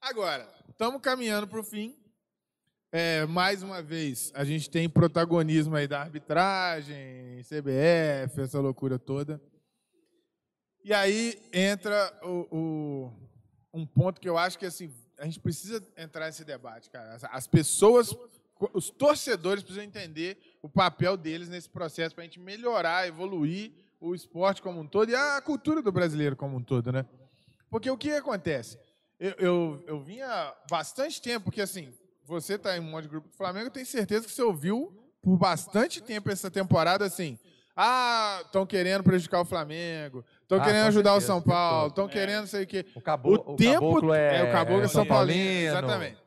Agora, 0.00 0.48
estamos 0.68 1.00
caminhando 1.00 1.46
para 1.48 1.58
o 1.60 1.64
fim. 1.64 1.96
É, 2.94 3.24
mais 3.24 3.62
uma 3.62 3.80
vez, 3.82 4.30
a 4.34 4.44
gente 4.44 4.68
tem 4.68 4.86
protagonismo 4.88 5.74
aí 5.74 5.88
da 5.88 6.00
arbitragem, 6.00 7.40
CBF, 7.42 8.38
essa 8.42 8.60
loucura 8.60 8.98
toda. 8.98 9.40
E 10.84 10.92
aí 10.92 11.40
entra 11.52 12.12
o, 12.22 12.46
o- 12.50 13.12
um 13.72 13.86
ponto 13.86 14.20
que 14.20 14.28
eu 14.28 14.36
acho 14.36 14.58
que 14.58 14.66
assim, 14.66 14.92
a 15.22 15.24
gente 15.24 15.38
precisa 15.38 15.80
entrar 15.96 16.26
nesse 16.26 16.44
debate, 16.44 16.90
cara. 16.90 17.14
As, 17.14 17.22
as 17.22 17.46
pessoas, 17.46 18.12
os 18.74 18.90
torcedores 18.90 19.62
precisam 19.62 19.84
entender 19.84 20.36
o 20.60 20.68
papel 20.68 21.16
deles 21.16 21.48
nesse 21.48 21.70
processo 21.70 22.12
para 22.12 22.22
a 22.22 22.26
gente 22.26 22.40
melhorar, 22.40 23.06
evoluir 23.06 23.70
o 24.00 24.16
esporte 24.16 24.60
como 24.60 24.80
um 24.80 24.86
todo 24.86 25.10
e 25.10 25.14
a 25.14 25.40
cultura 25.40 25.80
do 25.80 25.92
brasileiro 25.92 26.34
como 26.34 26.56
um 26.56 26.62
todo, 26.62 26.90
né? 26.90 27.06
Porque 27.70 27.88
o 27.88 27.96
que 27.96 28.10
acontece? 28.10 28.76
Eu, 29.16 29.30
eu, 29.38 29.84
eu 29.86 30.00
vinha 30.02 30.52
bastante 30.68 31.22
tempo, 31.22 31.44
porque 31.44 31.60
assim, 31.60 31.94
você 32.24 32.54
está 32.54 32.76
em 32.76 32.80
um 32.80 32.90
monte 32.90 33.04
de 33.04 33.10
grupo 33.10 33.28
do 33.28 33.36
Flamengo, 33.36 33.66
eu 33.66 33.72
tenho 33.72 33.86
certeza 33.86 34.26
que 34.26 34.32
você 34.32 34.42
ouviu 34.42 34.92
por 35.22 35.36
bastante 35.36 36.02
tempo 36.02 36.32
essa 36.32 36.50
temporada 36.50 37.04
assim. 37.04 37.38
Ah, 37.76 38.42
estão 38.44 38.66
querendo 38.66 39.04
prejudicar 39.04 39.40
o 39.40 39.44
Flamengo, 39.44 40.24
estão 40.56 40.60
Ah, 40.60 40.64
querendo 40.64 40.86
ajudar 40.88 41.10
certeza, 41.10 41.24
o 41.24 41.26
São 41.26 41.38
o 41.38 41.42
Paulo, 41.42 41.88
estão 41.88 42.04
É. 42.06 42.08
querendo 42.08 42.40
não 42.40 42.46
sei 42.46 42.62
o 42.64 42.66
quê. 42.66 42.86
O, 42.94 43.00
cabo, 43.00 43.32
O, 43.32 43.56
tempo 43.56 43.80
caboclo 43.80 44.14
é, 44.14 44.42
o 44.42 44.52
caboclo 44.52 44.82
é 44.84 44.88
São 44.88 45.06
Paulino, 45.06 45.68
exatamente. 45.68 46.18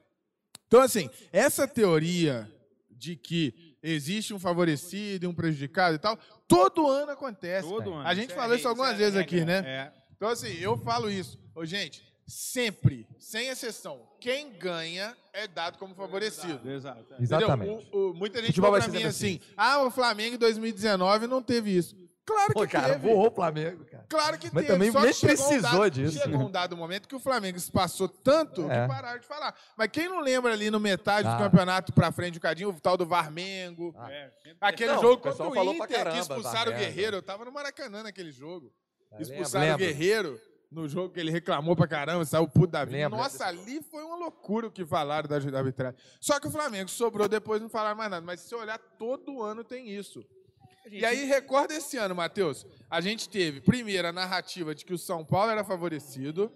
Então 0.68 0.82
assim, 0.82 1.10
essa 1.32 1.68
teoria 1.68 2.52
de 2.90 3.16
que 3.16 3.76
existe 3.84 4.34
um 4.34 4.40
favorecido 4.40 5.26
e 5.26 5.28
um 5.28 5.34
prejudicado 5.34 5.96
e 5.96 6.00
tal, 6.00 6.18
todo 6.48 6.88
ano 6.90 7.12
acontece. 7.12 7.68
Todo 7.68 7.94
ano. 7.94 8.08
A 8.08 8.16
gente 8.16 8.32
é 8.32 8.36
falou 8.36 8.56
isso 8.56 8.68
regra, 8.68 8.70
algumas 8.70 8.94
é 8.96 8.98
vezes 8.98 9.20
aqui, 9.20 9.46
né? 9.46 9.64
É. 9.66 9.92
Então, 10.16 10.30
assim, 10.30 10.54
eu 10.60 10.76
falo 10.78 11.10
isso. 11.10 11.38
Ô, 11.54 11.64
gente, 11.66 12.02
sempre, 12.28 13.08
sem 13.20 13.48
exceção, 13.50 14.02
quem 14.20 14.52
ganha 14.58 15.16
é 15.32 15.48
dado 15.48 15.78
como 15.78 15.94
favorecido. 15.94 16.68
Exato. 16.68 17.06
é. 17.14 17.22
Exatamente. 17.22 17.88
O- 17.92 18.10
o- 18.10 18.14
muita 18.16 18.42
gente 18.44 18.60
vai 18.60 18.72
pra 18.72 18.88
mim 18.88 19.04
assim, 19.04 19.36
assim. 19.36 19.40
ah, 19.56 19.84
o 19.84 19.92
Flamengo 19.92 20.36
em 20.36 20.40
2019 20.40 21.28
não 21.28 21.42
teve 21.44 21.70
isso. 21.78 21.96
Claro 22.26 22.48
que 22.48 22.54
Pô, 22.54 22.68
cara, 22.68 22.94
teve. 22.94 23.08
voou 23.08 23.28
o 23.28 23.32
Flamengo, 23.32 23.86
cara. 23.86 24.06
Claro 24.10 24.38
que 24.40 24.48
Mas 24.52 24.66
teve. 24.66 24.68
também 24.74 24.92
só 24.92 25.00
nem 25.02 25.10
que 25.10 25.14
chegou 25.16 25.46
um 25.46 25.48
precisou 25.48 25.80
dado- 25.80 25.92
disso. 25.92 26.18
Chegou 26.20 26.40
um 26.42 26.52
dado 26.52 26.76
momento 26.76 27.08
que 27.08 27.16
o 27.16 27.20
Flamengo 27.20 27.60
se 27.60 27.72
passou 27.72 28.08
tanto 28.10 28.70
É. 28.72 28.82
que 28.82 28.88
pararam 28.88 29.20
de 29.20 29.28
falar. 29.28 29.54
Mas 29.78 29.90
quem 29.92 30.10
não 30.10 30.20
lembra 30.22 30.52
ali 30.54 30.72
no 30.72 30.80
metade 30.80 31.28
Ah. 31.28 31.36
do 31.36 31.44
campeonato 31.44 31.94
pra 31.94 32.12
frente, 32.12 32.38
um 32.38 32.42
cadinho, 32.42 32.70
o 32.70 32.82
tal 32.82 32.98
do 32.98 33.06
Varmengo, 33.06 33.94
Ah. 33.98 34.12
É, 34.12 34.32
aquele 34.60 34.94
Não, 34.94 35.02
jogo 35.02 35.14
o 35.14 35.18
contra 35.20 35.48
o 35.48 35.54
falou 35.54 35.76
pra 35.76 35.86
Inter, 35.86 35.88
que 35.88 35.94
caramba, 35.94 36.20
expulsaram 36.20 36.72
o 36.72 36.74
Varmengo. 36.74 36.80
Guerreiro. 36.96 37.18
Eu 37.18 37.22
tava 37.22 37.46
no 37.46 37.52
Maracanã 37.52 38.02
naquele 38.04 38.32
jogo. 38.32 38.74
Eu 39.12 39.22
Expulsaram 39.22 39.66
lembro, 39.66 39.84
o 39.84 39.88
Guerreiro 39.88 40.42
no 40.72 40.90
jogo 40.90 41.14
que 41.14 41.20
ele 41.20 41.30
reclamou 41.32 41.76
pra 41.76 41.88
caramba, 41.88 42.26
saiu 42.26 42.48
puto 42.48 42.68
da 42.74 42.84
vida. 42.84 42.98
Lembro, 42.98 43.18
Nossa, 43.20 43.46
ali 43.46 43.82
foi 43.84 44.04
uma 44.04 44.16
loucura 44.18 44.66
o 44.68 44.72
que 44.72 44.84
falaram 44.84 45.30
da 45.30 45.38
da 45.38 45.60
arbitragem. 45.60 45.98
Só 46.20 46.40
que 46.40 46.48
o 46.48 46.52
Flamengo 46.52 46.90
sobrou 46.90 47.30
depois 47.30 47.62
não 47.62 47.70
falaram 47.70 47.96
mais 47.96 48.10
nada. 48.10 48.26
Mas 48.26 48.42
se 48.42 48.50
você 48.50 48.56
olhar, 48.56 48.80
todo 48.98 49.44
ano 49.44 49.64
tem 49.64 49.88
isso. 49.90 50.26
E 50.92 51.04
aí, 51.06 51.26
recorda 51.26 51.74
esse 51.74 51.98
ano, 51.98 52.14
Matheus. 52.16 52.66
A 52.90 53.02
gente 53.02 53.28
teve, 53.30 53.62
primeiro, 53.62 54.08
a 54.08 54.12
narrativa 54.14 54.74
de 54.76 54.86
que 54.86 54.94
o 54.94 54.98
São 54.98 55.26
Paulo 55.26 55.52
era 55.52 55.64
favorecido. 55.64 56.52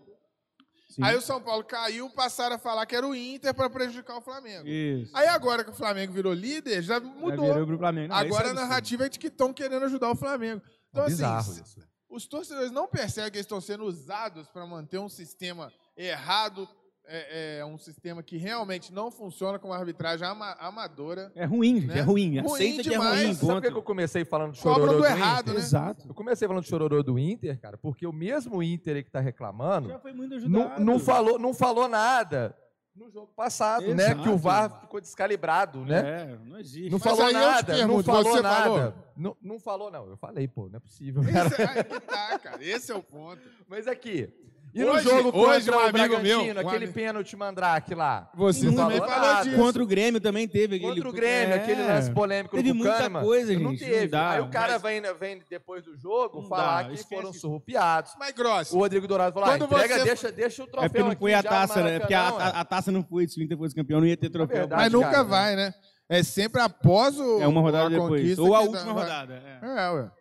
Sim. 0.90 1.04
Aí 1.04 1.16
o 1.16 1.22
São 1.22 1.40
Paulo 1.42 1.64
caiu, 1.64 2.10
passaram 2.10 2.56
a 2.56 2.60
falar 2.60 2.86
que 2.88 2.96
era 2.96 3.08
o 3.08 3.14
Inter 3.16 3.54
para 3.54 3.70
prejudicar 3.70 4.18
o 4.18 4.22
Flamengo. 4.22 4.68
Isso. 4.68 5.16
Aí 5.16 5.28
agora 5.28 5.64
que 5.64 5.70
o 5.70 5.74
Flamengo 5.74 6.12
virou 6.12 6.34
líder, 6.34 6.82
já 6.82 6.96
Já 6.96 7.00
mudou. 7.00 7.46
virou 7.46 7.68
pro 7.68 7.78
Flamengo. 7.78 8.08
Não, 8.10 8.16
agora 8.16 8.48
é 8.48 8.52
a 8.52 8.54
narrativa 8.56 9.06
é 9.06 9.10
de 9.10 9.20
que 9.20 9.28
estão 9.28 9.54
querendo 9.54 9.86
ajudar 9.86 10.10
o 10.10 10.16
Flamengo. 10.16 10.62
Então, 10.90 11.04
É 11.04 11.08
assim, 11.08 11.62
isso. 11.62 11.80
os 12.10 12.26
torcedores 12.28 12.72
não 12.72 12.88
percebem 12.88 13.30
que 13.30 13.38
eles 13.38 13.46
estão 13.46 13.62
sendo 13.62 13.84
usados 13.84 14.48
para 14.50 14.66
manter 14.66 14.98
um 14.98 15.10
sistema 15.10 15.72
errado, 15.96 16.68
é, 17.10 17.58
é, 17.60 17.66
um 17.66 17.78
sistema 17.78 18.22
que 18.24 18.38
realmente 18.38 18.94
não 18.94 19.10
funciona 19.12 19.58
com 19.58 19.70
uma 19.70 19.78
arbitragem 19.78 20.28
ama- 20.28 20.56
amadora. 20.60 21.32
É 21.36 21.46
ruim, 21.46 21.76
gente. 21.82 21.88
Né? 21.88 22.00
É 22.00 22.02
ruim. 22.02 22.40
Ruim 22.40 22.54
Aceita 22.54 22.84
que 22.84 22.90
é 22.90 22.92
demais. 22.92 23.24
ruim. 23.26 23.34
Sabe 23.36 23.62
por 23.62 23.72
que 23.72 23.78
eu 23.78 23.84
comecei 23.84 24.24
falando 24.26 24.52
do 24.52 24.58
chororô 24.58 24.94
do 24.94 24.98
do 25.00 25.06
errado, 25.06 25.42
Inter? 25.50 25.54
né? 25.56 25.60
Exato. 25.60 26.08
Eu 26.08 26.14
comecei 26.14 26.48
falando 26.48 26.64
do 26.64 26.68
chororô 26.70 27.02
do 27.04 27.18
Inter, 27.18 27.60
cara, 27.60 27.78
porque 27.78 28.06
o 28.08 28.14
mesmo 28.14 28.62
Inter 28.62 28.98
aí 28.98 29.04
que 29.04 29.12
tá 29.12 29.20
reclamando 29.20 29.90
Já 29.90 30.00
foi 30.00 30.14
muito 30.14 30.30
não, 30.32 30.38
ajudado. 30.38 30.84
não 30.84 31.00
falou, 31.00 31.40
não 31.40 31.54
falou 31.54 31.88
nada 31.88 32.56
no 32.96 33.10
jogo 33.10 33.32
passado, 33.36 33.96
né? 33.96 34.08
Exato. 34.08 34.24
Que 34.24 34.30
o 34.30 34.38
VAR 34.38 34.82
ficou 34.82 35.00
descalibrado, 35.00 35.86
né? 35.86 36.00
É, 36.34 36.38
não 36.46 36.60
existe. 36.60 36.90
Não 36.90 37.00
Mas 37.02 37.04
falou 37.04 37.26
aí 37.28 37.34
nada, 37.34 37.72
não 37.74 37.80
pergunto, 37.80 38.04
falou 38.04 38.24
você 38.34 38.42
nada. 38.42 38.64
falou? 38.64 38.94
Não, 39.16 39.38
não 39.42 39.60
falou, 39.60 39.90
não. 39.92 40.06
Eu 40.10 40.18
falei, 40.18 40.48
pô, 40.50 40.68
não 40.68 40.78
é 40.78 40.80
possível, 40.80 41.24
cara. 41.24 41.48
Esse, 41.48 41.62
aí 41.62 41.84
que 41.86 42.00
tá, 42.02 42.40
cara. 42.40 42.64
Esse 42.64 42.92
é 42.92 42.96
o 42.96 43.02
ponto. 43.02 43.42
Mas 43.70 43.88
aqui. 43.88 44.34
E 44.72 44.84
Hoje- 44.84 45.04
no 45.04 45.10
jogo 45.24 45.38
hoje 45.40 45.66
contra 45.66 45.78
um 45.78 45.84
o 45.84 45.88
amigo 45.90 46.20
meu, 46.20 46.40
um 46.42 46.52
aquele 46.60 46.86
ami- 46.86 46.94
pênalti 46.94 47.36
mandrake 47.36 47.96
lá. 47.96 48.30
Você 48.36 48.66
Não 48.68 48.76
também 48.76 48.98
falou 49.00 49.12
falou 49.14 49.28
nada. 49.34 49.44
disso. 49.44 49.56
Contra 49.58 49.84
o 49.84 49.88
Grêmio 49.88 50.22
também 50.22 50.48
teve 50.48 50.76
aquele. 50.76 50.92
Contra 50.94 51.10
o 51.10 51.12
Grêmio, 51.12 51.56
É. 51.56 51.58
aquele 51.58 51.84
lance 51.84 52.12
polêmico 52.12 52.56
Teve 52.56 52.70
do 52.70 52.76
muita 52.76 52.94
Kahneman, 52.98 53.24
coisa, 53.24 53.54
não 53.54 53.72
gente, 53.72 53.82
não 53.84 53.90
teve. 53.90 54.08
dá, 54.10 54.30
Aí 54.30 54.42
o 54.42 54.50
cara 54.50 54.74
mas- 54.74 54.82
vem, 54.84 55.02
vem 55.20 55.44
depois 55.50 55.84
do 55.84 55.98
jogo 55.98 56.42
Não 56.44 56.48
falar 56.50 56.84
dá, 56.84 56.90
que 56.90 56.96
esquece 56.96 57.16
foram 57.16 57.34
surrupiados. 57.34 58.14
Mas, 58.20 58.32
Grosso, 58.36 58.76
O 58.78 58.80
Rodrigo 58.80 59.08
Dourado 59.08 59.34
falou, 59.34 59.50
ah, 59.50 59.58
Quando 59.58 59.66
entrega, 59.66 59.98
você- 59.98 60.04
deixa, 60.04 60.32
deixa 60.32 60.64
o 60.64 60.68
troféu 60.68 60.86
É 60.86 60.90
porque 60.90 61.04
não 61.04 61.12
aqui 61.12 61.20
foi 61.22 61.34
a 61.34 61.42
taça, 61.44 61.82
né? 61.84 62.00
Porque 62.00 62.14
a, 62.14 62.30
a- 62.30 62.60
a 62.62 62.66
taça 62.66 62.92
não 62.92 63.04
foi. 63.04 63.28
Se 63.28 63.40
o 63.40 63.44
Inter 63.44 63.58
fosse 63.58 63.74
campeão, 63.74 64.00
não 64.00 64.08
ia 64.08 64.16
ter 64.18 64.30
troféu. 64.30 64.58
verdade, 64.60 64.84
mas 64.84 64.92
nunca 64.94 65.10
cara, 65.10 65.24
vai, 65.24 65.56
né? 65.56 65.74
É 66.08 66.22
sempre 66.22 66.62
após 66.62 67.20
o, 67.20 67.42
É 67.42 67.48
uma 67.48 67.62
rodada 67.62 67.90
depois. 67.90 68.38
Ou 68.38 68.54
a 68.56 68.60
última 68.62 68.94
rodada. 68.94 69.34
é. 69.64 69.66
É, 69.86 69.90
ué. 69.92 70.12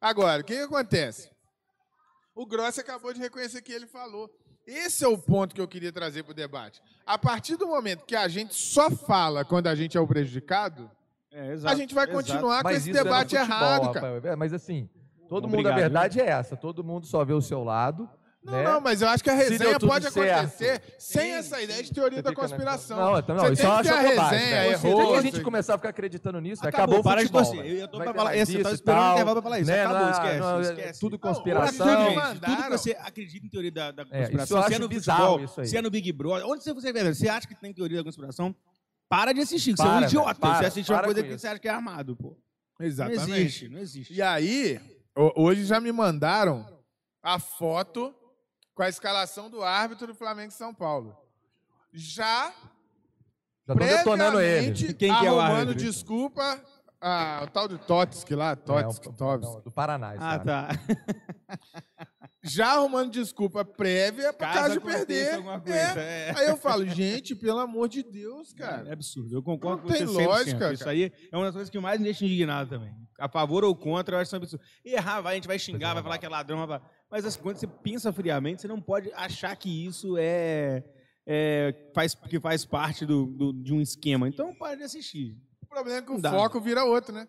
Agora, 0.00 0.42
o 0.42 0.44
que 0.44 0.54
acontece? 0.54 1.30
O 2.34 2.44
Grossi 2.46 2.80
acabou 2.80 3.12
de 3.12 3.20
reconhecer 3.20 3.62
que 3.62 3.72
ele 3.72 3.86
falou. 3.86 4.30
Esse 4.66 5.04
é 5.04 5.08
o 5.08 5.16
ponto 5.18 5.54
que 5.54 5.60
eu 5.60 5.68
queria 5.68 5.92
trazer 5.92 6.22
para 6.22 6.32
o 6.32 6.34
debate. 6.34 6.80
A 7.06 7.18
partir 7.18 7.56
do 7.56 7.66
momento 7.66 8.04
que 8.06 8.16
a 8.16 8.26
gente 8.28 8.54
só 8.54 8.90
fala 8.90 9.44
quando 9.44 9.66
a 9.66 9.74
gente 9.74 9.96
é 9.96 10.00
o 10.00 10.06
prejudicado, 10.06 10.90
É, 11.30 11.52
exato, 11.52 11.74
a 11.74 11.76
gente 11.76 11.94
vai 11.94 12.04
exato. 12.04 12.16
continuar 12.18 12.62
com 12.62 12.68
Mas 12.68 12.78
esse 12.78 12.90
é 12.90 12.92
debate 13.02 13.36
futebol, 13.36 13.56
errado, 13.56 13.92
cara. 13.92 14.14
Rafael, 14.14 14.32
é, 14.32 14.36
Mas 14.36 14.52
assim, 14.54 14.88
todo 15.28 15.44
mundo, 15.44 15.54
Obrigado, 15.60 15.72
a 15.74 15.76
verdade 15.80 16.20
é 16.20 16.26
essa. 16.26 16.56
Todo 16.56 16.82
mundo 16.82 17.06
só 17.06 17.24
vê 17.24 17.32
o 17.34 17.42
seu 17.42 17.62
lado. 17.62 18.08
Não, 18.44 18.52
né? 18.52 18.62
não, 18.62 18.80
mas 18.80 19.00
eu 19.00 19.08
acho 19.08 19.24
que 19.24 19.30
a 19.30 19.36
Se 19.38 19.48
resenha 19.50 19.80
pode 19.80 20.10
certo. 20.10 20.38
acontecer 20.38 20.82
sem 20.98 21.22
Sim, 21.22 21.30
essa 21.30 21.62
ideia 21.62 21.82
de 21.82 21.90
teoria 21.92 22.18
Você 22.18 22.22
da 22.22 22.34
conspiração. 22.34 22.96
Não, 22.98 23.18
então, 23.18 23.34
não, 23.36 23.44
Você 23.44 23.52
isso 23.54 23.62
que 23.62 23.66
a 23.66 23.70
uma 23.94 24.00
resenha, 24.02 24.30
né? 24.50 24.70
errou. 24.72 25.12
Se 25.12 25.16
a 25.16 25.22
gente 25.22 25.40
começar 25.40 25.74
a 25.74 25.78
ficar 25.78 25.88
acreditando 25.88 26.40
nisso, 26.40 26.60
Acabou, 26.66 26.98
acabou, 26.98 27.02
para 27.02 27.20
futebol. 27.22 27.42
torcer. 27.42 27.62
velho. 27.62 27.78
Eu 27.78 27.88
tô 27.88 27.96
pra 27.98 28.12
falar- 28.12 28.36
esse, 28.36 28.54
eu 28.56 28.62
tava 28.62 28.74
esperando 28.74 28.98
o 28.98 29.02
tal, 29.02 29.12
intervalo 29.14 29.34
pra 29.36 29.42
falar 29.42 29.60
isso. 29.60 29.70
né? 29.70 29.80
Acabou, 29.84 30.00
Não, 30.02 30.10
esquece, 30.10 30.38
não, 30.40 30.58
é 30.58 30.62
esquece. 30.62 31.00
Tudo 31.00 31.12
Não, 31.12 31.18
conspiração. 31.18 31.86
hoje 31.86 31.96
Tudo, 31.96 32.10
me 32.10 32.14
gente, 32.26 32.40
tudo 32.40 32.62
que 32.64 32.70
você 32.70 32.96
acredita 33.00 33.46
em 33.46 33.48
teoria 33.48 33.72
da, 33.72 33.90
da 33.92 34.02
É, 34.02 34.04
conspiração, 34.04 34.44
isso 34.44 34.54
eu 34.56 34.62
se 34.68 34.74
é 34.74 34.78
no 34.78 34.88
bizarro, 34.88 35.20
futebol, 35.38 35.44
isso 35.62 35.64
se 35.70 35.76
é 35.78 35.82
no 35.82 35.90
Big 35.90 36.12
Brother, 36.12 36.46
onde 36.46 36.62
você 36.64 36.92
vê, 36.92 37.14
você 37.14 37.28
acha 37.28 37.48
que 37.48 37.54
tem 37.54 37.72
teoria 37.72 37.98
da 37.98 38.04
conspiração, 38.04 38.54
para 39.08 39.32
de 39.32 39.40
assistir, 39.40 39.72
que 39.72 39.80
você 39.80 39.88
é 39.88 39.90
um 39.90 40.02
idiota. 40.02 40.54
você 40.58 40.66
assiste 40.66 40.92
uma 40.92 41.02
coisa 41.02 41.22
que 41.22 41.28
isso. 41.30 41.38
você 41.38 41.46
acha 41.48 41.58
que 41.58 41.68
é 41.68 41.70
armado, 41.70 42.14
pô. 42.14 42.36
Não 42.78 42.86
Exatamente. 42.86 43.30
existe, 43.30 43.68
não 43.70 43.78
existe. 43.78 44.12
E 44.12 44.20
aí, 44.20 44.78
ho- 45.16 45.32
hoje 45.36 45.64
já 45.64 45.80
me 45.80 45.90
mandaram 45.92 46.66
a 47.22 47.38
foto 47.38 48.14
com 48.74 48.82
a 48.82 48.88
escalação 48.88 49.48
do 49.50 49.62
árbitro 49.62 50.06
do 50.08 50.14
Flamengo 50.14 50.48
e 50.50 50.54
São 50.54 50.74
Paulo. 50.74 51.16
Já 51.92 52.52
Já 53.66 53.74
tô 53.74 53.74
detonando 53.74 54.40
ele. 54.40 54.66
previamente 54.72 54.94
Quem 54.94 55.14
que 55.18 55.26
é 55.26 55.30
o 55.32 55.38
arrumando 55.40 55.68
árbitro? 55.70 55.84
desculpa 55.84 56.60
a, 57.00 57.42
o 57.44 57.46
tal 57.50 57.68
de 57.68 57.78
Totsk 57.78 58.30
lá, 58.32 58.56
Totsk, 58.56 59.06
É, 59.06 59.10
não, 59.20 59.60
do 59.60 59.70
Paraná. 59.70 60.14
Ah, 60.18 60.38
tá. 60.38 60.68
Já 62.46 62.72
arrumando 62.74 63.10
desculpa 63.10 63.64
prévia 63.64 64.30
pra 64.32 64.52
Caso 64.52 64.80
caso 64.80 64.80
perder. 64.82 65.42
coisa, 65.42 65.62
É. 66.00 66.28
é. 66.28 66.34
Aí 66.36 66.46
eu 66.48 66.58
falo, 66.58 66.86
gente, 66.86 67.34
pelo 67.34 67.58
amor 67.58 67.88
de 67.88 68.02
Deus, 68.02 68.52
É 68.54 68.58
cara. 68.58 68.92
absurdo. 68.92 69.34
Eu 69.34 69.42
concordo 69.42 69.78
Não 69.82 69.88
com 69.88 69.88
você 69.94 70.04
tem 70.04 70.14
100%. 70.14 70.26
lógica, 70.26 70.72
Isso 70.74 70.88
aí 70.88 71.10
é 71.32 71.36
uma 71.36 71.46
das 71.46 71.54
coisas 71.54 71.70
que 71.70 71.78
mais 71.78 71.98
me 71.98 72.04
deixa 72.04 72.24
indignado 72.24 72.68
também. 72.68 72.94
A 73.18 73.28
favor 73.30 73.64
ou 73.64 73.74
contra, 73.74 74.16
eu 74.16 74.20
acho 74.20 74.26
que 74.26 74.30
são 74.30 74.36
absurdo. 74.38 74.62
Errar, 74.84 75.22
vai, 75.22 75.32
a 75.32 75.34
gente 75.36 75.46
vai 75.46 75.58
xingar, 75.58 75.94
vai 75.94 76.02
falar 76.02 76.18
que 76.18 76.26
é 76.26 76.28
ladrão, 76.28 76.66
vai... 76.66 76.80
mas 77.14 77.24
assim, 77.24 77.38
quando 77.40 77.56
você 77.58 77.66
pensa 77.68 78.12
friamente, 78.12 78.60
você 78.62 78.66
não 78.66 78.80
pode 78.80 79.08
achar 79.12 79.54
que 79.54 79.86
isso 79.86 80.16
é, 80.18 80.82
é 81.24 81.90
faz, 81.94 82.12
que 82.12 82.40
faz 82.40 82.64
parte 82.64 83.06
do, 83.06 83.26
do- 83.26 83.52
de 83.52 83.72
um 83.72 83.80
esquema. 83.80 84.28
Então, 84.28 84.52
pare 84.56 84.78
de 84.78 84.82
assistir. 84.82 85.36
O 85.62 85.66
problema 85.68 85.98
é 85.98 86.02
que 86.02 86.10
o 86.10 86.20
foco 86.20 86.60
vira 86.60 86.84
outro, 86.84 87.14
né? 87.14 87.28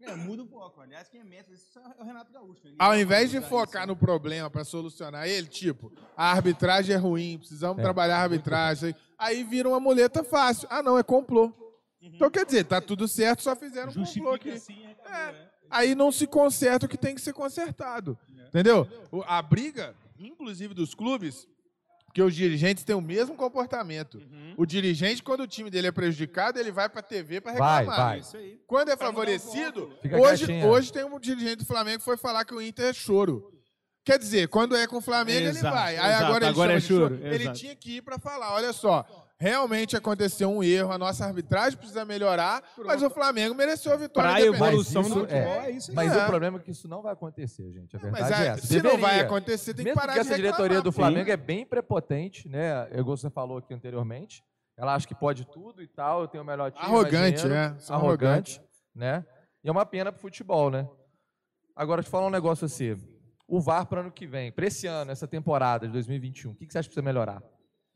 É, 0.00 0.14
muda 0.14 0.44
o 0.44 0.46
foco. 0.46 0.80
Aliás, 0.80 1.08
quem 1.08 1.20
é 1.22 1.24
mestre 1.24 1.54
isso 1.54 1.76
é 1.76 2.00
o 2.02 2.04
Renato 2.04 2.32
Gaúcho. 2.32 2.68
Ele 2.68 2.76
Ao 2.78 2.96
invés 2.96 3.28
de 3.32 3.40
focar 3.40 3.82
isso. 3.82 3.88
no 3.88 3.96
problema 3.96 4.48
pra 4.48 4.62
solucionar 4.62 5.26
ele, 5.26 5.48
tipo, 5.48 5.92
a 6.16 6.30
arbitragem 6.30 6.94
é 6.94 6.98
ruim, 6.98 7.36
precisamos 7.38 7.78
É. 7.78 7.82
trabalhar 7.82 8.18
a 8.18 8.22
arbitragem. 8.22 8.94
Aí 9.18 9.42
vira 9.42 9.68
uma 9.68 9.80
muleta 9.80 10.22
fácil. 10.22 10.68
Ah, 10.70 10.84
não, 10.84 10.96
é 10.96 11.02
complô. 11.02 11.52
Então 12.00 12.30
quer 12.30 12.46
dizer, 12.46 12.62
tá 12.64 12.80
tudo 12.80 13.08
certo, 13.08 13.42
só 13.42 13.56
fizeram 13.56 13.90
um 13.90 14.04
complô 14.04 14.34
aqui. 14.34 14.50
assim, 14.50 14.86
acabou, 14.86 15.12
É. 15.12 15.32
né? 15.32 15.50
Aí 15.70 15.94
não 15.94 16.10
se 16.12 16.26
conserta 16.26 16.86
o 16.86 16.88
que 16.88 16.96
tem 16.98 17.14
que 17.14 17.20
ser 17.20 17.32
consertado. 17.32 18.18
Entendeu? 18.48 18.88
A 19.26 19.42
briga, 19.42 19.94
inclusive 20.18 20.72
dos 20.72 20.94
clubes, 20.94 21.46
porque 22.06 22.22
os 22.22 22.34
dirigentes 22.34 22.84
têm 22.84 22.96
o 22.96 23.00
mesmo 23.00 23.34
comportamento. 23.34 24.16
Uhum. 24.18 24.54
O 24.56 24.64
dirigente, 24.64 25.22
quando 25.22 25.40
o 25.40 25.46
time 25.46 25.68
dele 25.68 25.88
é 25.88 25.92
prejudicado, 25.92 26.58
ele 26.58 26.72
vai 26.72 26.88
pra 26.88 27.02
TV 27.02 27.40
pra 27.42 27.52
Vai, 27.52 27.80
reclamar. 27.80 28.06
vai. 28.10 28.18
Isso 28.20 28.36
aí. 28.36 28.58
Quando 28.66 28.88
é 28.90 28.96
favorecido, 28.96 29.92
hoje, 30.22 30.46
hoje 30.64 30.92
tem 30.92 31.04
um 31.04 31.20
dirigente 31.20 31.56
do 31.56 31.66
Flamengo 31.66 31.98
que 31.98 32.04
foi 32.04 32.16
falar 32.16 32.44
que 32.44 32.54
o 32.54 32.62
Inter 32.62 32.86
é 32.86 32.92
choro. 32.94 33.52
Quer 34.02 34.18
dizer, 34.18 34.48
quando 34.48 34.76
é 34.76 34.86
com 34.86 34.98
o 34.98 35.00
Flamengo, 35.02 35.40
ele 35.40 35.48
Exato, 35.58 35.74
vai. 35.74 35.98
Aí 35.98 36.06
exato. 36.10 36.24
agora 36.24 36.44
ele 36.44 36.50
Agora 36.52 36.68
chama 36.68 36.78
é 36.78 36.80
de 36.80 36.86
choro. 36.86 37.16
choro, 37.18 37.26
Ele 37.34 37.52
tinha 37.52 37.74
que 37.74 37.96
ir 37.96 38.02
pra 38.02 38.18
falar, 38.18 38.54
olha 38.54 38.72
só, 38.72 39.04
realmente 39.38 39.96
aconteceu 39.96 40.50
um 40.50 40.62
erro, 40.62 40.90
a 40.92 40.98
nossa 40.98 41.24
arbitragem 41.24 41.78
precisa 41.78 42.04
melhorar, 42.04 42.62
mas 42.84 43.02
o 43.02 43.10
Flamengo 43.10 43.54
mereceu 43.54 43.92
a 43.92 43.96
vitória. 43.96 44.30
Pra 44.30 44.40
independente. 44.40 44.62
evolução 44.64 45.02
do 45.02 45.08
futebol, 45.08 45.36
é- 45.36 45.66
é 45.66 45.70
isso 45.72 45.90
aí. 45.90 45.94
Mas 45.94 46.12
É. 46.16 46.24
o 46.24 46.26
problema 46.26 46.58
é 46.58 46.60
que 46.60 46.70
isso 46.70 46.88
não 46.88 47.02
vai 47.02 47.12
acontecer, 47.12 47.70
gente. 47.72 47.96
A 47.96 48.00
Mas 48.00 48.12
verdade 48.12 48.42
é 48.42 48.46
é, 48.46 48.50
essa. 48.52 48.66
se 48.66 48.82
não 48.82 48.92
vai 48.92 49.00
Deveria. 49.00 49.22
acontecer, 49.24 49.74
tem 49.74 49.84
que 49.84 49.90
Mesmo 49.90 50.00
parar 50.00 50.12
que 50.14 50.20
de 50.20 50.26
essa 50.26 50.36
diretoria 50.36 50.80
do. 50.82 50.90
Flamengo 50.92 51.30
é 51.30 51.36
bem 51.36 51.66
prepotente, 51.66 52.48
né? 52.48 52.88
Igual 52.92 53.16
você 53.16 53.28
falou 53.30 53.58
aqui 53.58 53.74
anteriormente. 53.74 54.42
Ela 54.78 54.94
acha 54.94 55.06
que 55.06 55.14
pode 55.14 55.46
tudo 55.46 55.82
e 55.82 55.86
tal, 55.88 56.22
eu 56.22 56.28
tenho 56.28 56.42
o 56.42 56.46
melhor 56.46 56.70
time. 56.70 56.84
Arrogante, 56.84 57.42
dinheiro. 57.42 57.54
é. 57.54 57.78
São 57.78 57.96
Arrogante, 57.96 58.60
né? 58.94 59.24
E 59.64 59.68
é 59.68 59.72
uma 59.72 59.86
pena 59.86 60.12
pro 60.12 60.20
futebol, 60.20 60.70
né? 60.70 60.86
Agora, 61.74 62.02
te 62.02 62.08
falar 62.10 62.26
um 62.26 62.30
negócio 62.30 62.64
assim. 62.64 62.96
O 63.48 63.60
VAR 63.60 63.86
para 63.86 64.00
ano 64.00 64.10
que 64.10 64.26
vem, 64.26 64.50
para 64.50 64.66
esse 64.66 64.86
ano, 64.86 65.10
essa 65.12 65.26
temporada 65.26 65.86
de 65.86 65.92
2021, 65.92 66.50
o 66.50 66.54
que, 66.54 66.66
que 66.66 66.72
você 66.72 66.78
acha 66.78 66.88
que 66.88 66.94
precisa 66.94 67.04
melhorar? 67.04 67.42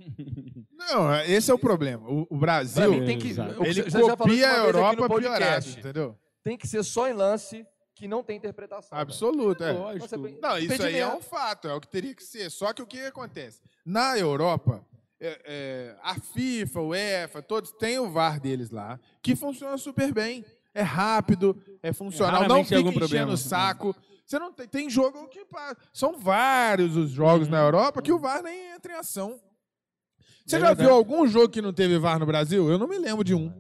Não, 0.72 1.14
esse 1.22 1.50
é 1.50 1.54
o 1.54 1.58
problema. 1.58 2.08
O, 2.08 2.26
o 2.30 2.36
Brasil, 2.36 2.90
mim 2.92 3.04
tem 3.04 3.18
que. 3.18 3.28
Exato. 3.28 3.64
ele 3.64 3.90
copia 3.90 4.50
a 4.50 4.56
Europa 4.66 5.08
piorado, 5.08 5.68
entendeu? 5.68 6.18
Tem 6.42 6.56
que 6.56 6.66
ser 6.66 6.82
só 6.82 7.08
em 7.08 7.12
lance 7.12 7.66
que 7.94 8.08
não 8.08 8.22
tem 8.22 8.36
interpretação. 8.36 8.96
Absoluto, 8.98 9.62
é. 9.62 9.72
Lógico. 9.72 10.18
Não, 10.40 10.56
isso 10.58 10.82
aí 10.82 10.98
é 10.98 11.14
um 11.14 11.20
fato, 11.20 11.68
é 11.68 11.74
o 11.74 11.80
que 11.80 11.88
teria 11.88 12.14
que 12.14 12.24
ser. 12.24 12.50
Só 12.50 12.72
que 12.72 12.80
o 12.80 12.86
que 12.86 12.98
acontece? 13.00 13.60
Na 13.84 14.16
Europa, 14.18 14.82
é, 15.20 15.40
é, 15.44 15.96
a 16.02 16.14
FIFA, 16.18 16.80
o 16.80 16.88
UEFA, 16.88 17.42
todos 17.42 17.72
têm 17.72 17.98
o 17.98 18.10
VAR 18.10 18.40
deles 18.40 18.70
lá, 18.70 18.98
que 19.20 19.36
funciona 19.36 19.76
super 19.76 20.12
bem. 20.14 20.44
É 20.72 20.82
rápido, 20.82 21.60
é 21.82 21.92
funcional, 21.92 22.48
não 22.48 22.64
fica 22.64 22.68
tem 22.68 22.78
algum 22.78 22.88
enchendo 22.90 23.00
problema. 23.00 23.32
o 23.32 23.36
saco. 23.36 23.94
Você 24.24 24.38
não 24.38 24.52
tem, 24.52 24.68
tem 24.68 24.88
jogo 24.88 25.26
que 25.28 25.44
são 25.92 26.16
vários 26.18 26.96
os 26.96 27.10
jogos 27.10 27.48
Uhum. 27.48 27.52
na 27.52 27.60
Europa 27.60 28.00
que 28.00 28.12
o 28.12 28.18
VAR 28.18 28.42
nem 28.42 28.70
entra 28.72 28.92
em 28.92 28.96
ação. 28.96 29.38
Você 30.46 30.56
É 30.56 30.60
já 30.60 30.66
verdade. 30.68 30.88
viu 30.88 30.94
algum 30.96 31.26
jogo 31.28 31.48
que 31.48 31.62
não 31.62 31.72
teve 31.72 31.98
VAR 31.98 32.18
no 32.18 32.26
Brasil? 32.26 32.70
Eu 32.70 32.78
não 32.78 32.88
me 32.88 32.98
lembro 32.98 33.22
de 33.24 33.34
um. 33.34 33.52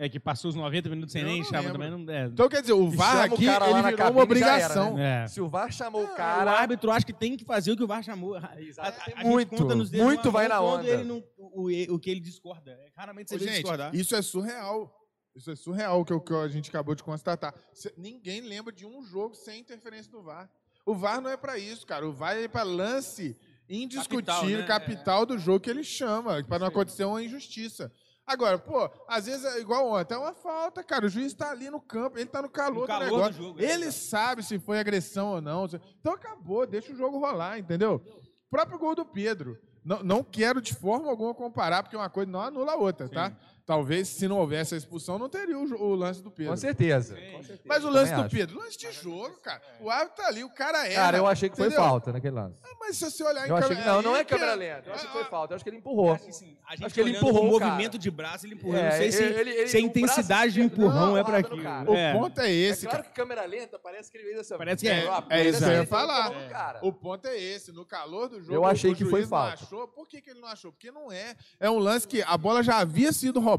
É 0.00 0.08
que 0.08 0.20
passou 0.20 0.48
os 0.48 0.54
90 0.54 0.88
minutos 0.88 1.10
sem 1.12 1.22
Eu 1.22 1.26
nem 1.28 1.38
não 1.38 1.44
chama 1.44 1.58
lembro. 1.72 1.72
também. 1.72 1.90
Não, 2.06 2.12
é. 2.14 2.26
Então, 2.26 2.48
quer 2.48 2.60
dizer, 2.60 2.72
o 2.72 2.88
VAR 2.88 3.10
chama 3.24 3.32
o 3.32 3.34
aqui 3.34 3.46
cara 3.46 3.58
lá 3.64 3.70
ele 3.72 3.82
na 3.82 3.88
virou 3.90 3.98
cabine 3.98 4.16
uma 4.20 4.38
já 4.38 4.46
era, 4.46 4.64
obrigação. 4.66 4.98
É. 4.98 5.26
Se 5.26 5.40
o 5.40 5.48
VAR 5.48 5.72
chamou 5.72 6.02
o 6.02 6.04
o 6.04 6.14
cara. 6.14 6.52
árbitro 6.52 6.90
acha 6.92 7.04
que 7.04 7.12
tem 7.12 7.36
que 7.36 7.44
fazer 7.44 7.72
o 7.72 7.76
que 7.76 7.82
o 7.82 7.86
VAR 7.86 8.02
chamou. 8.04 8.36
A- 8.38 8.40
a- 8.40 8.88
a 8.88 9.10
gente 9.10 9.24
Muito, 9.24 9.56
conta 9.56 9.74
nos 9.74 9.90
dedos 9.90 10.06
muito 10.06 10.26
uma 10.26 10.30
vai 10.32 10.46
mão 10.48 10.56
na 10.56 10.62
quando 10.62 10.80
onda. 10.82 10.88
Ele 10.88 11.02
não, 11.04 11.24
o, 11.36 11.62
o, 11.68 11.94
o 11.96 11.98
que 11.98 12.10
ele 12.10 12.20
discorda. 12.20 12.70
É, 12.70 12.86
Raramente 12.96 13.30
você 13.30 13.34
Ô, 13.34 13.38
vê 13.40 13.44
gente, 13.46 13.54
discordar. 13.56 13.92
isso 13.94 14.14
é 14.14 14.22
surreal. 14.22 14.94
Isso 15.34 15.50
é 15.50 15.56
surreal 15.56 16.04
que, 16.04 16.12
o 16.12 16.20
que 16.20 16.32
a 16.32 16.46
gente 16.48 16.68
acabou 16.70 16.94
de 16.94 17.02
constatar. 17.02 17.52
Cê- 17.72 17.92
ninguém 17.98 18.40
lembra 18.40 18.72
de 18.72 18.86
um 18.86 19.02
jogo 19.02 19.34
sem 19.34 19.60
interferência 19.60 20.10
do 20.12 20.22
VAR. 20.22 20.48
O 20.86 20.94
VAR 20.94 21.20
não 21.20 21.28
é 21.30 21.36
pra 21.36 21.58
isso, 21.58 21.84
cara. 21.84 22.06
O 22.08 22.12
VAR 22.12 22.36
é 22.36 22.46
para 22.46 22.62
lance 22.62 23.36
indiscutível, 23.68 24.60
né? 24.60 24.66
capital, 24.66 25.26
do 25.26 25.38
jogo 25.38 25.60
que 25.60 25.70
ele 25.70 25.84
chama, 25.84 26.42
para 26.44 26.58
não 26.60 26.66
acontecer 26.66 27.04
uma 27.04 27.22
injustiça. 27.22 27.92
Agora, 28.26 28.58
pô, 28.58 28.90
às 29.08 29.24
vezes 29.24 29.42
é 29.44 29.58
igual 29.58 29.88
ontem, 29.90 30.14
é 30.14 30.18
uma 30.18 30.34
falta, 30.34 30.84
cara. 30.84 31.06
O 31.06 31.08
juiz 31.08 31.32
tá 31.32 31.50
ali 31.50 31.70
no 31.70 31.80
campo, 31.80 32.18
ele 32.18 32.26
tá 32.26 32.42
no 32.42 32.50
calor, 32.50 32.82
No 32.82 32.86
calor 32.86 33.04
do 33.06 33.10
do 33.10 33.16
negócio. 33.16 33.42
jogo, 33.42 33.60
é, 33.60 33.72
ele 33.72 33.90
sabe 33.90 34.42
se 34.42 34.58
foi 34.58 34.78
agressão 34.78 35.28
ou 35.32 35.40
não. 35.40 35.64
Então 35.98 36.12
acabou, 36.12 36.66
deixa 36.66 36.92
o 36.92 36.96
jogo 36.96 37.18
rolar, 37.18 37.58
entendeu? 37.58 38.02
O 38.46 38.50
próprio 38.50 38.78
gol 38.78 38.94
do 38.94 39.04
Pedro. 39.04 39.56
Não, 39.82 40.02
não 40.02 40.22
quero 40.22 40.60
de 40.60 40.74
forma 40.74 41.08
alguma 41.08 41.32
comparar, 41.34 41.82
porque 41.82 41.96
uma 41.96 42.10
coisa 42.10 42.30
não 42.30 42.42
anula 42.42 42.72
a 42.72 42.76
outra, 42.76 43.08
tá? 43.08 43.34
Talvez, 43.68 44.08
se 44.08 44.26
não 44.26 44.38
houvesse 44.38 44.74
a 44.74 44.78
expulsão, 44.78 45.18
não 45.18 45.28
teria 45.28 45.58
o, 45.58 45.62
o 45.62 45.94
lance 45.94 46.22
do 46.22 46.30
Pedro. 46.30 46.52
Com 46.52 46.56
certeza. 46.56 47.14
com 47.16 47.42
certeza. 47.42 47.60
Mas 47.66 47.84
o 47.84 47.90
lance 47.90 48.10
Também 48.12 48.16
do 48.22 48.26
acho. 48.26 48.34
Pedro, 48.36 48.58
lance 48.58 48.78
de 48.78 48.92
jogo, 48.92 49.38
cara. 49.42 49.60
O 49.78 49.90
árbitro 49.90 50.16
tá 50.16 50.26
ali, 50.26 50.42
o 50.42 50.48
cara 50.48 50.86
erra. 50.86 50.94
Cara, 50.94 51.18
eu 51.18 51.26
achei 51.26 51.50
que 51.50 51.56
foi 51.56 51.66
entendeu? 51.66 51.84
falta 51.84 52.10
naquele 52.10 52.34
lance. 52.34 52.56
Ah, 52.64 52.68
Mas 52.80 52.96
se 52.96 53.04
você 53.04 53.22
olhar 53.22 53.46
em 53.46 53.50
Eu 53.50 53.56
achei 53.56 53.68
que 53.76 53.82
câmera- 53.82 53.92
não, 53.92 54.02
não 54.02 54.16
é 54.16 54.24
câmera 54.24 54.54
lenta. 54.54 54.88
Eu 54.88 54.94
achei 54.94 55.06
que 55.06 55.12
foi 55.12 55.20
Ah, 55.22 55.26
falta. 55.26 55.52
Eu 55.52 55.56
acho 55.56 55.64
que 55.64 55.68
ele 55.68 55.76
empurrou. 55.76 56.14
Acho 56.14 56.24
que, 56.24 56.30
assim, 56.30 56.56
a 56.66 56.70
gente 56.76 56.86
Acho 56.86 56.94
que 56.94 57.00
ele 57.02 57.10
empurrou 57.10 57.54
o 57.54 57.58
cara. 57.58 57.70
movimento 57.72 57.98
de 57.98 58.10
braço, 58.10 58.46
ele 58.46 58.54
empurrou. 58.54 58.76
É, 58.76 58.84
não 58.84 58.96
sei 58.96 59.12
se, 59.12 59.22
ele- 59.22 59.50
ele- 59.50 59.68
se 59.68 59.76
a 59.76 59.80
intensidade 59.80 60.54
do 60.54 60.60
esquerdo 60.64 60.72
empurrão 60.82 61.06
não, 61.08 61.18
é 61.18 61.22
pra 61.24 61.36
aquilo. 61.38 61.62
cara. 61.62 61.90
O 61.90 61.94
É. 61.94 62.12
ponto 62.14 62.40
é 62.40 62.48
É 62.48 62.52
esse, 62.54 62.86
claro 62.86 63.02
cara. 63.02 63.08
que 63.10 63.14
câmera 63.14 63.44
lenta 63.44 63.78
parece 63.78 64.10
que 64.10 64.16
ele 64.16 64.24
fez 64.28 64.38
essa. 64.40 64.56
Parece 64.56 64.82
que 64.82 64.88
é- 64.90 65.04
é 65.28 65.44
isso 65.46 65.58
que 65.58 65.64
eu 65.64 65.68
ia 65.68 65.74
perna, 65.74 65.86
falar. 65.86 66.30
empurrou 66.30 66.88
o 66.88 66.92
ponto 66.94 67.28
é 67.28 67.36
esse. 67.38 67.70
No 67.70 67.84
calor 67.84 68.30
do 68.30 68.40
jogo, 68.40 68.54
Eu 68.54 68.64
achei 68.64 68.94
que 68.94 69.04
foi 69.04 69.26
falta. 69.26 69.62
achou. 69.62 69.86
Por 69.88 70.08
que, 70.08 70.22
que 70.22 70.30
ele 70.30 70.40
não 70.40 70.48
achou? 70.48 70.72
Porque 70.72 70.90
não 70.90 71.12
é. 71.12 71.36
É 71.60 71.68
um 71.68 71.78
lance 71.78 72.08
que 72.08 72.22
a 72.22 72.36
bola 72.38 72.62
já 72.62 72.78
havia 72.78 73.12
sido 73.12 73.38
roubada, 73.40 73.57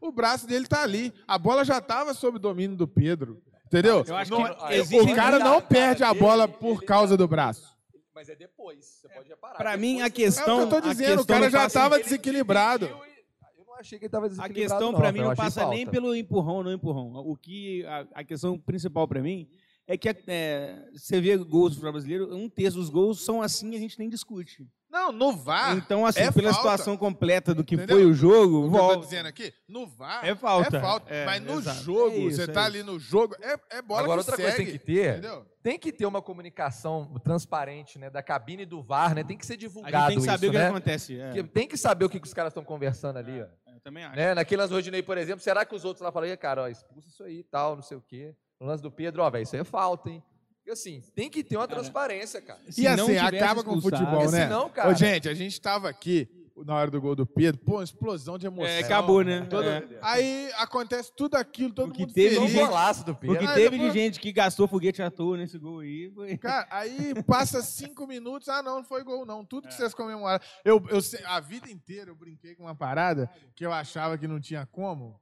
o 0.00 0.10
braço 0.12 0.46
dele 0.46 0.66
tá 0.66 0.82
ali. 0.82 1.12
A 1.26 1.36
bola 1.38 1.64
já 1.64 1.78
estava 1.78 2.14
sob 2.14 2.38
domínio 2.38 2.76
do 2.76 2.86
Pedro. 2.88 3.42
Entendeu? 3.66 4.04
Eu 4.06 4.16
acho 4.16 4.30
que 4.30 4.40
é- 4.40 5.02
o 5.02 5.14
cara 5.14 5.38
não 5.40 5.54
Cara, 5.60 5.62
perde 5.62 6.04
a 6.04 6.14
bola 6.14 6.46
por 6.46 6.84
causa 6.84 7.16
do 7.16 7.26
braço. 7.26 7.74
Mas 8.14 8.28
é 8.28 8.36
depois. 8.36 8.84
Você 9.02 9.08
pode 9.08 9.28
reparar. 9.28 9.56
Pra 9.56 9.72
Depois 9.72 9.80
mim, 9.80 10.00
a 10.00 10.04
você- 10.04 10.04
É 10.04 10.08
o 10.08 10.12
questão. 10.12 10.56
que 10.56 10.62
eu 10.62 10.68
tô 10.68 10.76
a 10.76 10.80
dizendo. 10.92 11.12
O 11.14 11.16
questão 11.18 11.36
cara 11.36 11.50
já 11.50 11.66
estava 11.66 11.98
desequilibrado. 11.98 12.86
e- 12.86 12.88
Eu 12.88 13.64
não 13.66 13.74
achei 13.74 13.98
que 13.98 14.04
ele 14.06 14.10
tava 14.10 14.26
A 14.26 14.28
desequilibrado. 14.28 14.70
questão 14.70 14.92
não, 14.92 14.98
pra 14.98 15.08
eu 15.08 15.12
mim 15.12 15.20
não 15.20 15.34
passa 15.34 15.68
nem 15.68 15.86
pelo 15.86 16.14
empurrão 16.14 16.54
ou 16.56 16.64
não 16.64 16.72
empurrão. 16.72 17.12
O 17.16 17.36
que 17.36 17.84
a, 17.86 18.06
a 18.14 18.24
questão 18.24 18.56
principal 18.58 19.06
pra 19.08 19.20
mim 19.20 19.48
é 19.86 19.98
que 19.98 20.08
é, 20.08 20.88
você 20.94 21.20
vê 21.20 21.36
gols 21.36 21.70
do 21.72 21.74
futebol 21.74 21.92
brasileiro, 21.92 22.34
um 22.34 22.48
terço 22.48 22.78
dos 22.78 22.88
gols 22.88 23.22
são 23.24 23.42
assim 23.42 23.72
e 23.72 23.76
a 23.76 23.80
gente 23.80 23.98
nem 23.98 24.08
discute. 24.08 24.66
Não, 24.96 25.12
no 25.12 25.32
VAR. 25.32 25.76
então, 25.76 26.06
assim, 26.06 26.20
é 26.20 26.30
pela 26.30 26.52
falta. 26.52 26.56
situação 26.70 26.96
completa 26.96 27.54
do 27.54 27.62
que 27.62 27.74
Entendeu? 27.74 27.96
foi 27.96 28.06
o 28.06 28.14
jogo, 28.14 28.66
O 28.66 28.70
que 28.70 28.76
eu 28.76 28.88
tô 28.88 28.96
dizendo 28.96 29.26
aqui, 29.26 29.52
no 29.68 29.86
VAR 29.86 30.24
É 30.24 30.34
falta. 30.34 30.76
É 30.76 30.80
falta. 30.80 31.14
É, 31.14 31.24
Mas 31.26 31.42
no 31.42 31.58
exato. 31.58 31.82
jogo, 31.82 32.16
É 32.16 32.18
isso, 32.18 32.36
você 32.36 32.42
é 32.42 32.46
tá 32.46 32.52
isso. 32.60 32.60
ali 32.68 32.82
no 32.82 32.98
jogo, 32.98 33.36
é, 33.42 33.58
é 33.78 33.82
bola 33.82 34.00
Agora, 34.02 34.22
que 34.22 34.30
outra 34.30 34.36
coisa 34.36 34.56
segue, 34.56 34.70
tem 34.70 34.78
que 34.78 34.84
ter, 34.84 35.10
Entendeu? 35.18 35.46
tem 35.62 35.78
que 35.78 35.92
ter 35.92 36.06
uma 36.06 36.22
comunicação 36.22 37.12
transparente, 37.22 37.98
né, 37.98 38.08
da 38.10 38.22
cabine 38.22 38.64
do 38.64 38.82
VAR, 38.82 39.14
né? 39.14 39.22
Tem 39.22 39.36
que 39.36 39.44
ser 39.46 39.54
A 39.54 39.56
divulgado 39.56 39.96
gente 39.96 40.06
tem 40.08 40.18
que 40.18 40.24
saber 40.24 40.46
isso, 40.46 40.50
o 40.50 40.52
que 40.52 40.58
né? 40.58 40.68
acontece. 40.68 41.20
é. 41.20 41.42
Tem 41.42 41.68
que 41.68 41.76
saber 41.76 42.04
o 42.04 42.08
que, 42.08 42.18
que 42.20 42.26
os 42.26 42.34
caras 42.34 42.50
estão 42.50 42.64
conversando 42.64 43.18
ali, 43.18 43.42
ó. 43.42 43.46
Eu 43.72 43.80
também 43.80 44.04
acho. 44.04 44.16
Né? 44.16 44.34
Naquele 44.34 44.60
lance 44.62 44.70
do 44.70 44.76
Rodinei, 44.76 45.02
por 45.02 45.18
exemplo, 45.18 45.42
será 45.42 45.64
que 45.64 45.74
os 45.74 45.84
outros 45.84 46.02
lá 46.02 46.10
falaram, 46.10 46.32
"Ih, 46.32 46.36
cara, 46.36 46.62
ó, 46.62 46.68
expulsa 46.68 47.08
isso 47.08 47.22
aí 47.22 47.40
e 47.40 47.44
tal, 47.44 47.76
não 47.76 47.82
sei 47.82 47.96
o 47.96 48.00
quê. 48.00 48.34
No 48.58 48.66
lance 48.66 48.82
do 48.82 48.90
Pedro, 48.90 49.22
ó, 49.22 49.28
velho, 49.30 49.42
isso 49.42 49.54
aí 49.54 49.60
é 49.60 49.64
falta, 49.64 50.08
hein? 50.08 50.22
Assim, 50.70 51.00
tem 51.14 51.30
que 51.30 51.44
ter 51.44 51.56
uma 51.56 51.68
transparência, 51.68 52.40
cara. 52.42 52.60
Se 52.70 52.82
e 52.82 52.96
não 52.96 53.04
assim, 53.04 53.16
acaba 53.18 53.62
com 53.62 53.76
o 53.76 53.80
futebol, 53.80 54.30
né? 54.30 54.44
senão, 54.44 54.68
cara- 54.70 54.90
Ô, 54.90 54.94
gente, 54.94 55.28
a 55.28 55.34
gente 55.34 55.60
tava 55.60 55.88
aqui 55.88 56.28
na 56.64 56.74
hora 56.74 56.90
do 56.90 56.98
gol 57.00 57.14
do 57.14 57.26
Pedro, 57.26 57.60
pô, 57.60 57.74
uma 57.74 57.84
explosão 57.84 58.38
de 58.38 58.46
emoção. 58.46 58.66
É, 58.72 58.78
acabou, 58.80 59.22
né? 59.22 59.44
Todo- 59.44 59.68
É. 59.68 59.86
Aí 60.00 60.50
acontece 60.56 61.12
tudo 61.14 61.34
aquilo, 61.36 61.72
todo 61.74 61.90
O 61.90 61.92
que 61.92 62.00
mundo 62.00 62.14
teve 62.14 62.36
Foi 62.36 62.44
um 62.44 62.48
feliz. 62.48 62.66
golaço 62.66 63.04
do 63.04 63.12
O 63.12 63.14
Pedro. 63.14 63.38
que 63.38 63.44
Ah, 63.44 63.52
teve 63.54 63.70
depois- 63.76 63.92
de 63.92 63.98
gente 64.00 64.18
que 64.18 64.32
gastou 64.32 64.66
foguete 64.66 65.02
à 65.02 65.10
toa 65.10 65.36
nesse 65.36 65.58
gol 65.58 65.80
aí 65.80 66.10
foi. 66.14 66.36
Cara, 66.38 66.66
aí 66.70 67.12
passa 67.26 67.60
cinco 67.62 68.06
minutos, 68.06 68.48
ah, 68.48 68.62
não, 68.62 68.76
não 68.76 68.84
foi 68.84 69.04
gol, 69.04 69.26
não. 69.26 69.44
Tudo 69.44 69.68
que 69.68 69.74
É. 69.74 69.76
vocês 69.76 69.92
comemoraram. 69.94 70.42
Eu, 70.64 70.82
eu, 70.88 70.98
a 71.26 71.40
vida 71.40 71.70
inteira 71.70 72.10
eu 72.10 72.14
brinquei 72.16 72.54
com 72.54 72.62
uma 72.62 72.74
parada 72.74 73.30
que 73.54 73.64
eu 73.66 73.72
achava 73.72 74.16
que 74.16 74.26
não 74.26 74.40
tinha 74.40 74.64
como, 74.64 75.20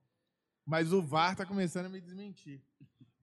mas 0.65 0.93
o 0.93 1.03
VAR 1.03 1.35
tá 1.37 1.45
começando 1.45 1.87
a 1.87 1.89
me 1.89 2.01
desmentir. 2.01 2.63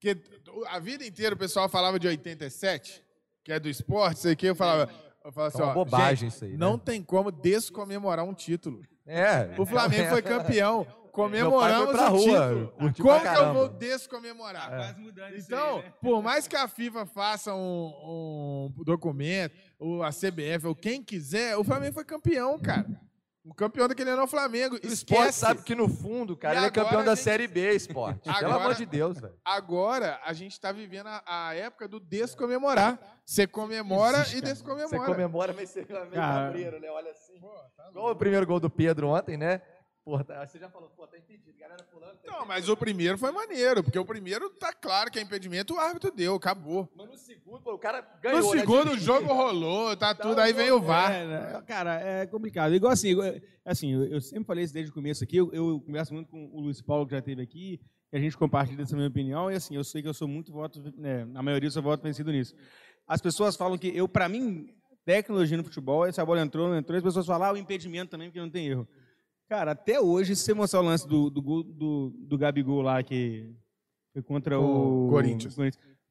Porque 0.02 0.20
a 0.68 0.80
vida 0.80 1.06
inteira 1.06 1.36
o 1.36 1.38
pessoal 1.38 1.68
falava 1.68 1.96
de 1.96 2.08
87, 2.08 3.04
que 3.44 3.52
é 3.52 3.60
do 3.60 3.68
esporte, 3.68 4.18
sei 4.18 4.34
que, 4.34 4.46
eu 4.46 4.54
falava. 4.56 4.90
Eu 5.24 5.30
falava 5.30 5.52
É 5.52 5.54
assim, 5.54 5.62
uma 5.62 5.70
ó, 5.70 5.74
bobagem 5.74 6.16
gente, 6.28 6.34
isso 6.34 6.44
aí, 6.44 6.50
né? 6.50 6.56
Não 6.58 6.76
tem 6.76 7.00
como 7.00 7.30
descomemorar 7.30 8.24
um 8.24 8.34
título. 8.34 8.82
É. 9.06 9.54
O 9.56 9.64
Flamengo 9.64 10.10
foi 10.10 10.20
campeão. 10.22 10.84
Comemoramos 11.12 11.94
o 11.94 12.08
rua, 12.08 12.18
título. 12.48 12.72
Como 12.96 13.20
que 13.20 13.36
eu 13.36 13.52
vou 13.52 13.68
descomemorar? 13.68 14.96
Isso 15.36 15.46
Então, 15.46 15.76
aí, 15.76 15.82
né? 15.84 15.92
por 16.00 16.20
mais 16.22 16.48
que 16.48 16.56
a 16.56 16.66
FIFA 16.66 17.06
faça 17.06 17.54
um, 17.54 18.70
um 18.78 18.82
documento, 18.82 19.54
ou 19.78 20.02
a 20.02 20.08
CBF, 20.10 20.66
ou 20.66 20.74
quem 20.74 21.02
quiser, 21.02 21.56
o 21.56 21.62
Flamengo 21.62 21.92
foi 21.94 22.04
campeão, 22.04 22.58
cara. 22.58 22.86
O 23.44 23.52
campeão 23.52 23.88
daquele 23.88 24.08
ano 24.08 24.20
é 24.22 24.24
o 24.24 24.28
Flamengo. 24.28 24.76
O 24.76 24.86
esporte 24.86 25.32
sabe 25.32 25.62
que 25.62 25.74
no 25.74 25.88
fundo, 25.88 26.36
cara, 26.36 26.54
E 26.54 26.58
ele 26.58 26.66
é 26.66 26.70
campeão 26.70 27.02
da 27.04 27.14
gente- 27.16 27.24
Série 27.24 27.48
B, 27.48 27.72
esporte. 27.72 28.20
Pelo 28.22 28.36
Agora- 28.36 28.54
amor 28.54 28.74
de 28.76 28.86
Deus, 28.86 29.18
velho. 29.18 29.34
Agora 29.44 30.20
a 30.24 30.32
gente 30.32 30.52
está 30.52 30.70
vivendo 30.70 31.08
a, 31.08 31.22
a 31.26 31.54
época 31.54 31.88
do 31.88 31.98
descomemorar. 31.98 33.00
Você 33.24 33.46
comemora 33.46 34.18
Existe, 34.18 34.38
e 34.38 34.40
descomemora. 34.42 34.88
Você 34.88 35.04
comemora, 35.06 35.52
mas 35.52 35.70
você 35.70 35.82
vai 35.82 36.06
Cara. 36.10 36.46
cabreiro, 36.46 36.78
né? 36.80 36.88
Olha 36.90 37.10
assim. 37.10 37.34
Igual 37.90 38.12
o 38.12 38.16
primeiro 38.16 38.46
gol 38.46 38.60
do 38.60 38.70
Pedro 38.70 39.08
ontem, 39.08 39.36
né? 39.36 39.60
Porra, 40.04 40.24
tá- 40.24 40.44
você 40.44 40.58
já 40.58 40.68
falou, 40.68 40.88
pô, 40.90 41.06
tá 41.06 41.16
impedido. 41.16 41.56
Galera 41.56 41.84
pulando. 41.84 42.16
tá 42.16 42.32
Não, 42.32 42.44
mas 42.44 42.68
o 42.68 42.76
primeiro 42.76 43.16
foi 43.16 43.30
maneiro, 43.30 43.84
porque 43.84 43.98
o 43.98 44.04
primeiro 44.04 44.50
tá 44.50 44.72
claro 44.72 45.10
que 45.10 45.18
é 45.18 45.22
impedimento, 45.22 45.74
o 45.74 45.78
árbitro 45.78 46.10
deu, 46.10 46.34
acabou. 46.34 46.90
Mas 46.96 47.08
no 47.08 47.16
segundo, 47.16 47.60
pô, 47.60 47.74
o 47.74 47.78
cara 47.78 48.00
ganhou. 48.20 48.40
No 48.40 48.52
né? 48.52 48.60
segundo 48.60 48.80
o 48.80 48.96
Dividido. 48.96 49.04
jogo 49.04 49.32
rolou, 49.32 49.96
tá 49.96 50.12
tudo, 50.12 50.40
aí 50.40 50.52
vem 50.52 50.72
o 50.72 50.80
VAR. 50.80 51.12
É, 51.12 51.26
né? 51.26 51.62
cara, 51.66 52.00
é 52.00 52.26
complicado. 52.26 52.74
Igual 52.74 52.92
assim, 52.92 53.14
assim, 53.64 53.92
eu, 53.92 54.04
eu 54.06 54.20
sempre 54.20 54.44
falei 54.44 54.64
isso 54.64 54.74
desde 54.74 54.90
o 54.90 54.94
começo 54.94 55.22
aqui, 55.22 55.36
eu, 55.36 55.52
eu 55.52 55.80
converso 55.80 56.12
muito 56.12 56.28
com 56.28 56.50
o 56.52 56.60
Luiz 56.60 56.82
Paulo, 56.82 57.06
que 57.06 57.12
já 57.12 57.20
esteve 57.20 57.40
aqui, 57.40 57.80
e 58.12 58.16
a 58.16 58.20
gente 58.20 58.36
compartilha 58.36 58.82
essa 58.82 58.96
minha 58.96 59.08
opinião, 59.08 59.52
e 59.52 59.54
assim, 59.54 59.76
eu 59.76 59.84
sei 59.84 60.02
que 60.02 60.08
eu 60.08 60.14
sou 60.14 60.26
muito 60.26 60.52
voto, 60.52 60.82
né, 60.96 61.24
na 61.26 61.44
maioria 61.44 61.68
eu 61.68 61.72
sou 61.72 61.82
voto 61.82 62.02
vencido 62.02 62.32
nisso. 62.32 62.56
As 63.06 63.20
pessoas 63.20 63.54
falam 63.54 63.78
que, 63.78 63.96
eu, 63.96 64.08
pra 64.08 64.28
mim, 64.28 64.66
tecnologia 65.04 65.56
no 65.56 65.62
futebol, 65.64 66.04
essa 66.06 66.24
bola 66.26 66.40
entrou, 66.40 66.68
não 66.68 66.76
entrou, 66.76 66.96
as 66.96 67.04
pessoas 67.04 67.24
falam, 67.24 67.48
ah, 67.48 67.52
o 67.52 67.56
impedimento 67.56 68.10
também, 68.10 68.28
porque 68.28 68.40
não 68.40 68.50
tem 68.50 68.66
erro. 68.66 68.88
Cara, 69.52 69.72
até 69.72 70.00
hoje, 70.00 70.34
se 70.34 70.44
você 70.44 70.54
mostrar 70.54 70.80
o 70.80 70.82
lance 70.82 71.06
do, 71.06 71.28
do, 71.28 71.62
do, 71.62 72.10
do 72.20 72.38
Gabigol 72.38 72.80
lá, 72.80 73.02
que 73.02 73.54
foi 74.14 74.22
contra 74.22 74.58
O 74.58 75.08
o, 75.08 75.10
Corinthians. 75.10 75.54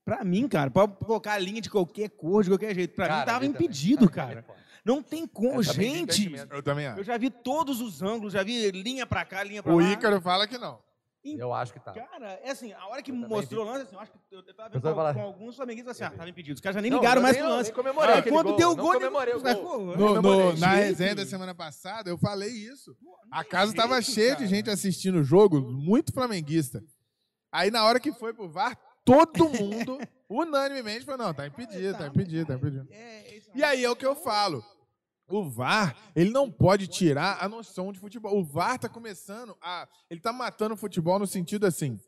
Pra 0.06 0.24
mim, 0.24 0.48
cara, 0.48 0.70
pode 0.70 0.94
colocar 1.04 1.34
a 1.34 1.40
linha 1.40 1.60
de 1.60 1.68
qualquer 1.68 2.08
cor, 2.12 2.44
de 2.44 2.52
qualquer 2.52 2.76
jeito. 2.76 2.94
Pra 2.94 3.08
Cara, 3.08 3.20
mim, 3.22 3.26
tava 3.26 3.46
ele 3.46 3.54
também. 3.54 3.66
impedido, 3.68 4.08
cara. 4.12 4.46
Não 4.86 5.02
tem 5.02 5.26
como, 5.26 5.56
Eu 5.56 5.64
gente. 5.64 6.32
Eu 6.52 6.62
também 6.62 6.86
Eu 6.86 6.92
acho. 6.92 7.04
já 7.04 7.18
vi 7.18 7.32
todos 7.32 7.82
os 7.82 8.04
ângulos, 8.04 8.34
já 8.34 8.44
vi 8.44 8.70
linha 8.70 9.08
pra 9.08 9.26
cá, 9.26 9.44
linha 9.44 9.64
pra 9.64 9.74
O 9.74 9.80
lá. 9.80 9.92
Ícaro 9.92 10.22
fala 10.22 10.48
que 10.48 10.60
não. 10.60 10.78
Eu 11.24 11.54
acho 11.54 11.72
que 11.74 11.80
tá. 11.80 11.92
Cara, 11.94 12.40
é 12.44 12.50
assim, 12.52 12.74
a 12.74 12.88
hora 12.88 13.02
que 13.04 13.12
mostrou 13.12 13.64
o 13.64 13.68
lance, 13.70 13.84
assim, 13.84 13.96
eu 13.96 14.00
acho 14.02 14.12
que 14.12 14.18
eu, 14.36 14.40
eu 14.40 14.54
tava 14.56 14.70
vendo 14.70 14.82
com, 14.82 14.96
fala- 14.96 15.14
com 15.14 15.22
alguns 15.22 15.56
flamenguistas 15.56 15.92
assim, 16.02 16.04
ah, 16.04 16.18
tava 16.18 16.30
impedido. 16.30 16.56
Os 16.56 16.62
caras 16.62 16.76
já 16.76 16.82
nem 16.82 16.90
Não, 16.90 16.98
ligaram 16.98 17.22
mais 17.22 17.36
nem- 17.36 17.44
pro 17.46 17.54
lance. 17.54 17.70
nem 17.70 17.76
comemorei 17.76 18.16
aquele 18.16 18.36
quando 18.36 18.48
gol, 18.48 18.58
deu 18.58 18.70
o 18.72 18.76
gol, 18.76 18.94
comemorei 18.94 19.34
o 19.34 19.38
os 19.38 19.44
caras, 19.44 19.62
gol. 19.62 19.72
pô, 19.72 19.96
No- 19.98 20.22
no- 20.22 20.58
na 20.58 20.70
resenha 20.70 21.14
da 21.16 21.26
semana 21.26 21.54
passada, 21.54 22.10
eu 22.10 22.18
falei 22.18 22.50
isso. 22.50 22.96
A 23.32 23.44
casa 23.44 23.72
jeito, 23.72 23.82
estava 23.82 24.02
cheia 24.02 24.32
de 24.32 24.36
cara. 24.38 24.48
gente 24.48 24.70
assistindo 24.72 25.20
o 25.20 25.24
jogo, 25.24 25.62
muito 25.62 26.12
flamenguista. 26.12 26.84
Aí, 27.52 27.70
na 27.70 27.86
hora 27.86 28.00
que 28.00 28.12
foi 28.14 28.34
pro 28.34 28.50
VAR, 28.50 28.76
todo 29.06 29.48
mundo, 29.50 30.00
unanimemente, 30.30 31.06
falou: 31.06 31.28
não, 31.28 31.34
tá 31.34 31.46
impedido, 31.46 31.98
tá 31.98 32.08
impedido, 32.08 32.46
tá 32.48 32.54
impedido. 32.56 32.88
É, 32.90 33.36
esse- 33.36 33.52
E 33.54 33.64
aí 33.64 33.84
é 33.84 33.90
o 33.90 33.96
que 33.96 34.06
eu 34.06 34.16
falo. 34.16 34.64
O 35.32 35.50
VAR, 35.50 35.96
ele 36.16 36.30
não 36.30 36.52
pode 36.52 36.88
tirar 36.88 37.38
a 37.42 37.48
noção 37.48 37.92
de 37.92 38.00
futebol. 38.00 38.38
O 38.38 38.44
VAR 38.44 38.78
tá 38.78 38.90
começando 38.90 39.56
a. 39.62 39.88
Ele 40.10 40.20
tá 40.20 40.34
matando 40.34 40.74
o 40.74 40.78
futebol 40.78 41.18
no 41.20 41.28
sentido 41.28 41.66
assim. 41.66 42.00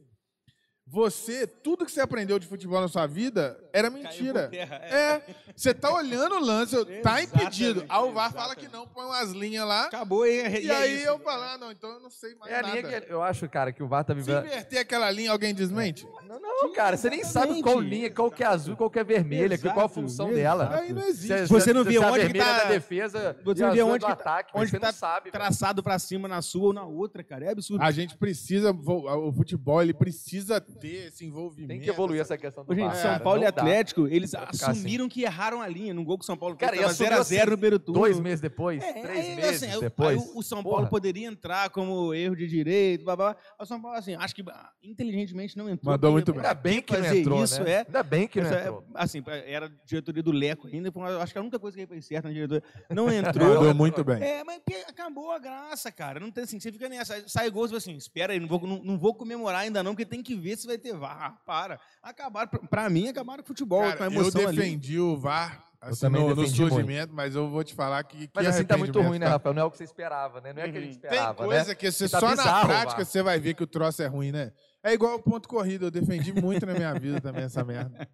Você, 0.93 1.47
tudo 1.47 1.87
que 1.87 1.91
você 1.91 2.01
aprendeu 2.01 2.37
de 2.37 2.45
futebol 2.45 2.79
na 2.79 2.87
sua 2.87 3.07
vida 3.07 3.59
era 3.73 3.89
mentira. 3.89 4.47
terra, 4.47 4.75
É, 4.75 5.21
você 5.55 5.73
tá 5.73 5.91
olhando 5.91 6.35
o 6.35 6.39
lance, 6.39 6.75
tá 7.01 7.19
impedido. 7.19 7.83
Aí 7.89 7.99
o 8.03 8.11
VAR 8.11 8.31
fala 8.31 8.55
que 8.55 8.67
não, 8.67 8.85
põe 8.85 9.03
umas 9.03 9.31
linhas 9.31 9.67
lá. 9.67 9.85
Acabou 9.87 10.27
e, 10.27 10.29
e 10.29 10.65
E 10.67 10.69
é 10.69 10.75
aí 10.75 10.95
isso. 10.97 11.07
eu 11.07 11.17
falo, 11.17 11.41
ah, 11.41 11.57
não, 11.57 11.71
então 11.71 11.89
eu 11.93 11.99
não 11.99 12.11
sei 12.11 12.35
mais 12.35 12.51
É 12.53 12.59
a 12.59 12.61
nada. 12.61 12.75
linha 12.79 13.01
que 13.01 13.11
eu 13.11 13.23
acho, 13.23 13.49
cara, 13.49 13.71
que 13.73 13.81
o 13.81 13.87
VAR 13.87 14.03
tá 14.05 14.13
Se 14.13 14.19
vivendo. 14.19 14.45
inverter 14.45 14.79
aquela 14.81 15.09
linha, 15.09 15.31
alguém 15.31 15.51
desmente? 15.51 16.05
Não, 16.27 16.39
não, 16.39 16.71
cara, 16.73 16.95
você 16.95 17.09
nem 17.09 17.23
sabe 17.23 17.59
qual 17.63 17.79
linha, 17.81 18.11
qual 18.11 18.29
que 18.29 18.43
é 18.43 18.45
azul, 18.45 18.75
qual 18.77 18.91
que 18.91 18.99
é 18.99 19.03
vermelha, 19.03 19.55
Exato, 19.55 19.73
qual 19.73 19.87
a 19.87 19.89
função 19.89 20.27
exato. 20.27 20.43
dela. 20.43 20.75
Aí 20.77 20.93
não 20.93 21.01
existe. 21.07 21.39
Se- 21.39 21.45
Você 21.47 21.65
se- 21.69 21.73
não 21.73 21.83
se 21.83 21.89
vê 21.89 21.97
a 21.97 22.01
onde 22.11 22.27
que 22.27 22.37
tá- 22.37 22.45
é 22.45 22.57
da 22.59 22.69
defesa 22.69 23.35
Você 23.43 23.63
a 23.63 23.67
não 23.67 23.73
vê 23.73 23.79
é 23.79 23.83
onde 23.83 23.99
do 23.99 24.05
que, 24.05 24.11
ataque, 24.11 24.51
onde 24.53 24.69
você 24.69 24.79
tá 24.79 24.87
não 24.87 24.93
sabe. 24.93 25.31
traçado 25.31 25.81
pra 25.81 25.97
cima 25.97 26.27
na 26.27 26.39
sua 26.43 26.67
ou 26.67 26.73
na 26.73 26.83
outra, 26.85 27.23
cara. 27.23 27.45
É 27.45 27.49
absurdo. 27.49 27.81
A 27.81 27.89
gente 27.89 28.15
precisa, 28.15 28.71
o 28.71 29.33
futebol, 29.33 29.81
ele 29.81 29.93
precisa 29.93 30.61
ter 30.83 31.07
esse 31.07 31.25
envolvimento. 31.25 31.69
Tem 31.69 31.79
que 31.79 31.89
evoluir 31.89 32.19
essa 32.21 32.37
questão 32.37 32.65
do 32.65 32.75
gente. 32.75 32.93
São 32.95 33.03
cara, 33.11 33.19
Paulo 33.21 33.41
e. 33.41 33.45
Atlético, 33.45 34.07
eles 34.07 34.33
assumiram 34.35 35.07
que 35.07 35.23
erraram 35.23 35.61
a 35.61 35.67
linha 35.67 35.93
num 35.93 36.03
gol 36.03 36.17
que 36.17 36.23
o 36.23 36.25
São 36.25 36.35
Paulo 36.37 36.55
Cara, 36.57 36.71
fez. 36.75 36.81
Tava 36.81 36.91
assumiu 36.91 37.11
0x0 37.11 37.19
assim, 37.19 37.39
no 37.39 37.45
primeiro 37.57 37.79
turno. 37.79 38.01
Dois 38.01 38.19
meses 38.19 38.41
depois, 38.41 38.83
É, 38.83 38.93
três 38.93 39.25
aí, 39.27 39.35
meses 39.35 39.63
assim, 39.63 39.79
depois. 39.79 40.21
aí 40.21 40.31
o 40.35 40.41
São 40.43 40.61
Porra. 40.61 40.75
Paulo 40.75 40.89
poderia 40.89 41.27
entrar 41.27 41.69
como 41.69 42.13
erro 42.13 42.35
de 42.35 42.47
direito, 42.47 43.05
blá, 43.05 43.15
blá, 43.15 43.33
blá. 43.33 43.41
O 43.59 43.65
São 43.65 43.81
Paulo, 43.81 43.97
assim, 43.97 44.15
acho 44.15 44.35
que 44.35 44.43
ah, 44.49 44.69
inteligentemente 44.83 45.57
não 45.57 45.69
entrou. 45.69 45.91
Mandou 45.93 46.11
muito 46.11 46.31
bem. 46.33 46.41
Ainda 46.41 46.53
bem 46.53 46.81
que 46.81 46.97
não 46.97 47.15
entrou, 47.15 47.43
isso 47.43 47.63
né? 47.63 47.71
é- 47.71 47.77
Ainda 47.85 48.03
bem 48.03 48.27
que 48.27 48.41
não 48.41 48.49
é- 48.49 48.61
entrou. 48.61 48.85
assim, 48.95 49.23
era 49.45 49.71
diretoria 49.85 50.23
do 50.23 50.31
Leco 50.31 50.67
ainda, 50.67 50.91
acho 51.21 51.31
que 51.33 51.37
a 51.39 51.41
única 51.41 51.59
coisa 51.59 51.77
que 51.77 51.85
foi 51.87 52.01
certa 52.01 52.27
na 52.27 52.33
diretoria. 52.33 52.63
Não 52.89 53.11
entrou. 53.11 53.47
Mandou 53.55 53.73
muito 53.73 54.03
bem. 54.03 54.21
É, 54.21 54.43
mas 54.43 54.61
acabou 54.87 55.31
a 55.31 55.39
graça, 55.39 55.91
cara. 55.91 56.19
Não 56.19 56.31
tem 56.31 56.43
assim, 56.43 56.59
você 56.59 56.71
fica 56.71 56.89
nessa, 56.89 57.23
sai 57.27 57.49
gol, 57.49 57.63
você 57.63 57.69
fala 57.69 57.77
assim, 57.77 57.95
espera 57.95 58.33
aí, 58.33 58.39
não 58.39 58.47
vou, 58.47 58.59
não, 58.61 58.83
não 58.83 58.97
vou 58.97 59.13
comemorar 59.13 59.61
ainda 59.61 59.81
não, 59.83 59.91
porque 59.93 60.05
tem 60.05 60.21
que 60.21 60.35
ver 60.35 60.57
se 60.63 60.67
vai 60.67 60.77
ter 60.77 60.93
VAR. 60.95 61.39
Para. 61.45 61.79
Acabaram, 62.01 62.49
pra, 62.69 62.89
mim, 62.89 63.07
acabaram 63.09 63.43
com 63.43 63.45
o 63.45 63.47
futebol, 63.47 63.81
com 63.83 63.87
a 63.89 63.91
Cara, 63.93 64.05
eu 64.05 64.11
emoção 64.11 64.47
ali. 64.47 64.57
defendi 64.57 64.99
o 64.99 65.15
VAR 65.17 65.63
assim, 65.81 66.07
no, 66.07 66.29
no 66.29 66.35
defendi 66.35 66.61
muito. 66.61 66.73
surgimento, 66.73 67.13
mas 67.13 67.35
eu 67.35 67.49
vou 67.49 67.63
te 67.63 67.73
falar 67.75 68.03
que. 68.03 68.27
que 68.27 68.31
Mas 68.33 68.47
assim 68.47 68.65
tá 68.65 68.77
muito 68.77 68.99
ruim, 69.01 69.19
né, 69.19 69.25
tá? 69.25 69.33
Rafael? 69.33 69.53
Não 69.53 69.61
é 69.61 69.65
o 69.65 69.71
que 69.71 69.77
você 69.77 69.83
esperava, 69.83 70.41
né? 70.41 70.53
Não 70.53 70.61
é 70.61 70.67
o 70.67 70.71
que 70.71 70.77
a 70.77 70.81
gente 70.81 70.97
Tem 70.99 71.09
esperava, 71.09 71.43
coisa 71.45 71.65
né? 71.69 71.75
que 71.75 71.91
você 71.91 72.09
tá 72.09 72.19
só 72.19 72.29
na 72.29 72.35
bizarro, 72.35 72.67
prática 72.67 72.97
Vasco. 72.97 73.05
você 73.11 73.21
vai 73.21 73.39
ver 73.39 73.53
que 73.53 73.63
o 73.63 73.67
troço 73.67 74.01
é 74.01 74.07
ruim, 74.07 74.31
né? 74.31 74.51
É 74.83 74.93
igual 74.93 75.15
o 75.15 75.21
ponto 75.21 75.47
corrido. 75.47 75.85
Eu 75.85 75.91
defendi 75.91 76.33
muito 76.33 76.65
na 76.65 76.73
minha 76.73 76.93
vida 76.93 77.21
também 77.21 77.43
essa 77.43 77.63
merda. 77.63 78.07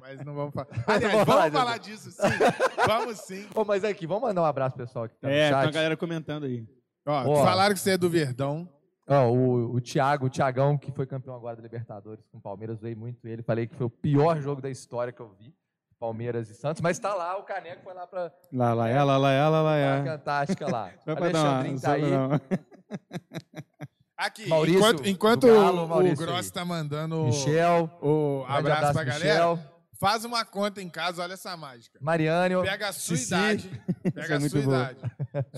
Mas 0.00 0.24
não 0.24 0.34
vamos 0.34 0.54
falar. 0.54 0.68
Aliás, 0.86 1.12
vamos 1.12 1.26
vamos 1.26 1.26
falar 1.26 1.50
falar 1.50 1.78
disso. 1.78 2.10
sim. 2.10 2.18
Vamos 2.86 3.18
sim. 3.20 3.46
Ô, 3.54 3.64
mas 3.64 3.84
aqui, 3.84 4.06
vamos 4.06 4.22
mandar 4.22 4.42
um 4.42 4.44
abraço 4.44 4.76
pro 4.76 4.86
pessoal 4.86 5.08
que 5.08 5.16
tá 5.16 5.30
É, 5.30 5.48
tem 5.48 5.56
uma 5.58 5.70
galera 5.70 5.96
comentando 5.96 6.44
aí. 6.44 6.64
Ó, 7.06 7.24
Ó. 7.26 7.42
falaram 7.44 7.74
que 7.74 7.80
você 7.80 7.92
é 7.92 7.98
do 7.98 8.08
Verdão. 8.10 8.68
O, 9.08 9.74
o 9.76 9.80
Thiago, 9.80 10.26
o 10.26 10.30
Thiagão, 10.30 10.76
que 10.76 10.92
foi 10.92 11.06
campeão 11.06 11.34
agora 11.34 11.56
da 11.56 11.62
Libertadores 11.62 12.24
com 12.30 12.38
o 12.38 12.40
Palmeiras, 12.40 12.78
veio 12.80 12.96
muito 12.96 13.26
ele. 13.26 13.42
Falei 13.42 13.66
que 13.66 13.74
foi 13.74 13.86
o 13.86 13.90
pior 13.90 14.40
jogo 14.40 14.60
da 14.60 14.70
história 14.70 15.12
que 15.12 15.20
eu 15.20 15.30
vi. 15.38 15.54
Palmeiras 15.98 16.48
e 16.48 16.54
Santos, 16.54 16.80
mas 16.80 16.96
tá 17.00 17.12
lá, 17.12 17.36
o 17.38 17.42
Caneco 17.42 17.82
foi 17.82 17.92
lá 17.92 18.06
pra, 18.06 18.30
Lá, 18.52 18.72
lá, 18.72 18.88
é, 18.88 19.02
lá, 19.02 19.16
lá, 19.16 19.32
é, 19.32 19.48
lá, 19.48 19.62
lá, 19.62 19.76
é. 19.76 20.04
Cantástica 20.04 20.70
lá. 20.70 20.92
Uma- 21.04 21.16
Alexandrinho 21.16 21.80
tá 21.80 21.92
aí. 21.94 22.02
Aqui, 24.16 24.48
Maurício, 24.48 24.78
enquanto, 24.78 25.06
enquanto 25.08 25.46
Galo, 25.46 25.84
o, 25.84 25.88
Maurício 25.88 26.24
o 26.24 26.26
Gross 26.26 26.46
aí. 26.46 26.52
tá 26.52 26.64
mandando 26.64 27.24
Michel, 27.24 27.88
o 28.02 28.44
grande 28.46 28.58
abraço 28.58 28.92
pra 28.92 29.04
galera, 29.04 29.54
Michel, 29.54 29.58
faz 30.00 30.24
uma 30.24 30.44
conta 30.44 30.82
em 30.82 30.88
casa, 30.88 31.22
olha 31.22 31.34
essa 31.34 31.56
mágica. 31.56 31.98
Mariane, 32.02 32.60
Pega 32.62 32.88
a 32.88 32.92
sua 32.92 33.16
Cici. 33.16 33.34
idade, 33.34 33.82
pega 34.14 34.34
é 34.34 34.36
a 34.36 34.40
sua 34.48 34.60
bom. 34.62 34.72
idade, 34.72 35.00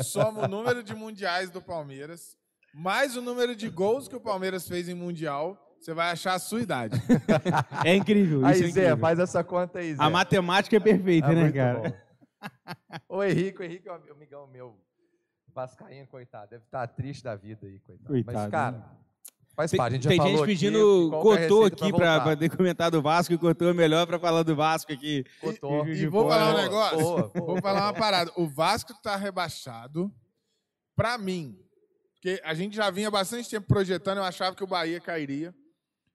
soma 0.04 0.44
o 0.44 0.48
número 0.48 0.82
de 0.82 0.94
mundiais 0.94 1.48
do 1.50 1.62
Palmeiras, 1.62 2.36
mais 2.74 3.16
o 3.16 3.22
número 3.22 3.54
de 3.56 3.68
gols 3.68 4.06
que 4.08 4.16
o 4.16 4.20
Palmeiras 4.20 4.66
fez 4.68 4.88
em 4.88 4.94
mundial, 4.94 5.56
você 5.80 5.92
vai 5.94 6.10
achar 6.10 6.34
a 6.34 6.38
sua 6.38 6.60
idade. 6.60 6.96
É 7.84 7.94
incrível. 7.96 8.44
Aí, 8.44 8.54
isso 8.54 8.64
é 8.64 8.66
Zé, 8.66 8.70
incrível. 8.80 8.96
faz 8.98 9.18
essa 9.18 9.42
conta 9.42 9.78
aí, 9.78 9.94
Zé. 9.94 10.02
A 10.02 10.10
matemática 10.10 10.76
é 10.76 10.80
perfeita, 10.80 11.28
Ah, 11.28 11.32
né, 11.34 11.52
cara? 11.52 11.78
bom. 11.80 12.10
O 13.08 13.22
Henrique, 13.22 13.60
o 13.60 13.64
Henrique 13.64 13.88
é 13.88 13.92
um 13.92 14.12
amigão 14.12 14.46
meu, 14.46 14.74
vascaíno, 15.54 16.06
coitado. 16.06 16.50
Deve 16.50 16.64
estar 16.64 16.86
triste 16.88 17.22
da 17.24 17.36
vida 17.36 17.66
aí, 17.66 17.78
coitado. 17.80 18.08
Coitado, 18.08 18.38
Mas, 18.38 18.50
cara, 18.50 18.76
né? 18.78 18.84
faz 19.54 19.70
Tem, 19.70 19.76
parte. 19.78 19.90
A 19.90 19.94
gente 19.96 20.02
já 20.04 20.08
tem 20.10 20.36
gente 20.36 20.46
pedindo 20.46 21.08
é 21.08 21.20
Cotô 21.20 21.64
aqui 21.64 21.92
poder 22.24 22.56
comentar 22.56 22.90
do 22.90 23.02
Vasco 23.02 23.34
e 23.34 23.38
Cotô 23.38 23.68
é 23.68 23.74
melhor 23.74 24.06
pra 24.06 24.18
falar 24.18 24.42
do 24.42 24.56
Vasco 24.56 24.90
aqui. 24.92 25.24
Cotô. 25.40 25.84
E- 25.86 26.02
E 26.02 26.06
vou 26.06 26.26
falar 26.28 26.48
um 26.48 26.52
Boa, 26.52 26.62
negócio, 26.62 26.98
boa, 26.98 27.28
boa. 27.28 27.46
vou 27.46 27.60
falar 27.60 27.82
uma 27.82 27.92
parada. 27.94 28.32
O 28.36 28.48
Vasco 28.48 28.94
tá 29.02 29.16
rebaixado, 29.16 30.10
pra 30.96 31.18
mim, 31.18 31.58
porque 32.20 32.38
a 32.44 32.52
gente 32.52 32.76
já 32.76 32.90
vinha 32.90 33.10
bastante 33.10 33.48
tempo 33.48 33.66
projetando, 33.66 34.18
eu 34.18 34.24
achava 34.24 34.54
que 34.54 34.62
o 34.62 34.66
Bahia 34.66 35.00
cairia. 35.00 35.54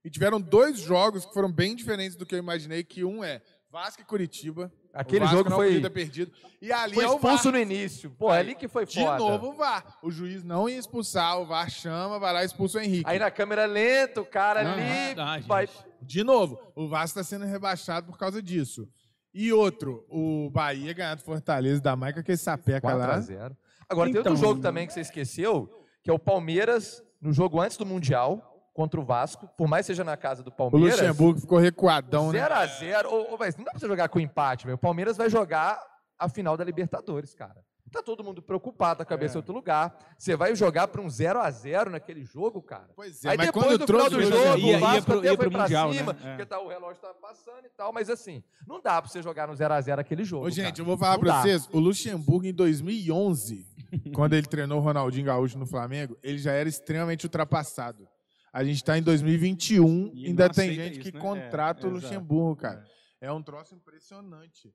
E 0.04 0.10
tiveram 0.10 0.40
dois 0.40 0.78
jogos 0.80 1.26
que 1.26 1.34
foram 1.34 1.52
bem 1.52 1.76
diferentes 1.76 2.16
do 2.16 2.28
que 2.28 2.36
eu 2.36 2.40
imaginei, 2.40 2.84
que 2.84 3.04
um 3.04 3.24
é 3.24 3.42
Vasco 3.72 4.04
e 4.04 4.06
Curitiba. 4.06 4.72
Aquele 4.94 5.26
jogo 5.26 5.50
não 5.50 5.58
foi- 5.58 5.66
podia 5.68 5.82
ter 5.82 5.90
perdido. 5.90 6.32
E 6.62 6.72
ali 6.72 6.94
Foi 6.94 7.04
é 7.04 7.08
o 7.10 7.16
expulso 7.16 7.44
VAR. 7.46 7.54
no 7.54 7.60
início. 7.60 8.12
Pô, 8.12 8.32
é 8.34 8.38
ali 8.38 8.54
que 8.54 8.68
foi 8.68 8.86
De 8.86 8.94
foda. 9.04 9.18
novo 9.18 9.48
o 9.50 9.54
VAR. 9.54 9.98
O 10.04 10.12
juiz 10.12 10.44
não 10.44 10.70
ia 10.70 10.78
expulsar, 10.78 11.40
o 11.40 11.46
VAR 11.48 11.70
chama, 11.72 12.20
vai 12.20 12.32
lá 12.32 12.44
e 12.44 12.46
expulsa 12.46 12.78
o 12.78 12.82
Henrique. 12.82 13.04
Aí 13.10 13.18
na 13.18 13.32
câmera 13.32 13.66
lenta, 13.66 14.22
o 14.22 14.26
cara 14.26 14.64
Não, 14.64 14.74
ali 14.74 15.16
não 15.16 15.42
vai... 15.48 15.68
De 16.02 16.24
novo, 16.24 16.62
o 16.76 16.88
Vasco 16.88 17.20
está 17.20 17.24
sendo 17.24 17.46
rebaixado 17.46 18.06
por 18.06 18.18
causa 18.18 18.42
disso. 18.44 18.88
E 19.34 19.52
outro, 19.52 20.06
o 20.08 20.50
Bahia 20.52 20.94
ganhar 20.94 21.16
do 21.16 21.24
Fortaleza 21.24 21.82
da 21.82 21.96
Maica, 21.96 22.22
que 22.24 22.32
esse 22.32 22.44
sapeca 22.44 22.94
lá. 22.94 23.18
4x0. 23.20 23.58
Agora 23.90 24.12
tem 24.12 24.20
Então- 24.22 24.32
outro 24.34 24.48
jogo 24.48 24.62
também 24.62 24.86
que 24.88 24.94
você 24.94 25.02
esqueceu, 25.02 25.68
que 26.06 26.12
é 26.12 26.14
o 26.14 26.20
Palmeiras, 26.20 27.04
no 27.20 27.34
jogo 27.34 27.60
antes 27.60 27.78
do 27.78 27.86
Mundial, 27.86 28.70
contra 28.76 29.02
o 29.02 29.04
Vasco, 29.04 29.50
por 29.58 29.68
mais 29.68 29.88
que 29.88 29.94
seja 29.94 30.04
na 30.04 30.16
casa 30.16 30.44
do 30.44 30.50
O 30.50 30.52
Palmeiras. 30.52 31.00
Luxemburgo 31.00 31.40
ficou 31.40 31.58
recuadão, 31.58 32.32
né? 32.32 32.48
0x0. 32.48 33.06
Ô, 33.08 33.34
ô, 33.34 33.38
velho, 33.38 33.56
não 33.58 33.66
dá 33.66 33.72
pra 33.72 33.80
você 33.80 33.88
jogar 33.88 34.08
com 34.08 34.20
empate, 34.20 34.68
meu. 34.68 34.76
O 34.76 34.78
Palmeiras 34.78 35.18
vai 35.18 35.32
jogar 35.32 35.82
a 36.20 36.30
final 36.30 36.56
da 36.56 36.64
Libertadores, 36.64 37.34
cara. 37.34 37.65
Tá 37.92 38.02
todo 38.04 38.24
mundo 38.24 38.42
preocupado, 38.42 39.02
a 39.04 39.06
cabeça 39.06 39.36
É. 39.36 39.38
em 39.38 39.40
outro 39.40 39.54
lugar. 39.54 39.96
Você 40.18 40.36
vai 40.36 40.54
jogar 40.56 40.88
pra 40.88 41.02
um 41.02 41.08
0x0 41.08 41.90
naquele 41.90 42.26
jogo, 42.26 42.62
cara. 42.62 42.90
Pois 42.96 43.24
é, 43.24 43.30
Aí 43.30 43.38
mas 43.38 43.46
depois 43.48 43.66
quando 43.68 43.78
do 43.78 43.86
final 43.88 44.10
trouxe 44.10 44.16
do 44.16 44.36
o 44.36 44.38
jogo, 44.44 44.58
Ia- 44.68 44.78
o 44.78 44.80
Vasco 44.80 45.06
pro- 45.06 45.20
até 45.20 45.28
ia 45.32 45.38
foi 45.38 45.50
Mundial, 45.50 45.94
cima, 45.94 46.14
né? 46.14 46.20
É. 46.24 46.30
porque 46.30 46.46
tá, 46.46 46.60
o 46.60 46.68
relógio 46.68 47.02
tá 47.02 47.14
passando 47.14 47.66
e 47.66 47.70
tal, 47.70 47.94
mas 47.94 48.10
assim, 48.10 48.44
não 48.68 48.82
dá 48.82 49.02
pra 49.02 49.10
você 49.10 49.22
jogar 49.22 49.48
no 49.48 49.54
0x0 49.54 50.00
aquele 50.00 50.26
jogo, 50.26 50.48
Ô, 50.48 50.50
gente, 50.50 50.66
cara. 50.66 50.82
eu 50.82 50.86
vou 50.86 50.98
falar 50.98 51.18
dá. 51.20 51.42
vocês, 51.42 51.70
o 51.72 51.80
Luxemburgo 51.80 52.46
em 52.46 52.54
2011, 52.54 53.66
quando 54.14 54.34
ele 54.34 54.48
treinou 54.48 54.80
o 54.80 54.82
Ronaldinho 54.82 55.26
Gaúcho 55.28 55.58
no 55.58 55.66
Flamengo, 55.66 56.18
ele 56.24 56.38
já 56.40 56.52
era 56.52 56.68
extremamente 56.68 57.24
ultrapassado. 57.26 58.08
A 58.52 58.64
gente 58.64 58.84
tá 58.84 58.98
em 58.98 59.02
2021, 59.04 60.12
E 60.14 60.26
ainda 60.28 60.50
tem 60.50 60.74
gente 60.74 61.00
isso, 61.00 61.02
que 61.02 61.12
né? 61.16 61.20
contrata 61.22 61.86
É, 61.86 61.90
o. 61.90 61.94
Luxemburgo, 61.94 62.56
cara. 62.56 62.86
É 63.22 63.32
um 63.32 63.44
troço 63.44 63.76
impressionante, 63.76 64.74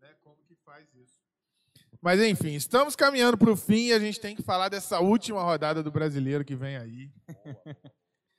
né? 0.00 0.08
Como 0.22 0.36
que 0.46 0.54
faz 0.64 0.86
isso? 0.94 1.13
Mas 2.04 2.20
enfim, 2.20 2.52
estamos 2.54 2.94
caminhando 2.94 3.38
para 3.38 3.50
o 3.50 3.56
fim 3.56 3.86
e 3.86 3.92
a 3.94 3.98
gente 3.98 4.20
tem 4.20 4.36
que 4.36 4.42
falar 4.42 4.68
dessa 4.68 5.00
última 5.00 5.42
rodada 5.42 5.82
do 5.82 5.90
Brasileiro 5.90 6.44
que 6.44 6.54
vem 6.54 6.76
aí. 6.76 7.10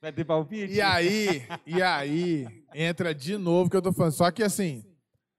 Vai 0.00 0.12
ter 0.12 0.24
palpite? 0.24 0.72
E 0.72 0.80
aí, 0.80 1.44
e 1.66 1.82
aí, 1.82 2.46
entra 2.72 3.12
de 3.12 3.36
novo 3.36 3.68
que 3.68 3.76
eu 3.76 3.82
tô 3.82 3.92
falando. 3.92 4.12
Só 4.12 4.30
que 4.30 4.44
assim, 4.44 4.84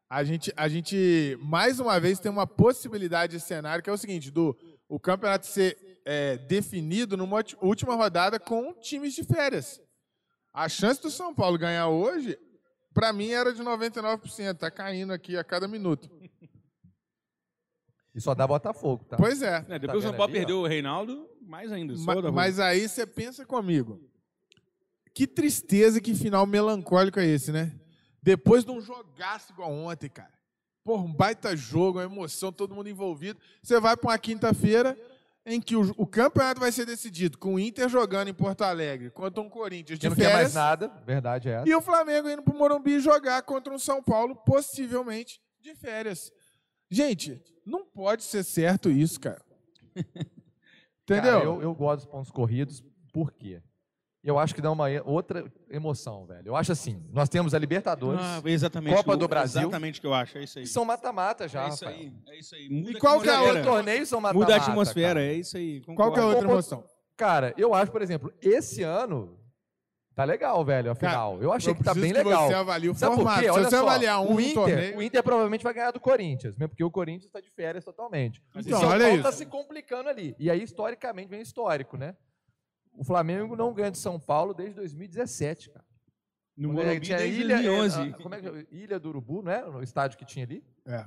a 0.10 0.26
gente, 0.26 0.52
a 0.58 0.68
gente 0.68 1.40
mais 1.42 1.80
uma 1.80 1.98
vez 2.02 2.20
tem 2.20 2.30
uma 2.30 2.46
possibilidade 2.46 3.38
de 3.38 3.42
cenário 3.42 3.82
que 3.82 3.90
é 3.90 3.94
o 3.94 3.98
seguinte, 3.98 4.30
do 4.30 4.58
o 4.90 5.00
campeonato 5.00 5.46
ser 5.48 5.78
é, 6.04 6.36
definido 6.38 7.16
numa 7.16 7.42
última 7.62 7.96
rodada 7.96 8.38
com 8.38 8.74
times 8.74 9.14
de 9.14 9.24
férias. 9.24 9.80
A 10.54 10.68
chance 10.68 11.02
do 11.02 11.10
São 11.10 11.34
Paulo 11.34 11.58
ganhar 11.58 11.88
hoje, 11.88 12.38
pra 12.94 13.14
mim, 13.14 13.30
era 13.30 13.54
de 13.54 13.64
99%. 13.64 14.58
Tá 14.58 14.70
caindo 14.70 15.14
aqui 15.14 15.38
a 15.38 15.46
cada 15.46 15.66
minuto. 15.66 16.10
E 18.18 18.22
só 18.22 18.34
dá 18.34 18.47
Botafogo, 18.47 19.05
tá? 19.05 19.15
Pois 19.15 19.41
é. 19.43 19.63
É, 19.70 19.78
depois 19.80 19.91
Tá 20.03 20.09
o 20.09 20.11
São 20.11 20.18
Paulo 20.18 20.24
ali, 20.24 20.34
ó? 20.34 20.38
perdeu 20.39 20.57
o 20.61 20.65
Reinaldo, 20.68 21.30
mais 21.39 21.72
ainda. 21.72 21.95
Só 21.95 22.03
Ma- 22.05 22.13
o 22.15 22.22
da 22.24 22.30
rua. 22.30 22.36
mas 22.36 22.59
aí 22.59 22.89
você 22.89 23.05
pensa 23.05 23.45
comigo. 23.45 24.01
Que 25.13 25.26
tristeza, 25.28 26.01
que 26.01 26.13
final 26.13 26.45
melancólico 26.45 27.20
é 27.20 27.26
esse, 27.26 27.51
né? 27.51 27.74
Depois 28.22 28.63
de 28.65 28.72
um 28.72 28.82
jogaço 28.82 29.51
igual 29.53 29.72
ontem, 29.72 30.09
cara. 30.09 30.34
Porra, 30.84 31.03
um 31.03 31.13
baita 31.13 31.55
jogo, 31.55 31.99
uma 31.99 32.05
emoção, 32.05 32.51
todo 32.51 32.74
mundo 32.74 32.89
envolvido. 32.89 33.39
Você 33.61 33.80
vai 33.80 33.95
para 33.97 34.09
uma 34.09 34.18
quinta-feira 34.18 34.97
em 35.45 35.61
que 35.61 35.76
o, 35.76 35.93
o 35.97 36.05
campeonato 36.05 36.59
vai 36.59 36.72
ser 36.72 36.86
decidido 36.86 37.38
com 37.38 37.53
o 37.55 37.59
Inter 37.59 37.88
jogando 37.88 38.28
em 38.30 38.34
Porto 38.34 38.63
Alegre 38.63 39.09
contra 39.11 39.41
um 39.41 39.49
Corinthians 39.49 39.97
de 39.99 40.09
não 40.09 40.15
quer 40.15 40.34
mais 40.34 40.53
nada, 40.53 40.89
verdade 41.05 41.47
é 41.49 41.53
essa. 41.53 41.70
e 41.70 41.74
o 41.74 41.82
Flamengo 41.82 42.30
indo 42.30 42.41
pro 42.43 42.53
Morumbi 42.53 42.99
jogar 42.99 43.41
contra 43.43 43.74
um 43.74 43.80
São 43.80 44.03
Paulo, 44.03 44.36
possivelmente 44.36 45.39
de 45.61 45.74
férias. 45.74 46.32
Gente, 46.90 47.42
não 47.66 47.86
pode 47.86 48.24
ser 48.24 48.44
certo 48.44 48.90
isso, 48.90 49.20
cara. 49.20 49.42
Entendeu? 51.04 51.34
Cara, 51.40 51.44
eu, 51.46 51.62
eu 51.62 51.74
gosto 51.76 52.04
dos 52.04 52.06
pontos 52.12 52.32
corridos, 52.32 52.84
por 53.14 53.32
quê? 53.32 53.62
Eu 54.24 54.38
acho 54.38 54.54
que 54.54 54.62
dá 54.62 54.70
uma 54.70 54.88
outra 55.06 55.50
emoção, 55.70 56.26
velho. 56.26 56.48
Eu 56.48 56.56
acho 56.56 56.72
assim, 56.74 57.02
nós 57.14 57.30
temos 57.30 57.54
a 57.54 57.60
Libertadores, 57.60 58.20
Ah, 58.22 58.42
exatamente. 58.44 58.96
Copa 58.98 59.16
do 59.16 59.26
Brasil. 59.28 59.62
Exatamente 59.62 60.00
o 60.00 60.02
que 60.02 60.08
eu 60.08 60.14
acho, 60.14 60.38
é 60.38 60.44
isso 60.44 60.60
aí. 60.60 60.66
que 60.66 60.70
são 60.70 60.84
mata-mata 60.84 61.48
já, 61.48 61.64
é 61.66 61.70
isso 61.70 61.86
Rafael. 61.86 62.02
aí, 62.02 62.14
é 62.28 62.40
isso 62.40 62.56
aí. 62.56 62.70
Muda 62.70 62.92
E 62.92 63.00
qual 63.00 63.22
que 63.22 63.30
é 63.30 63.36
a 63.36 63.42
outra? 63.42 63.64
Torneios 63.64 64.10
são 64.10 64.20
mata-mata. 64.20 64.52
Muda 64.52 64.62
a 64.62 64.66
atmosfera, 64.66 65.08
cara. 65.22 65.24
é 65.26 65.34
isso 65.34 65.56
aí. 65.56 65.82
Qual 65.82 65.96
que 65.96 66.02
é 66.02 66.04
a 66.04 66.08
concordo. 66.26 66.28
outra 66.36 66.52
emoção? 66.52 66.84
Cara, 67.16 67.54
eu 67.58 67.74
acho, 67.74 67.90
por 67.92 68.02
exemplo, 68.02 68.34
esse 68.42 68.84
ano 68.84 69.40
tá 70.18 70.24
legal, 70.26 70.65
velho, 70.65 70.91
a 70.91 70.95
Cara, 70.95 71.11
final. 71.13 71.41
Eu 71.41 71.53
achei 71.53 71.72
Eu 71.72 71.76
que 71.76 71.84
tá 71.84 71.93
bem 71.93 72.11
que 72.11 72.18
legal. 72.24 72.47
Você 72.47 72.53
avalie 72.55 72.89
o 72.89 72.95
Sabe 72.95 73.11
por 73.15 73.22
formato. 73.22 73.39
quê? 73.39 73.45
Se 73.45 73.51
Olha 73.51 73.63
você 73.70 73.78
só, 73.78 73.84
avaliar 73.84 74.22
um 74.22 74.34
o 74.36 74.41
Inter, 74.41 74.53
torneio... 74.55 74.97
o 74.97 75.01
Inter 75.03 75.24
provavelmente 75.24 75.63
vai 75.63 75.74
ganhar 75.74 75.91
do 75.91 75.99
Corinthians, 75.99 76.55
mesmo 76.55 76.70
porque 76.70 76.84
o 76.84 76.89
Corinthians 76.91 77.26
está 77.26 77.39
de 77.39 77.49
férias 77.51 77.86
totalmente. 77.86 78.41
Então, 78.55 78.78
o 78.78 78.82
São 78.82 78.89
olha 78.89 78.99
Paulo 79.05 79.13
isso. 79.15 79.24
tá 79.24 79.32
se 79.32 79.45
complicando 79.45 80.09
ali. 80.09 80.36
E 80.39 80.49
aí, 80.49 80.61
historicamente, 80.63 81.30
vem 81.30 81.41
histórico, 81.41 81.95
né? 81.97 82.15
O 82.93 83.03
Flamengo 83.03 83.55
não 83.55 83.72
ganha 83.74 83.91
de 83.91 83.99
São 83.99 84.20
Paulo 84.20 84.53
desde 84.55 84.74
2017, 84.76 85.70
cara. 85.70 85.86
No 86.57 86.70
Quando 86.70 86.78
Morumbi 86.88 86.99
tinha 87.01 87.18
desde 87.20 87.39
Ilha, 87.41 87.55
2011. 87.57 87.99
é, 87.99 88.03
a- 88.09 88.13
como 88.18 88.34
é 88.36 88.41
que 88.41 88.47
é? 88.47 88.65
Ilha 88.72 88.99
do 88.99 89.09
Urubu, 89.09 89.43
né? 89.43 89.61
No 89.61 89.84
estádio 89.84 90.18
que 90.18 90.26
tinha 90.26 90.43
ali. 90.43 90.63
É. 90.88 91.05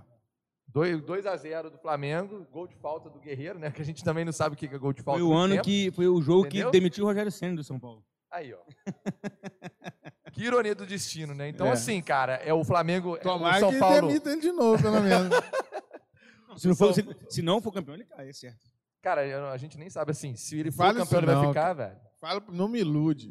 2 0.69 1.27
a 1.27 1.37
0 1.37 1.69
do 1.69 1.79
Flamengo, 1.79 2.47
gol 2.53 2.69
de 2.69 2.77
falta 2.77 3.11
do 3.11 3.19
Guerreiro, 3.19 3.59
né? 3.59 3.73
Que 3.73 3.83
a 3.83 3.85
gente 3.85 4.05
também 4.05 4.25
não 4.25 4.33
sabe 4.33 4.55
o 4.55 4.57
que 4.57 4.67
é 4.67 4.79
gol 4.79 4.93
de 4.93 5.03
falta. 5.03 5.19
Foi 5.19 5.29
o 5.29 5.33
no 5.33 5.37
ano 5.37 5.55
tempo. 5.55 5.65
que 5.65 5.91
foi 5.91 6.07
o 6.07 6.23
jogo 6.23 6.47
Entendeu? 6.47 6.71
que 6.71 6.79
demitiu 6.79 7.03
o 7.03 7.09
Rogério 7.09 7.33
Senna 7.33 7.57
do 7.57 7.65
São 7.65 7.81
Paulo. 7.81 8.05
Aí, 8.31 8.55
ó. 8.55 8.59
que 10.33 10.45
ironia 10.45 10.75
do 10.75 10.87
destino, 10.87 11.35
né? 11.35 11.49
Então, 11.49 11.67
É. 11.67 11.73
assim, 11.73 12.01
cara, 12.01 12.35
é 12.37 12.53
o 12.55 12.65
Flamengo. 12.65 13.17
é 13.17 13.21
Tomara 13.21 13.57
o 13.57 13.61
São 13.61 13.71
que 13.73 13.79
Paulo. 13.79 14.07
demita 14.09 14.31
ele 14.31 14.41
de 14.41 14.53
novo, 14.53 14.83
pelo 14.83 15.01
menos. 15.01 15.31
Se 16.57 16.67
não, 16.67 16.75
for, 16.77 16.93
se, 16.93 17.07
se 17.29 17.43
não 17.43 17.61
for 17.63 17.73
campeão, 17.73 17.95
ele 17.95 18.05
cai, 18.05 18.29
é 18.29 18.33
certo. 18.33 18.59
Cara, 19.01 19.51
a 19.53 19.57
gente 19.57 19.79
nem 19.79 19.89
sabe 19.89 20.11
assim. 20.11 20.35
Se 20.35 20.59
ele 20.59 20.71
for 20.73 20.93
campeão, 20.95 21.21
ele 21.21 21.27
vai 21.27 21.35
não, 21.37 21.49
ficar, 21.49 21.73
velho. 21.73 21.97
Fala, 22.21 22.43
não 22.51 22.69
me 22.69 22.81
ilude. 22.81 23.31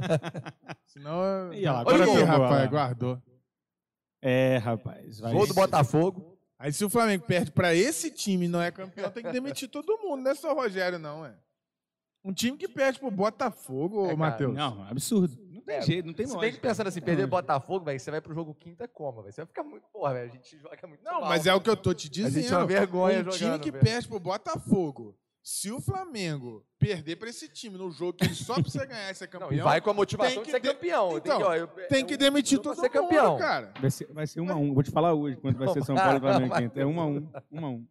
Senão. 0.86 1.50
Olha 1.50 1.72
lá, 1.72 1.84
Olha 1.86 2.02
agora 2.02 2.24
rapaz, 2.24 2.50
olha 2.50 2.60
lá. 2.60 2.66
guardou. 2.66 3.22
É, 4.22 4.56
rapaz. 4.56 5.20
Vai. 5.20 5.32
Gol 5.32 5.46
do 5.46 5.54
Botafogo. 5.54 6.38
Aí 6.58 6.72
se 6.72 6.84
o 6.84 6.90
Flamengo 6.90 7.24
perde 7.24 7.50
pra 7.52 7.74
esse 7.74 8.10
time 8.10 8.46
e 8.46 8.48
não 8.48 8.60
é 8.60 8.70
campeão, 8.70 9.10
tem 9.10 9.22
que 9.22 9.32
demitir 9.32 9.68
todo 9.68 9.96
mundo, 9.98 10.22
não 10.22 10.30
é 10.30 10.34
só 10.34 10.52
o 10.52 10.54
Rogério, 10.54 10.98
não, 10.98 11.24
é. 11.24 11.34
Um 12.24 12.32
time 12.32 12.56
que 12.58 12.68
perde 12.68 12.98
pro 12.98 13.10
Botafogo, 13.10 14.06
É, 14.10 14.14
Matheus. 14.14 14.54
Não, 14.54 14.82
absurdo. 14.88 15.38
Não 15.50 15.60
tem 15.62 15.76
É, 15.76 15.82
jeito, 15.82 16.06
não 16.06 16.12
tem 16.14 16.26
Se 16.26 16.32
bem 16.32 16.40
lógica. 16.42 16.56
que 16.56 16.62
pensando 16.68 16.86
assim, 16.88 17.00
Não 17.00 17.06
perder 17.06 17.22
tem 17.22 17.30
Botafogo, 17.30 17.84
velho, 17.84 17.98
você 18.00 18.10
vai 18.10 18.20
pro 18.20 18.34
jogo 18.34 18.54
quinta 18.54 18.86
como, 18.88 19.22
velho? 19.22 19.32
Você 19.32 19.40
vai 19.40 19.46
ficar 19.46 19.62
muito, 19.62 19.84
porra, 19.92 20.14
velho, 20.14 20.30
a 20.30 20.32
gente 20.34 20.58
joga 20.58 20.86
muito 20.86 21.02
Não, 21.04 21.20
mal. 21.20 21.28
mas 21.30 21.46
é 21.46 21.54
o 21.54 21.60
que 21.60 21.70
eu 21.70 21.76
tô 21.76 21.94
te 21.94 22.08
A 22.08 22.10
dizendo. 22.10 22.42
gente 22.42 22.52
é 22.52 22.56
uma 22.56 22.66
vergonha 22.66 23.20
um 23.20 23.24
time 23.24 23.36
jogando, 23.38 23.60
que 23.62 23.70
velho. 23.70 23.84
perde 23.84 24.08
pro 24.08 24.20
Botafogo. 24.20 25.16
Se 25.42 25.72
o 25.72 25.80
Flamengo 25.80 26.62
perder 26.78 27.16
pra 27.16 27.30
esse 27.30 27.48
time 27.48 27.78
no 27.78 27.90
jogo 27.90 28.12
que 28.12 28.24
ele 28.26 28.34
só 28.34 28.54
precisa 28.60 28.84
ganhar 28.84 29.10
e 29.10 29.14
ser 29.14 29.24
Não, 29.32 29.40
campeão, 29.40 29.52
e 29.58 29.62
vai 29.62 29.80
com 29.80 29.88
a 29.88 29.94
motivação 29.94 30.34
tem 30.34 30.40
de 30.42 30.44
que 30.46 30.50
ser 30.50 30.60
de- 30.60 30.68
campeão. 30.68 31.08
tem 31.08 31.16
Então, 31.18 31.38
que, 31.38 31.44
ó, 31.44 31.54
eu- 31.54 31.66
tem 31.88 32.04
que 32.04 32.14
um 32.14 32.18
demitir 32.18 32.58
todo 32.58 32.74
ser 32.74 32.82
mundo, 32.82 32.90
campeão. 32.92 33.38
cara. 33.38 33.72
Vai 33.80 33.90
ser, 33.90 34.12
vai 34.12 34.26
ser 34.26 34.40
um 34.42 34.50
a 34.50 34.54
um. 34.56 34.74
Vou 34.74 34.82
te 34.82 34.90
falar 34.90 35.14
hoje 35.14 35.36
quanto 35.38 35.56
vai 35.58 35.68
ser 35.68 35.82
São 35.84 35.94
Paulo 35.96 36.18
e 36.18 36.20
Flamengo. 36.20 36.54
É 36.78 36.84
um 36.84 37.00
a 37.00 37.06
um. 37.06 37.28
Um 37.50 37.64
a 37.64 37.68
um. 37.70 37.86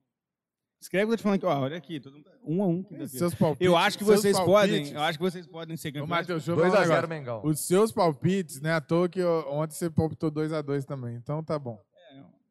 Escreve 0.81 1.05
o 1.05 1.07
que 1.07 1.13
eu 1.13 1.17
tô 1.17 1.17
te 1.17 1.23
falando 1.23 1.35
aqui. 1.37 1.45
Ó, 1.45 1.59
olha 1.59 1.77
aqui. 1.77 1.99
todo 1.99 2.13
mundo- 2.13 2.29
Um 2.45 2.63
a 2.63 2.67
um. 2.67 2.77
quinta-feira. 2.83 3.07
Seus 3.09 3.35
palpites, 3.35 3.65
Eu 3.67 3.75
acho 3.77 3.97
que 3.97 4.05
seus 4.05 4.21
vocês 4.21 4.35
palpites- 4.37 4.61
podem. 4.61 4.93
Eu 4.93 5.01
acho 5.01 5.17
que 5.17 5.23
vocês 5.23 5.45
podem 5.47 5.77
ser 5.77 5.89
Ô, 5.89 5.91
campeões. 5.91 6.09
Matheus, 6.09 6.45
deixa 6.45 6.51
eu 6.51 6.55
falar 6.55 6.67
um 6.67 6.71
2x0 6.71 6.89
negócio. 7.07 7.09
Mengão. 7.09 7.41
Os 7.43 7.59
seus 7.59 7.91
palpites, 7.91 8.61
né? 8.61 8.73
À 8.73 8.81
toa 8.81 9.09
que 9.09 9.21
ó, 9.21 9.51
ontem 9.51 9.73
você 9.75 9.89
palpitou 9.89 10.31
2x2 10.31 10.85
também. 10.85 11.15
Então 11.15 11.43
tá 11.43 11.59
bom. 11.59 11.79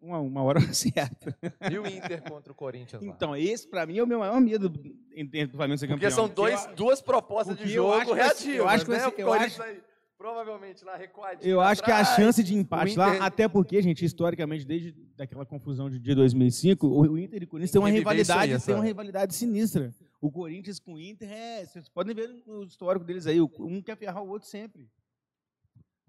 Um 0.01 0.15
a 0.15 0.21
um, 0.21 0.27
uma 0.29 0.43
hora 0.45 0.61
certa. 0.73 1.37
E 1.71 1.77
o 1.79 1.85
Inter 1.87 2.23
contra 2.23 2.53
o 2.53 2.55
Corinthians 2.55 3.03
lá? 3.03 3.09
Então, 3.09 3.35
esse 3.35 3.67
pra 3.67 3.85
mim 3.85 3.99
é 3.99 4.03
o 4.03 4.07
meu 4.07 4.21
maior 4.21 4.41
medo 4.41 4.73
em 5.13 5.27
termos 5.27 5.51
do 5.53 5.57
Flamengo 5.57 5.77
ser 5.79 5.89
Porque 5.89 6.05
campeão. 6.07 6.27
são 6.27 6.33
dois, 6.33 6.67
eu- 6.67 6.75
duas 6.77 7.01
propostas 7.03 7.57
de 7.57 7.63
porque 7.65 7.77
eu 7.79 7.83
jogo 7.83 7.95
acho 7.95 8.05
que 8.05 8.11
vai 8.15 8.19
ser- 8.19 8.25
reativas, 8.27 8.57
eu 8.59 8.69
acho 8.69 8.85
que 8.85 8.91
vai 8.91 8.99
né? 8.99 9.05
ser- 9.05 9.09
O 9.09 9.21
eu 9.21 9.27
Corinthians 9.27 9.53
acho- 9.53 9.59
vai 9.59 9.81
provavelmente 10.19 10.85
lá 10.85 10.97
recuadinho 10.97 11.49
Eu 11.49 11.61
acho 11.61 11.83
que 11.83 11.91
a 11.91 12.01
atrás. 12.01 12.17
chance 12.17 12.43
de 12.43 12.55
empate 12.55 12.97
o 12.97 12.99
lá, 12.99 13.09
Inter- 13.11 13.23
até 13.23 13.49
porque, 13.49 13.81
gente, 13.81 14.05
historicamente, 14.05 14.65
desde 14.67 14.93
daquela 15.17 15.47
confusão 15.47 15.89
de 15.89 15.99
dia 15.99 16.15
2005, 16.17 16.87
o 16.87 17.01
o 17.13 17.19
Inter 17.19 17.41
e 17.43 17.45
o 17.45 17.49
Corinthians 17.49 17.71
têm 17.71 17.81
uma 17.81 17.89
aí, 17.89 17.95
rivalidade, 17.95 18.65
tem 18.67 18.75
uma 18.75 18.85
rivalidade 18.85 19.35
sinistra. 19.35 19.95
O 20.21 20.31
Corinthians 20.31 20.81
com 20.81 20.95
o 20.95 21.01
Inter, 21.01 21.31
é, 21.31 21.65
vocês 21.65 21.89
podem 21.89 22.15
ver 22.15 22.29
no 22.47 22.65
histórico 22.65 23.05
deles 23.07 23.27
aí, 23.27 23.41
o- 23.41 23.51
um 23.61 23.81
quer 23.81 23.97
ferrar 23.97 24.23
o 24.23 24.29
outro 24.29 24.49
sempre. 24.49 24.91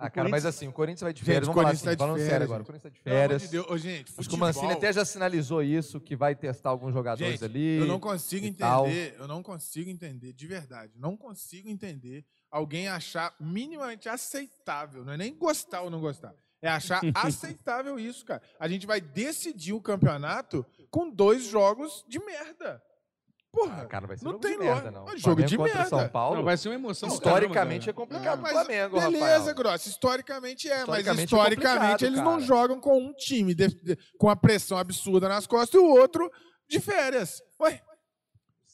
Ah, 0.02 0.08
o 0.08 0.12
cara, 0.12 0.30
mas 0.30 0.46
assim, 0.46 0.66
o 0.66 0.72
Corinthians 0.72 1.02
vai 1.02 1.12
de 1.12 1.20
Gente, 1.20 1.26
férias. 1.26 1.44
o 1.44 1.52
Vamos 1.52 1.56
falar 1.62 1.70
Corinthians 1.72 1.82
assim, 1.82 1.86
tá 1.86 1.92
de 1.94 1.98
falando 2.00 2.16
férias, 2.16 2.30
sério 2.32 2.44
agora. 2.46 2.60
gente. 2.60 2.64
O 2.64 2.68
Corinthians 2.68 2.94
tá 2.94 2.98
de 2.98 3.04
férias. 3.04 3.42
de 3.42 3.48
Deus. 3.50 3.66
Ô, 3.70 3.78
gente, 3.78 4.00
Acho 4.00 4.06
que 4.06 4.12
o 4.12 4.24
futebol- 4.24 4.40
Mancini 4.40 4.72
até 4.72 4.94
já 4.94 5.04
sinalizou 5.04 5.62
isso, 5.62 6.00
que 6.00 6.16
vai 6.16 6.34
testar 6.36 6.70
alguns 6.70 6.94
jogadores 6.94 7.34
Gente, 7.34 7.44
ali. 7.44 7.78
Eu 7.80 7.86
não 7.86 8.00
consigo 8.00 8.46
e 8.46 8.54
tal. 8.54 8.88
entender, 8.88 9.16
eu 9.20 9.28
não 9.28 9.44
consigo 9.44 9.90
entender, 9.90 10.32
de 10.32 10.48
verdade, 10.48 10.94
não 10.96 11.18
consigo 11.18 11.68
entender 11.68 12.24
alguém 12.52 12.88
achar 12.88 13.34
minimamente 13.40 14.08
aceitável, 14.10 15.04
não 15.06 15.14
é 15.14 15.18
nem 15.18 15.36
gostar 15.36 15.82
ou 15.82 15.90
não 15.90 16.00
gostar, 16.02 16.34
é 16.62 16.70
achar 16.70 17.02
aceitável 17.16 18.00
isso, 18.00 18.26
cara. 18.26 18.42
A 18.60 18.68
gente 18.68 18.86
vai 18.88 19.00
decidir 19.02 19.74
o 19.74 19.82
campeonato 19.82 20.66
com 20.90 21.10
dois 21.10 21.44
jogos 21.44 22.04
de 22.08 22.20
merda. 22.24 22.82
Porra, 23.52 23.82
Ah, 23.82 23.86
cara, 23.88 24.06
vai 24.06 24.16
ser 24.16 24.26
não 24.26 24.34
jogo 24.34 24.44
tem 24.44 24.52
de 24.52 24.60
merda, 24.60 24.92
não. 24.92 25.08
Jogo 25.08 25.22
Flamengo 25.22 25.48
de 25.48 25.58
merda. 25.58 25.86
São 25.86 26.08
Paulo, 26.10 26.36
Não, 26.36 26.44
vai 26.44 26.56
ser 26.56 26.70
uma 26.70 26.76
emoção. 26.76 27.10
historicamente 27.10 27.90
é 27.90 27.94
complicado 27.94 28.36
Não, 28.36 28.44
mas 28.44 28.52
Flamengo, 28.52 29.00
beleza, 29.00 29.38
Rafael. 29.38 29.56
Grossa. 29.56 29.90
Historicamente 29.90 30.68
é, 30.70 30.86
mas 30.86 31.00
Historicamente 31.00 31.22
é 31.22 31.24
historicamente 31.26 31.80
complicado, 31.80 32.04
eles 32.06 32.20
não 32.20 32.34
cara. 32.34 32.42
jogam 32.44 32.80
com 32.80 32.96
um 33.02 33.12
time 33.14 33.56
de- 33.56 33.68
de- 33.70 33.98
com 34.20 34.30
a 34.30 34.36
pressão 34.36 34.78
absurda 34.78 35.28
nas 35.28 35.48
costas 35.48 35.82
e 35.82 35.84
o 35.84 35.90
outro 35.90 36.30
de 36.70 36.80
férias. 36.80 37.42
Ué, 37.60 37.82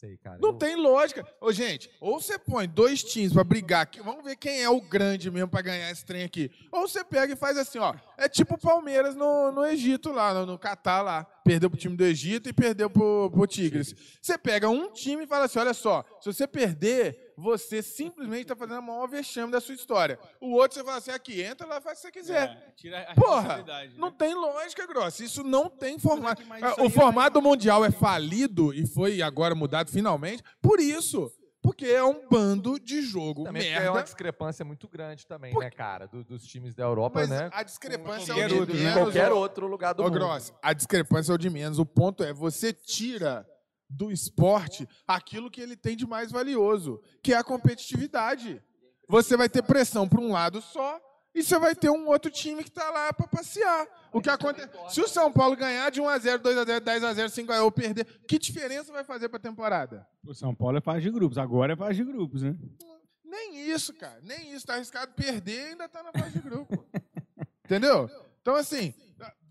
Sei, 0.06 0.18
cara. 0.18 0.38
não 0.40 0.50
eu- 0.50 0.54
tem 0.56 0.76
lógica. 0.76 1.26
Ô, 1.42 1.52
gente, 1.52 1.90
ou 2.00 2.20
você 2.22 2.38
põe 2.38 2.68
dois 2.68 3.04
times 3.04 3.34
pra 3.34 3.44
brigar 3.44 3.82
aqui, 3.82 4.02
vamos 4.02 4.24
ver 4.24 4.36
quem 4.36 4.62
é 4.62 4.70
o 4.70 4.80
grande 4.82 5.32
mesmo 5.32 5.48
pra 5.50 5.62
ganhar 5.62 5.90
esse 5.90 6.06
trem 6.06 6.24
aqui. 6.24 6.52
Ou 6.72 6.88
você 6.88 7.04
pega 7.04 7.34
e 7.34 7.36
faz 7.36 7.58
assim, 7.58 7.80
ó. 7.80 7.96
É 8.18 8.30
tipo 8.30 8.56
o 8.56 8.60
Palmeiras 8.60 9.16
no, 9.16 9.52
no 9.52 9.66
Egito 9.66 10.12
lá, 10.12 10.34
no, 10.34 10.46
no 10.46 10.60
Catar 10.60 11.02
lá. 11.02 11.24
Perdeu 11.44 11.70
pro 11.70 11.80
time 11.80 11.96
do 11.96 12.04
Egito 12.04 12.50
e 12.50 12.54
perdeu 12.54 12.90
pro, 12.90 13.30
pro 13.32 13.46
Tigres. 13.48 13.94
Você 14.22 14.38
pega 14.38 14.70
um 14.70 14.92
time 14.92 15.24
e 15.24 15.28
fala 15.28 15.46
assim: 15.46 15.60
olha 15.60 15.74
só, 15.74 16.04
se 16.22 16.32
você 16.32 16.48
perder, 16.48 17.25
você 17.38 17.82
simplesmente 17.82 18.46
tá 18.46 18.56
fazendo 18.56 18.78
a 18.78 18.82
maior 18.82 19.08
vexame 19.08 19.52
da 19.52 19.60
sua 19.62 19.76
história. 19.76 20.18
O 20.40 20.52
outro 20.54 20.78
você 20.80 20.84
fala 20.84 20.98
assim: 20.98 21.12
aqui, 21.12 21.42
entra 21.42 21.66
lá, 21.68 21.82
faz 21.82 22.00
o 22.00 22.02
que 22.02 22.08
você 22.08 22.12
quiser. 22.12 22.44
É, 22.50 22.72
tira 22.76 23.02
a 23.02 23.16
Porra, 23.16 23.58
né? 23.64 23.92
não 23.98 24.12
tem 24.12 24.34
lógica, 24.34 24.86
Grossa. 24.88 25.24
Isso 25.24 25.44
não 25.44 25.70
tem 25.70 26.00
formato. 26.00 26.42
mas 26.48 26.64
isso 26.64 26.82
O 26.84 26.90
formato 26.90 27.42
Mundial 27.42 27.84
é 27.86 27.92
falido 27.92 28.74
e 28.74 28.86
foi 28.88 29.22
agora 29.22 29.54
mudado 29.56 29.92
finalmente 29.92 30.44
por 30.62 30.80
isso. 30.80 31.32
Porque 31.62 31.88
é 31.88 32.04
um 32.04 32.28
bando 32.30 32.80
de 32.80 33.02
jogo 33.02 33.44
Também 33.44 33.64
porque 33.64 33.72
merda. 33.74 33.88
é 33.88 33.90
uma 33.90 34.04
discrepância 34.04 34.64
muito 34.64 34.88
grande 34.88 35.26
também, 35.26 35.52
Por- 35.52 35.64
né, 35.64 35.72
cara? 35.72 36.06
do- 36.08 36.24
dos 36.24 36.46
times 36.46 36.76
da 36.76 36.84
Europa, 36.84 37.22
Mas 37.22 37.30
né? 37.32 37.50
a 37.52 37.64
discrepância 37.64 38.34
é 38.34 38.46
o 38.46 38.66
de 38.68 38.74
né? 38.74 38.80
Em 38.82 38.84
menos. 38.84 38.94
qualquer 39.02 39.32
outro 39.32 39.66
lugar 39.66 39.94
do 39.96 40.04
Ô, 40.04 40.06
mundo. 40.06 40.14
Gross, 40.14 40.54
a 40.62 40.74
discrepância 40.74 41.32
é 41.32 41.34
o 41.36 41.38
de 41.40 41.50
menos. 41.50 41.80
O 41.80 41.86
ponto 41.86 42.24
é, 42.24 42.32
você 42.32 42.72
tira 42.72 43.48
do 43.90 44.12
esporte 44.12 44.88
aquilo 45.08 45.50
que 45.50 45.62
ele 45.62 45.76
tem 45.76 45.96
de 45.96 46.06
mais 46.06 46.32
valioso, 46.32 47.02
que 47.22 47.34
é 47.34 47.38
a 47.38 47.44
competitividade. 47.44 48.62
Você 49.08 49.38
vai 49.38 49.48
ter 49.48 49.62
pressão 49.62 50.08
para 50.08 50.20
um 50.20 50.32
lado 50.32 50.62
só 50.62 51.00
e 51.34 51.44
você 51.44 51.60
vai 51.60 51.76
ter 51.76 51.90
um 51.90 52.08
outro 52.08 52.32
time 52.32 52.64
que 52.64 52.70
está 52.70 52.90
lá 52.90 53.12
para 53.12 53.28
passear. 53.28 53.88
O 54.12 54.22
que 54.22 54.30
acontece? 54.30 54.70
Se 54.90 55.02
o 55.02 55.08
São 55.08 55.32
Paulo 55.32 55.56
ganhar 55.56 55.90
de 55.92 56.00
1 56.00 56.08
a 56.08 56.18
0, 56.18 56.42
2 56.42 56.58
a 56.58 56.64
0, 56.64 56.86
10 56.86 57.04
a 57.04 57.14
0, 57.14 57.30
5 57.30 57.52
a 57.52 57.56
0 57.56 57.66
ou 57.66 57.72
perder, 57.72 58.06
que 58.28 58.40
diferença 58.40 58.92
vai 58.92 59.04
fazer 59.04 59.28
para 59.28 59.38
a 59.38 59.42
temporada? 59.42 60.08
O 60.26 60.34
São 60.34 60.56
Paulo 60.56 60.78
é 60.78 60.82
fase 60.82 61.02
de 61.02 61.12
grupos, 61.12 61.38
agora 61.38 61.74
é 61.74 61.76
fase 61.76 61.98
de 61.98 62.06
grupos, 62.06 62.42
né? 62.42 62.56
Nem 63.24 63.70
isso, 63.70 63.94
cara. 63.94 64.20
Nem 64.24 64.54
isso. 64.54 64.66
Tá 64.66 64.76
arriscado 64.76 65.14
perder 65.14 65.68
e 65.68 65.70
ainda 65.72 65.90
tá 65.90 66.02
na 66.02 66.14
fase 66.14 66.32
de 66.32 66.40
grupo. 66.40 66.86
Entendeu? 67.66 68.10
Então, 68.42 68.56
assim, 68.56 68.94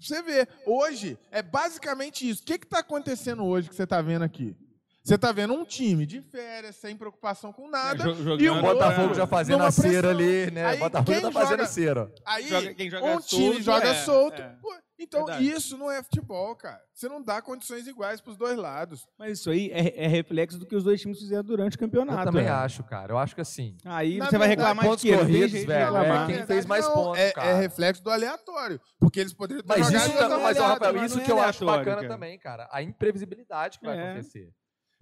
você 0.07 0.23
vê, 0.23 0.47
hoje 0.67 1.19
é 1.31 1.43
basicamente 1.43 2.29
isso. 2.29 2.43
O 2.43 2.47
que 2.47 2.59
que 2.59 2.67
tá 2.67 2.81
acontecendo 2.81 3.45
hoje 3.45 3.69
que 3.69 3.75
você 3.75 3.87
tá 3.87 4.01
vendo 4.03 4.23
aqui? 4.23 4.57
Você 5.03 5.19
tá 5.19 5.33
vendo 5.33 5.53
um 5.53 5.67
time 5.67 6.07
de 6.07 6.23
férias, 6.23 6.77
sem 6.77 6.97
preocupação 6.97 7.53
com 7.53 7.69
nada. 7.69 8.03
É, 8.05 8.15
jogando- 8.15 8.41
e 8.41 8.49
O 8.49 8.59
o 8.59 8.63
Botafogo 8.63 9.13
já 9.13 9.27
fazendo 9.27 9.63
a 9.63 9.71
cera 9.71 10.09
ali, 10.11 10.51
né? 10.51 10.65
Aí, 10.65 10.77
O 10.77 10.81
Botafogo 10.81 11.13
quem 11.13 11.21
tá 11.21 11.31
fazendo 11.31 11.59
joga- 11.59 11.67
cera. 11.67 12.13
Aí, 12.25 12.49
Joga- 12.49 12.75
quem 12.75 12.91
joga 12.91 13.07
um 13.07 13.21
time 13.21 13.43
solto, 13.53 13.63
joga 13.63 13.89
é, 13.89 13.95
solto. 14.03 14.41
é. 14.41 14.57
Então, 14.99 15.25
Verdade. 15.25 15.51
isso 15.51 15.77
não 15.77 15.91
é 15.91 16.03
futebol, 16.03 16.55
cara. 16.55 16.81
Você 16.93 17.09
não 17.09 17.23
dá 17.23 17.43
condições 17.43 17.87
iguais 17.87 18.21
pros 18.21 18.37
dois 18.37 18.57
lados. 18.57 19.07
Mas 19.19 19.39
isso 19.41 19.51
aí 19.51 19.71
é, 19.73 20.05
é 20.05 20.07
reflexo 20.07 20.59
do 20.59 20.67
que 20.67 20.77
os 20.77 20.85
dois 20.85 21.01
times 21.01 21.19
fizeram 21.19 21.43
durante 21.43 21.77
o 21.77 21.79
campeonato. 21.79 22.21
Eu 22.21 22.25
também 22.27 22.47
é. 22.47 22.51
acho, 22.51 22.85
cara. 22.85 23.13
Eu 23.13 23.19
acho 23.19 23.35
que 23.35 23.41
assim. 23.41 23.77
Aí 23.85 24.19
Na 24.19 24.27
você 24.27 24.39
vai 24.39 24.49
reclamar 24.49 24.85
de 24.85 24.91
pontos 24.91 25.03
tem 25.03 25.19
corridos, 25.19 25.51
de 25.51 25.67
velho, 25.67 25.97
é 25.97 26.27
quem 26.27 26.47
fez 26.47 26.65
mais 26.65 26.87
não, 26.87 26.95
pontos, 26.95 27.19
é, 27.19 27.33
cara. 27.33 27.49
é 27.49 27.55
reflexo 27.61 28.03
do 28.03 28.11
aleatório. 28.11 28.81
Porque 29.01 29.21
eles 29.21 29.33
poderiam 29.33 29.63
ter 29.63 29.69
Mas 29.69 29.87
jogado 29.87 30.03
isso, 30.03 30.13
de 30.13 30.19
mas, 30.19 30.33
ó, 30.33 30.39
maneira. 30.39 30.67
Rafael, 30.67 30.95
mas 30.95 31.11
isso 31.11 31.21
é 31.21 31.25
que 31.25 31.33
eu 31.33 31.41
acho 31.41 31.65
aleatório, 31.65 31.85
bacana 31.85 32.03
cara. 32.03 32.15
também, 32.15 32.39
cara. 32.39 32.69
A 32.71 32.83
imprevisibilidade 32.83 33.79
que 33.79 33.87
vai 33.87 33.99
É. 33.99 34.15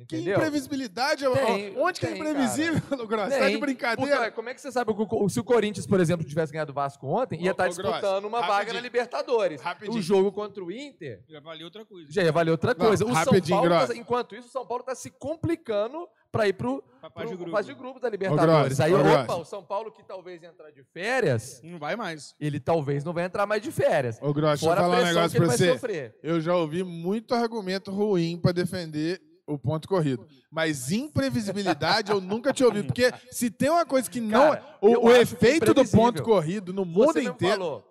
acontecer. 0.03 0.07
Que 0.07 0.17
Entendeu? 0.17 0.37
imprevisibilidade? 0.37 1.27
ó, 1.27 1.33
Tem, 1.35 1.79
onde 1.79 2.01
que 2.01 2.07
é 2.07 2.11
tem, 2.11 2.19
imprevisível, 2.21 2.81
Grosso? 3.07 3.31
Tá 3.31 3.39
de 3.39 3.51
Tem. 3.53 3.59
brincadeira? 3.61 4.17
Porque, 4.17 4.31
como 4.33 4.49
é 4.49 4.55
que 4.55 4.61
você 4.61 4.71
sabe 4.73 4.95
que 4.95 5.07
o- 5.11 5.29
se 5.29 5.41
o 5.41 5.45
Corinthians, 5.45 5.87
por 5.87 6.01
exemplo, 6.01 6.27
tivesse 6.27 6.53
ganhado 6.53 6.71
o 6.73 6.75
Vasco 6.75 7.07
ontem, 7.07 7.41
ia 7.43 7.51
Ô, 7.51 7.53
estar 7.53 7.65
ô, 7.71 7.75
Gross, 7.75 7.77
disputando 7.93 8.25
uma 8.27 8.41
vaga 8.41 8.53
rapidinho. 8.53 8.75
na 8.75 8.81
Libertadores. 8.81 9.61
Rapidinho. 9.61 9.99
O 9.99 10.03
jogo 10.03 10.33
contra 10.33 10.63
o 10.65 10.71
Inter 10.73 11.23
Já 11.29 11.41
valia 11.41 11.65
outra 11.65 11.85
coisa. 11.85 12.07
já 12.11 12.23
ia 12.23 12.33
valer 12.33 12.51
outra 12.51 12.75
Não, 12.77 12.87
coisa. 12.87 13.05
o 13.05 13.09
São 13.09 13.15
rapidinho, 13.17 13.57
Paulo, 13.59 13.71
tá- 13.71 13.85
Gross. 13.87 13.99
enquanto 13.99 14.35
isso, 14.37 14.49
o 14.49 14.51
São 14.51 14.67
Paulo 14.67 14.83
está 14.83 14.95
se 14.95 15.11
complicando 15.11 16.09
para 16.31 16.49
ir 16.49 16.55
pro, 16.55 16.83
Pra 17.01 17.11
pro 17.11 17.23
fase 17.23 17.37
de 17.37 17.45
grupo. 17.45 17.63
de 17.63 17.75
grupo 17.75 18.01
da 18.01 18.09
Libertadores. 18.09 18.79
Gross, 18.79 18.81
Aí, 18.81 18.95
ô, 18.95 19.01
opa, 19.01 19.25
Gross. 19.25 19.41
o 19.41 19.45
São 19.45 19.63
Paulo 19.63 19.93
que 19.93 20.03
talvez 20.03 20.43
ia 20.43 20.49
entrar 20.49 20.71
de 20.71 20.83
férias, 20.85 21.61
Não 21.63 21.79
vai 21.79 21.95
mais. 21.95 22.35
ele 22.41 22.59
talvez 22.59 23.05
não 23.05 23.13
vai 23.13 23.25
entrar 23.25 23.47
mais 23.47 23.61
de 23.63 23.71
férias. 23.71 24.19
Ô, 24.21 24.33
Grosso, 24.33 24.65
deixa 24.65 24.65
eu 24.65 24.69
Fora 24.71 24.81
a 24.81 24.83
falar 24.85 24.95
um 24.95 25.01
pressão 25.01 25.15
negócio 25.15 25.31
que 25.31 25.37
ele 25.37 25.47
pra 25.47 25.57
vai 25.57 25.67
você. 25.67 25.73
sofrer. 25.75 26.19
Eu 26.23 26.41
já 26.41 26.57
ouvi 26.57 26.83
muito 26.83 27.35
argumento 27.35 27.91
ruim 27.91 28.39
pra 28.39 28.53
defender 28.53 29.21
o 29.47 29.59
ponto 29.59 29.89
corrido. 29.89 30.27
Mas 30.51 30.91
imprevisibilidade 30.93 32.11
eu 32.13 32.21
nunca 32.21 32.53
te 32.53 32.65
ouvi. 32.65 32.83
Porque 32.83 33.11
se 33.31 33.51
tem 33.51 33.71
uma 33.71 33.85
coisa 33.87 34.11
que 34.11 34.21
não. 34.21 34.51
Cara, 34.53 34.79
o 34.81 35.07
o 35.09 35.13
efeito 35.13 35.75
do 35.75 35.85
ponto 35.89 36.23
corrido 36.23 36.73
no 36.73 36.85
mundo 36.85 37.13
Você 37.15 37.23
inteiro. 37.25 37.57
falou. 37.59 37.89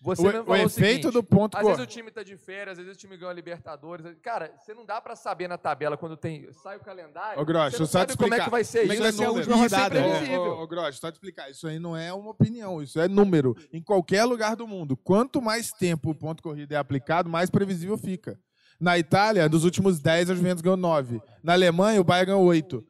Você 0.00 0.20
O, 0.20 0.24
mesmo 0.26 0.42
o 0.42 0.44
falou 0.44 0.62
o 0.62 0.66
efeito 0.66 1.08
seguinte, 1.08 1.12
do 1.14 1.22
ponto 1.24 1.56
Às 1.56 1.62
vezes 1.62 1.72
o 1.72 1.76
corrido. 1.78 1.90
time 1.90 2.10
tá 2.10 2.22
de 2.22 2.36
férias, 2.36 2.78
às 2.78 2.84
vezes 2.84 2.98
o 2.98 3.00
time 3.00 3.16
ganha 3.16 3.30
a 3.30 3.34
Libertadores. 3.34 4.14
Cara, 4.22 4.52
você 4.60 4.74
não 4.74 4.84
dá 4.84 5.00
pra 5.00 5.16
saber 5.16 5.48
na 5.48 5.56
tabela 5.56 5.96
quando 5.96 6.14
tem 6.14 6.46
sai 6.52 6.76
o 6.76 6.80
calendário. 6.80 7.40
Ô, 7.40 7.44
Grosso, 7.46 7.70
você 7.70 7.78
não 7.78 7.86
sabe 7.86 8.12
te 8.12 8.18
como 8.18 8.34
é 8.34 8.40
que 8.44 8.50
vai 8.50 8.62
ser 8.64 8.80
Como 8.80 8.92
é 8.92 8.94
isso. 8.96 9.02
vai 9.02 9.12
ser 9.12 9.24
a 9.24 9.30
última 9.30 9.54
Isso 9.54 9.62
rodada, 9.62 9.98
é. 9.98 10.38
Ô, 10.38 10.42
ô, 10.42 10.62
ô, 10.62 10.66
Grosso, 10.66 10.98
só 11.00 11.10
te 11.10 11.14
explicar. 11.14 11.50
Isso 11.50 11.66
aí 11.66 11.78
não 11.78 11.96
é 11.96 12.12
uma 12.12 12.32
opinião, 12.32 12.82
isso 12.82 13.00
é 13.00 13.08
número. 13.08 13.56
Em 13.72 13.82
qualquer 13.82 14.24
lugar 14.26 14.54
do 14.56 14.68
mundo. 14.68 14.94
Quanto 14.94 15.40
mais 15.40 15.72
tempo 15.72 16.10
o 16.10 16.14
ponto 16.14 16.42
corrido 16.42 16.72
é 16.72 16.76
aplicado, 16.76 17.30
mais 17.30 17.48
previsível 17.48 17.96
fica. 17.96 18.38
Na 18.80 18.98
Itália, 18.98 19.48
dos 19.48 19.64
últimos 19.64 19.98
10, 20.00 20.30
a 20.30 20.34
Juventus 20.34 20.60
ganhou 20.62 20.76
9. 20.76 21.20
Na 21.42 21.52
Alemanha, 21.52 22.00
o 22.00 22.04
Bayern 22.04 22.26
ganhou 22.32 22.44
8. 22.44 22.84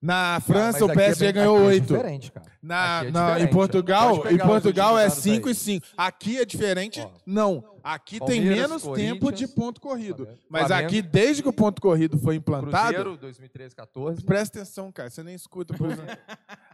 Na 0.00 0.40
França, 0.40 0.80
Cara, 0.80 0.86
o 0.86 0.90
aqui 0.90 0.98
é 1.00 1.04
PSG 1.04 1.24
bem- 1.26 1.32
ganhou 1.34 1.56
aqui 1.58 1.64
é 1.64 1.68
8. 1.68 1.86
diferente, 1.94 2.32
cara. 2.32 2.46
Na, 2.60 3.04
é 3.04 3.10
na- 3.12 3.40
em. 3.40 3.46
Portugal, 3.46 4.16
em 4.28 4.36
Portugal 4.38 4.98
é 4.98 5.04
últimos 5.04 5.22
dados 5.22 5.22
5 5.22 5.46
aí. 5.46 5.52
e 5.52 5.54
5. 5.54 5.86
Aqui 5.96 6.38
é 6.38 6.44
diferente? 6.44 7.00
Ó. 7.00 7.10
Não. 7.24 7.64
Aqui 7.84 8.18
tem 8.18 8.40
menos 8.40 8.82
tempo 8.82 9.30
de 9.30 9.46
ponto 9.46 9.80
corrido. 9.80 10.24
Flamengo. 10.24 10.42
Mas 10.50 10.66
Flamengo. 10.66 10.88
aqui, 10.88 11.02
desde 11.02 11.42
que 11.44 11.48
o 11.48 11.52
ponto 11.52 11.80
corrido 11.80 12.18
foi 12.18 12.34
implantado, 12.34 12.94
Cruzeiro, 12.94 13.16
2013, 13.16 13.76
14. 13.76 14.22
Presta 14.24 14.58
atenção, 14.58 14.90
cara. 14.90 15.08
Você 15.08 15.22
nem 15.22 15.34
escuta. 15.36 15.72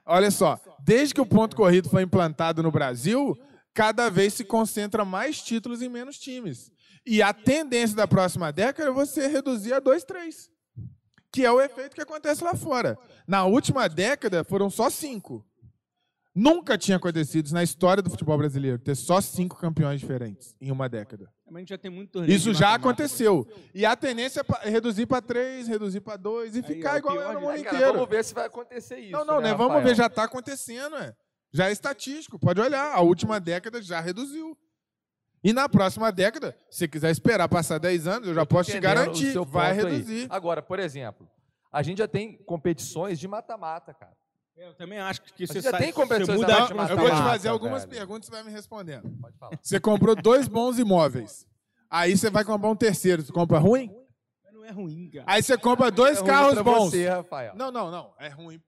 Olha 0.06 0.30
só. 0.30 0.58
Desde 0.80 1.14
que 1.14 1.20
o 1.20 1.26
ponto 1.26 1.54
corrido 1.54 1.88
foi 1.90 2.02
implantado 2.02 2.62
no 2.62 2.70
Brasil, 2.70 3.38
cada 3.74 4.08
vez 4.08 4.32
se 4.34 4.44
concentra 4.44 5.04
mais 5.04 5.42
títulos 5.42 5.82
em 5.82 5.88
menos 5.90 6.18
times. 6.18 6.70
E 7.09 7.22
a 7.22 7.32
tendência 7.32 7.97
da 7.97 8.06
próxima 8.06 8.52
década 8.52 8.90
é 8.90 8.93
você 8.93 9.26
reduzir 9.28 9.72
a 9.72 9.80
dois, 9.80 10.05
três. 10.05 10.51
Que 11.32 11.43
é 11.43 11.51
o 11.51 11.59
efeito 11.59 11.94
que 11.94 12.02
acontece 12.02 12.44
lá 12.44 12.55
fora. 12.55 12.98
Na 13.26 13.47
última 13.47 13.89
década, 13.89 14.44
foram 14.44 14.68
só 14.68 14.90
cinco. 14.90 15.43
Nunca 16.35 16.76
tinha 16.76 16.98
acontecido 16.98 17.47
isso 17.47 17.55
na 17.55 17.62
história 17.62 18.02
do 18.02 18.10
futebol 18.10 18.36
brasileiro, 18.36 18.78
ter 18.78 18.94
só 18.94 19.22
cinco 19.22 19.56
campeões 19.56 20.01
diferentes 20.01 20.55
em 20.60 20.70
uma 20.70 20.86
década. 20.86 21.32
Mas 21.47 21.56
a 21.56 21.59
gente 21.60 21.68
já 21.70 21.78
tem 21.78 21.90
muito 21.90 22.12
torneio 22.12 22.36
Isso 22.36 22.52
já 22.52 22.74
aconteceu. 22.74 23.48
E 23.74 23.86
a 23.86 23.97
tendência 23.97 24.40
é 24.40 24.68
é 24.68 24.70
reduzir 24.70 25.06
para 25.06 25.22
três, 25.22 25.66
reduzir 25.66 26.01
para 26.01 26.16
dois 26.16 26.55
e 26.55 26.59
Aí, 26.59 26.62
ficar 26.62 26.94
ó, 26.94 26.98
igual 26.98 27.22
é 27.22 27.32
no 27.32 27.40
mundo 27.40 27.47
cara, 27.47 27.59
inteiro. 27.59 27.93
vamos 27.94 28.09
ver 28.09 28.22
se 28.22 28.35
vai 28.35 28.47
acontecer 28.47 28.98
isso. 28.98 29.12
Não, 29.12 29.24
não, 29.24 29.40
né, 29.40 29.51
né? 29.51 29.55
Vamos 29.55 29.82
ver, 29.82 29.97
já 29.97 30.06
está 30.06 30.24
acontecendo, 30.24 30.94
é. 30.97 31.14
Já 31.51 31.70
é 31.70 31.72
estatístico, 31.72 32.39
pode 32.39 32.60
olhar. 32.60 32.93
A 32.93 33.01
última 33.01 33.40
década 33.40 33.80
já 33.80 33.98
reduziu. 33.98 34.56
E 35.43 35.52
na 35.52 35.69
próxima 35.69 36.10
década, 36.10 36.56
se 36.69 36.78
você 36.78 36.89
quiser 36.89 37.10
esperar 37.10 37.48
passar 37.48 37.78
10 37.78 38.06
anos, 38.06 38.28
eu 38.28 38.35
já 38.35 38.43
Eu 38.43 38.47
posso 38.47 38.70
te 38.70 38.81
garantir, 38.81 39.32
seu 39.32 39.44
vai 39.44 39.74
ponto 39.74 39.86
aí. 39.86 39.93
reduzir. 39.94 40.27
Agora, 40.31 40.60
por 40.62 40.78
exemplo, 40.78 41.28
a 41.73 41.82
gente 41.82 41.98
já 41.98 42.09
tem 42.09 42.36
competições 42.44 43.19
de 43.19 43.28
mata-mata, 43.28 43.94
cara. 43.94 44.16
Eu 44.56 44.74
também 44.74 44.98
acho 44.98 45.23
que 45.23 45.47
você 45.47 45.60
já 45.60 45.70
sai- 45.70 45.81
tem 45.81 45.93
competições 45.93 46.40
você 46.40 46.47
da 46.47 46.52
muda 46.62 46.74
mata- 46.74 46.74
Então, 46.74 46.89
eu 46.90 46.97
vou 46.97 47.06
te 47.06 47.12
mata-mata, 47.12 47.31
fazer 47.31 47.48
algumas 47.48 47.85
velho. 47.85 47.94
perguntas 47.97 48.27
e 48.27 48.31
você 48.31 48.36
vai 48.36 48.43
me 48.44 48.51
respondendo. 48.51 49.09
Pode 49.20 49.39
falar. 49.39 49.56
Você 49.62 49.78
comprou 49.78 50.16
dois 50.16 50.48
bons 50.48 50.78
imóveis. 50.81 51.47
Aí 51.89 52.16
você 52.16 52.28
vai 52.28 52.44
comprar 52.44 52.69
um 52.69 52.74
terceiro. 52.77 53.23
Você 53.23 53.32
compra 53.32 53.59
ruim? 53.59 53.89
Não 54.52 54.65
é 54.65 54.70
ruim, 54.73 55.09
cara. 55.10 55.24
Aí 55.28 55.40
você 55.43 55.56
compra 55.56 55.90
dois 55.93 56.19
É 56.19 56.20
ruim 56.20 56.28
carros 56.31 56.55
pra 56.55 56.62
bons. 56.65 56.90
Você, 56.90 57.09
Rafael. 57.09 57.55
Não, 57.55 57.70
não, 57.70 57.89
não. 57.90 58.12
É 58.19 58.28
ruim 58.28 58.60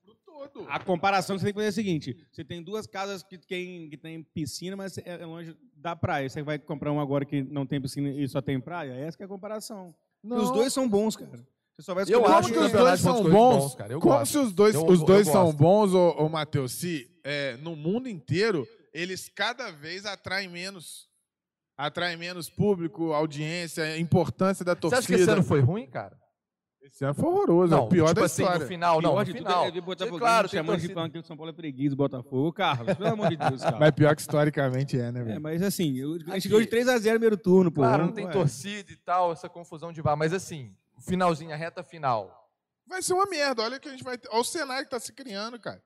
A 0.69 0.79
comparação 0.81 1.37
que 1.37 1.41
você 1.41 1.47
tem 1.47 1.53
que 1.53 1.59
fazer 1.59 1.67
é 1.67 1.69
a 1.69 1.73
seguinte: 1.73 2.17
você 2.33 2.45
tem 2.45 2.62
duas 2.62 2.87
casas 2.87 3.23
que 3.23 3.37
tem, 3.39 3.89
que 3.91 3.97
tem 3.97 4.23
piscina, 4.23 4.77
mas 4.77 4.99
é 4.99 5.25
longe 5.25 5.55
da 5.77 5.95
praia. 5.95 6.29
Você 6.29 6.43
vai 6.43 6.59
comprar 6.59 6.91
uma 6.93 7.03
agora 7.03 7.25
que 7.25 7.43
não 7.43 7.67
tem 7.67 7.81
piscina 7.81 8.09
e 8.11 8.27
só 8.29 8.41
tem 8.41 8.61
praia? 8.61 8.93
Essa 8.93 9.17
que 9.17 9.23
é 9.23 9.27
a 9.27 9.29
comparação. 9.29 9.95
E 10.23 10.33
os 10.33 10.49
Não. 10.49 10.53
dois 10.53 10.73
são 10.73 10.89
bons, 10.89 11.17
cara. 11.17 11.31
Você 11.77 11.83
só 11.83 11.95
vai 11.95 12.05
Eu 12.09 12.27
acho 12.27 12.49
que 12.49 12.55
que 12.55 12.61
os 12.61 12.73
dois 12.73 13.01
são 13.01 13.23
bons? 13.23 13.31
bons, 13.31 13.75
cara. 13.75 13.93
Eu 13.93 14.01
Como 14.01 14.15
gosto. 14.15 14.33
se 14.33 14.39
os 14.39 14.53
dois, 14.53 14.75
Eu- 14.75 14.87
os 14.87 15.01
eu 15.01 15.07
dois 15.07 15.27
são 15.27 15.53
bons, 15.53 15.95
ô, 15.95 16.11
ô 16.19 16.29
Matheus, 16.29 16.73
se 16.73 17.11
é, 17.25 17.57
no 17.59 17.75
mundo 17.75 18.09
inteiro 18.09 18.67
eles 18.93 19.29
cada 19.29 19.71
vez 19.71 20.05
atraem 20.05 20.49
menos. 20.49 21.09
Atraem 21.79 22.17
menos 22.19 22.51
público, 22.51 23.12
audiência, 23.15 23.97
importância 23.99 24.62
da 24.62 24.75
Você 24.75 24.81
torcida. 24.81 24.99
acha 24.99 25.07
que 25.09 25.15
esse 25.15 25.31
ano 25.31 25.43
foi 25.43 25.61
ruim, 25.61 25.87
cara? 25.87 26.19
Esse 26.82 27.05
ano 27.05 27.15
foi 27.15 27.28
horroroso, 27.28 27.74
é 27.74 27.77
Não, 27.77 27.85
o 27.85 27.89
pior 27.89 28.09
tipo 28.09 28.20
da 28.20 28.27
assim, 28.27 28.43
história. 28.43 28.62
no 28.62 28.66
final, 28.69 29.02
não, 29.02 29.11
Pior 29.11 29.19
no 29.19 29.24
de 29.24 29.32
tudo 29.35 29.47
final. 29.47 29.65
é 29.66 29.70
ver 29.70 29.81
Botafogo 29.82 30.19
claro, 30.19 30.48
tem 30.48 30.59
chamando 30.59 30.81
de 30.81 30.93
falando 30.94 31.12
que 31.12 31.19
o 31.19 31.23
São 31.23 31.36
Paulo 31.36 31.51
é 31.51 31.55
preguiça, 31.55 31.94
Botafogo. 31.94 32.52
Carlos, 32.52 32.94
pelo 32.97 33.11
amor 33.11 33.28
de 33.28 33.36
Deus, 33.36 33.62
cara. 33.62 33.78
Mas 33.78 33.90
pior 33.93 34.15
que 34.16 34.20
historicamente 34.23 34.98
é, 34.98 35.12
né, 35.12 35.20
É, 35.20 35.24
velho? 35.24 35.40
mas 35.40 35.62
assim, 35.62 35.97
eu, 35.97 36.15
a 36.28 36.35
gente 36.35 36.48
ganhou 36.48 36.62
de 36.65 36.69
3x0 36.70 37.05
no 37.05 37.11
primeiro 37.11 37.36
turno, 37.36 37.70
pô. 37.70 37.82
Claro, 37.82 37.98
não 37.98 38.05
Vamos- 38.07 38.15
tem 38.16 38.24
ué. 38.27 38.32
torcida 38.32 38.90
e 38.93 38.97
tal, 38.97 39.31
essa 39.32 39.48
confusão 39.48 39.93
de 39.93 40.01
VAR. 40.01 40.16
Mas 40.16 40.32
assim, 40.32 40.74
finalzinho, 41.07 41.52
a 41.52 41.57
reta 41.57 41.82
final. 41.85 42.48
Vai 42.86 43.02
ser 43.02 43.12
uma 43.12 43.27
merda. 43.27 43.62
Olha 43.62 43.77
o 43.77 43.81
que 43.81 43.89
a 43.89 43.93
gente 43.93 44.02
vai 44.02 44.16
ter. 44.19 44.28
Olha 44.31 44.40
o 44.40 44.44
cenário 44.44 44.85
que 44.85 44.90
tá 44.90 44.98
se 44.98 45.12
criando, 45.12 45.61
cara. 45.61 45.81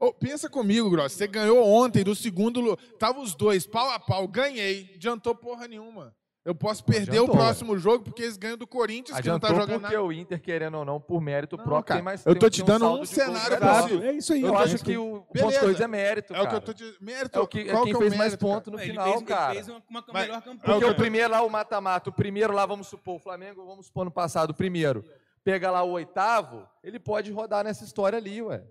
Ô, 0.00 0.12
pensa 0.12 0.48
comigo, 0.48 0.88
Gross. 0.90 1.12
Você 1.12 1.26
ganhou 1.26 1.62
ontem 1.66 2.02
do 2.02 2.14
segundo. 2.14 2.76
Tava 2.98 3.20
os 3.20 3.34
dois, 3.34 3.66
pau 3.66 3.90
a 3.90 3.98
pau. 3.98 4.26
Ganhei. 4.26 4.92
Adiantou 4.94 5.34
porra 5.34 5.68
nenhuma. 5.68 6.14
Eu 6.44 6.54
posso 6.54 6.84
perder 6.84 7.12
adiantou, 7.12 7.34
o 7.34 7.38
próximo 7.38 7.78
jogo 7.78 8.04
porque 8.04 8.22
eles 8.22 8.36
ganham 8.36 8.58
do 8.58 8.66
Corinthians, 8.66 9.18
que 9.18 9.26
não 9.28 9.36
Adiantou 9.36 9.48
tá 9.48 9.54
jogando 9.62 9.80
porque 9.80 9.94
nada. 9.94 10.06
o 10.06 10.12
Inter, 10.12 10.38
querendo 10.42 10.76
ou 10.76 10.84
não, 10.84 11.00
por 11.00 11.18
mérito 11.18 11.56
Não, 11.56 11.64
próprio, 11.64 11.84
cara, 11.86 11.98
tem 12.00 12.04
mais 12.04 12.26
eu 12.26 12.38
tô 12.38 12.50
te 12.50 12.62
dando 12.62 12.86
um 12.86 13.04
cenário 13.06 13.58
possível. 13.58 14.02
É 14.10 14.12
isso 14.12 14.32
aí. 14.34 14.42
Eu 14.42 14.52
ó. 14.52 14.58
acho 14.58 14.78
que 14.84 14.94
o 14.98 15.20
ponto 15.20 15.32
Beleza. 15.32 15.60
corridos 15.60 15.80
é 15.80 15.88
mérito, 15.88 16.34
É 16.34 16.42
o 16.42 16.46
que 16.48 16.54
eu 16.54 16.60
tô 16.60 16.74
te... 16.74 16.96
Mérito. 17.00 17.38
É 17.38 17.42
o 17.42 17.46
que, 17.46 17.60
é 17.60 17.64
qual 17.72 17.84
quem 17.84 17.92
que 17.92 17.96
é 17.96 17.96
o 17.96 18.00
fez 18.02 18.10
mais 18.16 18.32
mérito, 18.32 18.46
cara? 18.46 18.54
ponto 18.60 18.70
no 18.72 18.78
Ele 18.78 18.90
final, 18.90 19.04
fez- 19.06 19.16
ele 19.16 19.24
cara. 19.26 19.54
fez 19.54 19.68
uma, 19.68 19.82
uma 19.88 20.04
Mas- 20.12 20.22
melhor 20.26 20.42
campanha. 20.42 20.58
Porque 20.64 20.78
que 20.80 20.84
o 20.84 20.88
eu- 20.88 20.94
primeiro 20.94 21.30
lá, 21.30 21.42
o 21.42 21.48
mata-mata, 21.48 22.10
o 22.10 22.12
primeiro 22.12 22.52
lá, 22.52 22.66
vamos 22.66 22.88
supor, 22.88 23.16
o 23.16 23.18
Flamengo, 23.18 23.64
vamos 23.64 23.86
supor 23.86 24.04
no 24.04 24.10
passado, 24.10 24.50
o 24.50 24.54
primeiro, 24.54 25.02
pega 25.42 25.70
lá 25.70 25.82
o 25.82 25.92
oitavo, 25.92 26.68
ele 26.82 27.00
pode 27.00 27.32
rodar 27.32 27.64
nessa 27.64 27.84
história 27.84 28.18
ali, 28.18 28.42
ué. 28.42 28.62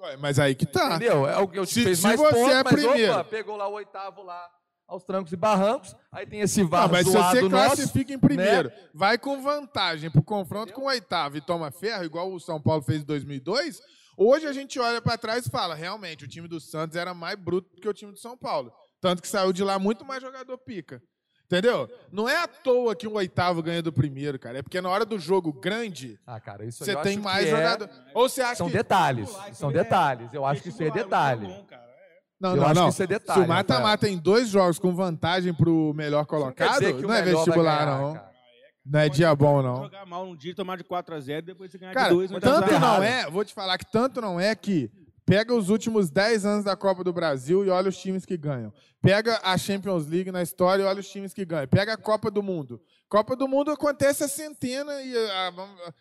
Ué, 0.00 0.16
Mas 0.16 0.38
aí 0.38 0.54
que 0.54 0.64
tá. 0.64 0.96
Entendeu? 0.96 1.28
É 1.28 1.36
o 1.36 1.46
que 1.46 1.58
eu 1.58 1.66
Se- 1.66 1.84
fez 1.84 1.98
se 1.98 2.04
mais 2.04 2.18
é 2.18 2.62
mas 2.64 2.72
primeiro- 2.72 3.12
opa, 3.12 3.24
pegou 3.24 3.54
lá 3.54 3.68
o 3.68 3.72
oitavo 3.74 4.22
lá 4.22 4.48
aos 4.90 5.04
trancos 5.04 5.32
e 5.32 5.36
barrancos, 5.36 5.94
aí 6.10 6.26
tem 6.26 6.40
esse 6.40 6.62
VAR 6.64 6.82
Não, 6.86 6.92
mas 6.92 7.06
se 7.06 7.12
você 7.12 7.18
nosso, 7.18 7.48
né? 7.48 7.66
classifica 7.66 8.12
em 8.12 8.18
primeiro, 8.18 8.72
vai 8.92 9.16
com 9.16 9.40
vantagem 9.40 10.10
pro 10.10 10.22
confronto 10.22 10.72
com 10.72 10.82
o 10.82 10.86
oitavo 10.86 11.36
e 11.36 11.40
toma 11.40 11.70
ferro, 11.70 12.04
igual 12.04 12.32
o 12.32 12.40
São 12.40 12.60
Paulo 12.60 12.82
fez 12.82 13.02
em 13.02 13.04
2002, 13.04 13.80
hoje 14.16 14.46
a 14.46 14.52
gente 14.52 14.78
olha 14.80 15.00
pra 15.00 15.16
trás 15.16 15.46
e 15.46 15.50
fala, 15.50 15.74
realmente, 15.74 16.24
o 16.24 16.28
time 16.28 16.48
do 16.48 16.58
Santos 16.60 16.96
era 16.96 17.14
mais 17.14 17.36
bruto 17.38 17.74
do 17.74 17.80
que 17.80 17.88
o 17.88 17.92
time 17.94 18.10
do 18.12 18.18
São 18.18 18.36
Paulo. 18.36 18.72
Tanto 19.00 19.22
que 19.22 19.28
saiu 19.28 19.52
de 19.52 19.62
lá 19.64 19.78
muito 19.78 20.04
mais 20.04 20.20
jogador 20.20 20.58
pica. 20.58 21.00
Entendeu? 21.46 21.88
Não 22.12 22.28
é 22.28 22.36
à 22.36 22.46
toa 22.46 22.94
que 22.94 23.08
o 23.08 23.14
oitavo 23.14 23.60
ganha 23.60 23.82
do 23.82 23.92
primeiro, 23.92 24.38
cara. 24.38 24.58
É 24.58 24.62
porque 24.62 24.80
na 24.80 24.88
hora 24.88 25.04
do 25.04 25.18
jogo 25.18 25.52
grande, 25.52 26.16
Ah, 26.24 26.38
cara, 26.38 26.64
isso 26.64 26.84
você 26.84 26.94
tem 26.96 27.16
mais 27.18 27.46
é- 27.46 27.50
jogador. 27.50 27.90
Ou 28.14 28.28
você 28.28 28.40
acha 28.40 28.54
São 28.56 28.68
que. 28.68 28.72
detalhes, 28.74 29.28
são 29.30 29.48
isso 29.50 29.70
é- 29.70 29.72
detalhes. 29.72 30.32
Eu 30.32 30.44
acho 30.46 30.62
que 30.62 30.68
isso 30.68 30.80
é 30.82 30.90
Vestibular, 30.90 31.36
detalhe. 31.36 31.64
Não, 32.40 32.50
eu 32.50 32.56
não, 32.56 32.64
acho 32.64 32.74
não. 32.74 32.84
que 32.84 32.92
isso 32.94 33.02
é 33.02 33.06
detalhe, 33.06 33.40
Se 33.40 33.44
o 33.44 33.48
mata-mata 33.48 34.08
em 34.08 34.16
dois 34.16 34.48
jogos 34.48 34.78
com 34.78 34.94
vantagem 34.94 35.52
pro 35.52 35.92
melhor 35.94 36.20
não 36.20 36.24
colocado, 36.24 36.80
dizer 36.80 36.96
que 36.96 37.04
o 37.04 37.08
não 37.08 37.14
é 37.14 37.22
vestibular, 37.22 37.84
ganhar, 37.84 38.00
não. 38.00 38.12
cara. 38.14 38.30
Não 38.86 39.00
é 39.00 39.08
dia 39.08 39.34
bom, 39.34 39.62
não. 39.62 39.76
Jogar 39.84 40.06
mal 40.06 40.24
num 40.24 40.34
dia, 40.34 40.54
tomar 40.54 40.76
de 40.78 40.84
4x0, 40.84 41.42
depois 41.42 41.70
você 41.70 41.76
ganhar 41.78 41.92
Cara, 41.92 42.08
de 42.08 42.14
2. 42.14 42.30
não 42.30 42.40
tanto 42.40 42.72
não 42.78 43.02
é, 43.02 43.30
vou 43.30 43.44
te 43.44 43.52
falar 43.52 43.76
que 43.76 43.84
tanto 43.92 44.20
não 44.22 44.40
é 44.40 44.54
que 44.54 44.90
pega 45.26 45.54
os 45.54 45.68
últimos 45.68 46.10
10 46.10 46.46
anos 46.46 46.64
da 46.64 46.74
Copa 46.74 47.04
do 47.04 47.12
Brasil 47.12 47.64
e 47.64 47.68
olha 47.68 47.88
os 47.88 47.96
times 47.96 48.24
que 48.24 48.36
ganham. 48.36 48.72
Pega 49.02 49.38
a 49.44 49.56
Champions 49.56 50.06
League 50.06 50.32
na 50.32 50.42
história 50.42 50.82
e 50.82 50.86
olha 50.86 50.98
os 50.98 51.08
times 51.08 51.34
que 51.34 51.44
ganham. 51.44 51.68
Pega 51.68 51.92
a 51.92 51.96
Copa 51.96 52.30
do 52.30 52.42
Mundo. 52.42 52.80
Copa 53.08 53.36
do 53.36 53.46
Mundo 53.46 53.70
acontece 53.70 54.24
há 54.24 54.28
centena 54.28 55.00
e, 55.02 55.14
ah, 55.16 55.52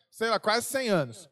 sei 0.09 0.29
lá, 0.29 0.39
quase 0.39 0.65
100 0.67 0.89
anos. 0.89 1.29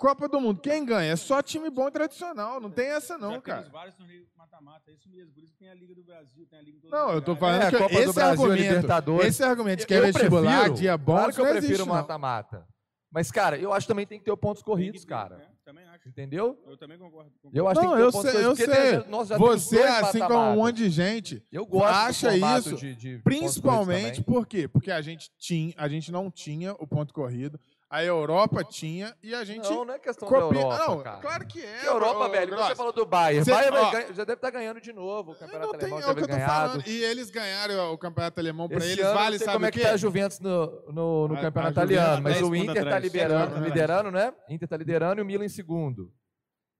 Copa 0.00 0.26
do 0.26 0.40
Mundo, 0.40 0.60
quem 0.62 0.82
ganha? 0.82 1.12
É 1.12 1.16
só 1.16 1.42
time 1.42 1.68
bom 1.68 1.86
e 1.86 1.90
tradicional, 1.90 2.58
não 2.58 2.70
tem 2.70 2.86
essa 2.86 3.18
não, 3.18 3.32
Já 3.34 3.40
cara. 3.42 3.58
temos 3.58 3.72
vários 3.72 3.94
torneios 3.96 4.28
mata-mata, 4.34 4.90
é 4.90 4.94
isso 4.94 5.08
mesmo. 5.10 5.30
Por 5.34 5.42
isso 5.44 5.52
que 5.52 5.58
tem 5.58 5.68
a 5.68 5.74
Liga 5.74 5.94
do 5.94 6.02
Brasil, 6.02 6.46
tem 6.48 6.58
a 6.58 6.62
Liga 6.62 6.80
do 6.80 6.88
Não, 6.88 7.10
eu 7.10 7.20
tô 7.20 7.36
falando 7.36 7.62
É, 7.62 7.66
a 7.66 7.70
que 7.70 7.76
Copa 7.76 7.94
do 7.94 8.00
esse 8.00 8.12
Brasil, 8.14 8.22
a 8.22 8.30
argumento, 8.46 8.62
Libertadores. 8.74 9.26
esse 9.28 9.42
argumento 9.42 9.86
que 9.86 9.92
é 9.94 10.00
vestibular, 10.00 10.54
prefiro, 10.56 10.74
dia 10.74 10.96
bom, 10.96 11.12
Claro 11.12 11.30
isso 11.30 11.36
que 11.36 11.46
eu 11.46 11.52
não 11.52 11.60
prefiro 11.60 11.86
mata-mata. 11.86 12.66
Mas, 13.12 13.30
cara, 13.30 13.58
eu 13.58 13.72
acho 13.74 13.86
que 13.86 13.88
também 13.92 14.06
tem 14.06 14.18
que 14.18 14.24
ter 14.24 14.30
o 14.30 14.36
pontos 14.38 14.62
corridos, 14.62 15.04
Tem 15.04 15.08
que 15.16 15.22
ter, 15.22 15.28
cara. 15.28 15.36
né? 15.36 15.46
Também 15.64 15.84
acho. 15.88 16.08
Entendeu? 16.08 16.58
Eu 16.66 16.76
também 16.78 16.96
concordo. 16.96 17.30
concordo. 17.32 17.58
Eu 17.58 17.68
acho 17.68 17.80
que 17.80 17.86
Não, 17.86 17.96
tem 17.96 17.96
que 17.96 18.00
ter 18.00 18.04
eu 18.04 18.08
o 18.08 18.12
pontos 18.12 18.30
sei, 18.30 18.44
eu 18.44 18.50
corridos. 18.56 18.74
sei. 18.74 19.00
tem- 19.02 19.10
nós 19.10 19.28
Você, 19.28 19.82
assim 19.82 20.18
como 20.20 20.38
um 20.38 20.54
monte 20.56 20.76
de 20.76 20.88
gente, 20.90 21.44
Eu 21.52 21.66
gosto 21.66 21.84
do 21.92 21.94
acha 21.94 22.36
isso, 22.36 22.76
de- 22.76 22.94
de 22.94 23.18
Principalmente 23.18 24.22
por 24.22 24.46
quê? 24.46 24.66
Porque 24.66 24.90
a 24.90 25.00
gente, 25.02 25.30
tinha, 25.38 25.74
a 25.76 25.88
gente 25.88 26.10
não 26.10 26.30
tinha 26.30 26.72
o 26.78 26.86
ponto 26.86 27.12
corrido, 27.12 27.60
a 27.90 28.04
Europa 28.04 28.62
tinha 28.62 29.16
e 29.20 29.34
a 29.34 29.42
gente. 29.44 29.68
Não, 29.68 29.84
não 29.84 29.94
é 29.94 29.98
questão 29.98 30.28
copia. 30.28 30.60
da 30.60 30.66
Europa, 30.68 30.86
não, 30.86 31.02
cara. 31.02 31.16
claro 31.20 31.46
que 31.46 31.60
é. 31.64 31.78
Que 31.80 31.86
Europa, 31.86 32.26
ô, 32.26 32.28
velho, 32.30 32.56
você 32.56 32.74
falou 32.76 32.92
do 32.92 33.04
Bayern. 33.04 33.44
Cê- 33.44 33.50
Bayern 33.50 33.76
ó, 33.76 33.90
já 34.12 34.22
deve 34.24 34.34
estar 34.34 34.50
ganhando 34.50 34.80
de 34.80 34.92
novo. 34.92 35.32
O 35.32 35.34
Eu 35.34 35.38
campeonato 35.38 35.74
alemão 35.74 35.98
é 35.98 36.02
o 36.02 36.14
que 36.14 36.20
eu 36.20 36.26
tô 36.28 36.32
ganhado. 36.32 36.52
falando. 36.70 36.86
E 36.86 37.02
eles 37.02 37.30
ganharam 37.30 37.92
o 37.92 37.98
campeonato 37.98 38.38
alemão 38.40 38.68
pra 38.68 38.78
Esse 38.78 38.92
eles, 38.92 39.04
ano, 39.04 39.14
vale, 39.14 39.30
não 39.32 39.38
sei 39.38 39.44
sabe 39.44 39.54
como 39.56 39.64
o 39.64 39.68
é 39.68 39.72
que 39.72 39.80
tá 39.80 39.90
a 39.90 39.96
Juventus 39.96 40.38
no, 40.38 40.82
no, 40.92 41.28
no 41.28 41.34
A- 41.34 41.40
campeonato 41.40 41.72
italiano, 41.72 42.16
tá 42.16 42.20
mas 42.22 42.34
10 42.34 42.48
o 42.48 42.54
Inter 42.54 42.74
tá 42.74 42.80
atrás. 42.82 43.02
liberando, 43.02 43.56
É, 43.56 43.60
liderando, 43.60 44.10
né? 44.12 44.32
Inter 44.48 44.68
tá 44.68 44.76
liderando 44.76 45.20
e 45.20 45.22
o 45.22 45.26
Milan 45.26 45.44
em 45.44 45.48
segundo. 45.48 46.12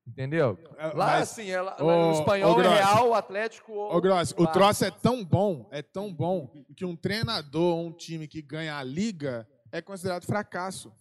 Entendeu? 0.07 0.59
É, 0.79 0.87
Lá, 0.89 1.07
mas- 1.07 1.23
assim, 1.31 1.51
é, 1.51 1.61
lá, 1.61 1.77
no 1.79 1.87
ô, 1.87 2.13
espanhol 2.13 2.53
é 2.59 2.63
Grossi. 2.63 2.77
Real, 2.79 3.09
o 3.11 3.15
Atlético 3.15 3.73
ou... 3.73 3.97
O 3.97 4.01
Barça. 4.01 4.35
troço 4.53 4.85
é 4.85 4.91
tão 4.91 5.25
bom, 5.25 5.69
é 5.71 5.83
tão 5.83 6.13
bom, 6.13 6.51
que 6.77 6.85
um 6.85 6.97
treinador 6.97 7.77
ou 7.77 7.87
um 7.89 7.93
time 7.93 8.27
que 8.27 8.41
ganha 8.43 8.77
a 8.77 8.83
liga 8.83 9.47
é 9.71 9.81
considerado 9.81 10.25
fracasso. 10.25 10.93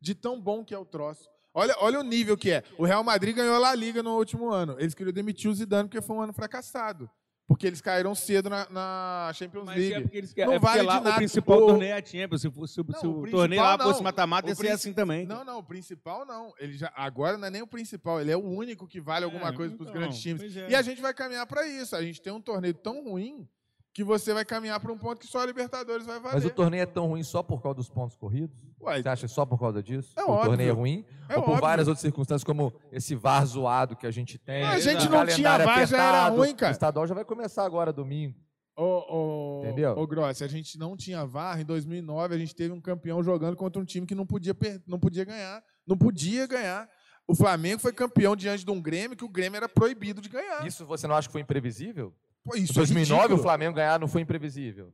De 0.00 0.14
tão 0.14 0.40
bom 0.40 0.64
que 0.64 0.74
é 0.74 0.78
o 0.78 0.84
troço. 0.84 1.28
Olha, 1.54 1.74
olha 1.78 1.98
o 2.00 2.02
nível 2.02 2.36
que 2.36 2.50
é. 2.50 2.62
O 2.76 2.84
Real 2.84 3.02
Madrid 3.02 3.34
ganhou 3.34 3.64
a 3.64 3.74
Liga 3.74 4.02
no 4.02 4.16
último 4.16 4.50
ano. 4.50 4.76
Eles 4.78 4.94
queriam 4.94 5.12
demitir 5.12 5.50
o 5.50 5.54
Zidane 5.54 5.88
porque 5.88 6.02
foi 6.02 6.16
um 6.16 6.20
ano 6.20 6.32
fracassado. 6.32 7.08
Porque 7.48 7.64
eles 7.66 7.80
caíram 7.80 8.12
cedo 8.12 8.50
na, 8.50 8.68
na 8.68 9.30
Champions 9.32 9.64
Mas 9.66 9.76
League. 9.78 9.94
é 9.94 10.00
porque, 10.00 10.18
eles, 10.18 10.34
Não 10.34 10.42
é 10.42 10.46
porque 10.46 10.66
vale 10.66 10.80
de 10.80 10.86
lá 10.86 10.94
nada. 10.96 11.10
o 11.10 11.14
principal 11.14 11.58
O- 11.58 11.66
torneio 11.68 11.90
é 11.92 11.98
a 11.98 12.04
Champions. 12.04 12.40
Se, 12.42 12.50
fosse- 12.50 12.74
se, 12.74 12.80
Não, 12.86 12.98
se 13.00 13.06
o 13.06 13.10
o, 13.10 13.14
principal 13.22 13.40
torneio 13.40 13.62
lá 13.62 13.78
não. 13.78 13.84
fosse 13.86 14.02
mata-mata, 14.02 14.48
ia 14.48 14.54
ser 14.56 14.68
assim 14.68 14.92
também. 14.92 15.24
Não, 15.26 15.44
não, 15.44 15.58
o 15.58 15.62
principal 15.62 16.26
não. 16.26 16.52
Ele 16.58 16.76
já, 16.76 16.92
agora 16.96 17.38
não 17.38 17.46
é 17.46 17.50
nem 17.50 17.62
o 17.62 17.66
principal, 17.66 18.20
ele 18.20 18.32
é 18.32 18.36
o 18.36 18.44
único 18.44 18.86
que 18.88 19.00
vale 19.00 19.24
alguma 19.24 19.48
É, 19.50 19.52
coisa 19.52 19.76
para 19.76 19.84
os 19.84 19.88
então, 19.88 20.00
grandes 20.00 20.20
times. 20.20 20.56
é. 20.56 20.70
E 20.70 20.74
a 20.74 20.82
gente 20.82 21.00
vai 21.00 21.14
caminhar 21.14 21.46
para 21.46 21.66
isso. 21.68 21.94
A 21.94 22.02
gente 22.02 22.20
tem 22.20 22.32
um 22.32 22.40
torneio 22.40 22.74
tão 22.74 23.04
ruim 23.04 23.48
que 23.94 24.02
você 24.02 24.34
vai 24.34 24.44
caminhar 24.44 24.80
para 24.80 24.92
um 24.92 24.98
ponto 24.98 25.20
que 25.20 25.26
só 25.28 25.38
a 25.40 25.46
Libertadores 25.46 26.04
vai 26.04 26.18
valer. 26.18 26.34
Mas 26.34 26.44
o 26.44 26.50
torneio 26.50 26.82
é 26.82 26.86
tão 26.86 27.06
ruim 27.06 27.22
só 27.22 27.44
por 27.44 27.62
causa 27.62 27.76
dos 27.76 27.88
pontos 27.88 28.16
corridos? 28.16 28.58
Ué, 28.80 29.02
Você 29.02 29.08
acha 29.08 29.26
só 29.28 29.44
por 29.46 29.58
causa 29.58 29.82
disso? 29.82 30.12
É 30.16 30.22
o 30.24 30.30
óbvio. 30.30 30.48
torneio 30.50 30.68
é 30.70 30.72
ruim? 30.72 31.04
É 31.28 31.36
ou 31.36 31.42
por 31.42 31.50
óbvio. 31.52 31.60
várias 31.62 31.88
outras 31.88 32.02
circunstâncias, 32.02 32.44
como 32.44 32.72
esse 32.92 33.14
VAR 33.14 33.44
zoado 33.46 33.96
que 33.96 34.06
a 34.06 34.10
gente 34.10 34.38
tem? 34.38 34.62
A 34.64 34.76
o 34.76 34.78
gente 34.80 34.94
não 34.94 35.00
tinha 35.00 35.10
calendário 35.10 35.64
VAR, 35.64 35.86
já 35.86 35.96
era 35.96 36.08
apertado. 36.18 36.36
ruim, 36.36 36.54
cara. 36.54 36.70
O 36.70 36.72
estadual 36.72 37.06
já 37.06 37.14
vai 37.14 37.24
começar 37.24 37.64
agora, 37.64 37.92
domingo. 37.92 38.34
Ô, 38.76 38.84
ô, 38.84 39.64
Entendeu? 39.64 39.92
Ô, 39.96 40.06
Grossi, 40.06 40.44
a 40.44 40.48
gente 40.48 40.78
não 40.78 40.94
tinha 40.96 41.24
VAR. 41.24 41.58
Em 41.60 41.64
2009, 41.64 42.34
a 42.34 42.38
gente 42.38 42.54
teve 42.54 42.72
um 42.74 42.80
campeão 42.80 43.22
jogando 43.22 43.56
contra 43.56 43.80
um 43.80 43.84
time 43.84 44.06
que 44.06 44.14
não 44.14 44.26
podia, 44.26 44.54
per- 44.54 44.82
não 44.86 44.98
podia 45.00 45.24
ganhar. 45.24 45.62
Não 45.86 45.96
podia 45.96 46.46
ganhar. 46.46 46.86
O 47.26 47.34
Flamengo 47.34 47.80
foi 47.80 47.92
campeão 47.92 48.36
diante 48.36 48.64
de 48.64 48.70
um 48.70 48.80
Grêmio 48.80 49.16
que 49.16 49.24
o 49.24 49.28
Grêmio 49.28 49.56
era 49.56 49.68
proibido 49.68 50.20
de 50.20 50.28
ganhar. 50.28 50.64
Isso 50.66 50.84
você 50.84 51.06
não 51.08 51.14
acha 51.16 51.26
que 51.28 51.32
foi 51.32 51.40
imprevisível? 51.40 52.14
Pô, 52.44 52.54
Em 52.54 52.62
isso 52.62 52.72
é 52.72 52.76
2009 52.76 53.16
o 53.18 53.22
ridículo. 53.22 53.42
Flamengo 53.42 53.74
ganhar 53.76 53.98
não 53.98 54.06
foi 54.06 54.20
imprevisível. 54.20 54.92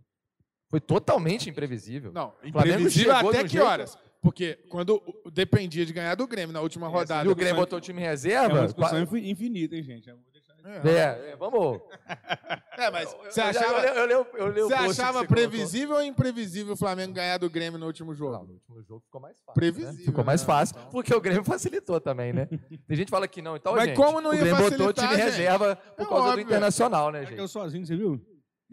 Foi 0.73 0.81
totalmente 0.81 1.51
imprevisível. 1.51 2.11
Não, 2.13 2.33
imprevisível 2.43 3.15
até 3.15 3.43
que 3.43 3.49
jeito- 3.51 3.65
horas? 3.67 3.99
Porque 4.23 4.59
quando 4.71 5.03
o- 5.25 5.31
dependia 5.31 5.85
de 5.85 5.93
ganhar 5.93 6.15
do 6.15 6.27
Grêmio 6.27 6.53
na 6.53 6.63
última 6.63 6.89
rodada. 6.89 7.29
E 7.29 7.31
o 7.31 7.35
Grêmio 7.35 7.57
botou 7.57 7.77
o 7.79 7.81
time 7.81 8.01
em 8.01 8.05
É 8.05 8.07
uma 8.07 8.11
reserva? 8.13 8.65
discussão 8.65 9.03
infi- 9.03 9.31
infinita, 9.31 9.77
hein, 9.77 9.83
gente? 9.83 10.09
Eu 10.09 10.17
vou 10.17 10.25
deixar- 10.33 10.89
É, 10.89 11.33
é, 11.33 11.37
vamos. 11.37 11.81
É, 12.79 12.91
mas 12.91 13.13
você 13.13 13.41
Eu- 13.41 13.45
eu- 13.45 13.51
achava, 13.51 13.81
eu, 13.81 13.95
eu, 13.95 14.09
eu, 14.11 14.27
eu, 14.35 14.57
eu, 14.57 14.67
você 14.69 14.73
o 14.75 14.77
achava 14.91 15.19
você 15.21 15.27
previsível 15.27 15.97
ou 15.97 16.03
imprevisível 16.03 16.73
o 16.73 16.77
Flamengo 16.77 17.13
ganhar 17.13 17.37
do 17.37 17.51
Grêmio 17.51 17.79
no 17.79 17.85
último 17.87 18.15
colocou. 18.17 18.33
Não, 18.33 18.39
jogo? 18.47 18.47
no 18.47 18.55
último 18.77 18.83
jogo 18.89 19.03
ficou 19.05 19.21
mais 19.21 19.37
fácil. 19.41 19.55
Previsível, 19.55 19.93
né? 19.93 20.05
Ficou 20.05 20.25
mais 20.25 20.41
né? 20.41 20.47
fácil, 20.47 20.77
porque 20.91 21.15
o 21.15 21.21
Grêmio 21.21 21.45
facilitou 21.45 22.01
também, 22.01 22.33
né? 22.33 22.47
Tem 22.89 22.97
gente 22.97 23.07
que 23.07 23.11
fala 23.11 23.29
que 23.29 23.43
não. 23.43 23.57
Então, 23.57 23.75
Mas 23.75 23.85
gente, 23.87 23.97
como 23.97 24.21
não 24.23 24.31
o 24.31 24.35
ia 24.35 24.41
Grêmio 24.41 24.71
botou 24.71 24.87
o 24.89 24.93
time 24.93 25.09
gente? 25.09 25.21
reserva 25.21 25.77
por 25.77 26.03
É 26.03 26.07
causa 26.09 26.25
óbvio. 26.29 26.45
do 26.45 26.49
Internacional, 26.49 27.11
né, 27.13 27.23
Eu 27.23 27.27
gente? 27.27 27.49
sozinho, 27.49 27.85
você 27.85 27.95
viu? 27.97 28.21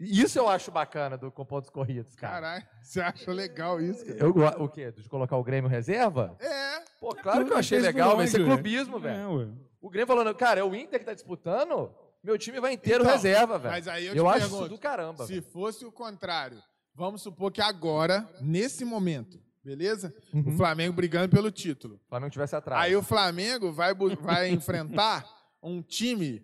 Isso 0.00 0.38
eu 0.38 0.48
acho 0.48 0.70
bacana 0.70 1.18
do 1.18 1.30
com 1.30 1.44
pontos 1.44 1.68
corridos, 1.68 2.16
cara. 2.16 2.32
Caralho, 2.40 2.66
você 2.82 3.00
acha 3.02 3.30
legal 3.30 3.80
isso, 3.80 4.04
cara? 4.06 4.18
Eu, 4.18 4.30
o 4.64 4.68
quê? 4.68 4.90
De 4.90 5.06
colocar 5.08 5.36
o 5.36 5.44
Grêmio 5.44 5.68
reserva? 5.68 6.34
É. 6.40 6.80
Pô, 6.98 7.14
claro 7.14 7.44
que 7.44 7.52
eu 7.52 7.56
achei 7.56 7.78
legal, 7.78 8.10
por 8.12 8.16
mas 8.18 8.30
isso 8.32 8.40
é 8.40 8.44
clubismo, 8.44 8.98
velho. 8.98 9.42
É. 9.42 9.48
O 9.80 9.90
Grêmio 9.90 10.06
falando, 10.06 10.34
cara, 10.34 10.60
é 10.60 10.64
o 10.64 10.74
Inter 10.74 10.98
que 10.98 11.04
tá 11.04 11.12
disputando, 11.12 11.94
meu 12.24 12.38
time 12.38 12.60
vai 12.60 12.72
inteiro 12.72 13.02
Então, 13.02 13.12
reserva, 13.12 13.58
velho. 13.58 13.74
mas 13.74 13.88
aí 13.88 14.06
eu 14.06 14.12
te 14.12 14.18
eu 14.18 14.28
acho 14.28 14.40
pergunto, 14.40 14.62
isso 14.62 14.68
do 14.70 14.78
caramba. 14.78 15.26
Se 15.26 15.34
velho. 15.34 15.42
fosse 15.52 15.84
o 15.84 15.92
contrário, 15.92 16.62
vamos 16.94 17.20
supor 17.20 17.52
que 17.52 17.60
agora, 17.60 18.26
nesse 18.40 18.84
momento, 18.86 19.38
beleza? 19.62 20.14
Uhum. 20.32 20.48
O 20.48 20.52
Flamengo 20.56 20.94
brigando 20.94 21.28
pelo 21.28 21.50
título. 21.50 21.96
O 21.96 22.08
Flamengo 22.08 22.30
tivesse 22.32 22.56
atrás. 22.56 22.82
Aí 22.82 22.96
o 22.96 23.02
Flamengo 23.02 23.70
vai, 23.70 23.94
vai 23.94 24.48
enfrentar 24.52 25.26
um 25.62 25.82
time 25.82 26.42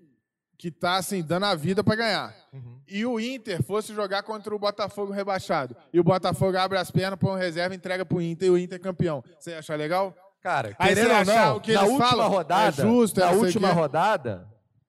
que 0.59 0.71
tá 0.71 0.97
assim, 0.97 1.23
dando 1.23 1.45
a 1.45 1.55
vida 1.55 1.85
para 1.85 1.97
ganhar. 1.97 2.35
Uhum. 2.53 2.81
E 2.89 3.05
o 3.05 3.21
Inter 3.21 3.63
fosse 3.63 3.95
jogar 3.95 4.23
contra 4.23 4.55
o 4.55 4.59
Botafogo 4.59 5.13
rebaixado. 5.13 5.77
E 5.93 6.01
o 6.01 6.05
Botafogo 6.05 6.57
abre 6.57 6.79
as 6.79 6.91
pernas, 6.91 7.19
põe 7.19 7.33
um 7.33 7.37
reserva, 7.37 7.75
entrega 7.75 8.05
pro 8.05 8.21
Inter 8.23 8.49
e 8.49 8.51
o 8.51 8.59
Inter 8.59 8.77
é 8.77 8.83
campeão. 8.83 9.23
Você 9.39 9.51
ia 9.51 9.59
achar 9.59 9.77
legal? 9.77 10.15
Cara, 10.43 10.75
Aí 10.79 10.95
querendo 10.95 11.09
você 11.09 11.19
ou 11.19 11.25
não, 11.25 11.57
o 11.57 11.61
que 11.61 11.73
na 11.73 11.83
última 11.83 12.09
falam 12.09 12.29
rodada, 12.29 12.83
é 12.83 12.87
justo, 12.87 13.21
é 13.21 13.25
na 13.25 13.33
última 13.33 13.69
o 13.69 13.75
quê. 13.75 13.81
rodada, 13.81 14.49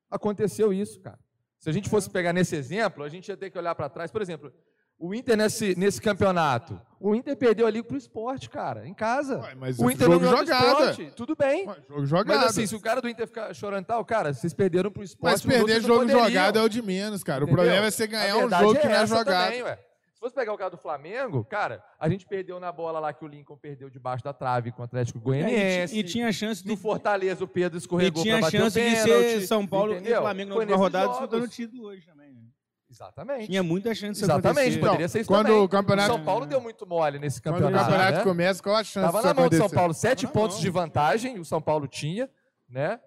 aconteceu 0.09 0.71
isso, 0.71 0.99
cara. 1.01 1.19
Se 1.59 1.69
a 1.69 1.73
gente 1.73 1.89
fosse 1.89 2.09
pegar 2.09 2.31
nesse 2.31 2.55
exemplo, 2.55 3.03
a 3.03 3.09
gente 3.09 3.27
ia 3.27 3.35
ter 3.35 3.49
que 3.49 3.57
olhar 3.57 3.73
para 3.73 3.89
trás. 3.89 4.11
Por 4.11 4.21
exemplo, 4.21 4.53
o 4.99 5.13
Inter 5.13 5.37
nesse, 5.37 5.77
nesse 5.77 6.01
campeonato, 6.01 6.79
o 6.99 7.13
Inter 7.13 7.35
perdeu 7.37 7.67
ali 7.67 7.83
pro 7.83 7.95
esporte, 7.95 8.49
cara, 8.49 8.87
em 8.87 8.93
casa. 8.93 9.39
Ué, 9.39 9.53
mas 9.55 9.77
o 9.77 9.89
é 9.89 9.93
Inter 9.93 10.07
jogo 10.11 10.25
não 10.25 10.31
do 10.31 10.37
jogada. 10.37 10.91
Sport, 10.91 11.13
tudo 11.15 11.35
bem. 11.35 11.67
Ué, 11.67 11.75
Jogo 11.87 12.05
jogado. 12.05 12.37
Mas 12.37 12.45
assim, 12.49 12.65
se 12.65 12.75
o 12.75 12.79
cara 12.81 13.01
do 13.01 13.07
Inter 13.07 13.27
ficar 13.27 13.53
chorando 13.53 13.85
tal, 13.85 14.03
cara, 14.03 14.33
vocês 14.33 14.53
perderam 14.53 14.89
pro 14.91 15.03
esporte. 15.03 15.31
Mas 15.33 15.41
perder 15.45 15.81
jogo 15.81 16.07
jogado 16.09 16.57
é 16.57 16.63
o 16.63 16.69
de 16.69 16.81
menos, 16.81 17.23
cara. 17.23 17.43
O 17.43 17.47
Entendeu? 17.47 17.63
problema 17.63 17.85
é 17.85 17.91
você 17.91 18.03
A 18.03 18.07
ganhar 18.07 18.37
um 18.37 18.49
jogo 18.49 18.75
que 18.79 18.87
não 18.87 18.95
é 18.95 19.05
jogado. 19.07 19.45
também, 19.45 19.63
ué. 19.63 19.79
Se 20.13 20.19
fosse 20.19 20.33
pegar 20.33 20.51
o 20.51 20.57
caso 20.57 20.71
do 20.71 20.77
Flamengo, 20.77 21.45
cara, 21.45 21.83
a 21.99 22.09
gente 22.09 22.25
perdeu 22.25 22.59
na 22.59 22.71
bola 22.71 22.99
lá 22.99 23.13
que 23.13 23.23
o 23.23 23.27
Lincoln 23.27 23.55
perdeu 23.55 23.87
debaixo 23.87 24.23
da 24.23 24.33
trave 24.33 24.71
com 24.71 24.81
o 24.81 24.85
Atlético 24.85 25.19
É, 25.19 25.21
e, 25.21 25.23
Goianiense. 25.23 25.95
e 25.99 26.03
tinha 26.03 26.31
chance 26.31 26.63
de 26.63 26.69
No 26.69 26.75
Fortaleza, 26.75 27.43
o 27.43 27.47
Pedro 27.47 27.77
E 27.77 27.81
escorregou 27.81 28.23
tinha 28.23 28.37
pra 28.39 28.47
bater 28.47 28.57
chance 28.59 28.79
o 28.79 28.81
de 28.83 28.89
pênalti, 28.95 29.29
ser 29.41 29.41
São 29.47 29.67
Paulo 29.67 29.93
entendeu? 29.93 30.17
e 30.17 30.21
Flamengo 30.21 30.49
na 30.49 30.55
Foi 30.55 30.63
última 30.63 30.77
rodada 30.79 31.07
disputando 31.09 31.43
o 31.43 31.47
título 31.47 31.83
hoje 31.85 32.03
também. 32.07 32.33
né? 32.33 32.41
Exatamente. 32.89 33.47
Tinha 33.47 33.61
muita 33.61 33.93
chance 33.93 34.13
disso 34.13 34.25
Exatamente, 34.25 34.59
acontecer. 34.59 34.79
poderia 34.79 35.07
ser 35.09 35.19
isso 35.19 35.27
quando 35.27 35.47
também. 35.47 35.61
o 35.61 35.67
campeonato- 35.67 36.13
São 36.13 36.23
Paulo 36.23 36.45
deu 36.45 36.61
muito 36.61 36.87
mole 36.87 37.19
nesse 37.19 37.41
Quando 37.41 37.55
o 37.55 37.57
campeonato, 37.59 37.85
campeonato 37.89 38.17
né? 38.19 38.23
começa, 38.23 38.63
qual 38.63 38.75
a 38.77 38.83
chance 38.83 39.05
Tava 39.05 39.17
disso 39.17 39.27
na 39.27 39.33
mão 39.33 39.49
do 39.49 39.55
São? 39.57 39.69
Paulo, 39.69 39.93
sete 39.93 40.21
Tava 40.25 40.33
na 40.33 40.41
pontos 40.41 40.55
mão. 40.57 40.63
de 40.63 40.69
vantagem, 40.69 41.39
o 41.39 41.45
São 41.45 41.61
Paulo 41.61 41.87
tinha, 41.87 42.29
né? 42.69 42.99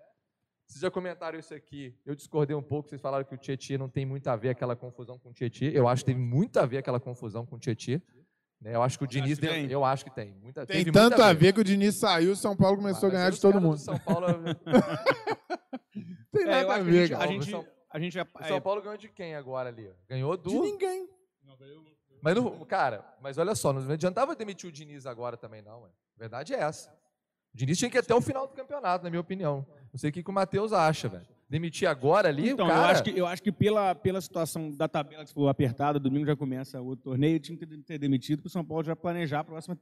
Vocês 0.67 0.83
já 0.83 0.91
comentaram 0.91 1.39
isso 1.39 1.53
aqui, 1.55 1.95
eu 2.07 2.15
discordei 2.15 2.55
um 2.55 2.63
pouco, 2.63 2.89
vocês 2.89 3.01
falaram 3.01 3.25
que 3.25 3.35
o 3.35 3.39
Tietchan 3.39 3.79
não 3.79 3.89
tem 3.89 4.05
muito 4.07 4.29
a 4.29 4.37
ver 4.37 4.51
aquela 4.51 4.77
confusão 4.77 5.19
com 5.19 5.31
o 5.31 5.33
Tietchan, 5.33 5.71
eu 5.73 5.89
acho 5.89 6.05
que 6.05 6.13
teve 6.13 6.21
muito 6.21 6.59
a 6.59 6.67
ver 6.67 6.79
aquela 6.79 7.01
confusão 7.01 7.45
com 7.47 7.57
o 7.57 7.59
Tietchan, 7.59 8.01
né? 8.61 8.75
Eu 8.75 8.83
acho 8.83 8.99
que 8.99 9.05
o 9.05 9.09
Diniz, 9.09 9.39
que 9.39 9.47
deu- 9.47 9.55
tem? 9.55 9.71
eu 9.71 9.83
acho 9.85 10.05
que 10.05 10.15
tem. 10.15 10.35
Muita, 10.41 10.67
Tem 10.67 10.77
teve 10.77 10.93
tanto 10.93 11.17
muito 11.17 11.23
a 11.23 11.33
ver 11.33 11.55
que 11.55 11.61
o 11.61 11.65
Diniz 11.65 11.99
saiu 11.99 12.29
e 12.29 12.33
o 12.33 12.37
São 12.37 12.55
Paulo 12.55 12.77
começou 12.77 13.09
a 13.09 13.13
ganhar 13.13 13.31
de 13.31 13.41
todo 13.41 13.59
mundo. 13.61 13.79
São 13.79 13.99
Paulo, 13.99 14.27
Tem 16.33 16.43
É, 16.43 16.47
nada 16.47 16.73
a 16.73 16.77
acho 16.77 16.85
que 16.85 16.91
ver, 16.91 16.99
a 16.99 17.07
gente, 17.07 17.11
cara. 17.11 17.25
a 17.25 17.33
gente, 17.33 17.67
a 17.91 17.99
gente 17.99 18.19
o 18.19 18.27
São 18.47 18.61
Paulo 18.61 18.81
ganhou 18.83 18.97
de 18.97 19.09
quem 19.09 19.35
agora 19.35 19.69
ali? 19.69 19.91
Ganhou 20.09 20.37
De 20.37 20.45
do... 20.45 20.63
ninguém. 20.63 21.09
Mas, 22.23 22.35
não- 22.35 22.65
cara, 22.65 23.05
mas 23.21 23.39
olha 23.39 23.55
só, 23.55 23.73
não 23.73 23.91
adiantava 23.91 24.37
demitir 24.37 24.69
o 24.69 24.73
Diniz 24.73 25.07
agora 25.07 25.37
também, 25.37 25.63
não. 25.63 25.83
Ué. 25.83 25.89
A 25.89 26.19
verdade 26.19 26.55
é 26.55 26.61
essa. 26.61 26.91
O 27.53 27.57
Diniz 27.57 27.79
tinha 27.79 27.91
que 27.91 27.97
ir 27.97 28.01
até 28.01 28.15
o 28.15 28.21
final 28.21 28.47
do 28.47 28.55
campeonato, 28.55 29.03
na 29.03 29.11
minha 29.11 29.21
opinião. 29.21 29.67
Não 29.93 29.99
sei 29.99 30.11
o 30.11 30.13
que, 30.13 30.23
que 30.23 30.31
o 30.31 30.33
Matheus 30.33 30.73
acha, 30.73 31.09
velho. 31.09 31.27
Demitir 31.49 31.89
agora 31.89 32.29
ali, 32.29 32.51
Então, 32.51 32.67
o 32.67 32.69
cara... 32.69 32.83
eu 32.83 32.91
acho 32.91 33.03
que, 33.03 33.19
eu 33.19 33.27
acho 33.27 33.43
que 33.43 33.51
pela, 33.51 33.93
pela 33.95 34.21
situação 34.21 34.71
da 34.71 34.87
tabela 34.87 35.25
que 35.25 35.33
for 35.33 35.49
apertada, 35.49 35.99
domingo 35.99 36.27
já 36.27 36.37
começa 36.37 36.81
o 36.81 36.95
torneio, 36.95 37.41
tinha 37.41 37.59
que 37.59 37.67
ter, 37.67 37.77
ter 37.83 37.99
demitido 37.99 38.41
para 38.43 38.47
o 38.49 38.51
São 38.51 38.65
Paulo 38.65 38.85
já 38.85 38.95
planejar 38.95 39.41
a 39.41 39.45
próxima 39.45 39.77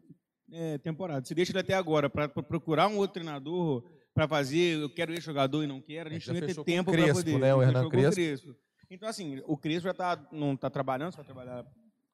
eh, 0.51 0.79
temporada. 0.79 1.27
Se 1.27 1.35
deixa 1.35 1.53
ele 1.53 1.59
até 1.59 1.75
agora 1.75 2.09
para 2.09 2.27
procurar 2.29 2.89
um 2.89 2.97
outro 2.97 3.15
treinador 3.15 3.85
para 4.19 4.27
fazer, 4.27 4.81
eu 4.81 4.91
quero 4.91 5.13
esse 5.13 5.21
jogador 5.21 5.63
e 5.63 5.69
não 5.69 5.81
quero, 5.81 6.09
a 6.09 6.13
gente 6.13 6.27
Já 6.27 6.33
não 6.33 6.41
ia 6.41 6.47
ter 6.49 6.65
tempo 6.65 6.91
para 6.91 7.01
Crespo, 7.01 7.23
poder. 7.23 7.39
né, 7.39 7.55
o 7.55 7.63
Hernan 7.63 7.85
com 7.85 7.91
Crespo. 7.91 8.57
Então, 8.91 9.09
assim, 9.09 9.41
o 9.47 9.57
Crespo 9.57 9.83
já 9.83 9.95
tá, 9.95 10.29
não 10.33 10.55
está 10.55 10.69
trabalhando, 10.69 11.13
só 11.13 11.19
vai 11.19 11.27
trabalhar 11.27 11.65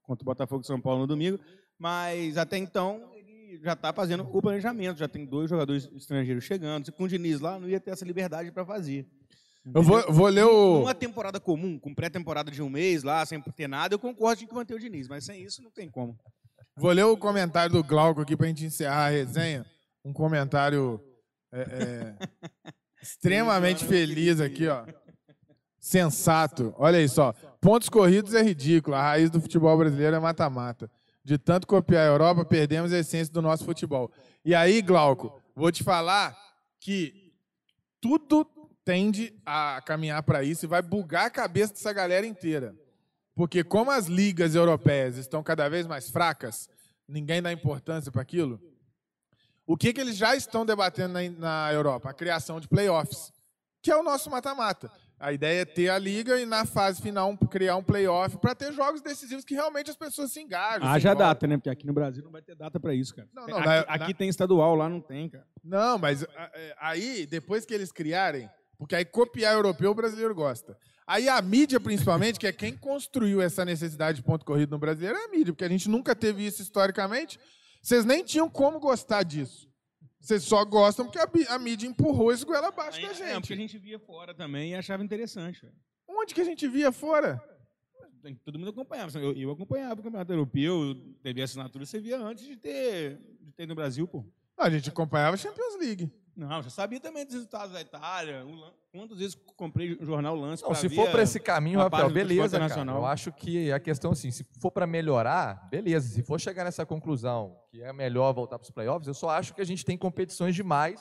contra 0.02 0.22
o 0.22 0.26
Botafogo 0.26 0.60
de 0.60 0.66
São 0.66 0.78
Paulo 0.78 1.00
no 1.00 1.06
domingo, 1.06 1.40
mas 1.78 2.36
até 2.36 2.58
então 2.58 3.10
ele 3.14 3.58
já 3.62 3.72
está 3.72 3.90
fazendo 3.90 4.22
o 4.30 4.42
planejamento, 4.42 4.98
já 4.98 5.08
tem 5.08 5.24
dois 5.24 5.48
jogadores 5.48 5.88
estrangeiros 5.94 6.44
chegando. 6.44 6.84
Se 6.84 6.92
com 6.92 7.04
o 7.04 7.08
Diniz 7.08 7.40
lá, 7.40 7.58
não 7.58 7.70
ia 7.70 7.80
ter 7.80 7.92
essa 7.92 8.04
liberdade 8.04 8.52
para 8.52 8.66
fazer. 8.66 9.08
Eu 9.74 9.82
vou, 9.82 10.12
vou 10.12 10.26
ler 10.26 10.44
o. 10.44 10.82
Uma 10.82 10.94
temporada 10.94 11.40
comum, 11.40 11.78
com 11.78 11.94
pré-temporada 11.94 12.50
de 12.50 12.60
um 12.60 12.68
mês 12.68 13.02
lá, 13.02 13.24
sem 13.24 13.40
ter 13.40 13.66
nada, 13.66 13.94
eu 13.94 13.98
concordo 13.98 14.44
em 14.44 14.46
que 14.46 14.52
manter 14.52 14.74
o 14.74 14.78
Diniz, 14.78 15.08
mas 15.08 15.24
sem 15.24 15.42
isso 15.42 15.62
não 15.62 15.70
tem 15.70 15.88
como. 15.88 16.18
Vou 16.76 16.92
ler 16.92 17.04
o 17.04 17.16
comentário 17.16 17.72
do 17.72 17.82
Glauco 17.82 18.20
aqui 18.20 18.36
pra 18.36 18.46
gente 18.46 18.62
encerrar 18.62 19.06
a 19.06 19.08
resenha. 19.08 19.64
Um 20.04 20.12
comentário 20.12 21.00
é, 21.54 22.16
é, 22.20 22.28
extremamente 23.00 23.84
feliz 23.84 24.40
aqui, 24.40 24.66
ó. 24.68 24.84
Sensato. 25.78 26.74
Olha 26.76 26.98
aí 26.98 27.08
só. 27.08 27.32
Pontos 27.60 27.88
corridos 27.88 28.34
é 28.34 28.42
ridículo. 28.42 28.96
A 28.96 29.02
raiz 29.02 29.30
do 29.30 29.40
futebol 29.40 29.76
brasileiro 29.76 30.16
é 30.16 30.18
mata-mata. 30.18 30.90
De 31.22 31.38
tanto 31.38 31.66
copiar 31.66 32.02
a 32.02 32.10
Europa, 32.10 32.44
perdemos 32.44 32.92
a 32.92 32.98
essência 32.98 33.32
do 33.32 33.40
nosso 33.40 33.64
futebol. 33.64 34.10
E 34.44 34.54
aí, 34.54 34.82
Glauco, 34.82 35.40
vou 35.54 35.70
te 35.70 35.82
falar 35.84 36.36
que 36.80 37.32
tudo 38.00 38.46
tende 38.84 39.34
a 39.46 39.80
caminhar 39.86 40.22
para 40.22 40.42
isso 40.42 40.66
e 40.66 40.68
vai 40.68 40.82
bugar 40.82 41.26
a 41.26 41.30
cabeça 41.30 41.72
dessa 41.72 41.92
galera 41.92 42.26
inteira. 42.26 42.74
Porque 43.34 43.64
como 43.64 43.90
as 43.90 44.06
ligas 44.06 44.54
europeias 44.54 45.16
estão 45.16 45.42
cada 45.42 45.68
vez 45.68 45.86
mais 45.86 46.10
fracas, 46.10 46.68
ninguém 47.08 47.40
dá 47.40 47.52
importância 47.52 48.12
para 48.12 48.22
aquilo. 48.22 48.60
O 49.66 49.76
que, 49.76 49.92
que 49.92 50.00
eles 50.00 50.16
já 50.16 50.36
estão 50.36 50.64
debatendo 50.66 51.14
na, 51.14 51.30
na 51.30 51.72
Europa? 51.72 52.10
A 52.10 52.14
criação 52.14 52.60
de 52.60 52.68
playoffs, 52.68 53.32
que 53.82 53.90
é 53.90 53.96
o 53.96 54.02
nosso 54.02 54.30
mata-mata. 54.30 54.90
A 55.18 55.32
ideia 55.32 55.62
é 55.62 55.64
ter 55.64 55.88
a 55.88 55.96
liga 55.98 56.38
e 56.38 56.44
na 56.44 56.66
fase 56.66 57.00
final 57.00 57.30
um- 57.30 57.36
criar 57.36 57.76
um 57.76 57.82
playoff 57.82 58.36
para 58.38 58.54
ter 58.54 58.72
jogos 58.72 59.00
decisivos 59.00 59.44
que 59.44 59.54
realmente 59.54 59.88
as 59.90 59.96
pessoas 59.96 60.32
se 60.32 60.40
engajam. 60.40 60.82
se 60.82 60.86
Haja 60.86 61.08
envolvem. 61.10 61.28
data, 61.28 61.46
né? 61.46 61.56
Porque 61.56 61.70
aqui 61.70 61.86
no 61.86 61.94
Brasil 61.94 62.22
não 62.22 62.30
vai 62.32 62.42
ter 62.42 62.54
data 62.56 62.78
para 62.78 62.92
isso, 62.92 63.14
cara. 63.14 63.28
Não, 63.32 63.46
não, 63.46 63.56
aqui 63.58 63.66
na- 63.68 63.80
aqui 63.80 64.12
na- 64.12 64.18
tem 64.18 64.28
estadual, 64.28 64.74
lá 64.74 64.88
não 64.88 65.00
tem, 65.00 65.30
cara. 65.30 65.46
Não, 65.62 65.96
mas 65.96 66.24
é, 66.24 66.74
aí, 66.78 67.24
depois 67.26 67.64
que 67.64 67.72
eles 67.72 67.90
criarem, 67.90 68.50
porque 68.76 68.94
aí 68.94 69.04
copiar 69.04 69.54
europeu 69.54 69.92
o 69.92 69.94
brasileiro 69.94 70.34
gosta. 70.34 70.76
Aí 71.06 71.28
a 71.28 71.40
mídia, 71.40 71.78
principalmente, 71.80 72.38
que 72.38 72.46
é 72.46 72.52
quem 72.52 72.76
construiu 72.76 73.40
essa 73.40 73.64
necessidade 73.64 74.16
de 74.18 74.24
ponto 74.24 74.44
corrido 74.44 74.70
no 74.72 74.78
brasileiro, 74.78 75.16
é 75.16 75.24
a 75.24 75.28
mídia, 75.28 75.52
porque 75.54 75.64
a 75.64 75.68
gente 75.68 75.88
nunca 75.88 76.14
teve 76.14 76.44
isso 76.44 76.60
historicamente. 76.60 77.38
Vocês 77.84 78.02
nem 78.06 78.24
tinham 78.24 78.48
como 78.48 78.80
gostar 78.80 79.22
disso. 79.24 79.70
Vocês 80.18 80.42
só 80.42 80.64
gostam 80.64 81.04
porque 81.04 81.18
a, 81.18 81.54
a 81.54 81.58
mídia 81.58 81.86
empurrou 81.86 82.32
isso 82.32 82.46
goela 82.46 82.68
abaixo 82.68 82.98
da 82.98 83.08
É, 83.08 83.12
gente. 83.14 83.40
porque 83.40 83.52
a 83.52 83.56
gente 83.56 83.76
via 83.76 83.98
fora 83.98 84.32
também 84.34 84.70
e 84.72 84.74
achava 84.74 85.04
interessante. 85.04 85.60
velho. 85.60 85.74
Onde 86.08 86.32
que 86.34 86.40
a 86.40 86.44
gente 86.44 86.66
via 86.66 86.90
fora? 86.90 87.38
Todo 88.42 88.58
mundo 88.58 88.70
acompanhava. 88.70 89.18
Eu, 89.18 89.34
eu 89.34 89.50
acompanhava 89.50 90.00
o 90.00 90.02
Campeonato 90.02 90.32
Europeu, 90.32 90.94
teve 91.22 91.42
assinatura, 91.42 91.84
você 91.84 92.00
via 92.00 92.18
antes 92.18 92.46
de 92.46 92.56
ter, 92.56 93.20
de 93.38 93.52
ter 93.52 93.66
no 93.68 93.74
Brasil, 93.74 94.08
pô. 94.08 94.24
A 94.56 94.70
gente 94.70 94.88
acompanhava 94.88 95.34
a 95.34 95.36
Champions 95.36 95.76
League. 95.78 96.10
Não, 96.36 96.62
já 96.62 96.70
sabia 96.70 96.98
também 97.00 97.24
dos 97.24 97.34
resultados 97.34 97.72
da 97.72 97.80
Itália. 97.80 98.44
Quantas 98.92 99.18
vezes 99.18 99.34
comprei 99.56 99.92
o 99.92 100.04
jornal 100.04 100.34
Lance 100.34 100.62
Não, 100.62 100.74
se 100.74 100.88
for 100.88 101.10
para 101.10 101.22
esse 101.22 101.38
caminho, 101.38 101.78
Rafael, 101.78 102.10
beleza, 102.10 102.58
cara. 102.58 102.90
Eu 102.90 103.06
acho 103.06 103.32
que 103.32 103.70
a 103.70 103.78
questão, 103.78 104.12
assim, 104.12 104.30
se 104.30 104.44
for 104.60 104.70
para 104.70 104.86
melhorar, 104.86 105.68
beleza. 105.70 106.08
Se 106.08 106.22
for 106.22 106.40
chegar 106.40 106.64
nessa 106.64 106.84
conclusão 106.84 107.56
que 107.70 107.82
é 107.82 107.92
melhor 107.92 108.32
voltar 108.32 108.58
para 108.58 108.64
os 108.64 108.70
playoffs, 108.70 109.06
eu 109.06 109.14
só 109.14 109.30
acho 109.30 109.54
que 109.54 109.60
a 109.60 109.64
gente 109.64 109.84
tem 109.84 109.96
competições 109.96 110.54
demais 110.54 111.00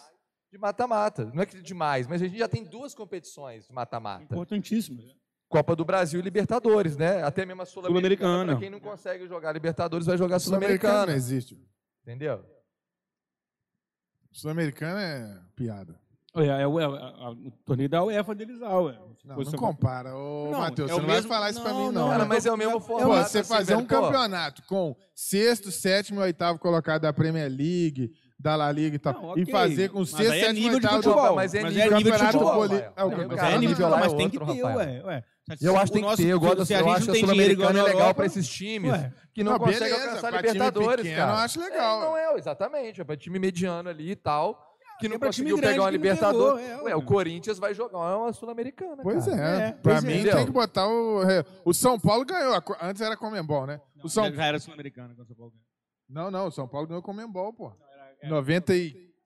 de 0.51 0.57
mata-mata. 0.57 1.31
Não 1.33 1.41
é 1.41 1.45
que 1.45 1.61
demais, 1.61 2.07
mas 2.07 2.21
a 2.21 2.27
gente 2.27 2.37
já 2.37 2.47
tem 2.47 2.63
duas 2.63 2.93
competições 2.93 3.67
de 3.67 3.73
mata-mata. 3.73 4.23
Importantíssimo. 4.23 5.01
Copa 5.49 5.75
do 5.75 5.85
Brasil 5.85 6.19
e 6.19 6.23
Libertadores, 6.23 6.97
né? 6.97 7.23
Até 7.23 7.45
mesmo 7.45 7.61
a 7.61 7.65
Sul-Americana. 7.65 8.17
Sul-Americana. 8.17 8.51
Para 8.53 8.59
quem 8.59 8.69
não 8.69 8.79
consegue 8.79 9.27
jogar 9.27 9.51
Libertadores, 9.51 10.07
vai 10.07 10.17
jogar 10.17 10.39
Sul-Americana 10.39 10.93
Sul-Americana. 10.93 11.17
existe. 11.17 11.59
Entendeu? 12.01 12.43
Sul-Americana 14.33 15.01
é 15.01 15.37
piada. 15.55 15.95
É, 16.35 16.63
é, 16.63 16.67
o- 16.67 16.79
é, 16.79 16.83
a- 16.85 17.29
o 17.29 17.51
torneio 17.63 17.87
da 17.87 18.03
UEFA 18.03 18.33
deles 18.33 18.59
lá, 18.59 18.81
ué. 18.81 18.97
Não, 19.23 19.37
não 19.37 19.51
compara. 19.53 20.15
Ô, 20.17 20.49
Não, 20.51 20.59
Matheus, 20.61 20.89
é 20.89 20.93
você 20.93 20.99
o 20.99 21.01
não 21.03 21.07
mesmo- 21.13 21.29
vai 21.29 21.37
falar 21.37 21.49
isso 21.51 21.61
pra 21.61 21.71
não, 21.71 21.79
mim, 21.79 21.85
não, 21.93 22.01
não. 22.01 22.09
Cara, 22.09 22.25
mas 22.25 22.45
é 22.45 22.51
o 22.51 22.57
mesmo 22.57 22.73
Pô, 22.73 22.79
formato. 22.81 23.29
você 23.29 23.39
assim, 23.39 23.47
fazer 23.53 23.75
um 23.75 23.85
campeonato 23.85 24.63
com 24.63 24.95
sexto, 25.15 25.71
sétimo 25.71 26.19
e 26.19 26.23
oitavo 26.23 26.57
colocado 26.59 27.03
da 27.03 27.13
Premier 27.13 27.47
League, 27.49 28.11
da 28.39 28.55
La 28.55 28.71
Liga 28.71 28.95
e 28.95 28.99
tal, 28.99 29.13
Não, 29.13 29.37
e 29.37 29.43
ok. 29.43 29.45
fazer 29.45 29.89
com 29.89 29.99
Mas 29.99 30.09
sexto, 30.09 30.33
é 30.33 30.39
sétimo 30.39 30.57
e 30.57 30.61
nível 30.63 30.79
de 30.79 30.87
oitavo 30.87 31.35
mas 31.35 31.53
é 31.53 31.63
nível 31.63 31.81
é 31.95 32.01
de 32.01 32.11
futebol. 32.11 32.65
é, 32.65 32.67
o 32.67 32.71
Mas 32.73 32.93
campeonato 32.95 33.35
Mas 33.35 33.43
é 33.43 33.57
nível 33.59 33.75
de 33.75 33.75
futebol, 33.75 33.97
é 33.97 33.99
mas 34.01 34.13
tem 34.13 34.29
que 34.29 34.39
ter, 34.39 34.63
ué. 34.63 35.23
Eu 35.61 35.77
acho 35.77 35.91
que 35.91 35.99
tem 35.99 36.09
que 36.09 36.15
ter. 36.17 36.27
Eu 36.27 36.39
gosto 36.39 36.57
da 36.59 36.65
se 36.65 36.73
a 36.73 36.79
eu 36.79 36.83
gente 36.85 36.93
acho 36.95 37.05
não 37.07 37.13
que 37.13 37.19
a 37.19 37.25
Sul-Americana 37.25 37.79
é 37.79 37.83
legal 37.83 38.13
pra 38.15 38.25
esses 38.25 38.47
times 38.47 38.91
ué. 38.91 39.13
que 39.33 39.43
não, 39.43 39.51
Não, 39.53 39.59
conseguem 39.59 39.89
beleza, 39.89 40.05
alcançar 40.05 40.31
Libertadores, 40.33 40.95
pequeno, 41.03 41.15
cara. 41.17 41.31
eu 41.31 41.35
acho 41.37 41.59
legal. 41.59 42.01
É, 42.01 42.05
não 42.05 42.17
é, 42.17 42.37
exatamente. 42.37 43.01
É 43.01 43.03
pra 43.03 43.17
time 43.17 43.39
mediano 43.39 43.89
ali 43.89 44.11
e 44.11 44.15
tal, 44.15 44.77
que 44.99 45.09
não 45.09 45.15
é 45.17 45.19
pra 45.19 45.29
time 45.31 45.49
conseguiu 45.51 45.57
grande 45.57 45.73
pegar 45.73 45.83
uma 45.83 45.91
que 45.91 45.97
não 45.97 46.03
Libertadores. 46.03 46.65
pegou, 46.65 46.79
é, 46.79 46.83
Ué, 46.85 46.95
o 46.95 47.01
Corinthians 47.01 47.59
vai 47.59 47.73
jogar 47.73 48.17
uma 48.17 48.31
Sul-Americana, 48.31 49.03
Pois 49.03 49.25
cara. 49.25 49.37
é. 49.37 49.67
É, 49.67 49.71
pra 49.73 49.79
pois 49.93 50.03
é. 50.03 50.07
mim 50.07 50.13
Entendeu? 50.13 50.35
tem 50.37 50.45
que 50.45 50.51
botar 50.51 50.87
o. 50.87 51.19
O 51.65 51.73
São 51.73 51.99
Paulo 51.99 52.23
ganhou. 52.25 52.63
Antes 52.81 53.01
era 53.01 53.17
Comembol, 53.17 53.67
né? 53.67 53.81
O 54.01 54.07
São... 54.07 54.31
Já 54.33 54.45
era 54.45 54.59
sul-americano 54.59 55.13
quando 55.15 55.25
o 55.25 55.27
São 55.27 55.35
Paulo 55.35 55.51
ganhou. 55.51 55.63
Não, 56.09 56.31
não, 56.31 56.47
o 56.47 56.51
São 56.51 56.67
Paulo 56.67 56.87
ganhou 56.87 57.01
Comembol, 57.03 57.51
pô. 57.53 57.73
Era- 58.21 58.41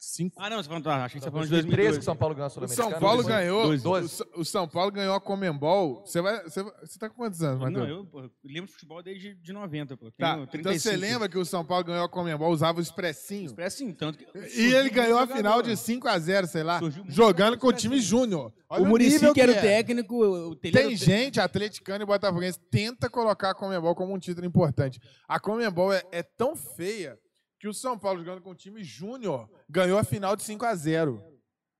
95. 0.08 0.36
Ah, 0.40 0.50
não, 0.50 0.58
você 0.58 0.70
falou, 0.70 0.84
ah, 0.86 1.06
achei 1.06 1.20
que 1.20 1.24
você 1.26 1.32
falou 1.32 1.46
de 1.46 1.50
2013 1.52 1.90
2013. 1.92 1.98
que 1.98 2.02
o 2.02 2.06
São 2.06 2.16
Paulo 2.16 2.36
ganhou 2.36 2.48
a 2.48 2.50
Sul-Americana. 2.50 2.90
São 2.92 3.00
Paulo 3.00 3.24
ganhou. 3.24 3.78
dois- 3.78 4.20
o 4.22 4.42
O 4.42 4.46
São 4.46 4.68
Paulo 4.68 4.92
ganhou 4.92 5.16
a 5.16 5.22
Comembol. 5.22 6.02
Você 6.06 6.22
vai. 6.22 6.44
Você, 6.44 6.64
você 6.64 7.00
tá 7.00 7.10
com 7.10 7.16
quantos 7.16 7.42
anos, 7.44 7.60
Não, 7.62 7.72
Matheus? 7.72 7.90
eu, 7.90 8.06
pô, 8.06 8.22
eu 8.22 8.32
lembro 8.44 8.68
de 8.68 8.74
futebol 8.74 9.04
desde 9.04 9.36
de 9.36 9.54
90, 9.54 9.98
pô. 9.98 10.12
Tá. 10.12 10.34
Então 10.34 10.48
35. 10.48 10.80
você 10.80 10.96
lembra 10.96 11.28
que 11.30 11.38
o 11.38 11.46
São 11.46 11.66
Paulo 11.66 11.84
ganhou 11.84 12.06
a 12.06 12.10
Comembol, 12.10 12.52
usava 12.52 12.80
o 12.80 12.82
expressinho. 12.82 13.46
Expresso 13.48 13.78
sim, 13.78 13.94
tanto 13.94 14.18
que... 14.18 14.26
E 14.60 14.74
ele 14.74 14.90
ganhou 14.90 15.20
a 15.20 15.28
final 15.28 15.62
de 15.62 15.76
5 15.76 16.08
a 16.08 16.18
0 16.18 16.48
sei 16.48 16.64
lá, 16.64 16.80
jogando 17.08 17.58
com 17.58 17.68
o 17.68 17.70
expressinho. 17.70 17.94
time 17.94 18.02
júnior. 18.02 18.54
Olha 18.70 18.84
O 18.84 18.86
Muricy 18.86 19.32
que 19.34 19.42
era 19.42 19.52
o 19.52 19.56
é. 19.56 19.62
técnico, 19.62 20.16
o 20.24 20.56
Tem 20.56 20.96
gente, 20.96 21.40
atleticano 21.40 22.04
e 22.04 22.06
botafoguense, 22.06 22.60
tenta 22.70 23.10
colocar 23.10 23.52
a 23.52 23.56
Comembol 23.56 23.96
como 23.96 24.14
um 24.14 24.20
título 24.20 24.46
importante. 24.46 25.00
A 25.28 25.40
Comembol 25.40 25.94
é, 25.94 26.04
é 26.12 26.22
tão 26.24 26.56
feia 26.56 27.18
que 27.60 27.68
o 27.68 27.74
São 27.74 27.98
Paulo, 27.98 28.20
jogando 28.20 28.42
com 28.42 28.52
o 28.52 28.56
time 28.56 28.84
júnior, 28.84 29.50
ganhou 29.70 29.98
a 29.98 30.04
final 30.04 30.36
de 30.36 30.44
5 30.44 30.66
a 30.66 30.76
0 30.76 31.24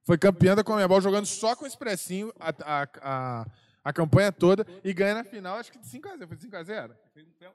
Foi 0.04 0.18
campeão 0.18 0.56
da 0.56 0.64
Comembol 0.64 1.00
jogando 1.02 1.26
só 1.26 1.56
com 1.56 1.66
o 1.66 1.68
expressinho 1.68 2.34
a, 2.40 2.50
a, 2.64 2.88
a, 3.02 3.46
a 3.84 3.94
campanha 3.94 4.32
toda 4.32 4.66
e 4.84 4.94
ganha 4.94 5.14
na 5.16 5.24
final, 5.24 5.58
acho 5.58 5.72
que 5.72 5.78
de 5.80 5.86
5 5.88 6.08
a 6.10 6.18
0 6.18 6.28
Foi 6.28 6.38
5 6.38 6.56
a 6.56 6.64
0 6.64 6.96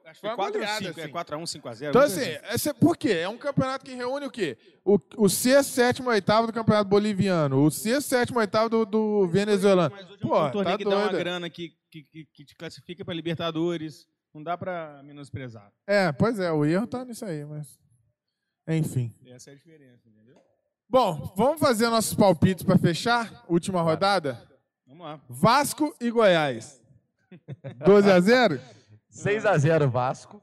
Acho 0.05 0.21
que 0.21 0.21
Foi 0.21 0.29
uma 0.29 0.35
foi 0.35 0.51
4 0.51 0.53
goleada, 0.53 0.85
5, 0.87 0.99
é 0.99 1.03
assim. 1.03 1.13
4x1, 1.13 1.61
5x0. 1.61 1.89
Então, 1.89 2.01
assim, 2.01 2.21
esse, 2.53 2.69
é- 2.69 2.73
por 2.73 2.95
quê? 2.97 3.09
É 3.11 3.29
um 3.29 3.37
campeonato 3.37 3.83
que 3.85 3.93
reúne 3.93 4.25
o 4.25 4.31
quê? 4.31 4.57
O, 4.85 4.97
o 5.17 5.29
sexto, 5.29 5.69
sétimo, 5.71 6.09
oitavo 6.09 6.47
do 6.47 6.53
campeonato 6.53 6.89
boliviano, 6.89 7.63
o 7.63 7.69
sexto, 7.71 8.07
sétimo, 8.09 8.39
oitavo 8.39 8.69
do, 8.69 8.85
do 8.85 9.27
venezuelano. 9.27 9.93
Mas 9.95 10.09
hoje 10.09 10.23
é 10.23 10.25
um 10.25 10.29
Pô, 10.29 10.49
torneio 10.51 10.77
tá 10.77 10.77
que 10.77 10.83
dá 10.89 10.95
uma 10.97 11.01
doido. 11.09 11.17
grana 11.19 11.49
que, 11.49 11.73
que, 11.89 12.03
que, 12.03 12.25
que 12.25 12.45
te 12.45 12.55
classifica 12.55 13.03
pra 13.05 13.13
Libertadores. 13.13 14.07
Não 14.33 14.41
dá 14.41 14.57
pra 14.57 15.01
menosprezar. 15.03 15.71
É, 15.85 16.11
pois 16.11 16.39
é, 16.39 16.51
o 16.51 16.65
erro 16.65 16.87
tá 16.87 17.05
nisso 17.05 17.23
aí, 17.23 17.45
mas. 17.45 17.79
Enfim. 18.67 19.13
Essa 19.27 19.49
é 19.49 19.53
a 19.53 19.55
diferença, 19.55 20.07
entendeu? 20.07 20.41
Bom, 20.89 21.33
vamos 21.35 21.59
fazer 21.59 21.89
nossos 21.89 22.13
palpites 22.13 22.63
para 22.63 22.77
fechar? 22.77 23.43
Última 23.49 23.81
rodada? 23.81 24.41
Vamos 24.85 25.05
lá. 25.05 25.21
Vasco 25.27 25.95
e 25.99 26.09
Goiás. 26.11 26.81
12 27.85 28.11
a 28.11 28.19
0? 28.19 28.61
6x0 29.11 29.87
Vasco. 29.89 30.41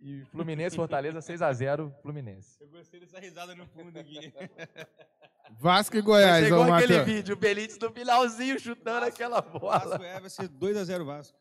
E 0.00 0.24
Fluminense 0.32 0.74
Fortaleza 0.76 1.20
6x0 1.20 1.92
Fluminense. 2.02 2.56
Eu 2.60 2.68
gostei 2.68 3.00
dessa 3.00 3.18
risada 3.20 3.54
no 3.54 3.66
fundo 3.68 3.96
aqui. 3.98 4.32
Vasco 5.58 5.96
e 5.96 6.00
Goiás, 6.00 6.44
Chegou 6.44 6.60
ô 6.60 6.72
aquele 6.74 6.98
Matheus. 6.98 7.06
vídeo, 7.16 7.34
o 7.34 7.38
Benítez 7.38 7.78
no 7.78 7.90
finalzinho 7.90 8.58
chutando 8.58 9.06
aquela 9.06 9.40
bola. 9.40 9.78
Vasco 9.78 10.02
é, 10.04 10.20
vai 10.20 10.30
ser 10.30 10.48
2x0 10.48 11.04
Vasco. 11.04 11.38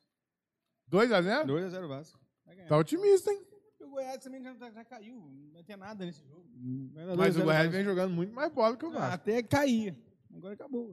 2 0.88 1.12
a 1.12 1.22
0? 1.22 1.48
2x0 1.48 1.88
Vasco. 1.88 2.20
Vai 2.46 2.56
ganhar. 2.56 2.68
Tá 2.70 2.78
otimista, 2.78 3.32
hein? 3.32 3.44
O 3.90 3.92
Goiás 3.94 4.18
também 4.24 4.42
já, 4.44 4.54
já 4.54 4.86
caiu. 4.86 5.16
Não 5.16 5.52
vai 5.54 5.64
ter 5.64 5.76
nada 5.76 6.06
nesse 6.06 6.24
jogo. 6.26 6.46
Mas 6.94 7.06
2 7.08 7.20
a 7.20 7.32
0 7.32 7.42
o 7.42 7.46
Goiás 7.46 7.72
vem 7.72 7.84
jogando 7.84 8.14
muito 8.14 8.34
mais 8.34 8.52
bola 8.54 8.78
que 8.78 8.86
o 8.86 8.90
Ah, 8.90 8.92
Vasco. 9.00 9.14
Até 9.16 9.42
cair. 9.44 9.98
Agora 10.36 10.54
acabou. 10.54 10.92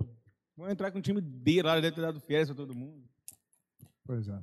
Vamos 0.56 0.72
entrar 0.72 0.90
com 0.90 0.98
um 0.98 1.02
time 1.02 1.20
D 1.20 1.62
lá, 1.62 1.74
deve 1.78 1.94
ter 1.94 2.00
dado 2.00 2.18
férias 2.20 2.48
pra 2.48 2.56
todo 2.56 2.74
mundo. 2.74 3.04
Pois 4.04 4.26
é. 4.28 4.42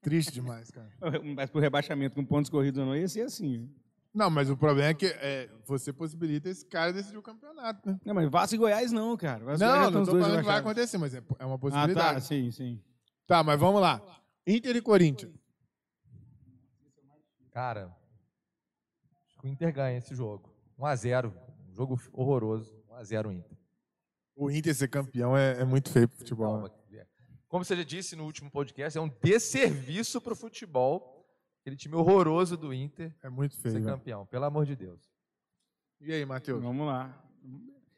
Triste 0.00 0.32
demais, 0.32 0.70
cara. 0.70 0.88
Mas 1.34 1.50
pro 1.50 1.60
rebaixamento 1.60 2.14
com 2.14 2.24
pontos 2.24 2.48
corridos 2.48 2.78
ou 2.78 2.86
não, 2.86 2.96
ia 2.96 3.08
ser 3.08 3.22
assim. 3.22 3.68
Não, 4.14 4.30
mas 4.30 4.48
o 4.48 4.56
problema 4.56 4.88
é 4.88 4.94
que 4.94 5.04
é, 5.04 5.50
você 5.66 5.92
possibilita 5.92 6.48
esse 6.48 6.64
cara 6.64 6.90
decidir 6.90 7.18
o 7.18 7.22
campeonato, 7.22 7.86
né? 7.86 8.00
Não, 8.02 8.14
mas 8.14 8.30
Vasco 8.30 8.54
e 8.54 8.58
Goiás 8.58 8.90
não, 8.90 9.14
cara. 9.14 9.44
Vasco 9.44 9.62
e 9.62 9.66
Goiás 9.66 9.92
Não, 9.92 10.00
não 10.00 10.06
tô 10.06 10.18
falando 10.18 10.38
que 10.40 10.46
vai 10.46 10.58
acontecer, 10.58 10.96
mas 10.96 11.12
é, 11.14 11.22
é 11.38 11.44
uma 11.44 11.56
Ah, 11.56 11.58
possibilidade. 11.58 12.14
tá, 12.14 12.20
sim, 12.20 12.50
sim. 12.50 12.80
Tá, 13.26 13.42
mas 13.42 13.60
vamos 13.60 13.78
lá. 13.78 14.00
Inter 14.46 14.74
e 14.74 14.80
Corinthians. 14.80 15.34
Cara, 17.56 17.96
acho 19.24 19.38
que 19.38 19.46
o 19.46 19.48
Inter 19.48 19.72
ganha 19.72 19.96
esse 19.96 20.14
jogo. 20.14 20.54
1x0. 20.78 21.32
Um 21.70 21.74
jogo 21.74 21.98
horroroso. 22.12 22.84
1x0 22.90 23.32
Inter. 23.32 23.56
O 24.34 24.50
Inter 24.50 24.74
ser 24.74 24.88
campeão 24.88 25.34
é, 25.34 25.62
é 25.62 25.64
muito 25.64 25.90
feio 25.90 26.06
pro 26.06 26.18
futebol. 26.18 26.60
né? 26.60 26.68
Calma. 26.68 27.06
Como 27.48 27.64
você 27.64 27.74
já 27.74 27.82
disse 27.82 28.14
no 28.14 28.24
último 28.24 28.50
podcast, 28.50 28.98
é 28.98 29.00
um 29.00 29.08
desserviço 29.08 30.20
pro 30.20 30.36
futebol. 30.36 31.26
Aquele 31.62 31.76
time 31.76 31.94
horroroso 31.94 32.58
do 32.58 32.74
Inter 32.74 33.16
É 33.22 33.30
muito 33.30 33.56
feio. 33.56 33.76
ser 33.76 33.84
campeão. 33.84 34.26
Pelo 34.26 34.44
amor 34.44 34.66
de 34.66 34.76
Deus. 34.76 35.10
E 36.02 36.12
aí, 36.12 36.26
Matheus? 36.26 36.62
Vamos 36.62 36.86
lá. 36.86 37.26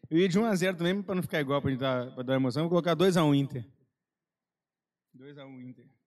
Eu 0.08 0.18
ia 0.18 0.28
de 0.28 0.38
1x0 0.38 0.76
também, 0.76 1.02
pra 1.02 1.16
não 1.16 1.22
ficar 1.22 1.40
igual, 1.40 1.60
dar, 1.76 2.14
pra 2.14 2.22
dar 2.22 2.36
emoção. 2.36 2.62
Vou 2.62 2.70
colocar 2.70 2.94
2x1 2.94 3.34
Inter. 3.34 3.66
2x1 5.16 5.68
Inter. 5.68 5.97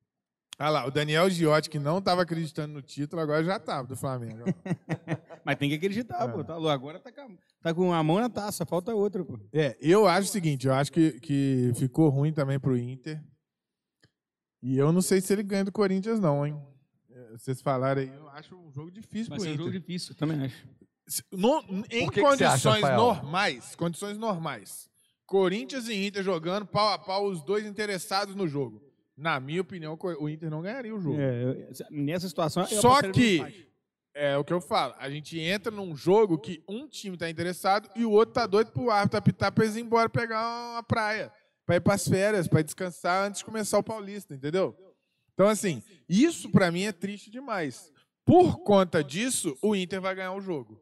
Ah 0.64 0.70
lá, 0.70 0.86
o 0.86 0.92
Daniel 0.92 1.28
Giotti, 1.30 1.70
que 1.70 1.80
não 1.80 1.98
estava 1.98 2.22
acreditando 2.22 2.74
no 2.74 2.82
título, 2.84 3.20
agora 3.22 3.44
já 3.44 3.58
tá 3.60 3.82
do 3.82 3.96
Flamengo. 3.96 4.44
Mas 5.44 5.58
tem 5.58 5.70
que 5.70 5.76
acreditar, 5.76 6.24
É. 6.24 6.28
pô. 6.32 6.44
Tá. 6.44 6.54
Agora 6.72 7.00
tá 7.00 7.12
com, 7.12 7.22
a, 7.22 7.28
tá 7.64 7.74
com 7.74 7.92
a 7.94 8.04
mão 8.04 8.20
na 8.20 8.30
taça, 8.30 8.64
falta 8.66 8.94
outra, 8.94 9.26
pô. 9.26 9.40
é, 9.52 9.76
eu 9.82 10.06
acho 10.08 10.30
o 10.30 10.32
seguinte, 10.32 10.68
eu 10.68 10.74
acho 10.74 10.92
que, 10.92 11.20
que 11.20 11.72
ficou 11.76 12.10
ruim 12.10 12.32
também 12.32 12.60
pro 12.60 12.78
Inter. 12.78 13.20
E 14.62 14.78
eu 14.78 14.92
não 14.92 15.02
sei 15.02 15.20
se 15.20 15.34
ele 15.34 15.42
ganha 15.42 15.66
do 15.66 15.72
Corinthians, 15.72 16.20
não, 16.20 16.46
hein? 16.46 16.62
É, 17.10 17.32
Vocês 17.38 17.60
falaram 17.62 18.02
aí, 18.02 18.10
eu 18.10 18.30
acho 18.30 18.56
um 18.56 18.72
jogo 18.72 18.92
difícil 18.92 19.30
Vai 19.30 19.38
pro 19.40 19.44
ser 19.44 19.50
um 19.50 19.54
Inter. 19.54 19.66
jogo 19.66 19.80
difícil, 19.80 20.14
também 20.16 20.44
acho. 20.46 20.68
No- 21.32 21.64
em 21.90 22.08
que 22.08 22.12
que 22.12 22.22
você 22.22 22.44
acha, 22.44 22.70
condições 22.70 22.96
normais, 22.96 23.76
condições 23.76 24.18
normais, 24.18 24.90
Corinthians 25.26 25.88
e 25.90 26.06
Inter 26.06 26.22
jogando 26.24 26.68
pau 26.68 26.90
a 26.90 27.00
pau, 27.00 27.26
os 27.26 27.42
dois 27.44 27.66
interessados 27.66 28.36
no 28.36 28.48
jogo. 28.48 28.91
Na 29.22 29.40
minha 29.40 29.62
opinião, 29.62 29.98
o 30.20 30.28
Inter 30.28 30.50
não 30.50 30.62
ganharia 30.64 30.94
o 30.96 31.00
jogo. 31.00 31.18
É, 31.20 31.68
nessa 31.92 32.28
situação. 32.28 32.64
eu 32.64 32.82
Só 32.82 33.02
que 33.04 33.68
é 34.16 34.36
o 34.36 34.44
que 34.44 34.52
eu 34.52 34.60
falo. 34.60 34.96
A 34.98 35.10
gente 35.12 35.40
entra 35.40 35.72
num 35.72 35.96
jogo 35.96 36.40
que 36.40 36.64
um 36.68 36.88
time 36.88 37.16
tá 37.16 37.30
interessado 37.30 37.88
e 37.96 38.04
o 38.04 38.10
outro 38.12 38.34
tá 38.34 38.48
doido 38.48 38.72
pro 38.72 38.90
árbitro 38.90 39.20
apitar 39.20 39.52
pra 39.52 39.64
eles 39.64 39.76
ir 39.78 39.82
embora 39.82 40.10
pegar 40.10 40.42
uma 40.74 40.82
praia, 40.84 41.32
pra 41.68 41.76
ir 41.76 41.82
pras 41.82 42.08
férias, 42.08 42.48
pra 42.48 42.64
descansar 42.64 43.28
antes 43.28 43.40
de 43.40 43.46
começar 43.46 43.78
o 43.78 43.84
Paulista, 43.84 44.34
entendeu? 44.34 44.76
Então, 45.36 45.48
assim, 45.48 45.84
isso 46.10 46.50
pra 46.50 46.72
mim 46.72 46.84
é 46.84 46.92
triste 46.92 47.30
demais. 47.30 47.92
Por 48.26 48.64
conta 48.64 49.04
disso, 49.04 49.56
o 49.62 49.76
Inter 49.76 50.02
vai 50.02 50.16
ganhar 50.16 50.34
o 50.34 50.42
jogo. 50.42 50.82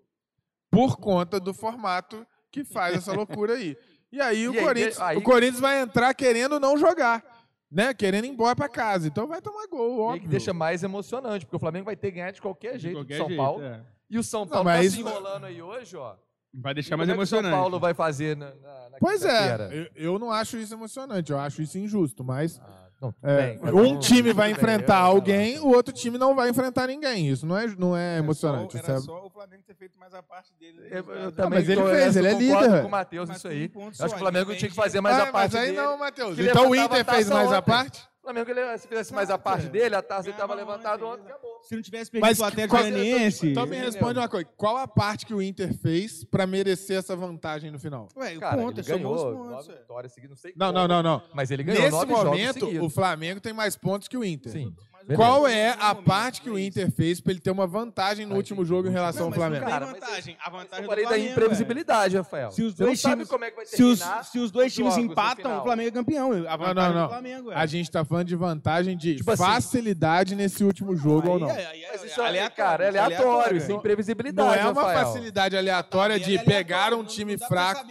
Por 0.72 0.98
conta 0.98 1.40
do 1.40 1.53
formato 1.53 2.26
que 2.52 2.64
faz 2.64 2.95
essa 2.95 3.11
loucura 3.14 3.53
aí. 3.56 3.78
E 4.11 4.20
aí, 4.22 4.48
o, 4.48 4.53
E 4.56 4.57
aí, 4.57 4.64
Corinthians, 4.64 5.02
aí- 5.02 5.18
o 5.18 5.22
Corinthians 5.22 5.60
vai 5.60 5.82
entrar 5.82 6.14
querendo 6.14 6.60
não 6.60 6.78
jogar, 6.78 7.39
né? 7.72 7.94
Querendo 7.94 8.26
ir 8.26 8.30
embora 8.30 8.56
pra 8.56 8.68
casa. 8.70 9.08
Então 9.08 9.28
vai 9.28 9.41
tomar 9.41 9.68
gol, 9.68 9.98
E 9.98 10.00
óbvio. 10.02 10.22
que 10.22 10.28
deixa 10.28 10.54
mais 10.54 10.84
emocionante, 10.84 11.46
porque 11.46 11.56
o 11.56 11.60
Flamengo 11.60 11.86
vai 11.86 11.96
ter 11.96 12.08
que 12.12 12.16
ganhar 12.18 12.32
de 12.32 12.41
qualquer 12.41 12.74
De 12.74 12.80
jeito 12.80 12.96
qualquer 12.98 13.14
do 13.16 13.18
São 13.18 13.28
jeito, 13.28 13.40
Paulo. 13.41 13.64
é. 13.64 13.82
E 14.10 14.18
o 14.18 14.24
São 14.24 14.41
Não, 14.41 14.48
Paulo 14.48 14.66
mas 14.66 14.78
tá 14.80 14.84
isso- 14.86 14.96
se 14.96 15.02
enrolando 15.02 15.46
aí 15.46 15.62
hoje, 15.62 15.96
ó. 15.96 16.16
Vai 16.52 16.74
deixar 16.74 16.91
Como 16.96 16.98
mais 17.06 17.10
é 17.10 17.14
que 17.16 17.22
o 17.22 17.26
São 17.28 17.38
emocionante. 17.40 17.62
Paulo 17.62 17.80
vai 17.80 17.94
fazer 17.94 18.36
na, 18.36 18.48
na, 18.56 18.90
na 18.90 18.98
Pois 19.00 19.24
é, 19.24 19.70
eu, 19.96 20.14
eu 20.14 20.20
não 20.20 20.32
acho 20.32 20.58
isso 20.58 20.74
emocionante, 20.74 21.32
eu 21.32 21.38
acho 21.38 21.62
isso 21.62 21.78
injusto, 21.78 22.24
mas 22.24 22.60
Ah, 22.60 22.89
não, 23.02 23.14
é, 23.24 23.54
bem, 23.58 23.60
um 23.74 23.98
time 24.00 24.34
vai 24.34 24.48
bem, 24.48 24.56
enfrentar 24.58 25.00
eu- 25.02 25.06
alguém, 25.06 25.60
o 25.60 25.68
outro 25.70 25.94
time 25.94 26.18
não 26.18 26.36
vai 26.36 26.50
enfrentar 26.50 26.88
ninguém. 26.88 27.30
Isso 27.30 27.46
não 27.46 27.58
é, 27.58 27.68
não 27.78 27.96
é 27.96 28.16
Era 28.16 28.18
emocionante. 28.24 28.74
Só, 28.74 28.84
era 28.84 28.94
é- 28.94 29.00
só 29.02 29.26
o 29.26 29.30
Flamengo 29.30 29.64
ter 29.66 29.76
feito 29.76 29.98
mais 29.98 30.14
a 30.14 30.22
parte 30.22 30.52
dele. 30.60 30.80
Eu, 30.92 31.06
eu 31.14 31.32
também 31.32 31.60
mas 31.60 31.70
ele 31.70 31.82
tô- 31.82 31.88
fez, 31.90 32.16
ele 32.18 32.28
é 32.28 32.32
eu 32.34 32.38
concordo 32.40 32.66
líder. 32.68 32.82
com 32.82 32.88
o 32.88 32.92
Matheus 32.92 33.30
isso 33.30 33.48
aí. 33.48 33.72
acho 33.74 34.10
que 34.10 34.16
o 34.16 34.20
Flamengo 34.20 34.56
tinha 34.56 34.70
que 34.70 34.76
fazer 34.76 35.00
mais 35.02 35.16
Ah, 35.18 35.24
a 35.24 35.32
parte 35.32 35.54
mas 35.54 35.56
aí 35.56 35.66
dele. 35.72 35.78
não, 35.82 35.98
Matheus. 35.98 36.38
Então 36.40 36.70
o 36.70 36.76
Inter 36.76 37.02
a 37.02 37.14
fez 37.14 37.30
mais 37.30 37.52
a 37.52 37.58
ontem. 37.60 37.62
parte? 37.66 38.10
Flamengo, 38.34 38.51
ele, 38.51 38.77
se 38.77 38.88
fizesse 38.88 39.14
mais 39.14 39.30
a 39.30 39.38
parte 39.38 39.68
dele, 39.68 39.95
a 39.95 40.01
taça 40.01 40.30
estava 40.30 40.53
levantada 40.53 41.06
ontem, 41.06 41.23
acabou. 41.26 41.60
Se 41.64 41.76
não 41.76 41.81
tivesse 41.81 42.11
perdido 42.11 42.39
o 42.41 42.43
Atlético 42.45 42.76
qual- 42.76 42.84
Goianiense. 42.84 43.47
Então 43.49 43.65
me 43.65 43.76
responde 43.77 44.19
uma 44.19 44.30
coisa. 44.30 44.47
Qual 44.56 44.77
a 44.77 44.88
parte 44.88 45.26
que 45.26 45.34
o 45.34 45.41
Inter 45.41 45.73
fez 45.73 46.23
pra 46.23 46.45
merecer 46.47 46.97
essa 46.97 47.15
vantagem 47.15 47.72
no 47.72 47.80
final? 47.80 48.07
Ué, 48.15 48.38
o 48.38 48.39
Cara, 48.39 48.57
ponto, 48.57 48.80
ele 48.80 48.84
somou 48.88 49.15
os 49.15 49.22
ganhou 49.23 49.35
pontos. 49.38 49.51
nove 49.68 49.80
vitórias 49.80 50.14
seguidas, 50.14 50.30
não 50.38 50.41
sei 50.41 50.53
Não, 50.56 50.68
como, 50.68 50.80
não, 50.80 50.88
não, 50.88 51.03
não. 51.03 51.23
Mas 51.34 51.51
ele 51.51 51.64
ganhou 51.64 51.81
Nesse 51.81 51.91
nove 51.91 52.11
jogos 52.14 52.26
momento, 52.26 52.60
seguidos. 52.65 52.85
o 52.85 52.89
Flamengo 52.89 53.39
tem 53.41 53.53
mais 53.53 53.76
pontos 53.76 54.07
que 54.07 54.18
o 54.18 54.23
Inter. 54.23 54.51
Sim. 54.51 54.76
Mas 55.10 55.18
Qual 55.18 55.48
é 55.48 55.76
a 55.80 55.95
parte 55.95 56.40
que 56.41 56.49
o 56.52 56.60
Inter 56.60 56.91
fez 56.91 57.19
pra 57.19 57.31
ele 57.31 57.40
ter 57.41 57.49
uma 57.49 57.65
vantagem 57.65 58.27
no 58.27 58.36
último 58.36 58.64
jogo 58.64 58.88
em 58.88 58.91
relação 58.91 59.26
ao 59.26 59.31
Flamengo? 59.31 59.64
Não 59.65 59.72
Cara, 59.72 59.86
mas 59.88 59.95
vantagem. 59.99 60.38
A 60.40 60.49
vantagem 60.52 60.77
Eu 60.77 60.81
do 60.84 60.88
falei 60.88 61.03
da 61.03 61.10
Flamengo, 61.10 61.31
imprevisibilidade, 61.31 62.18
Rafael. 62.18 62.52
Se 62.52 62.61
os 62.61 62.73
Você 62.76 62.84
não 62.84 62.88
dois 62.90 63.02
times, 63.02 63.27
como 63.27 63.44
é 63.44 63.49
que 63.49 63.56
vai 63.56 63.65
se 63.65 63.84
os, 63.84 63.99
terminar 63.99 64.23
se 64.23 64.40
os 64.40 64.52
dois 64.52 64.73
times 64.73 64.98
empatam, 64.98 65.60
o 65.60 65.64
Flamengo 65.64 65.90
é 65.90 65.91
campeão. 65.91 66.31
A 66.31 66.36
Não, 66.38 66.57
vantagem 66.57 66.76
não, 66.76 66.91
do 66.91 66.99
não. 66.99 67.10
Flamengo, 67.10 67.52
é. 67.52 67.56
A 67.56 67.65
gente 67.65 67.90
tá 67.90 68.06
falando 68.06 68.27
de 68.27 68.36
vantagem 68.36 68.95
de 68.95 69.15
Tipo 69.15 69.31
assim- 69.31 69.44
facilidade 69.44 70.36
nesse 70.36 70.64
último 70.64 70.95
jogo 70.95 71.27
ou 71.27 71.34
Aí 71.36 71.40
não. 71.41 71.49
é- 71.49 71.65
aí 71.65 71.84
é 71.84 71.90
Mas 71.91 72.03
isso 72.03 72.22
é, 72.22 72.27
aleatório, 72.27 72.56
cara, 72.56 72.84
é 72.84 72.88
é 72.95 72.99
aleatório, 72.99 73.57
isso 73.57 73.65
é 73.65 73.69
Não- 73.69 73.77
imprevisibilidade, 73.77 74.48
Não 74.48 74.53
é 74.53 74.72
uma 74.72 74.81
Rafael. 74.84 75.06
facilidade 75.07 75.57
aleatória 75.57 76.15
Aí 76.15 76.22
é 76.22 76.23
de 76.23 76.30
aleatório, 76.38 76.56
pegar 76.57 76.94
um 76.94 76.98
não- 76.98 77.06
time 77.06 77.36
não 77.36 77.48
fraco. 77.48 77.86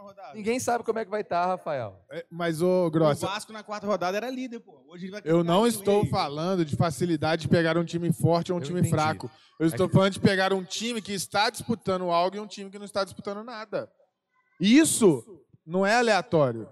É 0.00 0.04
última 0.04 0.22
rodada. 0.22 0.34
Ninguém 0.34 0.58
sabe 0.58 0.84
como 0.84 0.98
é 0.98 1.04
que 1.04 1.10
vai 1.10 1.20
estar, 1.20 1.46
Rafael. 1.46 2.04
É, 2.10 2.24
Mas, 2.30 2.60
ô, 2.62 2.86
O 2.86 2.90
Grossa, 2.90 3.26
Vasco 3.26 3.52
na 3.52 3.62
quarta 3.62 3.86
rodada 3.86 4.16
era 4.16 4.30
líder, 4.30 4.60
pô. 4.60 4.82
Hoje 4.88 5.04
ele 5.06 5.12
vai 5.12 5.22
eu 5.24 5.44
não 5.44 5.66
estou 5.66 6.02
ei. 6.04 6.08
falando 6.10 6.64
de 6.64 6.76
facilidade 6.76 7.42
de 7.42 7.48
pegar 7.48 7.76
um 7.78 7.84
time 7.84 8.12
forte 8.12 8.50
ou 8.52 8.58
um 8.58 8.60
Eu 8.60 8.66
time 8.66 8.80
entendi. 8.80 8.94
fraco. 8.94 9.30
Eu 9.58 9.66
estou 9.66 9.88
que- 9.88 9.94
falando 9.94 10.12
de 10.12 10.20
pegar 10.20 10.52
um 10.52 10.64
time 10.64 11.00
que 11.02 11.12
está 11.12 11.50
disputando 11.50 12.10
algo 12.10 12.36
e 12.36 12.40
um 12.40 12.46
time 12.46 12.70
que 12.70 12.78
não 12.78 12.86
está 12.86 13.04
disputando 13.04 13.44
nada. 13.44 13.90
Isso 14.58 15.24
não 15.66 15.84
é 15.86 15.96
aleatório. 15.96 16.68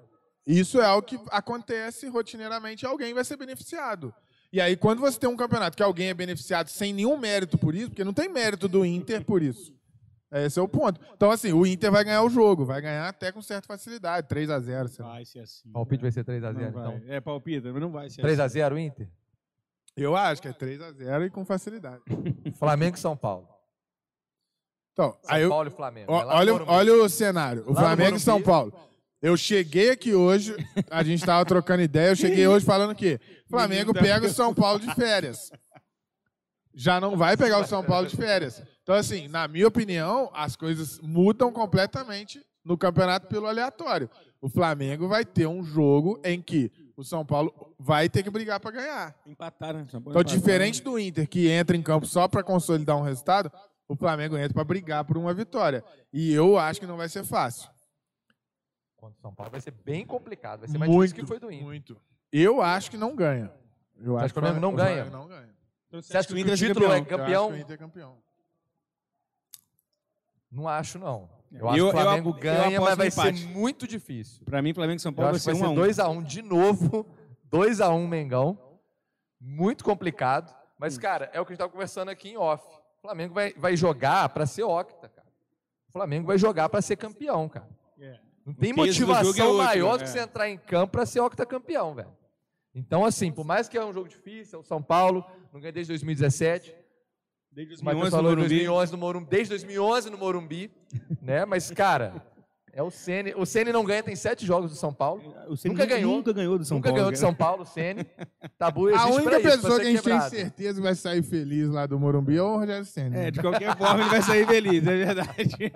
Isso 0.47 0.81
é 0.81 0.85
algo 0.85 1.07
que 1.07 1.19
acontece 1.31 2.09
rotineiramente 2.09 2.87
alguém 2.87 3.13
vai 3.13 3.25
ser 3.25 3.37
beneficiado. 3.37 4.15
E 4.51 4.61
aí, 4.63 4.77
quando 4.77 5.01
você 5.01 5.19
tem 5.19 5.29
um 5.29 5.37
campeonato 5.37 5.77
que 5.77 5.83
alguém 5.83 6.09
é 6.09 6.15
beneficiado 6.15 6.69
sem 6.69 6.91
nenhum 6.95 7.19
mérito 7.19 7.59
por 7.59 7.75
isso, 7.75 7.91
porque 7.91 8.03
não 8.05 8.15
tem 8.15 8.31
mérito 8.31 8.67
do 8.67 8.83
Inter 8.85 9.23
por 9.23 9.43
isso. 9.43 9.75
Esse 10.31 10.59
é 10.59 10.63
o 10.63 10.69
ponto. 10.69 11.01
Então, 11.15 11.31
assim, 11.31 11.53
o 11.53 11.67
Inter 11.67 11.91
vai 11.91 12.05
ganhar 12.05 12.23
o 12.23 12.29
jogo, 12.29 12.65
vai 12.67 12.83
ganhar 12.83 13.09
até 13.09 13.33
com 13.33 13.41
certa 13.41 13.67
facilidade, 13.67 14.29
3 14.29 14.51
a 14.51 14.61
0 14.61 14.89
sei 14.89 15.05
lá. 15.05 15.13
Vai 15.13 15.25
ser 15.25 15.41
assim. 15.41 15.69
O 15.71 15.73
palpite 15.73 16.03
vai 16.03 16.13
ser 16.13 16.25
3x0, 16.25 16.53
Não 16.53 16.71
vai. 16.73 16.97
então. 16.97 17.03
É 17.09 17.21
palpite, 17.21 17.67
mas 17.67 17.81
não 17.81 17.91
vai 17.91 18.11
ser 18.11 18.23
3x0 18.23 18.79
Inter? 18.79 19.09
Eu 19.97 20.15
acho 20.15 20.43
que 20.43 20.49
é 20.49 20.53
3 20.53 20.81
a 20.83 20.93
0 20.93 21.25
e 21.25 21.31
com 21.31 21.45
facilidade. 21.45 22.03
Flamengo 22.59 22.97
e 22.97 23.01
São 23.01 23.17
Paulo. 23.17 23.49
Então, 24.93 25.17
São 25.23 25.35
aí 25.35 25.43
eu, 25.43 25.49
Paulo 25.49 25.69
e 25.69 25.71
Flamengo. 25.73 26.13
Ó, 26.13 26.21
É 26.21 26.25
no 26.25 26.31
olha, 26.31 26.55
olha 26.67 26.95
o 26.95 27.09
cenário. 27.09 27.65
O 27.67 27.73
Lá 27.73 27.81
Flamengo 27.81 28.17
e 28.17 28.21
São. 28.21 28.43
Paulo. 28.43 28.73
Eu 29.21 29.37
cheguei 29.37 29.91
aqui 29.91 30.15
hoje, 30.15 30.55
a 30.91 31.03
gente 31.03 31.21
estava 31.21 31.45
trocando 31.45 31.83
ideia, 31.83 32.11
eu 32.11 32.17
cheguei 32.17 32.47
hoje 32.47 32.65
falando 32.65 32.95
que 32.95 33.19
Flamengo 33.51 33.93
pega 33.93 34.27
o 34.27 34.31
São 34.31 34.55
Paulo 34.55 34.79
de 34.79 34.95
férias. 34.95 35.51
Já 36.75 37.01
não 37.01 37.17
vai 37.17 37.37
pegar 37.37 37.59
o 37.59 37.67
São 37.67 37.83
Paulo 37.83 38.07
de 38.07 38.15
férias. 38.17 38.63
Então, 38.89 38.97
assim, 38.97 39.29
na 39.29 39.47
minha 39.47 39.69
opinião, 39.69 40.31
as 40.33 40.57
coisas 40.57 40.99
mudam 41.01 41.53
completamente 41.53 42.43
no 42.65 42.79
campeonato 42.79 43.27
pelo 43.27 43.47
aleatório. 43.47 44.09
O 44.41 44.49
Flamengo 44.49 45.07
vai 45.07 45.27
ter 45.27 45.47
um 45.47 45.63
jogo 45.63 46.19
em 46.25 46.41
que 46.41 46.73
o 46.97 47.05
São 47.05 47.23
Paulo 47.23 47.53
vai 47.79 48.09
ter 48.09 48.23
que 48.23 48.31
brigar 48.31 48.59
para 48.59 48.71
ganhar. 48.71 49.15
Empatar, 49.27 49.75
né? 49.75 49.87
São 49.91 50.01
Paulo 50.01 50.19
Então, 50.19 50.23
empatar. 50.23 50.39
diferente 50.39 50.83
do 50.83 50.99
Inter, 50.99 51.29
que 51.29 51.51
entra 51.51 51.77
em 51.77 51.83
campo 51.83 52.07
só 52.07 52.27
para 52.27 52.43
consolidar 52.43 52.97
um 52.97 53.03
resultado, 53.03 53.53
o 53.87 53.95
Flamengo 53.95 54.39
entra 54.39 54.55
para 54.55 54.65
brigar 54.65 55.05
por 55.05 55.19
uma 55.19 55.35
vitória. 55.35 55.85
E 56.11 56.33
eu 56.33 56.57
acho 56.57 56.81
que 56.81 56.87
não 56.87 56.97
vai 56.97 57.11
ser 57.11 57.25
fácil. 57.27 57.69
Contra 58.97 59.19
o 59.19 59.21
São 59.21 59.35
Paulo 59.35 59.51
vai 59.53 59.61
ser 59.61 59.73
bem 59.73 60.07
complicado. 60.07 60.61
Vai 60.61 60.69
ser 60.71 60.79
mais 60.79 60.91
difícil 60.91 61.17
que 61.17 61.27
foi 61.27 61.39
do 61.39 61.53
Inter. 61.53 61.63
Muito. 61.63 62.01
Eu 62.33 62.63
acho 62.63 62.91
que 62.91 62.97
não 62.97 63.15
ganha. 63.15 63.53
Eu 64.01 64.15
Você 64.15 64.25
acha 64.25 64.33
que 64.33 64.39
o 64.39 64.43
Flamengo 64.43 64.61
não 64.63 64.75
ganha? 64.75 65.05
Não 65.11 65.29
ganha. 65.29 65.55
Então, 65.89 66.01
Você 66.01 66.17
acha 66.17 66.27
que 66.29 66.33
o 66.33 66.39
Inter 66.39 66.57
ser 66.57 66.69
título 66.69 66.91
é 66.91 67.01
Eu 67.01 67.05
campeão? 67.05 67.45
acho 67.45 67.53
que 67.53 67.61
o 67.61 67.63
Inter 67.63 67.75
é 67.75 67.77
campeão. 67.77 68.28
Não 70.51 70.69
acho, 70.69 70.99
não. 70.99 71.29
Eu 71.53 71.61
Eu- 71.61 71.69
acho 71.69 71.75
que 71.77 71.81
eu 71.81 71.89
o 71.89 71.91
Flamengo 71.93 72.29
eu 72.31 72.33
ganha, 72.35 72.79
aposto 72.79 72.83
mas 72.83 72.97
vai 72.97 73.09
empate. 73.09 73.39
ser 73.41 73.47
muito 73.49 73.87
difícil. 73.87 74.45
Pra 74.45 74.61
mim, 74.63 74.75
Flamengo 74.75 74.97
e 74.99 75.01
São 75.03 75.11
Eu 75.13 75.17
Paulo 75.17 75.31
vai 75.33 75.41
ser 75.41 75.53
vai 75.55 75.55
1 75.55 75.59
ser 75.59 76.01
a 76.03 76.09
1 76.09 76.21
2x1 76.21 76.23
de 76.25 76.43
novo. 76.43 77.07
2x1 77.51 78.07
Mengão. 78.07 78.59
Muito 79.41 79.85
complicado. 79.85 80.55
Mas, 80.79 80.99
cara, 80.99 81.31
é 81.33 81.41
o 81.41 81.45
que 81.45 81.53
a 81.53 81.55
gente 81.55 81.57
estava 81.57 81.73
conversando 81.73 82.09
aqui 82.11 82.31
em 82.31 82.37
off. 82.37 82.63
O 82.99 83.01
Flamengo 83.03 83.35
vai, 83.35 83.53
vai 83.55 83.77
jogar 83.77 84.29
para 84.31 84.47
ser 84.47 84.65
octa, 84.65 85.09
cara. 85.09 85.27
O 85.89 85.93
Flamengo 85.93 86.27
vai 86.27 86.37
jogar 86.39 86.69
para 86.69 86.83
ser 86.83 86.97
campeão, 86.97 87.49
cara. 87.49 87.69
É. 88.01 88.19
Não 88.45 88.53
tem 88.53 88.71
é 88.71 88.75
motivação 88.75 89.49
outro, 89.49 89.65
maior 89.65 89.93
né? 89.93 89.99
do 89.99 90.05
que 90.05 90.11
você 90.11 90.21
entrar 90.21 90.49
em 90.49 90.59
campo 90.59 90.93
para 90.93 91.07
ser 91.07 91.21
octacampeão, 91.21 91.95
velho. 91.95 92.09
Então, 92.75 93.05
assim, 93.05 93.33
por 93.33 93.45
mais 93.45 93.69
que 93.69 93.77
é 93.77 93.85
um 93.85 93.93
jogo 93.93 94.09
difícil, 94.09 94.59
é 94.59 94.63
o 94.63 94.65
São 94.65 94.83
Paulo, 94.83 95.25
não 95.53 95.61
ganha 95.61 95.73
desde 95.73 95.91
2017. 95.93 96.75
Desde 97.51 97.83
O 97.83 97.85
Matheus 97.85 98.11
2011 98.11 98.11
no 98.11 98.11
falou 98.11 98.31
Morumbi. 98.31 98.49
2011 98.49 98.93
no 98.93 98.99
Morumbi, 98.99 99.27
desde 99.31 99.49
2011 99.51 100.11
no 100.11 100.19
Morumbi, 100.19 100.71
né? 101.21 101.45
Mas, 101.45 101.71
cara, 101.71 102.23
é 102.79 102.83
o 102.83 102.91
Ceni. 102.93 103.35
O 103.37 103.45
Ceni 103.45 103.73
não 103.73 103.85
ganha, 103.85 104.05
tem 104.05 104.15
sete 104.15 104.47
jogos 104.47 104.71
do 104.71 104.77
São 104.77 104.95
Paulo. 104.95 105.35
O 105.49 105.57
Ceni 105.57 105.75
Nunca 105.75 105.85
ganhou. 105.85 106.17
Nunca 106.19 106.33
ganhou 106.33 106.57
do 106.57 106.65
São 106.65 106.77
Nunca 106.77 106.91
Paulo. 106.91 106.97
ganhou 107.01 107.11
de 107.13 107.19
cara. 107.19 107.27
São 107.29 107.35
Paulo, 107.35 107.63
o 107.65 107.67
Ceni. 107.67 108.07
Tabu 108.57 108.89
existe 108.89 109.05
A 109.05 109.11
única 109.11 109.31
pra 109.31 109.39
isso, 109.41 109.51
pessoa 109.63 109.81
que 109.81 109.87
a 109.87 109.91
gente 109.91 110.03
tem 110.03 110.21
certeza 110.21 110.75
que 110.77 110.83
vai 110.85 110.95
sair 110.95 111.23
feliz 111.25 111.69
lá 111.71 111.87
do 111.87 111.99
Morumbi 111.99 112.37
é 112.37 112.43
o 112.43 112.57
Rogério 112.57 112.85
Senna. 112.85 113.17
É, 113.19 113.31
de 113.33 113.41
qualquer 113.41 113.77
forma 113.77 114.01
ele 114.03 114.11
vai 114.11 114.23
sair 114.23 114.47
feliz, 114.47 114.87
é 114.87 114.97
verdade. 114.97 115.57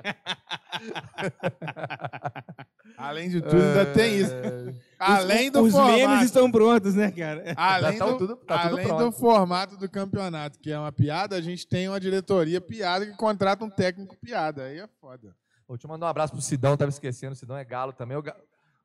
Além 2.96 3.30
de 3.30 3.40
tudo, 3.40 3.56
ainda 3.56 3.86
tem 3.86 4.18
isso. 4.18 4.32
Além 4.98 5.50
do 5.50 5.62
Os 5.62 5.72
formato. 5.72 5.96
memes 5.96 6.22
estão 6.22 6.50
prontos, 6.52 6.94
né, 6.94 7.10
cara? 7.10 7.52
Além, 7.56 7.98
tá 7.98 8.06
do, 8.06 8.18
tudo- 8.18 8.36
tá 8.36 8.66
além 8.68 8.86
do 8.96 9.10
formato 9.10 9.76
do 9.76 9.88
campeonato, 9.88 10.58
que 10.60 10.70
é 10.70 10.78
uma 10.78 10.92
piada, 10.92 11.34
a 11.34 11.40
gente 11.40 11.66
tem 11.66 11.88
uma 11.88 11.98
diretoria 11.98 12.60
piada 12.60 13.04
que 13.06 13.16
contrata 13.16 13.64
um 13.64 13.70
técnico 13.70 14.16
piada. 14.16 14.64
Aí 14.64 14.78
é 14.78 14.86
foda. 15.00 15.34
Vou 15.72 15.78
te 15.78 15.86
mandar 15.86 16.04
um 16.04 16.10
abraço 16.10 16.34
pro 16.34 16.42
Sidão, 16.42 16.76
tava 16.76 16.90
esquecendo. 16.90 17.32
O 17.32 17.34
Sidão 17.34 17.56
é 17.56 17.64
galo 17.64 17.94
também. 17.94 18.14
O 18.14 18.20
Ga- 18.20 18.36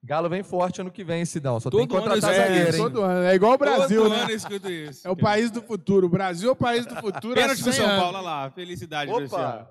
Galo 0.01 0.29
vem 0.29 0.41
forte 0.41 0.79
ano 0.79 0.89
que 0.89 1.03
vem, 1.03 1.25
Sidão. 1.25 1.59
Só 1.59 1.69
tem 1.69 1.81
que 1.81 1.87
Todo 1.87 1.97
ano 1.97 2.05
contratar 2.13 2.33
é, 2.33 2.37
zagueiro, 2.47 2.77
hein? 2.77 2.81
Todo 2.81 3.01
ano. 3.01 3.23
É 3.25 3.35
igual 3.35 3.53
o 3.55 3.57
Brasil, 3.57 4.03
Todo 4.03 4.13
né? 4.13 4.21
ano 4.21 4.31
eu 4.31 4.35
escuto 4.37 4.71
isso. 4.71 5.05
É 5.05 5.11
o 5.11 5.15
país 5.17 5.51
do 5.51 5.61
futuro. 5.61 6.07
O 6.07 6.09
Brasil 6.09 6.47
é 6.47 6.51
o 6.53 6.55
país 6.55 6.85
do 6.85 6.95
futuro. 6.95 7.33
Pênalti 7.33 7.61
pro 7.61 7.73
100 7.73 7.81
São 7.81 7.85
anos. 7.89 8.01
Paulo, 8.03 8.17
olha 8.19 8.25
lá. 8.25 8.49
Felicidade 8.51 9.11
ano. 9.11 9.25
Opa! 9.25 9.69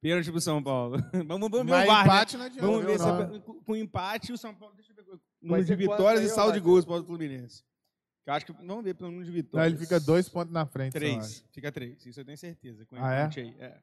Pênalti 0.00 0.30
pro 0.32 0.40
São 0.40 0.60
Paulo. 0.60 0.96
vamos, 1.28 1.48
vamos 1.48 1.64
ver 1.66 1.70
Mas 1.70 1.84
o 1.84 1.86
VAR, 1.86 1.98
né? 2.06 2.12
empate 2.12 2.36
não 2.38 2.44
adianta. 2.46 2.66
Vamos 2.66 2.84
ver 2.84 2.98
se 2.98 3.06
não. 3.06 3.20
é- 3.22 3.40
com 3.64 3.76
empate 3.76 4.32
o 4.32 4.36
São 4.38 4.52
Paulo. 4.52 4.74
Deixa 4.74 4.90
eu 4.90 4.96
ver. 4.96 5.20
Número 5.40 5.64
de 5.64 5.74
vitórias 5.76 6.24
e 6.24 6.28
saldo 6.28 6.54
de 6.54 6.60
gols 6.60 6.84
para 6.84 6.94
o 7.00 7.04
Fluminense. 7.04 7.62
Eu 8.26 8.34
acho 8.34 8.46
que. 8.46 8.52
Vamos 8.52 8.82
ver 8.82 8.94
pelo 8.94 9.10
número 9.12 9.26
de 9.26 9.30
Não, 9.30 9.36
vitórias. 9.36 9.72
ele 9.72 9.80
fica 9.80 10.00
dois 10.00 10.28
pontos 10.28 10.52
na 10.52 10.66
frente. 10.66 10.92
Três. 10.92 11.44
Fica 11.52 11.70
três. 11.70 12.04
Isso 12.04 12.18
eu 12.18 12.24
tenho 12.24 12.36
certeza. 12.36 12.84
Com 12.86 12.96
Ah, 12.96 13.14
é? 13.14 13.20
empate 13.20 13.40
aí. 13.40 13.54
É. 13.60 13.78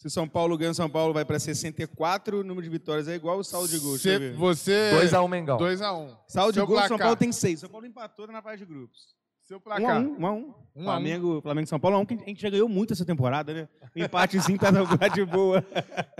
Se 0.00 0.06
o 0.06 0.10
São 0.10 0.26
Paulo 0.26 0.56
ganha, 0.56 0.70
o 0.70 0.74
São 0.74 0.88
Paulo 0.88 1.12
vai 1.12 1.26
para 1.26 1.38
64. 1.38 2.38
O 2.40 2.42
número 2.42 2.62
de 2.64 2.70
vitórias 2.70 3.06
é 3.06 3.14
igual 3.14 3.38
o 3.38 3.44
saldo 3.44 3.68
de 3.68 3.78
gols. 3.78 4.02
Deixa 4.02 4.16
eu 4.16 4.18
Cê- 4.18 4.30
ver. 4.30 4.34
você. 4.34 4.90
2x1 4.94 5.28
Mengão. 5.28 5.58
2x1. 5.58 6.16
Saldo 6.26 6.52
de 6.52 6.58
Seu 6.58 6.66
gols, 6.66 6.84
o 6.84 6.88
São. 6.88 6.98
Paulo 6.98 7.16
tem 7.16 7.30
seis. 7.30 7.58
O 7.58 7.60
São 7.60 7.68
Paulo 7.68 7.84
empatou 7.86 8.26
na 8.26 8.40
fase 8.40 8.56
de 8.60 8.64
grupos. 8.64 9.14
Seu 9.50 9.58
1 9.58 9.60
placar. 9.60 9.96
a 9.96 9.98
1 9.98 10.16
1 10.16 10.26
a 10.26 10.32
1 10.32 10.36
Um 10.36 10.54
a 10.54 10.54
um. 10.76 10.84
Flamengo, 10.84 11.40
Flamengo 11.42 11.64
e 11.64 11.68
São 11.68 11.80
Paulo, 11.80 11.96
1 11.96 11.98
a 11.98 12.02
1 12.02 12.06
que 12.06 12.14
a 12.14 12.16
gente 12.18 12.40
já 12.40 12.48
ganhou 12.50 12.68
muito 12.68 12.92
essa 12.92 13.04
temporada, 13.04 13.52
né? 13.52 13.68
O 13.96 13.98
empatezinho 13.98 14.56
tá 14.56 14.70
tá 14.96 15.08
de 15.08 15.24
boa. 15.24 15.64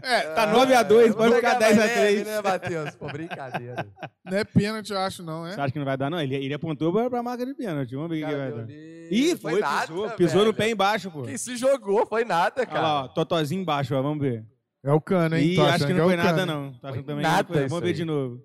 É, 0.03 0.23
Tá 0.35 0.49
9 0.49 0.75
a 0.75 0.83
2 0.83 1.15
pode 1.15 1.37
ficar 1.37 1.55
pegar 1.55 1.59
10 1.61 1.73
a 1.73 1.81
mais 1.81 1.97
leve, 1.97 2.25
3 2.25 2.27
né, 2.27 2.43
Matheus? 2.43 2.97
Pô, 2.97 3.07
brincadeira. 3.07 3.87
não 4.25 4.37
é 4.37 4.43
pênalti, 4.43 4.91
eu 4.91 4.99
acho, 4.99 5.23
não, 5.23 5.47
é? 5.47 5.53
Você 5.55 5.61
acha 5.61 5.73
que 5.73 5.79
não 5.79 5.87
vai 5.87 5.97
dar, 5.97 6.11
não? 6.11 6.21
Ele, 6.21 6.35
ele 6.35 6.53
apontou 6.55 6.93
pra, 6.93 7.09
pra 7.09 7.23
marca 7.23 7.47
de 7.47 7.55
pênalti. 7.55 7.95
Vamos 7.95 8.11
ver 8.11 8.25
o 8.25 8.29
que, 8.29 8.35
vai 8.35 8.51
dar. 8.53 8.69
Ih, 8.69 9.37
foi, 9.37 9.61
nada, 9.61 9.87
pisou, 9.87 10.11
pisou 10.11 10.45
no 10.45 10.53
pé 10.53 10.69
embaixo, 10.69 11.09
pô. 11.09 11.23
Quem 11.23 11.39
se 11.39 11.57
jogou 11.57 12.05
foi 12.07 12.25
nada, 12.25 12.55
Olha 12.63 12.67
cara. 12.67 12.81
lá, 12.83 13.05
ó, 13.05 13.09
totozinho 13.09 13.63
embaixo, 13.63 13.95
ó, 13.95 14.03
vamos 14.03 14.19
ver. 14.21 14.45
É 14.83 14.91
o 14.93 15.01
cano, 15.01 15.37
hein? 15.37 15.53
Ih, 15.53 15.55
Tô 15.57 15.63
acho 15.67 15.87
que 15.87 15.93
não 15.93 16.01
é 16.01 16.05
foi 16.07 16.15
o 16.15 16.17
nada, 16.17 16.35
Cano. 16.39 16.53
não. 16.53 16.73
Tá 16.73 16.89
achando 16.89 16.95
Foi 16.95 17.03
também 17.05 17.23
nada 17.23 17.47
foi. 17.47 17.69
Vamos 17.69 17.81
ver 17.83 17.89
aí. 17.91 17.95
de 17.95 18.05
novo. 18.05 18.43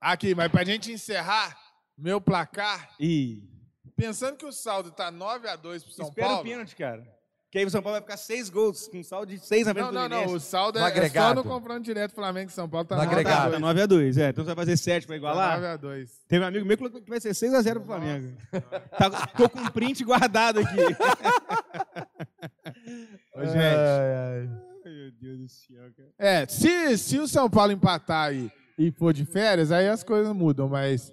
Aqui, 0.00 0.34
mas 0.34 0.50
pra 0.50 0.64
gente 0.64 0.90
encerrar, 0.90 1.56
meu 1.96 2.20
placar, 2.20 2.90
Ih, 2.98 3.42
pensando 3.96 4.36
que 4.36 4.46
o 4.46 4.52
saldo 4.52 4.90
tá 4.90 5.10
9x2 5.12 5.82
pro 5.82 5.92
São 5.92 6.08
espera 6.08 6.28
Paulo. 6.28 6.40
o 6.42 6.44
pênalti, 6.44 6.76
cara. 6.76 7.02
Que 7.50 7.58
aí 7.58 7.64
o 7.64 7.70
São 7.70 7.80
Paulo 7.80 7.94
vai 7.94 8.02
ficar 8.02 8.16
6 8.16 8.50
gols, 8.50 8.88
com 8.88 9.00
saldo 9.04 9.26
de 9.32 9.38
6 9.38 9.66
na 9.68 9.72
frente 9.74 9.84
Não, 9.84 9.92
do 9.92 9.94
não, 9.94 10.08
não. 10.08 10.16
O 10.16 10.22
Fluminense. 10.22 10.46
saldo 10.46 10.78
No 10.80 10.84
é, 10.84 10.88
é 10.88 10.90
só 10.92 10.96
agregado. 10.98 11.34
no 11.36 11.44
confronto 11.48 11.82
direto 11.82 12.12
Flamengo 12.12 12.50
e 12.50 12.52
São 12.52 12.68
Paulo. 12.68 12.84
Tá 12.84 12.96
No 12.96 13.02
9 13.04 13.12
agregado. 13.14 13.50
Tá, 13.52 13.56
a 13.56 13.60
tá 13.60 13.66
9x2, 13.86 14.18
é. 14.20 14.28
Então 14.30 14.42
você 14.44 14.48
vai 14.54 14.56
fazer 14.56 14.76
7 14.76 15.06
pra 15.06 15.16
2. 15.16 15.18
igualar. 15.18 15.60
9x2. 15.78 16.08
Teve 16.26 16.44
um 16.44 16.48
amigo 16.48 16.66
meu 16.66 16.76
que 16.76 16.82
falou 16.84 17.00
que 17.00 17.08
vai 17.08 17.20
ser 17.20 17.30
6x0 17.30 17.72
pro 17.74 17.84
Flamengo. 17.84 18.36
Tá, 18.98 19.26
tô 19.36 19.48
com 19.48 19.60
um 19.60 19.68
print 19.70 20.02
guardado 20.02 20.58
aqui. 20.58 20.76
Ô, 23.34 23.44
gente. 23.44 23.56
Ai, 23.56 24.14
ai. 24.16 24.50
Meu 24.84 25.10
Deus 25.12 25.38
do 25.38 25.48
céu, 25.48 25.90
cara. 25.96 26.08
É, 26.18 26.46
se, 26.46 26.98
se 26.98 27.18
o 27.18 27.26
São 27.28 27.48
Paulo 27.48 27.70
empatar 27.72 28.30
aí 28.30 28.50
e 28.76 28.90
for 28.90 29.12
de 29.12 29.24
férias, 29.24 29.70
aí 29.72 29.88
as 29.88 30.02
coisas 30.02 30.34
mudam, 30.34 30.68
mas 30.68 31.12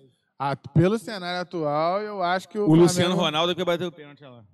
a- 0.49 0.55
pelo 0.55 0.97
cenário 0.97 1.41
atual, 1.41 2.01
eu 2.01 2.21
acho 2.23 2.49
que 2.49 2.57
o, 2.57 2.63
O 2.63 2.65
Flamengo... 2.65 2.83
Luciano 2.87 3.15
Ronaldo 3.15 3.55
que 3.55 3.63
bateu 3.63 3.87
o 3.87 3.91
pênalti 3.91 4.23
olha 4.23 4.37
lá. 4.37 4.45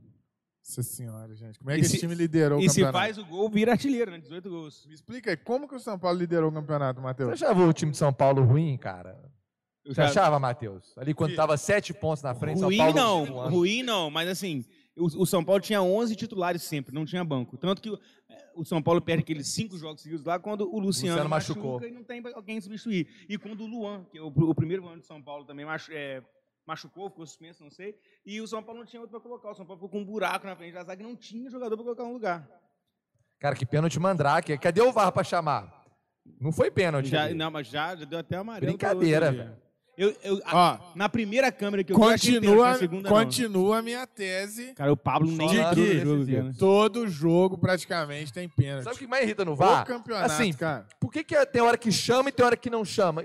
Nossa 0.68 0.84
senhora, 0.84 1.34
gente. 1.34 1.60
Como 1.60 1.72
é 1.72 1.78
E 1.78 1.80
que 1.80 1.86
se- 1.86 1.92
esse 1.94 2.00
time 2.02 2.14
liderou 2.14 2.60
o 2.60 2.62
E 2.62 2.70
se 2.70 2.82
campeonato? 2.82 2.98
faz 2.98 3.18
o 3.18 3.26
gol, 3.26 3.50
vira 3.50 3.72
artilheiro, 3.72 4.12
né? 4.12 4.18
18 4.20 4.50
gols. 4.50 4.86
Me 4.86 4.94
explica 4.94 5.30
aí, 5.32 5.38
como 5.38 5.66
que 5.68 5.76
o 5.76 5.80
São 5.80 5.98
Paulo 5.98 6.18
liderou 6.20 6.50
o 6.50 6.54
campeonato, 6.54 7.00
Você 7.00 7.04
Matheus? 7.08 7.32
achava 7.32 7.66
o 7.66 7.72
time 7.72 7.92
de 7.92 7.98
São 7.98 8.12
Paulo 8.12 8.44
ruim, 8.44 8.76
cara? 8.78 9.18
Eu 9.86 9.94
Você 9.94 10.02
já- 10.02 10.10
achava, 10.10 10.38
Matheus? 10.38 10.94
Ali 10.98 11.14
quando 11.14 11.30
Sim. 11.32 11.38
tava 11.38 11.56
sete 11.56 11.94
pontos 11.94 12.22
na 12.22 12.36
frente, 12.36 12.60
São 12.60 12.68
Ruim 12.68 12.78
Paulo 12.80 12.94
não, 12.94 13.26
voando. 13.26 13.50
ruim 13.56 13.82
não, 13.84 14.10
mas 14.12 14.28
assim, 14.28 14.66
o, 14.98 15.06
o 15.22 15.26
São 15.26 15.42
Paulo 15.46 15.62
tinha 15.62 15.82
11 15.82 16.14
titulares 16.18 16.62
sempre, 16.64 16.94
não 16.94 17.06
tinha 17.06 17.24
banco. 17.24 17.56
Tanto 17.58 17.82
que 17.82 17.98
o, 18.60 18.66
São 18.66 18.82
Paulo 18.82 19.02
perde 19.02 19.24
aqueles 19.24 19.48
cinco 19.48 19.78
jogos 19.78 20.02
seguidos 20.02 20.26
lá 20.26 20.40
quando 20.40 20.62
o 20.62 20.80
Luciano, 20.80 21.14
Luciano 21.14 21.30
machuca 21.30 21.60
machucou. 21.60 21.88
e 21.88 21.92
não 21.92 22.04
tem 22.04 22.22
alguém 22.34 22.60
substituir. 22.60 23.08
E 23.30 23.38
quando 23.38 23.62
o 23.62 23.68
Luan, 23.68 24.06
que 24.12 24.18
é 24.18 24.22
o, 24.22 24.28
o 24.28 24.56
primeiro 24.56 24.88
ano 24.88 25.00
de 25.02 25.06
São 25.06 25.22
Paulo 25.22 25.46
também 25.46 25.66
machu, 25.66 25.92
é, 25.94 26.22
machucou, 26.66 27.10
ficou 27.10 27.26
suspenso, 27.26 27.64
não 27.64 27.72
sei. 27.72 27.98
E 28.26 28.42
o 28.42 28.48
São 28.48 28.62
Paulo 28.62 28.80
não 28.80 28.86
tinha 28.86 29.02
outro 29.02 29.20
para 29.20 29.28
colocar. 29.28 29.52
O 29.52 29.56
São 29.56 29.66
Paulo 29.66 29.80
ficou 29.80 29.90
com 29.90 30.00
um 30.00 30.06
buraco 30.06 30.46
na 30.46 30.56
frente 30.56 30.74
da 30.74 30.84
zaga 30.84 31.02
e 31.02 31.06
não 31.06 31.16
tinha 31.16 31.50
jogador 31.50 31.76
para 31.76 31.84
colocar 31.84 32.04
no 32.04 32.14
lugar. 32.14 32.48
Cara, 33.40 33.56
que 33.56 33.66
pênalti 33.66 34.00
mandrake. 34.00 34.58
Cadê 34.58 34.82
o 34.82 34.92
VAR 34.92 35.12
pra 35.12 35.24
chamar? 35.24 35.86
Não 36.40 36.52
foi 36.52 36.70
pênalti. 36.70 37.10
Já, 37.10 37.30
não, 37.34 37.52
mas 37.52 37.68
já, 37.68 37.96
já 37.96 38.06
deu 38.06 38.20
até 38.20 38.36
amarelo. 38.36 38.72
Brincadeira, 38.72 39.32
velho. 39.32 39.67
Eu, 39.98 40.16
eu, 40.24 40.40
a- 40.46 40.56
Ó, 40.56 40.92
na 40.96 41.10
primeira 41.10 41.52
câmera 41.52 41.84
que 41.84 41.92
eu 41.92 41.98
vi, 41.98 42.04
eu 42.04 42.10
achei 42.10 42.34
Continua, 42.36 42.68
na 42.70 42.78
segunda 42.78 43.10
não. 43.10 43.18
continua 43.18 43.78
a 43.80 43.82
minha 43.82 44.06
tese. 44.06 44.74
Cara, 44.76 44.94
o 44.94 44.98
Pablo 44.98 45.32
nem 45.32 45.48
entrou 45.56 45.86
lance 45.86 46.06
no 46.06 46.20
jogo, 46.26 46.32
cara. 46.32 46.54
Todo 46.60 47.08
jogo 47.08 47.58
praticamente 47.58 48.32
tem 48.32 48.48
pênalti. 48.48 48.84
Sabe 48.84 48.96
o 48.96 49.00
que 49.00 49.08
mais 49.08 49.24
irrita 49.24 49.44
no 49.44 49.54
O 49.54 49.56
VAR? 49.56 49.84
campeonato, 49.86 50.32
assim, 50.32 50.54
cara. 50.54 50.86
por 51.00 51.12
que, 51.12 51.24
que 51.24 51.44
tem 51.48 51.62
hora 51.64 51.78
que 51.78 51.92
chama 51.92 52.30
e 52.30 52.32
tem 52.32 52.46
hora 52.46 52.56
que 52.56 52.70
não 52.70 52.86
chama? 52.86 53.24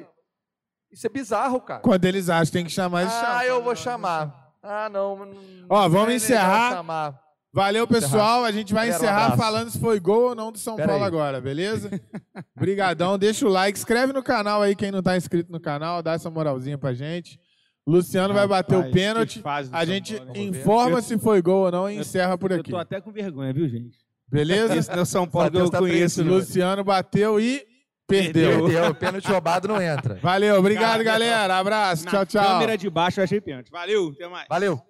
Isso 0.90 1.06
é 1.06 1.10
bizarro, 1.10 1.60
cara. 1.60 1.80
Quando 1.80 2.04
eles 2.06 2.30
acham 2.30 2.46
que 2.46 2.52
tem 2.52 2.64
que 2.64 2.70
chamar, 2.72 3.02
eles 3.02 3.12
chamam. 3.12 3.36
Ah, 3.36 3.46
eu 3.46 3.62
vou 3.62 3.76
chamar. 3.76 4.52
Ah, 4.62 4.88
não. 4.88 5.16
não- 5.26 5.36
Ó, 5.68 5.80
vamos 5.88 5.92
não 5.92 6.00
é 6.00 6.04
legal 6.04 6.16
encerrar. 6.16 6.70
chamar. 6.72 7.21
Valeu, 7.54 7.86
pessoal. 7.86 8.44
A 8.44 8.50
gente 8.50 8.72
vai 8.72 8.90
um 8.90 8.94
encerrar 8.94 9.24
abraço. 9.26 9.42
falando 9.42 9.70
se 9.70 9.78
foi 9.78 10.00
gol 10.00 10.30
ou 10.30 10.34
não 10.34 10.50
do 10.50 10.58
São 10.58 10.74
Pera 10.76 10.88
Paulo 10.88 11.02
aí. 11.04 11.08
agora, 11.08 11.40
beleza? 11.40 11.90
Brigadão, 12.56 13.18
deixa 13.18 13.46
o 13.46 13.50
like, 13.50 13.78
inscreve 13.78 14.12
no 14.12 14.22
canal 14.22 14.62
aí 14.62 14.74
quem 14.74 14.90
não 14.90 15.02
tá 15.02 15.16
inscrito 15.16 15.52
no 15.52 15.60
canal, 15.60 16.02
dá 16.02 16.12
essa 16.12 16.30
moralzinha 16.30 16.78
pra 16.78 16.94
gente. 16.94 17.38
Luciano 17.86 18.32
vai 18.32 18.46
bater 18.46 18.74
o 18.76 18.78
Rapaz, 18.78 18.94
pênalti. 18.94 19.42
A 19.44 19.64
São 19.64 19.84
gente 19.84 20.16
Paulo, 20.16 20.36
informa 20.38 20.98
Eu- 20.98 21.02
se 21.02 21.18
foi 21.18 21.42
gol 21.42 21.64
ou 21.66 21.70
não 21.72 21.90
e 21.90 21.96
encerra 21.98 22.38
por 22.38 22.52
Eu 22.52 22.60
aqui. 22.60 22.70
tô 22.70 22.76
até 22.76 23.00
com 23.00 23.12
vergonha, 23.12 23.52
viu, 23.52 23.68
gente? 23.68 23.98
Beleza? 24.30 24.76
Esse 24.76 24.90
não 24.90 24.98
é 25.00 25.02
o 25.02 25.06
São 25.06 25.26
Paulo 25.28 25.50
que 25.50 25.56
eu 25.58 25.68
tá 25.68 25.78
conheço, 25.78 26.24
não. 26.24 26.34
Luciano 26.34 26.82
bateu 26.84 27.38
e 27.40 27.62
perdeu. 28.08 28.66
Perdeu. 28.66 28.90
O 28.90 28.94
pênalti 28.94 29.26
roubado 29.28 29.68
não 29.68 29.82
entra. 29.82 30.14
Valeu, 30.22 30.56
obrigado, 30.58 30.90
Cara, 30.92 31.02
galera. 31.02 31.58
Abraço, 31.58 32.04
Na 32.06 32.10
tchau, 32.12 32.24
tchau. 32.26 32.44
câmera 32.44 32.78
de 32.78 32.88
baixo 32.88 33.20
eu 33.20 33.24
achei 33.24 33.40
pênalti. 33.40 33.70
Valeu, 33.70 34.10
até 34.14 34.28
mais. 34.28 34.46
Valeu. 34.48 34.80